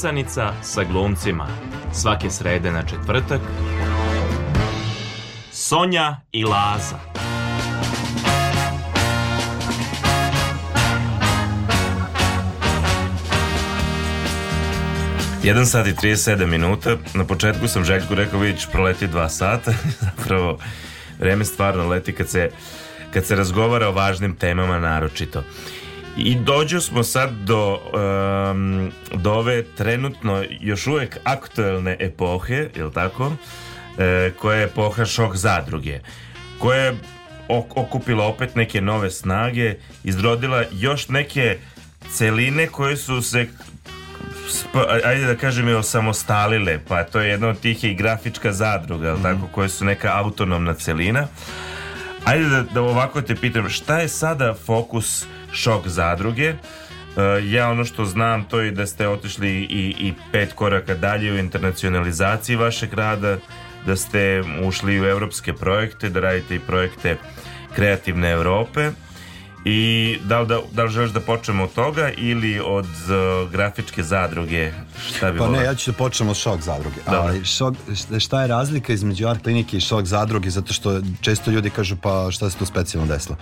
Nesanica 0.00 0.52
sa 0.62 0.84
glumcima. 0.84 1.46
Svake 1.92 2.30
srede 2.30 2.72
na 2.72 2.82
četvrtak. 2.82 3.40
Sonja 5.52 6.20
i 6.32 6.44
Laza. 6.44 6.96
Jedan 15.42 15.66
sat 15.66 15.86
i 15.86 15.92
37 15.92 16.46
minuta. 16.46 16.96
Na 17.14 17.24
početku 17.24 17.68
sam 17.68 17.84
Željku 17.84 18.14
rekao, 18.14 18.40
vidiš, 18.40 18.66
proleti 18.72 19.06
dva 19.06 19.28
sata. 19.28 19.72
Zapravo, 20.16 20.58
vreme 21.18 21.44
stvarno 21.44 21.88
leti 21.88 22.12
kad 22.12 22.28
se, 22.28 22.50
kad 23.12 23.24
se 23.24 23.36
razgovara 23.36 23.88
o 23.88 23.92
važnim 23.92 24.36
temama 24.36 24.78
naročito. 24.78 25.42
I 26.16 26.34
dođo 26.34 26.80
smo 26.80 27.02
sad 27.02 27.30
do, 27.32 27.78
um, 28.52 28.89
do 29.22 29.32
ove 29.32 29.62
trenutno 29.62 30.44
još 30.60 30.86
uvek 30.86 31.18
aktuelne 31.24 31.96
epohe, 32.00 32.68
je 32.76 32.84
li 32.84 32.92
tako? 32.92 33.32
E, 33.98 34.30
koja 34.38 34.56
je 34.58 34.64
epoha 34.64 35.04
šok 35.04 35.36
zadruge. 35.36 36.00
Koja 36.58 36.80
je 36.84 36.92
ok- 37.48 37.72
okupila 37.76 38.26
opet 38.26 38.56
neke 38.56 38.80
nove 38.80 39.10
snage, 39.10 39.74
izrodila 40.04 40.64
još 40.72 41.08
neke 41.08 41.58
celine 42.12 42.66
koje 42.66 42.96
su 42.96 43.22
se 43.22 43.46
ajde 45.04 45.26
da 45.26 45.36
kažem 45.36 45.68
i 45.68 45.72
osamostalile, 45.72 46.78
pa 46.88 47.04
to 47.04 47.20
je 47.20 47.28
jedna 47.30 47.48
od 47.48 47.60
tih 47.60 47.84
je 47.84 47.90
i 47.90 47.94
grafička 47.94 48.52
zadruga, 48.52 49.06
jel 49.08 49.22
tako, 49.22 49.48
koje 49.52 49.68
su 49.68 49.84
neka 49.84 50.10
autonomna 50.14 50.74
celina. 50.74 51.26
Ajde 52.24 52.48
da, 52.48 52.62
da 52.62 52.82
ovako 52.82 53.22
te 53.22 53.34
pitam, 53.34 53.68
šta 53.68 53.98
je 54.00 54.08
sada 54.08 54.54
fokus 54.66 55.26
šok 55.52 55.88
zadruge? 55.88 56.54
E, 57.16 57.50
ja 57.50 57.70
ono 57.70 57.84
što 57.84 58.04
znam 58.04 58.44
to 58.44 58.60
je 58.60 58.70
da 58.70 58.86
ste 58.86 59.08
otišli 59.08 59.48
i, 59.50 59.94
i 59.98 60.14
pet 60.32 60.52
koraka 60.52 60.94
dalje 60.94 61.32
u 61.32 61.38
internacionalizaciji 61.38 62.56
vašeg 62.56 62.94
rada, 62.94 63.36
da 63.86 63.96
ste 63.96 64.42
ušli 64.64 65.00
u 65.00 65.04
evropske 65.04 65.52
projekte, 65.52 66.08
da 66.08 66.20
radite 66.20 66.54
i 66.54 66.60
projekte 66.60 67.16
kreativne 67.74 68.30
Europe 68.30 68.90
i 69.64 70.18
da 70.24 70.40
li, 70.40 70.46
da, 70.46 70.60
da 70.72 70.84
li 70.84 70.90
želiš 70.90 71.10
da 71.10 71.20
počnemo 71.20 71.64
od 71.64 71.72
toga 71.72 72.10
ili 72.10 72.60
od 72.60 72.84
e, 72.86 73.48
grafičke 73.52 74.02
zadruge? 74.02 74.72
Šta 75.08 75.32
bi 75.32 75.38
Pa 75.38 75.44
ne, 75.44 75.50
voleo? 75.50 75.62
ja 75.62 75.74
ću 75.74 75.90
da 75.90 75.96
počnem 75.96 76.28
od 76.28 76.36
šok 76.36 76.60
zadruge. 76.60 76.96
Dobro. 77.06 77.20
Ali 77.20 77.44
šok, 77.44 77.74
šta- 77.96 78.20
šta 78.20 78.40
je 78.42 78.48
razlika 78.48 78.92
između 78.92 79.28
art 79.28 79.42
klinike 79.42 79.76
i 79.76 79.80
šok 79.80 80.04
zadruge, 80.04 80.50
zato 80.50 80.72
što 80.72 81.00
često 81.20 81.50
ljudi 81.50 81.70
kažu 81.70 81.96
pa 81.96 82.30
šta 82.30 82.50
se 82.50 82.58
tu 82.58 82.66
specijalno 82.66 83.08
desilo. 83.08 83.36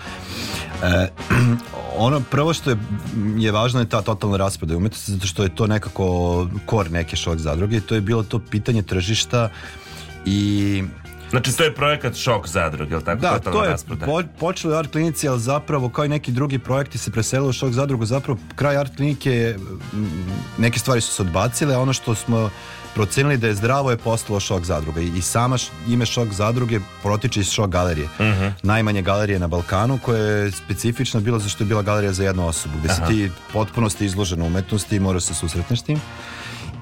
E, 0.83 1.09
ono 1.97 2.21
prvo 2.21 2.55
što 2.55 2.71
je, 2.71 2.77
je 3.37 3.53
važno 3.53 3.81
je 3.81 3.89
ta 3.89 4.03
totalna 4.03 4.37
raspada 4.37 4.77
umetnosti, 4.77 5.13
zato 5.13 5.27
što 5.27 5.43
je 5.43 5.55
to 5.55 5.67
nekako 5.67 6.47
kor 6.67 6.91
neke 6.91 7.17
šok 7.17 7.39
zadruge 7.39 7.77
i 7.77 7.81
to 7.81 7.95
je 7.95 8.01
bilo 8.01 8.23
to 8.23 8.39
pitanje 8.39 8.83
tržišta 8.83 9.49
i 10.27 10.83
Znači 11.31 11.57
to 11.57 11.65
je 11.65 11.75
projekat 11.75 12.17
šok 12.17 12.49
zadruge, 12.49 12.95
jel 12.95 13.01
tako? 13.01 13.21
Da, 13.21 13.39
to 13.39 13.65
je 13.65 13.77
po, 14.07 14.23
počelo 14.41 14.75
je 14.75 14.79
art 14.79 14.93
klinici, 14.93 15.29
ali 15.29 15.41
zapravo 15.41 15.89
kao 15.89 16.05
i 16.05 16.09
neki 16.09 16.33
drugi 16.33 16.59
projekti 16.59 16.99
se 16.99 17.11
preselilo 17.11 17.49
u 17.49 17.53
šok 17.53 17.73
zadrugu, 17.73 18.07
zapravo 18.07 18.39
kraj 18.57 18.77
art 18.77 18.97
klinike 18.97 19.31
je, 19.31 19.59
neke 20.59 20.79
stvari 20.79 21.01
su 21.01 21.13
se 21.13 21.23
odbacile, 21.23 21.75
a 21.75 21.81
ono 21.81 21.93
što 21.93 22.15
smo 22.15 22.51
procenili 22.95 23.37
da 23.37 23.47
je 23.47 23.55
zdravo 23.55 23.91
je 23.91 23.97
postalo 23.97 24.41
šok 24.41 24.65
zadruga 24.65 25.01
i, 25.01 25.11
i 25.17 25.23
sama 25.23 25.57
ime 25.89 26.07
šok 26.07 26.33
zadruge 26.33 26.81
protiče 27.03 27.41
iz 27.41 27.51
šok 27.51 27.71
galerije. 27.71 28.09
Mhm. 28.21 28.47
Najmanje 28.63 29.03
galerije 29.03 29.39
na 29.39 29.47
Balkanu 29.47 29.99
koja 30.03 30.23
je 30.23 30.51
specifična 30.51 31.21
bila 31.21 31.39
zašto 31.39 31.65
je 31.65 31.69
bila 31.69 31.83
galerija 31.83 32.13
za 32.13 32.25
jednu 32.25 32.47
osobu 32.47 32.75
gde 32.79 32.89
si 32.89 33.01
Aha. 33.01 33.11
ti 33.11 33.31
potpunosti 33.53 34.05
izložen 34.05 34.43
umetnosti 34.43 34.97
i 34.97 35.01
moraš 35.01 35.23
se 35.23 35.35
susretneš 35.35 35.81
s 35.81 35.83
tim. 35.83 36.01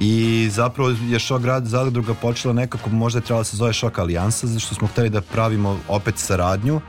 I 0.01 0.49
zapravo 0.53 0.95
je 1.09 1.19
šok 1.19 1.43
grad 1.43 1.67
zadruga 1.67 2.15
počela 2.15 2.55
nekako, 2.55 2.91
možda 2.91 3.19
je 3.19 3.23
trebala 3.25 3.41
da 3.41 3.45
se 3.45 3.57
zove 3.57 3.73
šok 3.73 3.99
alijansa, 3.99 4.47
zato 4.47 4.61
što 4.61 4.75
smo 4.75 4.89
hteli 4.89 5.11
da 5.11 5.21
pravimo 5.21 5.79
opet 5.89 6.19
saradnju 6.19 6.81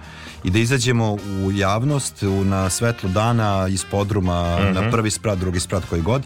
i 0.43 0.49
da 0.49 0.59
izađemo 0.59 1.13
u 1.13 1.51
javnost 1.51 2.23
u, 2.23 2.43
na 2.43 2.69
svetlo 2.69 3.09
dana 3.09 3.67
iz 3.67 3.85
podruma 3.91 4.57
Mhm. 4.59 4.73
na 4.73 4.91
prvi 4.91 5.11
sprat, 5.11 5.39
drugi 5.39 5.59
sprat 5.59 5.84
koji 5.89 6.01
god, 6.01 6.23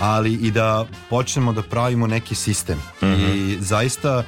ali 0.00 0.32
i 0.32 0.50
da 0.50 0.86
počnemo 1.10 1.52
da 1.52 1.62
pravimo 1.62 2.06
neki 2.06 2.34
sistem. 2.34 2.82
I 3.02 3.56
zaista 3.60 4.22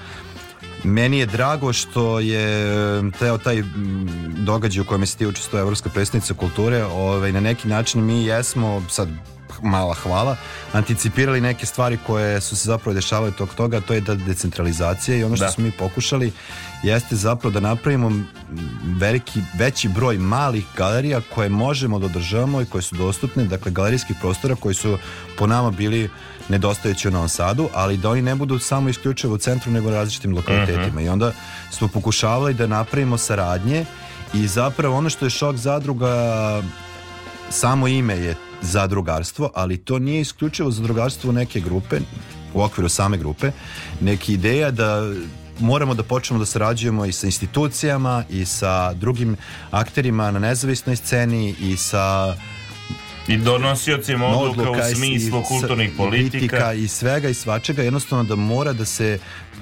meni 0.84 1.18
je 1.18 1.26
drago 1.26 1.72
što 1.72 2.20
je 2.20 3.10
teo 3.18 3.38
taj 3.38 3.62
mm, 3.62 4.08
događaj 4.44 4.80
u 4.80 4.84
kojem 4.84 5.06
se 5.06 5.16
ti 5.16 5.26
učestvuje 5.26 5.60
Evropska 5.60 5.88
predstavnica 5.90 6.34
kulture, 6.34 6.84
ovaj, 6.84 7.32
na 7.32 7.40
neki 7.40 7.68
način 7.68 8.04
mi 8.04 8.24
jesmo 8.24 8.82
sad 8.88 9.08
mala 9.62 9.94
hvala, 9.94 10.36
anticipirali 10.72 11.40
neke 11.40 11.66
stvari 11.66 11.98
koje 12.06 12.40
su 12.40 12.56
se 12.56 12.66
zapravo 12.66 12.94
dešavale 12.94 13.30
tog 13.30 13.54
toga, 13.54 13.80
to 13.80 13.94
je 13.94 14.00
da 14.00 14.14
decentralizacija 14.14 15.16
i 15.16 15.24
ono 15.24 15.36
što 15.36 15.44
Da. 15.44 15.50
smo 15.50 15.64
mi 15.64 15.70
pokušali 15.70 16.32
jeste 16.82 17.16
zapravo 17.16 17.52
da 17.52 17.60
napravimo 17.60 18.12
veliki, 18.84 19.40
veći 19.58 19.88
broj 19.88 20.18
malih 20.18 20.64
galerija 20.76 21.20
koje 21.34 21.48
možemo 21.48 21.98
da 21.98 22.06
održavamo 22.06 22.60
i 22.62 22.66
koje 22.66 22.82
su 22.82 22.94
dostupne, 22.96 23.44
dakle 23.44 23.72
galerijskih 23.72 24.16
prostora 24.20 24.54
koji 24.54 24.74
su 24.74 24.98
po 25.38 25.46
nama 25.46 25.70
bili 25.70 26.10
nedostajući 26.48 27.08
u 27.08 27.10
Novom 27.10 27.28
Sadu, 27.28 27.68
ali 27.74 27.96
da 27.96 28.10
oni 28.10 28.22
ne 28.22 28.34
budu 28.34 28.58
samo 28.58 28.88
isključivo 28.88 29.34
u 29.34 29.38
centru 29.38 29.72
nego 29.72 29.90
na 29.90 29.96
različitim 29.96 30.34
lokalitetima. 30.36 31.00
I 31.02 31.08
onda 31.08 31.32
smo 31.70 31.88
pokušavali 31.88 32.54
da 32.54 32.66
napravimo 32.66 33.18
saradnje 33.18 33.84
i 34.34 34.46
zapravo 34.46 34.96
ono 34.96 35.10
što 35.10 35.26
je 35.26 35.30
šok 35.30 35.56
zadruga 35.56 36.12
samo 37.50 37.88
ime 37.88 38.16
je 38.16 38.34
zadrugarstvo, 38.62 39.50
ali 39.54 39.76
to 39.76 39.98
nije 39.98 40.20
isključivo 40.20 40.70
zadrugarstvo 40.70 41.32
neke 41.32 41.60
grupe, 41.60 42.00
u 42.54 42.62
okviru 42.62 42.88
same 42.88 43.18
grupe, 43.18 43.50
neki 44.00 44.32
ideja 44.32 44.70
da 44.70 45.12
moramo 45.60 45.94
da 45.94 46.02
počnemo 46.02 46.38
da 46.38 46.46
sarađujemo 46.46 47.04
i 47.04 47.12
sa 47.12 47.26
institucijama 47.26 48.24
i 48.30 48.44
sa 48.44 48.92
drugim 48.92 49.36
akterima 49.70 50.30
na 50.30 50.38
nezavisnoj 50.38 50.96
sceni 50.96 51.54
i 51.60 51.76
sa 51.76 52.34
I 53.28 53.36
donosiocima 53.36 54.26
odluka 54.28 54.70
u 54.70 54.94
smislu 54.94 55.40
i- 55.40 55.44
kulturnih 55.44 55.90
i 55.90 55.96
politika. 55.96 56.72
i 56.72 56.88
svega 56.88 57.28
i 57.28 57.34
svačega 57.34 57.82
jednostavno 57.82 58.24
da 58.24 58.36
mora 58.36 58.72
da 58.72 58.84
se 58.84 59.18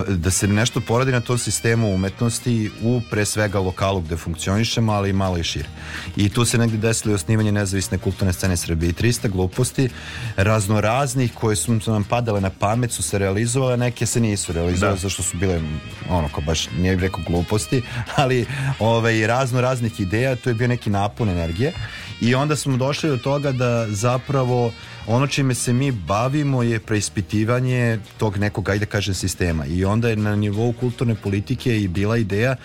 da 0.09 0.31
se 0.31 0.49
nešto 0.49 0.81
poradi 0.81 1.13
na 1.13 1.21
tom 1.21 1.39
sistemu 1.39 1.89
umetnosti 1.89 2.71
u 2.83 3.01
pre 3.01 3.25
svega 3.25 3.59
lokalu 3.59 4.01
gde 4.01 4.17
funkcionišemo, 4.17 4.93
ali 4.93 5.11
i 5.11 5.15
malo 5.15 5.39
i 5.39 5.45
šire. 5.45 5.69
I 6.17 6.29
tu 6.29 6.45
se 6.45 6.59
negdje 6.59 6.79
desilo 6.79 7.13
i 7.13 7.17
osnivanje 7.17 7.53
nezavisne 7.53 7.99
kulturne 7.99 8.33
scene 8.33 8.57
Srbije. 8.57 8.91
I 8.91 8.95
300 8.95 9.29
gluposti 9.29 9.89
raznoraznih 10.37 11.33
koje 11.35 11.57
su 11.57 11.73
nam 11.87 12.05
padale 12.05 12.41
na 12.41 12.51
pamet 12.51 12.93
su 12.93 13.03
se 13.03 13.19
realizovale, 13.19 13.77
neke 13.77 14.07
se 14.07 14.21
nisu 14.21 14.53
realizovale 14.53 14.95
Da. 14.95 15.01
zašto 15.01 15.23
su 15.23 15.37
bile 15.37 15.61
ono 16.09 16.29
kao 16.29 16.41
baš 16.41 16.69
nije 16.73 16.97
rekao 16.97 17.21
gluposti, 17.27 17.83
ali 18.17 18.47
ovaj, 18.79 19.27
razno 19.27 19.61
raznih 19.61 20.01
ideja, 20.01 20.37
to 20.37 20.51
je 20.51 20.55
bio 20.55 20.69
neki 20.69 20.91
napon 20.91 21.29
energije 21.29 21.73
i 22.21 22.35
onda 22.35 22.57
smo 22.57 22.77
došli 22.77 23.11
do 23.11 23.17
toga 23.17 23.53
da 23.53 23.87
zapravo 23.89 24.73
ono 25.07 25.27
čime 25.27 25.55
se 25.55 25.73
mi 25.73 25.93
bavimo 25.93 26.63
je 26.63 26.81
preispitivanje 26.81 27.99
tog 28.19 28.37
nekog, 28.37 28.69
ajde 28.69 28.87
kažem, 28.87 29.15
sistema. 29.15 29.67
I 29.67 29.85
onda 29.85 30.09
je 30.09 30.17
na 30.17 30.37
nivou 30.37 30.73
kulturne 30.73 31.15
politike 31.15 31.81
i 31.81 31.89
bila 31.89 32.17
ideja 32.17 32.57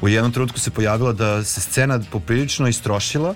u 0.00 0.08
jednom 0.08 0.32
trenutku 0.32 0.58
se 0.58 0.70
pojavila 0.70 1.12
da 1.12 1.44
se 1.44 1.60
scena 1.60 2.00
poprilično 2.10 2.68
istrošila 2.68 3.34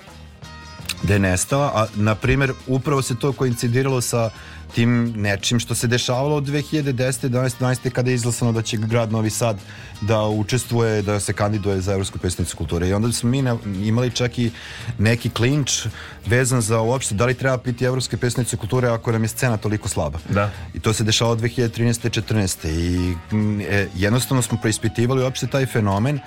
da 1.03 1.13
je 1.13 1.19
nestala, 1.19 1.71
a 1.75 1.85
na 1.95 2.15
primjer 2.15 2.53
upravo 2.67 3.01
se 3.01 3.15
to 3.19 3.33
koincidiralo 3.33 4.01
sa 4.01 4.29
tim 4.75 5.13
nečim 5.17 5.59
što 5.59 5.75
se 5.75 5.87
dešavalo 5.87 6.35
od 6.35 6.43
2010. 6.43 7.29
11. 7.29 7.57
12. 7.59 7.89
kada 7.89 8.09
je 8.09 8.15
izglasano 8.15 8.51
da 8.51 8.61
će 8.61 8.77
grad 8.77 9.11
Novi 9.11 9.29
Sad 9.29 9.57
da 10.01 10.21
učestvuje, 10.21 11.01
da 11.01 11.19
se 11.19 11.33
kandiduje 11.33 11.81
za 11.81 11.93
Evropsku 11.93 12.19
predstavnicu 12.19 12.57
kulture. 12.57 12.87
I 12.87 12.93
onda 12.93 13.11
smo 13.11 13.29
mi 13.29 13.43
imali 13.87 14.11
čak 14.11 14.39
i 14.39 14.51
neki 14.97 15.29
klinč 15.29 15.85
vezan 16.25 16.61
za 16.61 16.81
uopšte 16.81 17.15
da 17.15 17.25
li 17.25 17.33
treba 17.33 17.57
biti 17.57 17.85
Evropske 17.85 18.17
predstavnice 18.17 18.57
kulture 18.57 18.87
ako 18.87 19.11
nam 19.11 19.23
je 19.23 19.27
scena 19.27 19.57
toliko 19.57 19.89
slaba. 19.89 20.19
Da. 20.29 20.51
I 20.73 20.79
to 20.79 20.93
se 20.93 21.03
dešavalo 21.03 21.37
2013. 21.37 22.21
14. 22.21 22.67
I 22.69 23.15
mm, 23.35 23.61
e, 23.61 23.87
jednostavno 23.95 24.41
smo 24.41 24.57
preispitivali 24.61 25.23
uopšte 25.23 25.47
taj 25.47 25.65
fenomen 25.65 26.19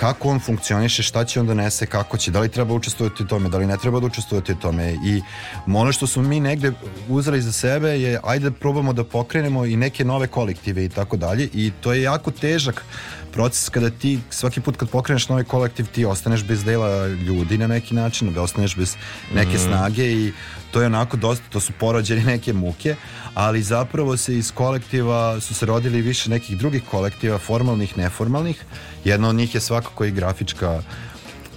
kako 0.00 0.28
on 0.28 0.40
funkcioniše, 0.40 1.02
šta 1.02 1.24
će 1.24 1.40
on 1.40 1.46
donese, 1.46 1.86
kako 1.86 2.16
će, 2.16 2.30
da 2.30 2.40
li 2.40 2.48
treba 2.48 2.74
učestvovati 2.74 3.22
u 3.22 3.26
tome, 3.26 3.48
da 3.48 3.58
li 3.58 3.66
ne 3.66 3.76
treba 3.76 4.00
da 4.00 4.06
učestvovati 4.06 4.52
u 4.52 4.56
tome. 4.56 4.92
I 5.04 5.20
ono 5.66 5.92
što 5.92 6.06
smo 6.06 6.22
mi 6.22 6.40
negde 6.40 6.72
uzeli 7.08 7.42
za 7.42 7.52
sebe 7.52 7.88
je 8.00 8.20
ajde 8.24 8.50
da 8.50 8.56
probamo 8.56 8.92
da 8.92 9.04
pokrenemo 9.04 9.64
i 9.66 9.76
neke 9.76 10.04
nove 10.04 10.26
kolektive 10.26 10.84
i 10.84 10.88
tako 10.88 11.16
dalje. 11.16 11.48
I 11.52 11.72
to 11.80 11.92
je 11.92 12.02
jako 12.02 12.30
težak 12.30 12.84
proces 13.32 13.68
kada 13.68 13.90
ti 13.90 14.20
svaki 14.30 14.60
put 14.60 14.76
kad 14.76 14.88
pokreneš 14.88 15.28
novi 15.28 15.44
kolektiv 15.44 15.86
ti 15.86 16.04
ostaneš 16.04 16.44
bez 16.44 16.64
dela 16.64 17.06
ljudi 17.06 17.58
na 17.58 17.66
neki 17.66 17.94
način, 17.94 18.32
da 18.32 18.42
ostaneš 18.42 18.76
bez 18.76 18.96
neke 19.34 19.48
Mhm. 19.50 19.58
snage 19.58 20.04
i 20.04 20.32
to 20.70 20.80
je 20.80 20.86
onako 20.86 21.16
dosta, 21.16 21.44
to 21.48 21.60
su 21.60 21.72
porođene 21.72 22.24
neke 22.24 22.52
muke, 22.52 22.96
ali 23.34 23.62
zapravo 23.62 24.16
se 24.16 24.36
iz 24.36 24.52
kolektiva 24.52 25.40
su 25.40 25.54
se 25.54 25.66
rodili 25.66 26.00
više 26.00 26.30
nekih 26.30 26.58
drugih 26.58 26.82
kolektiva, 26.84 27.38
formalnih, 27.38 27.98
neformalnih. 27.98 28.64
Jedna 29.04 29.28
od 29.28 29.34
njih 29.34 29.54
je 29.54 29.60
svakako 29.60 30.04
i 30.04 30.10
grafička 30.10 30.82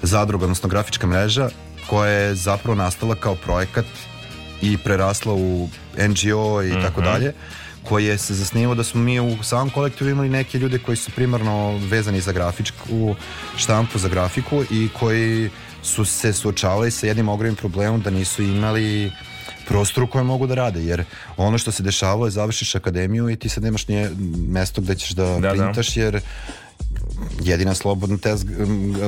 zadruga, 0.02 0.46
odnosno 0.46 0.70
grafička 0.70 1.08
mreža, 1.08 1.50
koja 1.88 2.12
je 2.12 2.36
zapravo 2.36 2.76
nastala 2.76 3.16
kao 3.16 3.36
projekat 3.36 3.86
i 4.62 4.78
prerasla 4.78 5.34
u 5.34 5.70
NGO 6.00 6.64
i 6.64 6.72
tako 6.74 7.02
Mhm. 7.02 7.10
dalje 7.10 7.34
koji 7.84 8.06
je 8.06 8.18
se 8.18 8.34
zasnivao 8.34 8.76
da 8.76 8.84
smo 8.84 9.02
mi 9.02 9.20
u 9.20 9.44
samom 9.44 9.70
kolektivu 9.70 10.10
imali 10.10 10.30
neke 10.30 10.58
ljude 10.58 10.80
koji 10.80 10.98
su 10.98 11.12
primarno 11.12 11.78
vezani 11.78 12.22
za 12.22 12.32
grafičku 12.32 13.16
štampu, 13.58 14.00
za 14.00 14.10
grafiku 14.10 14.64
i 14.72 14.90
koji 15.00 15.50
su 15.84 16.06
se 16.06 16.34
suočavali 16.34 16.92
sa 16.92 17.08
jednim 17.08 17.30
ogromnim 17.30 17.56
problemom 17.56 18.02
da 18.02 18.10
nisu 18.10 18.44
imali 18.44 19.12
prostor 19.68 20.04
u 20.04 20.08
kojem 20.08 20.28
mogu 20.28 20.48
da 20.48 20.56
rade, 20.56 20.84
jer 20.84 21.04
ono 21.38 21.58
što 21.58 21.72
se 21.72 21.84
dešavalo 21.84 22.26
je 22.26 22.32
završiš 22.32 22.76
akademiju 22.76 23.30
i 23.30 23.36
ti 23.36 23.50
sad 23.50 23.64
nemaš 23.64 23.88
nije 23.88 24.12
mesto 24.48 24.82
gde 24.82 24.96
ćeš 24.96 25.10
da, 25.10 25.40
da. 25.40 25.50
printaš, 25.50 25.98
jer 25.98 26.22
jedina 27.42 27.74
slobodna 27.74 28.18
tezga, 28.18 28.54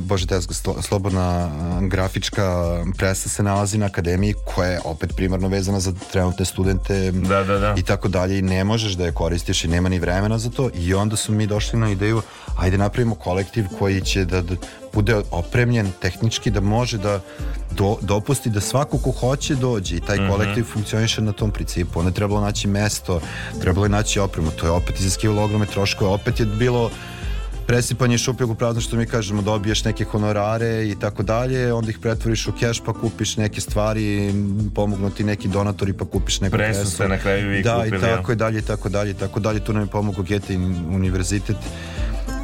bože 0.01 0.25
slo- 0.27 0.81
slobodna 0.81 1.49
grafička 1.81 2.45
presa 2.93 3.29
se 3.29 3.43
nalazi 3.43 3.77
na 3.77 3.85
akademiji 3.85 4.33
koja 4.45 4.69
je 4.69 4.79
opet 4.85 5.15
primarno 5.15 5.47
vezana 5.47 5.79
za 5.79 5.93
trenutne 6.11 6.45
studente 6.45 7.11
Da, 7.11 7.43
da, 7.43 7.57
da. 7.57 7.73
i 7.77 7.83
tako 7.83 8.07
dalje 8.07 8.39
i 8.39 8.43
ne 8.43 8.63
možeš 8.63 8.93
da 8.93 9.05
je 9.05 9.11
koristiš 9.13 9.63
i 9.63 9.67
nema 9.67 9.89
ni 9.89 9.99
vremena 9.99 10.37
za 10.37 10.49
to 10.49 10.69
i 10.75 10.93
onda 10.93 11.15
su 11.15 11.31
mi 11.31 11.47
došli 11.47 11.79
na 11.79 11.91
ideju 11.91 12.21
ajde 12.57 12.77
napravimo 12.77 13.15
kolektiv 13.15 13.65
koji 13.79 14.01
će 14.01 14.25
da, 14.25 14.41
da 14.41 14.55
bude 14.93 15.21
opremljen 15.31 15.91
tehnički 15.93 16.51
da 16.51 16.61
može 16.61 16.97
da 16.97 17.19
do, 17.71 17.97
dopusti 18.01 18.49
da 18.49 18.61
svako 18.61 18.97
ko 18.97 19.11
hoće 19.11 19.55
dođe 19.55 19.95
i 19.95 20.01
taj 20.01 20.17
Mhm. 20.17 20.29
kolektiv 20.29 20.63
funkcioniše 20.63 21.21
na 21.21 21.31
tom 21.31 21.51
principu. 21.51 21.99
Onda 21.99 22.09
je 22.09 22.13
trebalo 22.13 22.41
naći 22.41 22.67
mesto, 22.67 23.21
trebalo 23.61 23.85
je 23.85 23.89
naći 23.89 24.19
opremu, 24.19 24.51
to 24.51 24.65
je 24.65 24.71
opet 24.71 24.99
iziskivalo 24.99 25.43
ogromne 25.43 25.65
troškove, 25.65 26.11
opet 26.11 26.39
je 26.39 26.45
bilo 26.47 26.89
presipanje 27.67 28.17
šupljeg 28.17 28.49
u 28.49 28.55
prazno 28.55 28.81
što 28.81 28.95
mi 28.95 29.05
kažemo 29.05 29.41
dobiješ 29.41 29.83
neke 29.83 30.03
honorare 30.03 30.87
i 30.87 30.95
tako 30.99 31.23
dalje 31.23 31.73
onda 31.73 31.89
ih 31.89 31.99
pretvoriš 31.99 32.47
u 32.47 32.51
keš 32.59 32.81
pa 32.85 32.93
kupiš 32.93 33.37
neke 33.37 33.61
stvari 33.61 34.33
pomognu 34.75 35.09
ti 35.09 35.23
neki 35.23 35.47
donatori 35.47 35.93
pa 35.93 36.05
kupiš 36.05 36.41
neku 36.41 36.55
Presu 36.55 36.79
presu 36.79 36.91
ste 36.91 37.07
na 37.07 37.17
kraju 37.17 37.49
vi 37.49 37.63
da, 37.63 37.75
kupili, 37.75 37.97
i 37.97 38.01
tako 38.01 38.31
i 38.31 38.35
dalje 38.35 38.59
i 38.59 38.61
tako 38.61 38.89
dalje 38.89 39.11
i 39.11 39.13
tako 39.13 39.39
dalje. 39.39 39.59
Tu 39.59 39.73
nam 39.73 39.83
je 39.83 39.87
pomogao 39.87 40.23
Goethe 40.23 40.57
univerzitet 40.89 41.57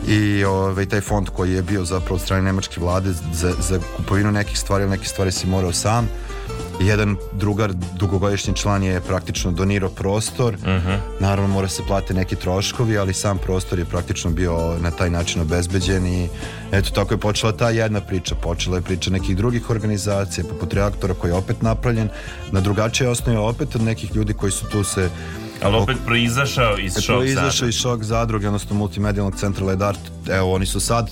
i 0.08 0.44
ovaj, 0.44 0.86
taj 0.86 1.02
fond 1.02 1.30
koji 1.30 1.54
je 1.54 1.62
bio 1.62 1.86
zapravo 1.86 2.16
od 2.16 2.22
strane 2.22 2.42
nemačke 2.42 2.82
vlade 2.82 3.14
za, 3.34 3.54
za 3.60 3.80
kupovinu 3.98 4.32
nekih 4.32 4.60
stvari, 4.60 4.84
ali 4.84 4.92
neke 4.92 5.06
stvari 5.06 5.32
si 5.32 5.48
morao 5.48 5.74
sam. 5.74 6.06
I 6.06 6.41
jedan 6.80 7.16
drugar, 7.34 7.74
dugogodišnji 7.94 8.56
član 8.56 8.84
je 8.84 9.02
praktično 9.02 9.52
donirao 9.52 9.90
prostor 9.90 10.56
Mhm. 10.58 10.92
naravno 11.20 11.48
mora 11.48 11.68
se 11.68 11.84
plate 11.88 12.14
neki 12.14 12.36
troškovi 12.36 12.98
ali 12.98 13.14
sam 13.14 13.38
prostor 13.38 13.80
je 13.80 13.86
praktično 13.86 14.32
bio 14.32 14.78
na 14.80 14.92
taj 14.92 15.10
način 15.10 15.42
obezbeđen 15.42 16.08
i 16.08 16.30
eto 16.72 16.90
tako 16.90 17.14
je 17.14 17.18
počela 17.18 17.52
ta 17.52 17.70
jedna 17.70 18.02
priča 18.02 18.36
počela 18.36 18.76
je 18.76 18.82
priča 18.82 19.12
nekih 19.12 19.38
drugih 19.38 19.70
organizacija 19.70 20.44
poput 20.44 20.74
reaktora 20.74 21.14
koji 21.14 21.32
je 21.32 21.36
opet 21.36 21.62
napravljen 21.62 22.10
na 22.52 22.62
drugačije 22.62 23.10
osnovi 23.10 23.38
opet 23.38 23.76
od 23.76 23.82
nekih 23.82 24.16
ljudi 24.16 24.34
koji 24.34 24.52
su 24.52 24.66
tu 24.66 24.84
se 24.84 25.10
Ali 25.64 25.76
opet 25.76 25.98
proizašao 26.06 26.78
iz 26.78 26.94
šok 26.96 27.16
proizašao 27.16 27.52
sada. 27.52 27.70
iz 27.70 27.76
šok 27.76 28.04
zadruge, 28.04 28.48
odnosno 28.48 28.76
multimedijalnog 28.76 29.36
centra 29.36 29.66
Ledart. 29.66 30.00
Evo, 30.30 30.54
oni 30.54 30.66
su 30.66 30.80
sad 30.80 31.10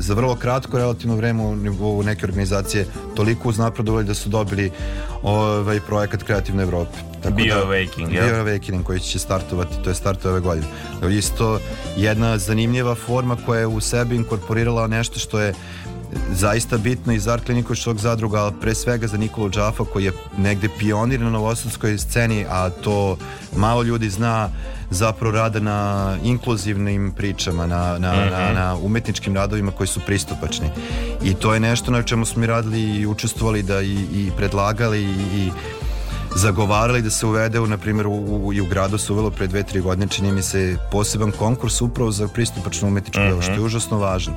za 0.00 0.14
vrlo 0.14 0.34
kratko 0.36 0.78
relativno 0.78 1.16
vreme 1.16 1.42
u 1.42 1.56
nivou 1.56 2.02
neke 2.02 2.26
organizacije 2.26 2.86
toliko 3.16 3.48
uznapredovali 3.48 4.04
da 4.04 4.14
su 4.14 4.28
dobili 4.28 4.70
ovaj 5.22 5.80
projekat 5.80 6.22
Kreativne 6.22 6.62
Evrope. 6.62 6.98
Bioawakening, 7.24 8.12
jel? 8.12 8.24
Bioawakening 8.24 8.82
koji 8.82 9.00
će 9.00 9.18
startovati, 9.18 9.82
to 9.84 9.90
je 9.90 9.94
start 9.94 10.26
ove 10.26 10.40
godine. 10.40 10.66
Isto 11.10 11.60
jedna 11.96 12.38
zanimljiva 12.38 12.94
forma 12.94 13.36
koja 13.46 13.60
je 13.60 13.66
u 13.66 13.80
sebi 13.80 14.16
inkorporirala 14.16 14.86
nešto 14.86 15.18
što 15.18 15.40
je 15.40 15.54
zaista 16.32 16.78
bitno 16.78 17.12
i 17.12 17.18
za 17.18 17.32
Art 17.32 17.44
Kliniku 17.44 17.74
Šok 17.74 17.96
zadruga, 17.96 18.38
ali 18.38 18.52
pre 18.60 18.74
svega 18.74 19.06
za 19.06 19.16
Nikolu 19.16 19.50
Džafa 19.50 19.84
koji 19.84 20.04
je 20.04 20.12
negde 20.38 20.68
pionir 20.78 21.20
na 21.20 21.30
novosadskoj 21.30 21.98
sceni, 21.98 22.46
a 22.50 22.70
to 22.70 23.16
malo 23.56 23.82
ljudi 23.82 24.10
zna 24.10 24.48
zapravo 24.90 25.32
rada 25.32 25.60
na 25.60 26.16
inkluzivnim 26.24 27.12
pričama, 27.16 27.66
na, 27.66 27.98
na, 27.98 28.12
Mhm. 28.12 28.30
na, 28.30 28.52
na 28.52 28.76
umetničkim 28.76 29.36
radovima 29.36 29.72
koji 29.72 29.86
su 29.86 30.00
pristupačni. 30.00 30.68
I 31.22 31.34
to 31.34 31.54
je 31.54 31.60
nešto 31.60 31.90
na 31.90 32.02
čemu 32.02 32.24
smo 32.24 32.40
mi 32.40 32.46
radili 32.46 32.80
i 32.82 33.06
učestvovali 33.06 33.62
da 33.62 33.80
i, 33.80 33.92
i 34.12 34.30
predlagali 34.36 35.02
i, 35.02 35.14
i 35.34 35.50
zagovarali 36.36 37.02
da 37.02 37.10
se 37.10 37.26
uvede 37.26 37.60
u, 37.60 37.66
na 37.66 37.78
primjer, 37.78 38.06
u, 38.06 38.12
u, 38.12 38.52
i 38.52 38.60
u 38.60 38.66
gradu 38.66 38.98
se 38.98 39.12
uvelo 39.12 39.30
pre 39.30 39.46
dve, 39.46 39.62
tri 39.62 39.80
godine, 39.80 40.06
čini 40.08 40.32
mi 40.32 40.42
se 40.42 40.76
poseban 40.92 41.30
konkurs 41.32 41.80
upravo 41.80 42.10
za 42.10 42.28
pristupačno 42.28 42.88
umetničko 42.88 43.20
delo, 43.20 43.42
što 43.42 43.52
je 43.52 43.60
užasno 43.60 43.98
važno. 43.98 44.34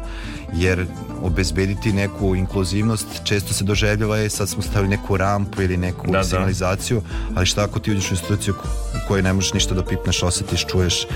Jer 0.55 0.85
obezbediti 1.23 1.93
neku 1.93 2.35
inkluzivnost 2.35 3.07
često 3.23 3.53
se 3.53 3.63
doživljava 3.63 4.17
je 4.17 4.29
sad 4.29 4.49
smo 4.49 4.61
stavili 4.61 4.89
neku 4.89 5.17
rampu 5.17 5.61
ili 5.61 5.77
neku 5.77 6.07
Da, 6.07 6.17
da. 6.17 6.23
signalizaciju, 6.23 7.01
ali 7.35 7.45
šta 7.45 7.63
ako 7.63 7.79
ti 7.79 7.91
uđeš 7.91 8.11
u 8.11 8.13
instituciju 8.13 8.53
kojoj 9.07 9.21
ne 9.21 9.33
možeš 9.33 9.53
ništa 9.53 9.75
da 9.75 9.83
pipneš, 9.85 10.23
osjetiš, 10.23 10.65
čuješ. 10.65 11.07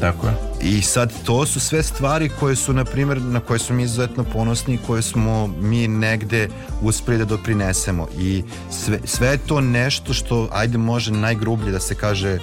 Tako 0.00 0.26
je. 0.26 0.34
I 0.62 0.82
sad 0.82 1.12
to 1.24 1.46
su 1.46 1.60
sve 1.60 1.82
stvari 1.82 2.30
koje 2.40 2.56
su, 2.56 2.72
na 2.72 2.84
primjer, 2.84 3.22
na 3.22 3.40
koje 3.40 3.58
smo 3.58 3.76
mi 3.76 3.82
izuzetno 3.82 4.24
ponosni 4.24 4.74
i 4.74 4.78
koje 4.86 5.02
smo 5.02 5.46
mi 5.46 5.88
negde 5.88 6.48
uspeli 6.82 7.18
da 7.18 7.24
doprinesemo. 7.24 8.08
I 8.18 8.42
sve, 8.70 8.98
sve 9.04 9.28
je 9.28 9.38
to 9.38 9.60
nešto 9.60 10.12
što, 10.14 10.48
ajde 10.52 10.78
može 10.78 11.12
najgrublje 11.12 11.72
da 11.72 11.80
se 11.80 11.94
kaže 11.94 12.38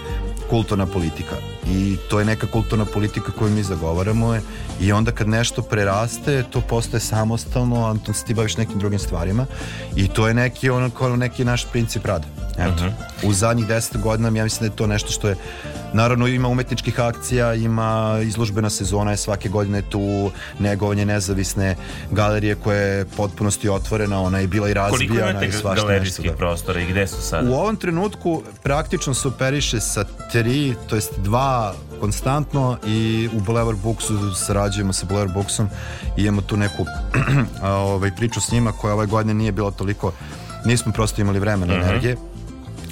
kulturna 0.50 0.86
politika. 0.86 1.36
I 1.72 1.98
to 2.10 2.20
je 2.20 2.26
neka 2.26 2.48
kulturna 2.48 2.86
politika 2.86 3.32
koju 3.32 3.52
mi 3.52 3.64
zagovaramo 3.64 4.34
je. 4.34 4.42
i 4.82 4.92
onda 4.92 5.12
kad 5.12 5.28
nešto 5.28 5.62
preraste, 5.62 6.44
to 6.50 6.62
postaje 6.62 7.02
samostalno, 7.02 7.86
a 7.86 7.96
ti 8.26 8.34
baviš 8.34 8.58
nekim 8.58 8.80
drugim 8.80 9.00
stvarima 9.00 9.46
i 9.96 10.08
to 10.08 10.28
je 10.28 10.34
neki, 10.34 10.70
ono, 10.70 11.16
neki 11.16 11.46
naš 11.46 11.66
princip 11.72 12.06
rada. 12.06 12.26
Eto. 12.58 12.84
U 13.24 13.34
zadnjih 13.34 13.68
deset 13.68 13.98
godina 13.98 14.28
ja 14.30 14.44
mislim 14.44 14.60
da 14.60 14.74
je 14.74 14.78
to 14.78 14.88
nešto 14.88 15.12
što 15.12 15.28
je 15.30 15.36
Naravno 15.94 16.28
ima 16.28 16.48
umetničkih 16.48 17.00
akcija, 17.00 17.54
ima 17.54 18.20
izložbena 18.24 18.70
sezona 18.70 19.12
je 19.12 19.18
svake 19.18 19.50
godine 19.50 19.82
tu, 19.82 20.32
negovanje 20.60 21.06
nezavisne 21.06 21.76
galerije 22.12 22.56
koja 22.56 22.78
je 22.78 23.06
potpunosti 23.06 23.70
otvorena, 23.70 24.22
ona 24.22 24.40
je 24.40 24.48
bila 24.48 24.70
i 24.70 24.74
Koliko 24.74 24.98
razbijana 24.98 25.32
imate 25.32 25.48
i 25.48 25.52
svašta 25.52 25.86
galerijskih 25.86 26.26
nešto. 26.26 26.32
Da. 26.34 26.38
prostora 26.38 26.82
i 26.82 26.86
gde 26.86 27.08
su 27.08 27.22
sada? 27.22 27.50
U 27.50 27.54
ovom 27.54 27.76
trenutku 27.76 28.44
praktično 28.64 29.14
se 29.14 29.28
operiše 29.28 29.80
sa 29.80 30.04
tri, 30.32 30.76
to 30.90 30.96
jest 30.96 31.20
dva 31.20 31.74
konstantno 32.00 32.78
i 32.88 33.30
u 33.34 33.40
Boulevard 33.40 33.78
Booksu 33.84 34.36
sarađujemo 34.36 34.94
sa 34.94 35.06
Boulevard 35.06 35.34
Booksom 35.34 35.70
i 36.18 36.22
imamo 36.22 36.42
tu 36.42 36.58
neku 36.58 36.86
ovaj, 37.64 38.12
priču 38.16 38.42
s 38.42 38.52
njima 38.52 38.72
koja 38.72 38.94
ove 38.94 39.06
godine 39.06 39.34
nije 39.34 39.52
bila 39.52 39.72
toliko, 39.72 40.12
nismo 40.66 40.92
prosto 40.92 41.22
imali 41.22 41.40
vremena, 41.40 41.74
Mhm. 41.74 41.84
energije 41.84 42.16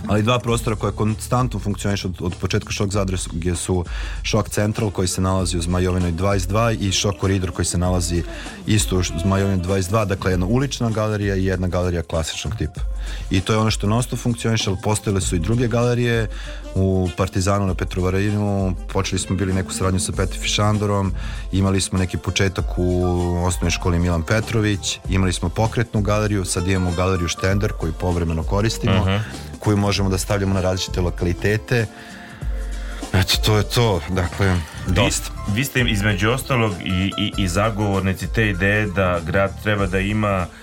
ali 0.10 0.23
dva 0.23 0.40
prostora 0.40 0.76
koje 0.76 0.91
konstantno 0.91 1.60
funkcionišu 1.60 2.07
od, 2.07 2.15
od 2.19 2.36
početka 2.41 2.72
šok 2.72 2.91
zadruge 2.91 3.56
su 3.56 3.86
šok 4.23 4.49
central 4.49 4.91
koji 4.91 5.07
se 5.07 5.22
nalazi 5.22 5.57
u 5.57 5.61
Zmajovinoj 5.61 6.11
22 6.11 6.77
i 6.80 6.91
šok 6.91 7.18
koridor 7.18 7.52
koji 7.52 7.65
se 7.65 7.77
nalazi 7.77 8.23
isto 8.68 8.98
u 8.98 9.03
Zmajovinoj 9.22 9.57
22 9.57 10.06
dakle 10.06 10.31
jedna 10.31 10.45
ulična 10.45 10.90
galerija 10.90 11.36
i 11.36 11.45
jedna 11.45 11.68
galerija 11.68 12.03
klasičnog 12.03 12.56
tipa. 12.56 12.81
I 13.31 13.41
to 13.41 13.53
je 13.53 13.60
ono 13.60 13.72
što 13.72 13.88
nosto 13.88 14.15
funkcioniše 14.15 14.69
ali 14.69 14.80
postojale 14.84 15.22
su 15.22 15.36
i 15.36 15.40
druge 15.40 15.68
galerije. 15.68 16.27
U 16.76 17.10
Partizanu 17.18 17.68
na 17.68 17.73
Petrovaradinu 17.73 18.76
počeli 18.94 19.19
smo 19.19 19.36
bili 19.36 19.53
neku 19.53 19.73
saradnju 19.73 19.99
sa 19.99 20.11
Petri 20.11 20.40
Fišandorom 20.40 21.14
imali 21.52 21.81
smo 21.81 21.99
neki 21.99 22.18
početak 22.18 22.65
u 22.77 23.03
osnovnoj 23.45 23.72
školi 23.72 23.99
Milan 23.99 24.23
Petrović 24.23 24.99
imali 25.10 25.34
smo 25.34 25.49
pokretnu 25.49 26.02
galeriju 26.02 26.45
sad 26.45 26.68
imamo 26.68 26.91
galeriju 26.91 27.27
Štender 27.27 27.72
koju 27.72 27.94
povremeno 27.94 28.44
koristimo. 28.44 29.02
Mhm. 29.02 29.49
Koju 29.60 29.77
možemo 29.77 30.10
da 30.10 30.18
stavljamo 30.18 30.53
na 30.53 30.61
različite 30.61 31.02
lokalitete. 31.02 31.86
Eto, 33.14 33.38
to 33.45 33.57
je 33.57 33.64
to. 33.64 34.02
Dakle, 34.10 34.56
dosta. 34.88 35.31
Vi, 35.48 35.53
vi 35.53 35.65
ste 35.65 35.81
između 35.81 36.30
ostalog 36.30 36.73
i, 36.84 37.11
i, 37.18 37.34
i 37.38 37.48
zagovornici 37.48 38.27
te 38.27 38.49
ideje 38.49 38.86
da 38.86 39.19
grad 39.26 39.64
treba 39.64 39.86
da 39.88 39.99
ima 39.99 40.48
i- 40.48 40.59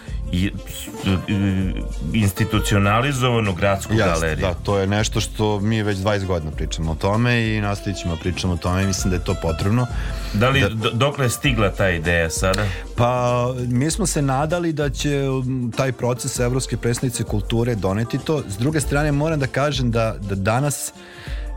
institucionalizovanu 2.12 3.55
gradsku 3.55 3.93
Jeste, 3.93 4.07
galeriju. 4.07 4.47
da, 4.47 4.55
to 4.55 4.78
je 4.78 4.86
nešto 4.86 5.20
što 5.20 5.61
mi 5.61 5.82
već 5.82 5.98
20 5.98 6.27
godina 6.27 6.51
pričamo 6.51 6.93
o 6.93 6.94
tome 6.94 7.47
i 7.47 7.61
nastavit 7.61 7.98
ćemo 7.98 8.15
da 8.15 8.20
pričamo 8.20 8.53
o 8.53 8.57
tome 8.57 8.82
i 8.82 8.86
mislim 8.86 9.11
da 9.11 9.16
je 9.16 9.24
to 9.24 9.35
potrebno. 9.35 9.86
Da 10.35 10.48
li, 10.48 10.65
do- 10.70 10.90
dokle 10.90 11.24
je 11.24 11.31
stigla 11.31 11.70
ta 11.70 11.90
ideja 11.90 12.31
sada? 12.31 12.65
Pa, 12.97 13.35
mi 13.59 13.90
smo 13.90 14.07
se 14.07 14.23
nadali 14.23 14.73
da 14.73 14.90
će 14.90 15.28
um, 15.28 15.73
taj 15.77 15.93
proces 15.93 16.40
Evropske 16.40 16.77
predstavnice 16.77 17.24
kulture 17.24 17.74
doneti 17.74 18.19
to. 18.19 18.43
S 18.48 18.57
druge 18.57 18.81
strane, 18.81 19.12
moram 19.12 19.40
da 19.40 19.47
kažem 19.47 19.90
da, 19.90 20.16
da 20.20 20.35
danas 20.35 20.93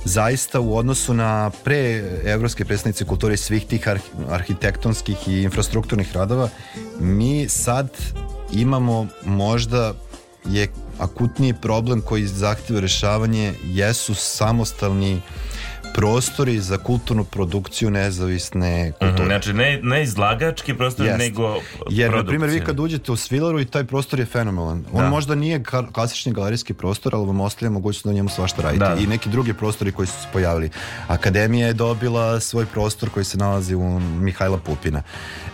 zaista 0.06 0.60
u 0.60 0.78
odnosu 0.78 1.14
na 1.14 1.52
pre 1.64 1.80
Evropske 2.26 2.66
predstavnice 2.66 3.06
kulture 3.06 3.38
svih 3.38 3.66
tih 3.66 3.82
arh- 3.82 4.00
arhitektonskih 4.30 5.28
i 5.28 5.42
infrastrukturnih 5.42 6.16
radova, 6.16 6.50
mi 7.00 7.50
sad 7.50 7.90
imamo 8.52 9.08
možda 9.26 9.94
je 10.46 10.68
akutniji 11.00 11.54
problem 11.54 12.02
koji 12.02 12.28
zahtjeva 12.28 12.82
rešavanje 12.82 13.54
jesu 13.64 14.14
samostalni 14.16 15.22
prostori 15.94 16.60
za 16.60 16.78
kulturnu 16.78 17.24
produkciju 17.24 17.90
nezavisne 17.92 18.92
kulture. 18.92 19.14
Mhm, 19.14 19.26
Znači, 19.26 19.54
ne, 19.54 19.80
ne 19.84 20.04
izlagački 20.04 20.74
prostor, 20.74 21.06
Jeste. 21.06 21.18
nego 21.18 21.56
Jer, 21.90 22.12
na 22.12 22.26
primjer, 22.26 22.50
vi 22.50 22.60
kad 22.60 22.80
uđete 22.80 23.12
u 23.12 23.16
Svilaru 23.16 23.60
i 23.60 23.66
taj 23.66 23.84
prostor 23.84 24.20
je 24.20 24.26
fenomenalan. 24.26 24.86
On 24.94 25.02
Da. 25.04 25.10
možda 25.10 25.36
nije 25.36 25.64
klasični 25.94 26.34
galerijski 26.34 26.74
prostor, 26.74 27.16
ali 27.16 27.28
vam 27.28 27.40
ostavlja 27.42 27.70
mogućnost 27.70 28.04
da 28.06 28.10
u 28.10 28.14
njemu 28.14 28.30
svašta 28.30 28.62
radite. 28.62 28.86
Da. 28.86 28.96
I 29.00 29.08
neki 29.08 29.30
drugi 29.30 29.54
prostori 29.54 29.92
koji 29.92 30.08
su 30.08 30.14
se 30.14 30.28
pojavili. 30.34 30.70
Akademija 31.08 31.68
je 31.68 31.74
dobila 31.74 32.40
svoj 32.40 32.66
prostor 32.66 33.10
koji 33.10 33.24
se 33.26 33.38
nalazi 33.38 33.76
u 33.76 34.00
Mihajla 34.00 34.58
Pupina. 34.58 35.04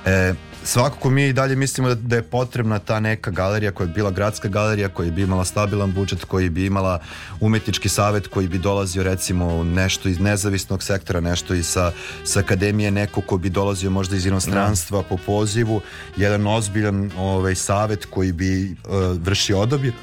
E, 0.06 0.34
svakako 0.66 1.10
mi 1.10 1.28
i 1.28 1.34
dalje 1.34 1.56
mislimo 1.56 1.90
da, 1.90 1.96
da 1.96 2.16
je 2.16 2.24
potrebna 2.24 2.80
ta 2.80 3.00
neka 3.00 3.32
galerija 3.32 3.72
koja 3.72 3.88
je 3.88 3.94
bila 3.94 4.12
gradska 4.12 4.48
galerija, 4.48 4.90
koja 4.90 5.12
bi 5.12 5.22
imala 5.22 5.46
stabilan 5.46 5.92
budžet, 5.94 6.26
koji 6.26 6.50
bi 6.50 6.66
imala 6.66 7.00
umetnički 7.40 7.90
savet 7.90 8.28
koji 8.28 8.48
bi 8.48 8.58
dolazio 8.58 9.04
recimo 9.04 9.64
nešto 9.64 10.10
iz 10.10 10.20
nezavisnog 10.20 10.84
sektora, 10.84 11.20
nešto 11.20 11.54
i 11.54 11.64
sa, 11.64 11.92
sa 12.24 12.40
akademije, 12.40 12.92
neko 12.92 13.22
ko 13.22 13.38
bi 13.38 13.50
dolazio 13.50 13.90
možda 13.90 14.16
iz 14.16 14.26
inostranstva 14.26 15.04
po 15.04 15.18
pozivu, 15.18 15.82
jedan 16.18 16.48
ozbiljan 16.48 17.12
ovaj, 17.18 17.56
savet 17.56 18.06
koji 18.06 18.32
bi 18.32 18.72
uh, 18.72 19.18
vršio 19.22 19.60
odabir 19.60 19.94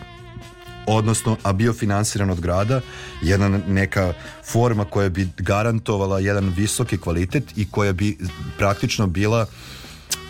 odnosno 0.86 1.36
a 1.42 1.52
bio 1.52 1.72
finansiran 1.72 2.30
od 2.30 2.40
grada 2.40 2.80
jedna 3.22 3.60
neka 3.68 4.12
forma 4.44 4.84
koja 4.84 5.08
bi 5.08 5.28
garantovala 5.38 6.20
jedan 6.20 6.52
visoki 6.56 6.98
kvalitet 6.98 7.44
i 7.56 7.70
koja 7.70 7.92
bi 7.92 8.18
praktično 8.58 9.06
bila 9.06 9.46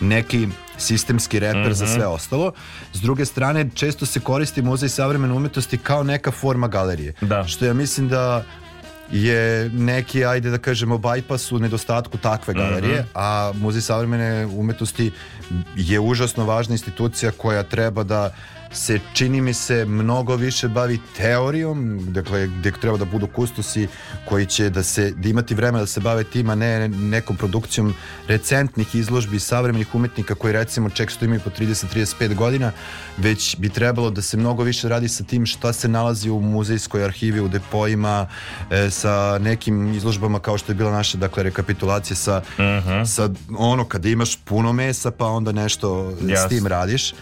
neki 0.01 0.47
sistemski 0.77 1.39
reper 1.39 1.73
za 1.73 1.85
Mhm. 1.85 1.93
sve 1.93 2.07
ostalo. 2.07 2.51
S 2.93 3.01
druge 3.01 3.25
strane, 3.25 3.69
često 3.71 4.05
se 4.05 4.19
koristi 4.19 4.61
muzej 4.61 4.89
savremene 4.89 5.33
umetnosti 5.33 5.77
kao 5.77 6.03
neka 6.03 6.31
forma 6.31 6.67
galerije. 6.67 7.13
Da. 7.21 7.43
Što 7.45 7.65
ja 7.65 7.73
mislim 7.73 8.09
da 8.09 8.43
je 9.11 9.69
neki, 9.69 10.25
ajde 10.25 10.49
da 10.49 10.57
kažemo, 10.57 10.97
bypass 10.97 11.51
u 11.51 11.59
nedostatku 11.59 12.17
takve 12.17 12.53
galerije, 12.53 12.95
Mhm. 12.95 13.07
a 13.13 13.51
Muzej 13.55 13.81
savremene 13.81 14.45
umetnosti 14.47 15.11
je 15.75 15.99
užasno 15.99 16.45
važna 16.45 16.73
institucija 16.73 17.31
koja 17.31 17.63
treba 17.63 18.03
da 18.03 18.33
se 18.73 18.99
čini 19.13 19.41
mi 19.41 19.53
se 19.53 19.85
mnogo 19.85 20.35
više 20.35 20.67
bavi 20.67 20.99
teorijom, 21.17 21.99
dakle 22.13 22.47
gdje 22.47 22.71
treba 22.71 22.97
da 22.97 23.05
budu 23.05 23.27
kustosi 23.27 23.87
koji 24.25 24.45
će 24.45 24.69
da 24.69 24.83
se 24.83 25.11
da 25.11 25.29
imati 25.29 25.55
vremena 25.55 25.79
da 25.79 25.87
se 25.87 25.99
bave 25.99 26.23
tim, 26.23 26.49
a 26.49 26.55
ne 26.55 26.87
nekom 26.87 27.37
produkcijom 27.37 27.93
recentnih 28.27 28.95
izložbi 28.95 29.39
savremenih 29.39 29.95
umetnika 29.95 30.35
koji 30.35 30.53
recimo 30.53 30.89
često 30.89 31.25
imaju 31.25 31.41
po 31.43 31.49
30-35 31.49 32.35
godina, 32.35 32.71
već 33.17 33.57
bi 33.57 33.69
trebalo 33.69 34.09
da 34.09 34.21
se 34.21 34.37
mnogo 34.37 34.63
više 34.63 34.89
radi 34.89 35.09
sa 35.09 35.23
tim 35.23 35.45
šta 35.45 35.73
se 35.73 35.87
nalazi 35.87 36.29
u 36.29 36.39
muzejskoj 36.39 37.03
arhivi, 37.03 37.39
u 37.39 37.47
depojima, 37.47 38.27
e, 38.71 38.89
sa 38.89 39.37
nekim 39.41 39.93
izložbama 39.93 40.39
kao 40.39 40.57
što 40.57 40.71
je 40.71 40.75
bila 40.75 40.91
naša 40.91 41.17
dakle 41.17 41.43
rekapitulacija 41.43 42.15
sa, 42.15 42.41
sa 43.05 43.29
ono 43.57 43.85
kada 43.85 44.09
imaš 44.09 44.35
puno 44.35 44.73
mesa 44.73 45.11
pa 45.11 45.25
onda 45.25 45.51
nešto 45.51 46.15
s 46.21 46.29
Jasno. 46.29 46.49
tim 46.49 46.67
radiš 46.67 47.13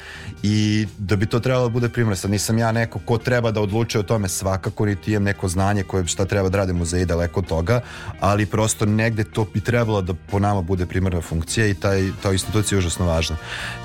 i 0.44 0.88
da 0.98 1.16
bi 1.16 1.26
to 1.26 1.40
trebalo 1.42 1.68
da 1.68 1.74
bude 1.74 1.90
primjer. 1.90 2.18
Sad 2.18 2.32
nisam 2.32 2.58
ja 2.58 2.72
neko 2.72 3.00
ko 3.00 3.18
treba 3.18 3.52
da 3.52 3.62
odlučuje 3.62 4.00
o 4.00 4.04
tome 4.04 4.30
svakako, 4.30 4.86
niti 4.86 5.12
imam 5.12 5.24
neko 5.24 5.48
znanje 5.48 5.84
koje 5.84 6.08
šta 6.08 6.26
treba 6.26 6.50
da 6.50 6.58
rade 6.58 6.74
muzeji 6.74 7.06
daleko 7.06 7.40
od 7.40 7.48
toga, 7.48 7.82
ali 8.20 8.46
prosto 8.46 8.86
negde 8.86 9.24
to 9.24 9.46
bi 9.54 9.62
trebalo 9.62 10.02
da 10.02 10.14
po 10.14 10.40
nama 10.40 10.62
bude 10.62 10.86
primarna 10.86 11.22
funkcija 11.22 11.68
i 11.68 11.74
taj, 11.74 12.10
ta 12.24 12.32
institucija 12.32 12.76
je 12.76 12.80
užasno 12.80 13.06
važna. 13.06 13.36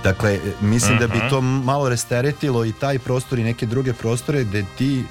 Dakle, 0.02 0.38
mislim 0.60 0.98
da 0.98 1.06
bi 1.06 1.16
Mhm. 1.18 1.28
to 1.28 1.40
malo 1.40 1.88
resteretilo 1.88 2.64
i 2.64 2.72
taj 2.72 2.98
prostor 2.98 3.38
i 3.38 3.44
neke 3.44 3.66
druge 3.66 3.92
prostore 3.92 4.44
gde 4.44 4.64
ti 4.78 5.04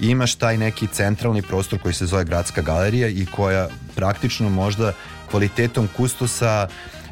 imaš 0.00 0.34
taj 0.34 0.58
neki 0.58 0.86
centralni 0.86 1.42
prostor 1.42 1.78
koji 1.78 1.94
se 1.94 2.06
zove 2.06 2.24
gradska 2.24 2.62
galerija 2.62 3.08
i 3.08 3.26
koja 3.26 3.68
praktično 3.94 4.48
možda 4.50 4.92
kvalitetom 5.30 5.88
kustosa 5.96 6.68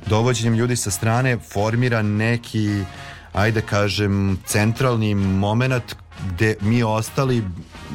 dovođenjem 0.07 0.55
ljudi 0.55 0.77
sa 0.77 0.91
strane 0.91 1.39
formira 1.53 2.03
neki 2.03 2.83
ajde 3.39 3.61
kažem 3.61 4.39
centralni 4.47 5.15
moment 5.15 5.95
gde 6.31 6.55
mi 6.61 6.83
ostali 6.83 7.43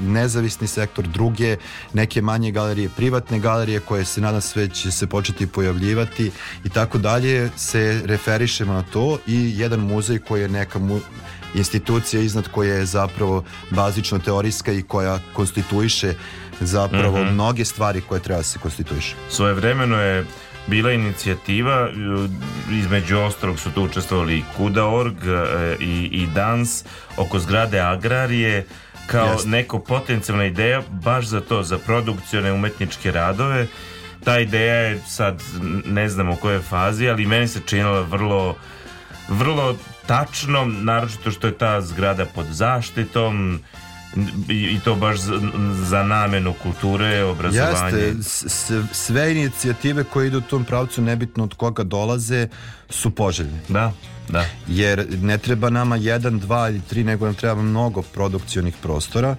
nezavisni 0.06 0.68
sektor, 0.68 1.08
druge 1.08 1.58
neke 1.94 2.22
manje 2.22 2.52
galerije, 2.52 2.90
privatne 2.90 3.40
galerije 3.40 3.80
koje 3.80 4.06
se 4.06 4.22
nadam 4.22 4.42
sve 4.42 4.68
će 4.70 4.92
se 4.92 5.08
početi 5.08 5.48
pojavljivati 5.48 6.32
i 6.66 6.70
tako 6.70 6.98
dalje 6.98 7.50
se 7.58 8.02
referišemo 8.06 8.74
na 8.74 8.82
to 8.82 9.18
i 9.28 9.60
jedan 9.60 9.80
muzej 9.80 10.20
koji 10.20 10.42
je 10.42 10.50
neka 10.50 10.80
mu, 10.80 11.00
institucija 11.56 12.22
iznad 12.22 12.48
koje 12.48 12.70
je 12.70 12.86
zapravo 12.86 13.44
bazično 13.70 14.20
teorijska 14.20 14.72
i 14.72 14.82
koja 14.82 15.20
konstituiše 15.34 16.14
zapravo 16.60 17.24
Mhm. 17.24 17.34
mnoge 17.34 17.66
stvari 17.66 18.02
koje 18.02 18.22
treba 18.22 18.38
da 18.40 18.44
se 18.44 18.60
konstituiše. 18.60 19.16
Svojevremeno 19.30 19.98
je 20.02 20.26
bila 20.68 20.92
inicijativa, 20.92 21.90
e, 21.90 21.94
između 22.74 23.18
ostalog 23.18 23.60
su 23.60 23.72
tu 23.72 23.84
učestvovali 23.84 24.38
i 24.38 24.44
Kuda.org 24.58 25.18
e, 25.26 25.76
i, 25.80 26.10
i 26.12 26.28
Dans 26.28 26.86
oko 27.18 27.40
zgrade 27.40 27.80
Agrarije 27.80 28.66
kao 29.08 29.32
Jeste. 29.32 29.50
neko 29.50 29.80
potencijalna 29.80 30.46
ideja 30.46 30.82
baš 30.90 31.26
za 31.26 31.42
to, 31.42 31.64
za 31.64 31.78
produkcione 31.78 32.52
umetničke 32.52 33.12
radove. 33.12 33.68
Ta 34.24 34.40
ideja 34.40 34.76
je 34.76 35.02
sad 35.08 35.44
ne 35.86 36.10
znam 36.10 36.30
u 36.30 36.36
kojoj 36.36 36.62
fazi, 36.62 37.10
ali 37.10 37.26
meni 37.26 37.48
se 37.48 37.60
činila 37.66 38.02
vrlo 38.02 38.56
vrlo 39.30 39.78
tačno, 40.06 40.66
naročito 40.66 41.32
što 41.32 41.48
je 41.48 41.58
ta 41.58 41.82
zgrada 41.82 42.26
pod 42.26 42.46
zaštitom 42.46 43.60
i, 44.50 44.54
i 44.54 44.80
to 44.84 44.96
baš 44.96 45.20
za, 45.20 45.40
za 45.74 46.04
namenu 46.04 46.54
kulture, 46.64 47.24
obrazovanja. 47.24 47.98
Jeste, 47.98 48.14
sve 48.94 49.32
inicijative 49.32 50.04
koje 50.04 50.28
idu 50.28 50.38
u 50.38 50.42
tom 50.42 50.66
pravcu, 50.66 51.02
nebitno 51.02 51.44
od 51.44 51.54
koga 51.54 51.84
dolaze, 51.84 52.48
su 52.90 53.10
poželjne. 53.10 53.60
Da, 53.70 53.92
da. 54.30 54.46
Jer 54.68 55.08
ne 55.22 55.38
treba 55.38 55.70
nama 55.70 55.96
jedan, 55.96 56.40
dva 56.40 56.70
ili 56.70 56.82
tri, 56.90 57.04
nego 57.04 57.26
nam 57.26 57.36
treba 57.36 57.62
mnogo 57.62 58.02
produkcionih 58.02 58.76
prostora. 58.82 59.36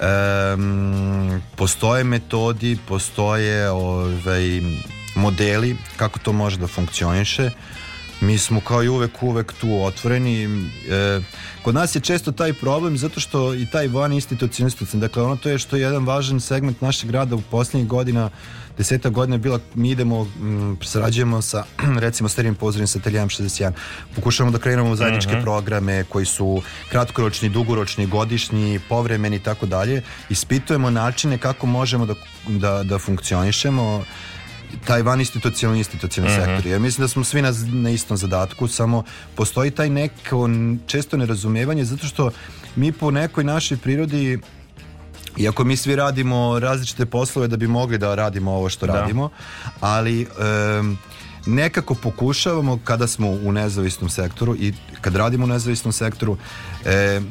Em, 0.00 1.42
postoje 1.56 2.04
metodi, 2.04 2.78
postoje 2.88 3.70
ovaj, 3.70 4.60
modeli 5.14 5.76
kako 5.96 6.18
to 6.18 6.32
može 6.32 6.56
da 6.56 6.66
funkcioniše. 6.66 7.50
Mi 8.20 8.38
smo 8.38 8.60
kao 8.60 8.82
i 8.82 8.88
uvek, 8.88 9.22
uvek 9.22 9.52
tu 9.52 9.82
otvoreni. 9.84 10.44
E, 10.44 11.20
kod 11.62 11.74
nas 11.74 11.94
je 11.94 12.00
često 12.00 12.32
taj 12.32 12.52
problem 12.52 12.98
zato 12.98 13.20
što 13.20 13.54
i 13.54 13.66
taj 13.66 13.88
van 13.88 14.12
institucionalni 14.12 14.66
institucion, 14.68 15.00
dakle 15.00 15.22
ono 15.22 15.36
to 15.36 15.48
je 15.48 15.58
što 15.58 15.76
je 15.76 15.82
jedan 15.82 16.06
važan 16.06 16.40
segment 16.40 16.80
našeg 16.80 17.10
grada 17.10 17.36
u 17.36 17.40
posljednjih 17.40 17.88
godina, 17.88 18.30
deseta 18.78 19.08
godina 19.08 19.34
je 19.34 19.38
bila, 19.38 19.60
mi 19.74 19.90
idemo, 19.90 20.26
m, 20.40 20.76
sarađujemo 20.82 21.42
sa 21.42 21.64
recimo 22.04 22.28
starijim 22.28 22.54
pozornim 22.54 22.86
sa 22.86 22.98
Ateljevom 22.98 23.28
61, 23.28 23.72
pokušavamo 24.14 24.52
da 24.52 24.58
kreiramo 24.58 24.96
zajedničke 24.96 25.32
Mhm. 25.32 25.42
programe 25.42 26.04
koji 26.04 26.26
su 26.26 26.62
kratkoročni, 26.90 27.48
dugoročni, 27.48 28.06
godišnji, 28.06 28.80
povremeni 28.88 29.36
i 29.36 29.42
tako 29.42 29.66
dalje. 29.66 30.02
Ispitujemo 30.30 30.90
načine 30.90 31.38
kako 31.38 31.66
možemo 31.66 32.06
da, 32.06 32.14
da, 32.48 32.82
da 32.82 32.98
funkcionišemo 32.98 34.04
taj 34.80 35.02
van 35.02 35.20
institucionalni 35.20 35.78
institucionalni 35.78 36.08
Mhm. 36.36 36.46
sektor. 36.46 36.66
Ja 36.66 36.78
mislim 36.78 37.04
da 37.04 37.08
smo 37.08 37.24
svi 37.24 37.42
na, 37.42 37.52
na 37.64 37.90
istom 37.90 38.16
zadatku, 38.16 38.68
samo 38.68 39.02
postoji 39.34 39.70
taj 39.70 39.90
neko 39.90 40.48
često 40.86 41.16
nerazumevanje 41.16 41.84
zato 41.84 42.06
što 42.06 42.30
mi 42.76 42.92
po 42.92 43.10
nekoj 43.10 43.44
našoj 43.44 43.76
prirodi 43.76 44.38
iako 45.36 45.64
mi 45.64 45.76
svi 45.76 45.96
radimo 45.96 46.58
različite 46.58 47.06
poslove 47.06 47.48
da 47.48 47.56
bi 47.56 47.66
mogli 47.68 47.98
da 47.98 48.14
radimo 48.14 48.50
ovo 48.52 48.68
što 48.68 48.86
Da. 48.86 48.92
radimo, 48.92 49.30
ali 49.80 50.26
em, 50.80 50.98
nekako 51.46 51.94
pokušavamo 51.94 52.78
kada 52.78 53.06
smo 53.06 53.28
u 53.28 53.52
nezavisnom 53.52 54.10
sektoru 54.10 54.56
i 54.56 54.72
kad 55.00 55.16
radimo 55.16 55.44
u 55.44 55.48
nezavisnom 55.48 55.92
sektoru 55.92 56.36
em, 56.84 57.26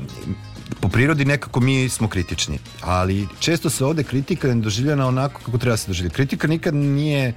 po 0.82 0.90
prirodi 0.90 1.26
nekako 1.26 1.60
mi 1.60 1.90
smo 1.90 2.08
kritični, 2.08 2.60
ali 2.82 3.28
često 3.40 3.70
se 3.70 3.86
ovde 3.86 4.04
kritika 4.04 4.48
ne 4.48 4.56
doživljena 4.56 5.08
onako 5.08 5.42
kako 5.46 5.58
treba 5.58 5.78
se 5.78 5.88
doživljati. 5.88 6.16
Kritika 6.16 6.48
nikad 6.48 6.74
nije, 6.74 7.34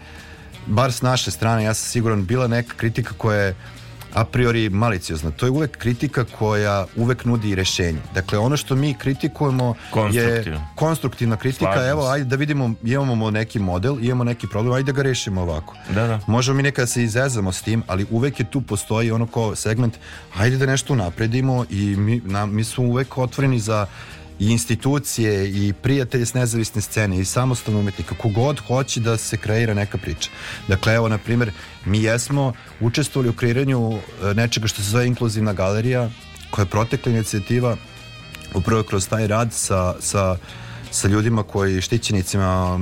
bar 0.67 0.93
s 0.93 1.03
naše 1.03 1.31
strane, 1.31 1.65
ja 1.65 1.75
sam 1.75 1.89
siguran, 1.91 2.25
bila 2.27 2.49
neka 2.49 2.75
kritika 2.77 3.15
koja 3.17 3.39
je 3.39 3.55
a 4.15 4.25
priori 4.25 4.69
maliciozna. 4.69 5.31
To 5.31 5.47
je 5.47 5.51
uvek 5.51 5.77
kritika 5.77 6.25
koja 6.39 6.87
uvek 6.97 7.25
nudi 7.25 7.55
rešenje. 7.55 7.99
Dakle, 8.15 8.39
ono 8.39 8.57
što 8.57 8.77
mi 8.77 8.95
kritikujemo 8.95 9.75
je 10.13 10.59
konstruktivna 10.75 11.37
kritika. 11.37 11.73
Slažem 11.73 11.91
Evo, 11.91 12.07
ajde 12.09 12.25
da 12.25 12.37
vidimo, 12.37 12.75
imamo 12.85 13.31
neki 13.31 13.59
model, 13.59 13.97
imamo 14.01 14.25
neki 14.25 14.47
problem, 14.47 14.75
ajde 14.75 14.93
da 14.93 14.97
ga 14.97 15.03
rešimo 15.03 15.43
ovako. 15.43 15.75
Da, 15.95 16.07
da. 16.07 16.21
Možemo 16.27 16.57
mi 16.57 16.63
nekada 16.63 16.87
se 16.87 17.03
izezamo 17.03 17.53
s 17.53 17.63
tim, 17.63 17.83
ali 17.87 18.07
uvek 18.11 18.41
je 18.41 18.51
tu 18.51 18.61
postoji 18.61 19.11
ono 19.11 19.27
kao 19.27 19.57
segment, 19.57 19.95
ajde 20.37 20.57
da 20.57 20.67
nešto 20.67 20.95
napredimo 20.95 21.65
i 21.71 21.97
mi, 21.97 22.21
na, 22.25 22.47
mi 22.47 22.65
smo 22.65 22.85
uvek 22.85 23.19
otvoreni 23.19 23.59
za 23.59 23.87
i 24.41 24.47
institucije 24.47 25.33
i 25.51 25.73
prijatelje 25.73 26.27
s 26.27 26.35
nezavisne 26.35 26.81
scene 26.81 27.19
i 27.19 27.25
samostalno 27.25 27.81
umetnika, 27.81 28.15
kogod 28.15 28.61
hoće 28.61 29.01
da 29.01 29.17
se 29.17 29.37
kreira 29.37 29.75
neka 29.75 29.99
priča. 29.99 30.31
Dakle, 30.69 30.95
evo, 30.95 31.09
na 31.09 31.19
primjer, 31.19 31.51
mi 31.85 32.03
jesmo 32.03 32.53
učestvovali 32.81 33.29
u 33.29 33.35
kreiranju 33.35 33.93
e, 33.93 34.35
nečega 34.35 34.67
što 34.67 34.83
se 34.83 34.91
zove 34.91 35.07
inkluzivna 35.07 35.53
galerija, 35.53 36.11
koja 36.51 36.63
je 36.63 36.69
protekla 36.69 37.13
inicijativa 37.13 37.77
upravo 38.55 38.83
kroz 38.83 39.09
taj 39.09 39.27
rad 39.27 39.53
sa, 39.53 39.95
sa 40.01 40.37
sa 40.93 41.09
ljudima 41.09 41.43
koji 41.43 41.81
štićenicima 41.81 42.81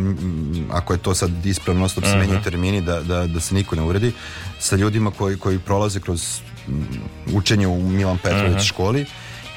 ako 0.70 0.93
je 0.93 0.98
to 0.98 1.14
sad 1.14 1.47
ispravno 1.47 1.80
odnosno 1.80 2.01
da 2.01 2.06
se 2.06 2.12
Mhm. 2.12 2.20
menjaju 2.20 2.43
termini 2.43 2.80
da, 2.80 3.01
da, 3.01 3.26
da 3.26 3.40
se 3.40 3.55
niko 3.55 3.76
ne 3.76 3.82
uredi 3.82 4.12
sa 4.60 4.76
ljudima 4.76 5.10
koji, 5.10 5.36
koji 5.36 5.59
prolaze 5.59 6.01
kroz 6.01 6.40
učenje 7.32 7.66
u 7.66 7.82
Milan 7.82 8.18
Petrović 8.18 8.55
Mhm. 8.55 8.64
školi 8.64 9.06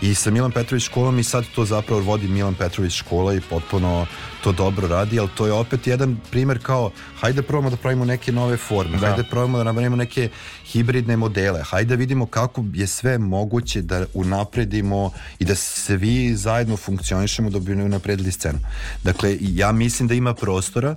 i 0.01 0.15
sa 0.15 0.31
Milan 0.31 0.51
Petrović 0.51 0.83
školom 0.83 1.19
i 1.19 1.23
sad 1.23 1.45
to 1.55 1.65
zapravo 1.65 2.01
vodi 2.01 2.27
Milan 2.27 2.55
Petrović 2.55 2.93
škola 2.93 3.33
i 3.33 3.41
potpuno 3.49 4.05
to 4.43 4.51
dobro 4.51 4.87
radi, 4.87 5.19
ali 5.19 5.29
to 5.37 5.45
je 5.45 5.51
opet 5.51 5.87
jedan 5.87 6.17
primer 6.31 6.59
kao 6.63 6.91
hajde 7.19 7.41
probamo 7.41 7.69
da 7.69 7.75
pravimo 7.75 8.05
neke 8.05 8.31
nove 8.31 8.57
forme, 8.57 8.97
Da. 8.97 9.07
hajde 9.07 9.23
probamo 9.29 9.57
da 9.57 9.63
napravimo 9.63 9.95
neke 9.95 10.29
hibridne 10.65 11.17
modele, 11.17 11.61
hajde 11.63 11.89
da 11.89 11.99
vidimo 11.99 12.25
kako 12.25 12.65
je 12.73 12.87
sve 12.87 13.17
moguće 13.17 13.81
da 13.81 14.05
unapredimo 14.13 15.11
i 15.39 15.45
da 15.45 15.55
svi 15.55 16.35
zajedno 16.35 16.77
funkcionišemo 16.77 17.49
da 17.49 17.59
bi 17.59 17.73
unapredili 17.73 18.31
scenu. 18.31 18.59
Dakle, 19.03 19.37
ja 19.41 19.71
mislim 19.71 20.07
da 20.07 20.13
ima 20.13 20.33
prostora 20.33 20.95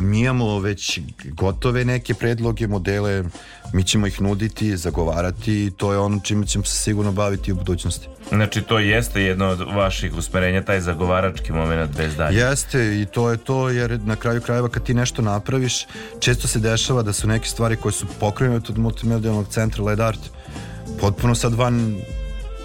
mi 0.00 0.20
imamo 0.20 0.58
već 0.58 1.00
gotove 1.24 1.84
neke 1.84 2.14
predloge, 2.14 2.66
modele, 2.66 3.24
mi 3.72 3.84
ćemo 3.84 4.06
ih 4.06 4.22
nuditi, 4.22 4.76
zagovarati 4.76 5.64
i 5.64 5.70
to 5.70 5.92
je 5.92 5.98
ono 5.98 6.20
čime 6.20 6.46
ćemo 6.46 6.64
se 6.64 6.78
sigurno 6.78 7.12
baviti 7.12 7.52
u 7.52 7.54
budućnosti. 7.54 8.08
Znači 8.28 8.62
to 8.62 8.78
jeste 8.78 9.22
jedno 9.22 9.46
od 9.48 9.60
vaših 9.60 10.14
usmerenja, 10.14 10.64
taj 10.64 10.80
zagovarački 10.80 11.52
moment 11.52 11.96
bez 11.96 12.16
dalje. 12.16 12.38
Jeste 12.38 13.00
i 13.00 13.06
to 13.06 13.30
je 13.30 13.36
to 13.36 13.68
jer 13.68 14.00
na 14.00 14.16
kraju 14.16 14.40
krajeva 14.40 14.68
kad 14.68 14.82
ti 14.82 14.94
nešto 14.94 15.22
napraviš 15.22 15.86
često 16.20 16.48
se 16.48 16.58
dešava 16.58 17.02
da 17.02 17.12
su 17.12 17.28
neke 17.28 17.48
stvari 17.48 17.76
koje 17.76 17.92
su 17.92 18.06
pokrenute 18.20 18.72
od 18.72 18.78
multimedijalnog 18.78 19.48
centra 19.48 19.84
Led 19.84 20.00
Art 20.00 20.20
potpuno 21.00 21.34
sad 21.34 21.54
van 21.54 21.96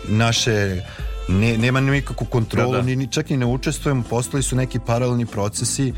naše 0.08 0.82
ne, 1.28 1.58
nema 1.58 1.82
nikakvu 1.82 2.26
kontrolu, 2.26 2.72
Da, 2.72 2.78
da. 2.78 2.84
Ni, 2.84 2.96
ni, 2.96 3.08
čak 3.08 3.32
i 3.32 3.38
ne 3.38 3.46
učestvujemo, 3.46 4.04
postali 4.10 4.44
su 4.44 4.56
neki 4.56 4.80
paralelni 4.80 5.26
procesi, 5.26 5.94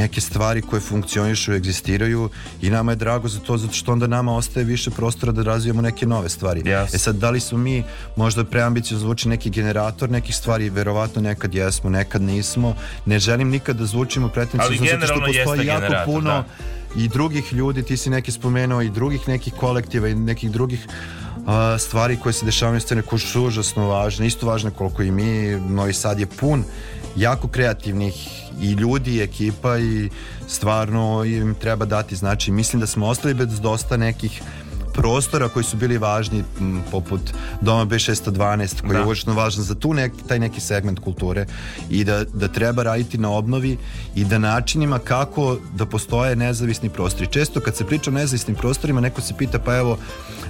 neke 0.00 0.20
stvari 0.20 0.62
koje 0.62 0.80
funkcionišu, 0.80 1.52
egzistiraju 1.52 2.30
i 2.62 2.70
nama 2.70 2.92
je 2.92 2.96
drago 2.96 3.28
za 3.28 3.40
to, 3.40 3.56
zato 3.58 3.72
što 3.72 3.92
onda 3.92 4.06
nama 4.06 4.36
ostaje 4.36 4.64
više 4.64 4.90
prostora 4.90 5.32
da 5.32 5.42
razvijamo 5.42 5.82
neke 5.82 6.06
nove 6.06 6.28
stvari. 6.28 6.62
Jasno. 6.64 6.96
E 6.96 6.98
sad, 6.98 7.16
da 7.16 7.30
li 7.30 7.40
smo 7.40 7.58
mi 7.58 7.84
možda 8.16 8.44
preambiciozno 8.44 9.06
zvuči 9.06 9.28
neki 9.28 9.50
generator 9.50 10.10
nekih 10.10 10.36
stvari, 10.36 10.70
verovatno 10.70 11.22
nekad 11.22 11.54
jesmo, 11.54 11.90
nekad 11.90 12.22
nismo. 12.22 12.74
Ne 13.06 13.18
želim 13.18 13.48
nikad 13.50 13.76
da 13.76 13.86
zvučimo 13.86 14.28
pretencijozno, 14.28 14.86
zato 14.90 15.06
što 15.06 15.20
postoji 15.26 15.66
jako 15.66 15.80
generator, 15.80 16.04
puno 16.04 16.30
da. 16.30 16.44
i 17.02 17.08
drugih 17.08 17.52
ljudi, 17.52 17.82
ti 17.82 17.96
si 17.96 18.10
neki 18.10 18.32
spomenuo 18.32 18.82
i 18.82 18.90
drugih 18.90 19.28
nekih 19.28 19.52
kolektiva 19.54 20.08
i 20.08 20.14
nekih 20.14 20.50
drugih 20.50 20.86
a, 21.46 21.78
stvari 21.78 22.16
koje 22.16 22.32
se 22.32 22.44
dešavaju 22.44 22.74
na 22.74 22.80
sceni 22.80 23.02
koje 23.02 23.20
su 23.20 23.44
užasno 23.44 23.88
važne, 23.88 24.26
isto 24.26 24.46
važne 24.46 24.70
koliko 24.70 25.02
i 25.02 25.10
mi. 25.10 25.60
Novi 25.68 25.92
Sad 25.92 26.20
je 26.20 26.26
pun 26.26 26.64
jako 27.16 27.48
kreativnih 27.48 28.14
i 28.60 28.72
ljudi 28.72 29.16
i 29.16 29.22
ekipa 29.22 29.78
i 29.78 30.10
stvarno 30.48 31.24
im 31.24 31.54
treba 31.60 31.84
dati 31.84 32.16
znači 32.16 32.50
mislim 32.52 32.80
da 32.80 32.86
smo 32.86 33.06
ostali 33.06 33.34
bez 33.34 33.60
dosta 33.60 33.96
nekih 33.96 34.42
prostora 34.94 35.48
koji 35.48 35.64
su 35.64 35.76
bili 35.76 35.98
važni 35.98 36.44
m, 36.60 36.82
poput 36.90 37.20
Doma 37.60 37.86
B612 37.86 38.80
koji 38.80 38.92
Da. 38.92 38.98
je 38.98 39.04
uočno 39.04 39.34
važan 39.34 39.64
za 39.64 39.74
tu 39.74 39.94
nek, 39.94 40.12
taj 40.28 40.38
neki 40.38 40.60
segment 40.60 40.98
kulture 40.98 41.46
i 41.90 42.04
da, 42.04 42.24
da 42.24 42.48
treba 42.48 42.82
raditi 42.82 43.18
na 43.18 43.30
obnovi 43.30 43.76
i 44.14 44.24
da 44.24 44.38
načinima 44.38 44.98
kako 44.98 45.56
da 45.74 45.86
postoje 45.86 46.36
nezavisni 46.36 46.88
prostori. 46.88 47.26
Često 47.26 47.60
kad 47.60 47.76
se 47.76 47.84
priča 47.84 48.10
o 48.10 48.14
nezavisnim 48.14 48.56
prostorima 48.56 49.00
neko 49.00 49.20
se 49.20 49.34
pita 49.38 49.58
pa 49.58 49.76
evo 49.76 49.98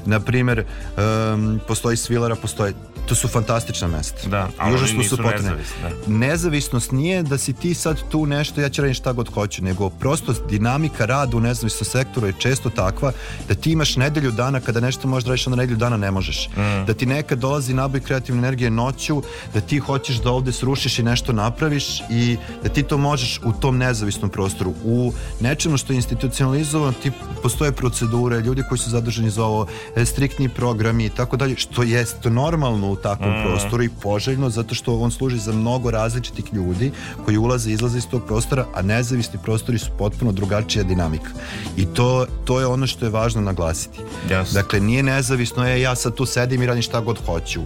na 0.06 0.20
primjer 0.20 0.64
um, 0.64 1.60
postoji 1.68 1.96
Svilara, 1.96 2.36
postoji 2.36 2.74
to 3.10 3.14
su 3.14 3.28
fantastična 3.28 3.88
mesta. 3.88 4.28
Da, 4.28 4.48
ali 4.58 4.74
oni 4.74 4.74
užasno 4.74 4.98
nisu 4.98 5.16
su 5.16 5.22
potrebne. 5.22 5.50
nezavisni, 5.50 5.76
da. 5.82 6.12
Nezavisnost 6.12 6.92
nije 6.92 7.22
da 7.22 7.38
si 7.38 7.52
ti 7.52 7.74
sad 7.74 7.96
tu 8.10 8.26
nešto, 8.26 8.60
ja 8.60 8.68
ću 8.68 8.82
raditi 8.82 8.98
šta 8.98 9.12
god 9.12 9.28
hoću, 9.34 9.64
nego 9.64 9.90
prosto 9.90 10.34
dinamika 10.50 11.06
rada 11.06 11.36
u 11.36 11.40
nezavisnom 11.40 11.84
sektoru 11.84 12.26
je 12.26 12.34
često 12.38 12.70
takva 12.70 13.12
da 13.48 13.54
ti 13.54 13.72
imaš 13.72 13.96
nedelju 13.96 14.30
dana 14.30 14.60
kada 14.60 14.80
nešto 14.80 15.08
možeš 15.08 15.24
da 15.24 15.30
radiš, 15.30 15.46
onda 15.46 15.56
nedelju 15.56 15.76
dana 15.76 15.96
ne 15.96 16.10
možeš. 16.10 16.48
Mm. 16.48 16.86
Da 16.86 16.94
ti 16.94 17.06
nekad 17.06 17.38
dolazi 17.38 17.74
naboj 17.74 18.00
kreativne 18.00 18.38
energije 18.38 18.70
noću, 18.70 19.22
da 19.54 19.60
ti 19.60 19.78
hoćeš 19.78 20.16
da 20.16 20.30
ovde 20.30 20.52
srušiš 20.52 20.98
i 20.98 21.02
nešto 21.02 21.32
napraviš 21.32 22.00
i 22.10 22.36
da 22.62 22.68
ti 22.68 22.82
to 22.82 22.98
možeš 22.98 23.40
u 23.44 23.52
tom 23.52 23.78
nezavisnom 23.78 24.30
prostoru. 24.30 24.74
U 24.84 25.12
nečemu 25.40 25.76
što 25.76 25.92
je 25.92 25.96
institucionalizovano, 25.96 26.92
ti 27.02 27.10
postoje 27.42 27.72
procedure, 27.72 28.40
ljudi 28.40 28.62
koji 28.68 28.78
su 28.78 28.90
zaduženi 28.90 29.30
za 29.30 29.44
ovo, 29.44 29.66
e, 29.96 30.04
striktni 30.04 30.48
programi 30.48 31.04
i 31.04 31.10
tako 31.10 31.36
dalje, 31.36 31.56
što 31.56 31.82
jeste 31.82 32.30
normalno 32.30 32.90
u 32.90 32.96
takvom 33.02 33.30
Mm. 33.30 33.42
prostoru 33.42 33.82
i 33.82 33.90
poželjno 33.92 34.50
zato 34.50 34.74
što 34.74 34.96
on 34.96 35.10
služi 35.10 35.38
za 35.38 35.52
mnogo 35.52 35.90
različitih 35.90 36.44
ljudi 36.52 36.92
koji 37.24 37.36
ulaze 37.38 37.70
i 37.70 37.74
izlaze 37.74 37.98
iz 37.98 38.08
tog 38.08 38.22
prostora, 38.24 38.66
a 38.74 38.82
nezavisni 38.82 39.38
prostori 39.40 39.78
su 39.78 39.90
potpuno 39.98 40.32
drugačija 40.32 40.84
dinamika. 40.84 41.30
I 41.76 41.86
to, 41.86 42.26
to 42.44 42.60
je 42.60 42.66
ono 42.66 42.86
što 42.86 43.04
je 43.04 43.10
važno 43.10 43.40
naglasiti. 43.40 43.98
Jasno. 44.30 44.54
Dakle, 44.54 44.80
nije 44.80 45.02
nezavisno, 45.02 45.68
je 45.68 45.80
ja 45.80 45.94
sad 45.94 46.14
tu 46.14 46.26
sedim 46.26 46.62
i 46.62 46.66
radim 46.66 46.82
šta 46.82 47.00
god 47.00 47.18
hoću. 47.26 47.60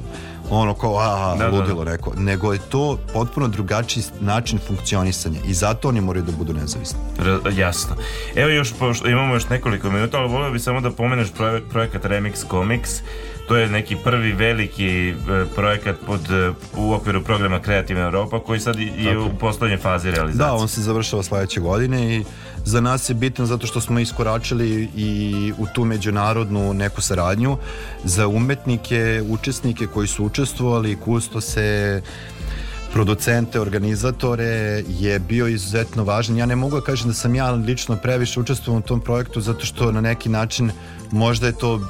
Ono 0.50 0.74
kao, 0.74 0.98
a, 0.98 1.34
Da, 1.34 1.44
da. 1.44 1.50
ludilo 1.50 1.84
neko. 1.84 2.12
Nego 2.16 2.52
je 2.52 2.58
to 2.60 2.98
potpuno 3.12 3.48
drugačiji 3.48 4.04
način 4.20 4.58
funkcionisanja 4.58 5.38
i 5.46 5.54
zato 5.54 5.88
oni 5.88 6.00
moraju 6.00 6.24
da 6.24 6.32
budu 6.32 6.52
nezavisni. 6.52 6.98
R- 7.20 7.52
jasno. 7.52 7.96
Evo 8.34 8.50
još, 8.50 8.72
pošto 8.72 9.08
imamo 9.08 9.34
još 9.34 9.48
nekoliko 9.48 9.90
minuta, 9.90 10.18
ali 10.18 10.28
volio 10.28 10.50
bih 10.50 10.62
samo 10.62 10.80
da 10.80 10.90
pomeneš 10.90 11.28
proje- 11.30 11.60
projekat 11.62 12.04
Remix 12.04 12.48
Comics. 12.50 12.90
To 13.48 13.56
je 13.56 13.68
neki 13.68 13.96
prvi 14.04 14.32
veliki 14.32 15.08
e, 15.08 15.14
projekat 15.54 15.96
pod, 16.06 16.20
e, 16.30 16.52
u 16.76 16.92
okviru 16.92 17.24
programa 17.24 17.60
Kreativna 17.60 18.02
Europa 18.02 18.40
koji 18.40 18.60
sad 18.60 18.78
je 18.78 19.18
u 19.18 19.38
poslednjoj 19.40 19.78
fazi 19.78 20.10
realizacije. 20.10 20.46
Da, 20.46 20.54
on 20.54 20.68
se 20.68 20.82
završava 20.82 21.22
sledeće 21.22 21.60
godine 21.60 22.16
i 22.16 22.24
za 22.64 22.80
nas 22.80 23.10
je 23.10 23.14
bitan 23.14 23.46
zato 23.46 23.66
što 23.66 23.80
smo 23.80 24.00
iskoračili 24.00 24.88
i 24.96 25.52
u 25.58 25.66
tu 25.74 25.84
međunarodnu 25.84 26.74
neku 26.74 27.00
saradnju 27.00 27.56
za 28.04 28.28
umetnike, 28.28 29.22
učesnike 29.28 29.86
koji 29.86 30.08
su 30.08 30.24
učestvovali, 30.24 30.96
kustose, 30.96 32.02
producente, 32.92 33.60
organizatore 33.60 34.82
je 34.88 35.18
bio 35.18 35.46
izuzetno 35.46 36.04
važan. 36.04 36.36
Ja 36.36 36.46
ne 36.46 36.56
mogu 36.56 36.76
da 36.76 36.86
kažem 36.86 37.08
da 37.08 37.14
sam 37.14 37.34
ja 37.34 37.50
lično 37.50 37.96
previše 37.96 38.40
učestvovao 38.40 38.78
u 38.78 38.82
tom 38.82 39.00
projektu 39.00 39.40
zato 39.40 39.66
što 39.66 39.92
na 39.92 40.00
neki 40.00 40.28
način 40.28 40.70
možda 41.10 41.46
je 41.46 41.58
to 41.58 41.80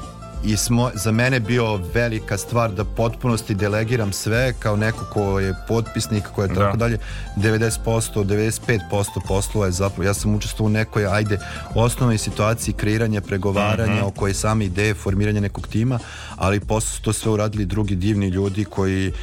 i 0.45 0.57
smo, 0.57 0.91
za 0.93 1.11
mene 1.11 1.39
bio 1.39 1.79
velika 1.93 2.37
stvar 2.37 2.71
da 2.71 2.85
potpunosti 2.85 3.55
delegiram 3.55 4.13
sve 4.13 4.53
kao 4.59 4.75
neko 4.75 5.05
ko 5.05 5.39
je 5.39 5.53
potpisnik, 5.67 6.23
ko 6.25 6.41
je 6.41 6.47
Da. 6.47 6.53
tako 6.55 6.77
dalje 6.77 6.97
90%, 7.37 8.23
95% 8.23 8.79
poslova 9.27 9.65
je 9.65 9.71
zapravo, 9.71 10.03
ja 10.03 10.13
sam 10.13 10.35
učestvovao 10.35 10.67
u 10.67 10.73
nekoj 10.73 11.07
ajde 11.07 11.39
osnovnoj 11.75 12.17
situaciji 12.17 12.73
kreiranja, 12.73 13.21
pregovaranja 13.21 13.95
Mhm. 13.95 14.05
oko 14.05 14.33
same 14.33 14.65
ideje, 14.65 14.93
formiranja 14.93 15.41
nekog 15.41 15.67
tima, 15.67 15.99
ali 16.35 16.59
posle 16.59 16.89
su 16.89 17.01
to 17.01 17.13
sve 17.13 17.31
uradili 17.31 17.65
drugi 17.65 17.95
divni 17.95 18.27
ljudi 18.27 18.65
koji 18.65 19.13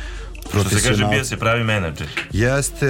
Što 0.51 0.65
se 0.71 0.89
kaže, 0.89 1.05
bio 1.07 1.25
si 1.25 1.37
pravi 1.37 1.65
menadžer. 1.65 2.07
Jeste, 2.33 2.87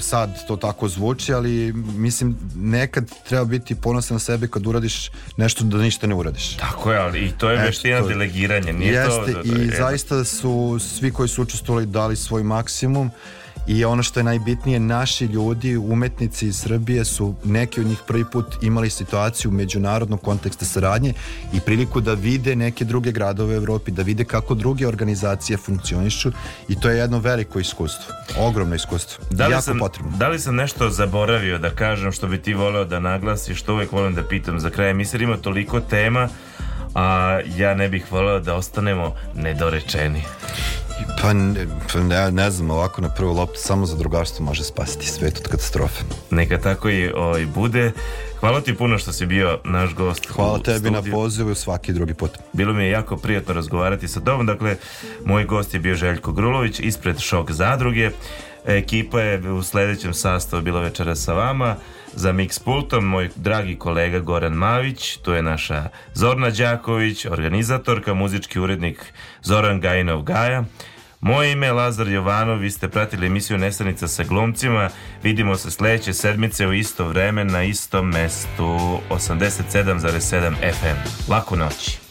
sad 0.00 0.46
to 0.46 0.56
tako 0.56 0.88
zvuči, 0.88 1.34
ali 1.34 1.72
mislim 1.74 2.36
nekad 2.56 3.10
treba 3.28 3.44
biti 3.44 3.74
ponosan 3.74 4.14
na 4.14 4.18
sebe 4.18 4.48
kad 4.48 4.66
uradiš 4.66 5.10
nešto 5.36 5.64
da 5.64 5.78
ništa 5.78 6.06
ne 6.06 6.14
uradiš. 6.14 6.56
Tako 6.56 6.92
je, 6.92 6.98
ali 6.98 7.20
i 7.20 7.32
to 7.32 7.50
je 7.50 7.58
veština 7.58 8.00
delegiranja. 8.00 8.72
Nije 8.72 8.92
Jeste 8.92 9.10
to, 9.26 9.26
to, 9.34 9.42
to 9.44 9.56
i 9.56 9.60
je- 9.60 9.76
zaista 9.78 10.24
su 10.24 10.78
svi 10.80 11.10
koji 11.10 11.28
su 11.28 11.42
učestvovali 11.42 11.86
dali 11.86 12.16
svoj 12.16 12.42
maksimum 12.42 13.10
i 13.66 13.84
ono 13.84 14.02
što 14.02 14.20
je 14.20 14.24
najbitnije, 14.24 14.80
naši 14.80 15.24
ljudi, 15.24 15.76
umetnici 15.76 16.46
iz 16.46 16.56
Srbije 16.56 17.04
su 17.04 17.34
neki 17.44 17.80
od 17.80 17.86
njih 17.86 17.98
prvi 18.06 18.24
put 18.24 18.46
imali 18.62 18.90
situaciju 18.90 19.50
međunarodnog 19.50 20.20
konteksta 20.20 20.64
saradnje 20.64 21.12
i 21.52 21.60
priliku 21.60 22.00
da 22.00 22.14
vide 22.14 22.56
neke 22.56 22.84
druge 22.84 23.12
gradove 23.12 23.54
u 23.54 23.56
Evropi, 23.56 23.90
da 23.90 24.02
vide 24.02 24.24
kako 24.24 24.54
druge 24.54 24.88
organizacije 24.88 25.56
funkcionišu 25.56 26.32
i 26.68 26.80
to 26.80 26.90
je 26.90 26.98
jedno 26.98 27.18
veliko 27.18 27.60
iskustvo, 27.60 28.14
ogromno 28.38 28.74
iskustvo, 28.74 29.24
Da 29.30 29.46
li, 29.46 29.52
jako 29.52 29.62
sam, 29.62 29.78
potrebno. 29.78 30.16
da 30.16 30.28
li 30.28 30.38
sam 30.38 30.54
nešto 30.54 30.90
zaboravio 30.90 31.58
da 31.58 31.70
kažem 31.70 32.12
što 32.12 32.26
bi 32.26 32.38
ti 32.38 32.54
voleo 32.54 32.84
da 32.84 33.00
naglasiš, 33.00 33.58
što 33.58 33.74
uvek 33.74 33.92
volim 33.92 34.14
da 34.14 34.22
pitam 34.22 34.60
za 34.60 34.70
kraj 34.70 34.94
jer 35.12 35.22
ima 35.22 35.36
toliko 35.36 35.80
tema, 35.80 36.28
a 36.94 37.40
ja 37.56 37.74
ne 37.74 37.88
bih 37.88 38.12
voleo 38.12 38.40
da 38.40 38.54
ostanemo 38.54 39.14
nedorečeni. 39.34 40.22
Pa, 41.22 41.32
ne, 41.32 41.66
pa 41.92 42.00
ne, 42.00 42.30
ne 42.30 42.50
znam, 42.50 42.70
ovako 42.70 43.02
na 43.02 43.08
prvu 43.08 43.32
loptu 43.32 43.58
samo 43.58 43.86
za 43.86 43.96
drugarstvo 43.96 44.44
može 44.44 44.64
spasiti 44.64 45.06
svet 45.06 45.38
od 45.38 45.48
katastrofe. 45.48 46.02
Neka 46.30 46.58
tako 46.58 46.90
i 46.90 47.12
ovaj, 47.12 47.46
bude. 47.46 47.92
Hvala 48.40 48.60
ti 48.60 48.76
puno 48.76 48.98
što 48.98 49.12
si 49.12 49.26
bio 49.26 49.58
naš 49.64 49.94
gost. 49.94 50.26
Hvala 50.26 50.58
tebi 50.58 50.90
na 50.90 50.98
studiju. 50.98 51.12
pozivu 51.12 51.54
svaki 51.54 51.92
drugi 51.92 52.14
put. 52.14 52.30
Bilo 52.52 52.72
mi 52.72 52.84
je 52.84 52.90
jako 52.90 53.16
prijatno 53.16 53.54
razgovarati 53.54 54.08
sa 54.08 54.20
tobom. 54.20 54.46
Dakle, 54.46 54.76
moj 55.24 55.44
gost 55.44 55.74
je 55.74 55.80
bio 55.80 55.94
Željko 55.94 56.32
Grulović 56.32 56.80
ispred 56.80 57.18
Šok 57.18 57.50
zadruge. 57.50 58.10
Ekipa 58.64 59.20
je 59.20 59.52
u 59.52 59.62
sledećem 59.62 60.14
sastavu 60.14 60.62
bila 60.62 60.80
večera 60.80 61.14
sa 61.14 61.32
vama. 61.32 61.76
Za 62.14 62.32
mix 62.32 62.64
pultom 62.64 63.04
moj 63.04 63.30
dragi 63.36 63.76
kolega 63.76 64.18
Goran 64.20 64.52
Mavić, 64.52 65.16
tu 65.16 65.32
je 65.32 65.42
naša 65.42 65.88
Zorna 66.14 66.50
Đaković, 66.50 67.26
organizatorka, 67.26 68.14
muzički 68.14 68.60
urednik 68.60 69.12
Zoran 69.42 69.80
Gajinov 69.80 70.22
Gaja. 70.22 70.64
Moje 71.20 71.52
ime 71.52 71.66
je 71.66 71.72
Lazar 71.72 72.08
Jovanov, 72.08 72.58
vi 72.58 72.70
ste 72.70 72.88
pratili 72.88 73.26
emisiju 73.26 73.58
Nesanica 73.58 74.08
sa 74.08 74.24
glumcima. 74.24 74.90
Vidimo 75.22 75.56
se 75.56 75.70
sledeće 75.70 76.12
sedmice 76.12 76.66
u 76.66 76.72
isto 76.72 77.08
vreme 77.08 77.44
na 77.44 77.62
istom 77.62 78.08
mestu 78.08 78.98
87,7 79.10 80.54
FM. 80.72 81.30
Laku 81.32 81.56
noć. 81.56 82.03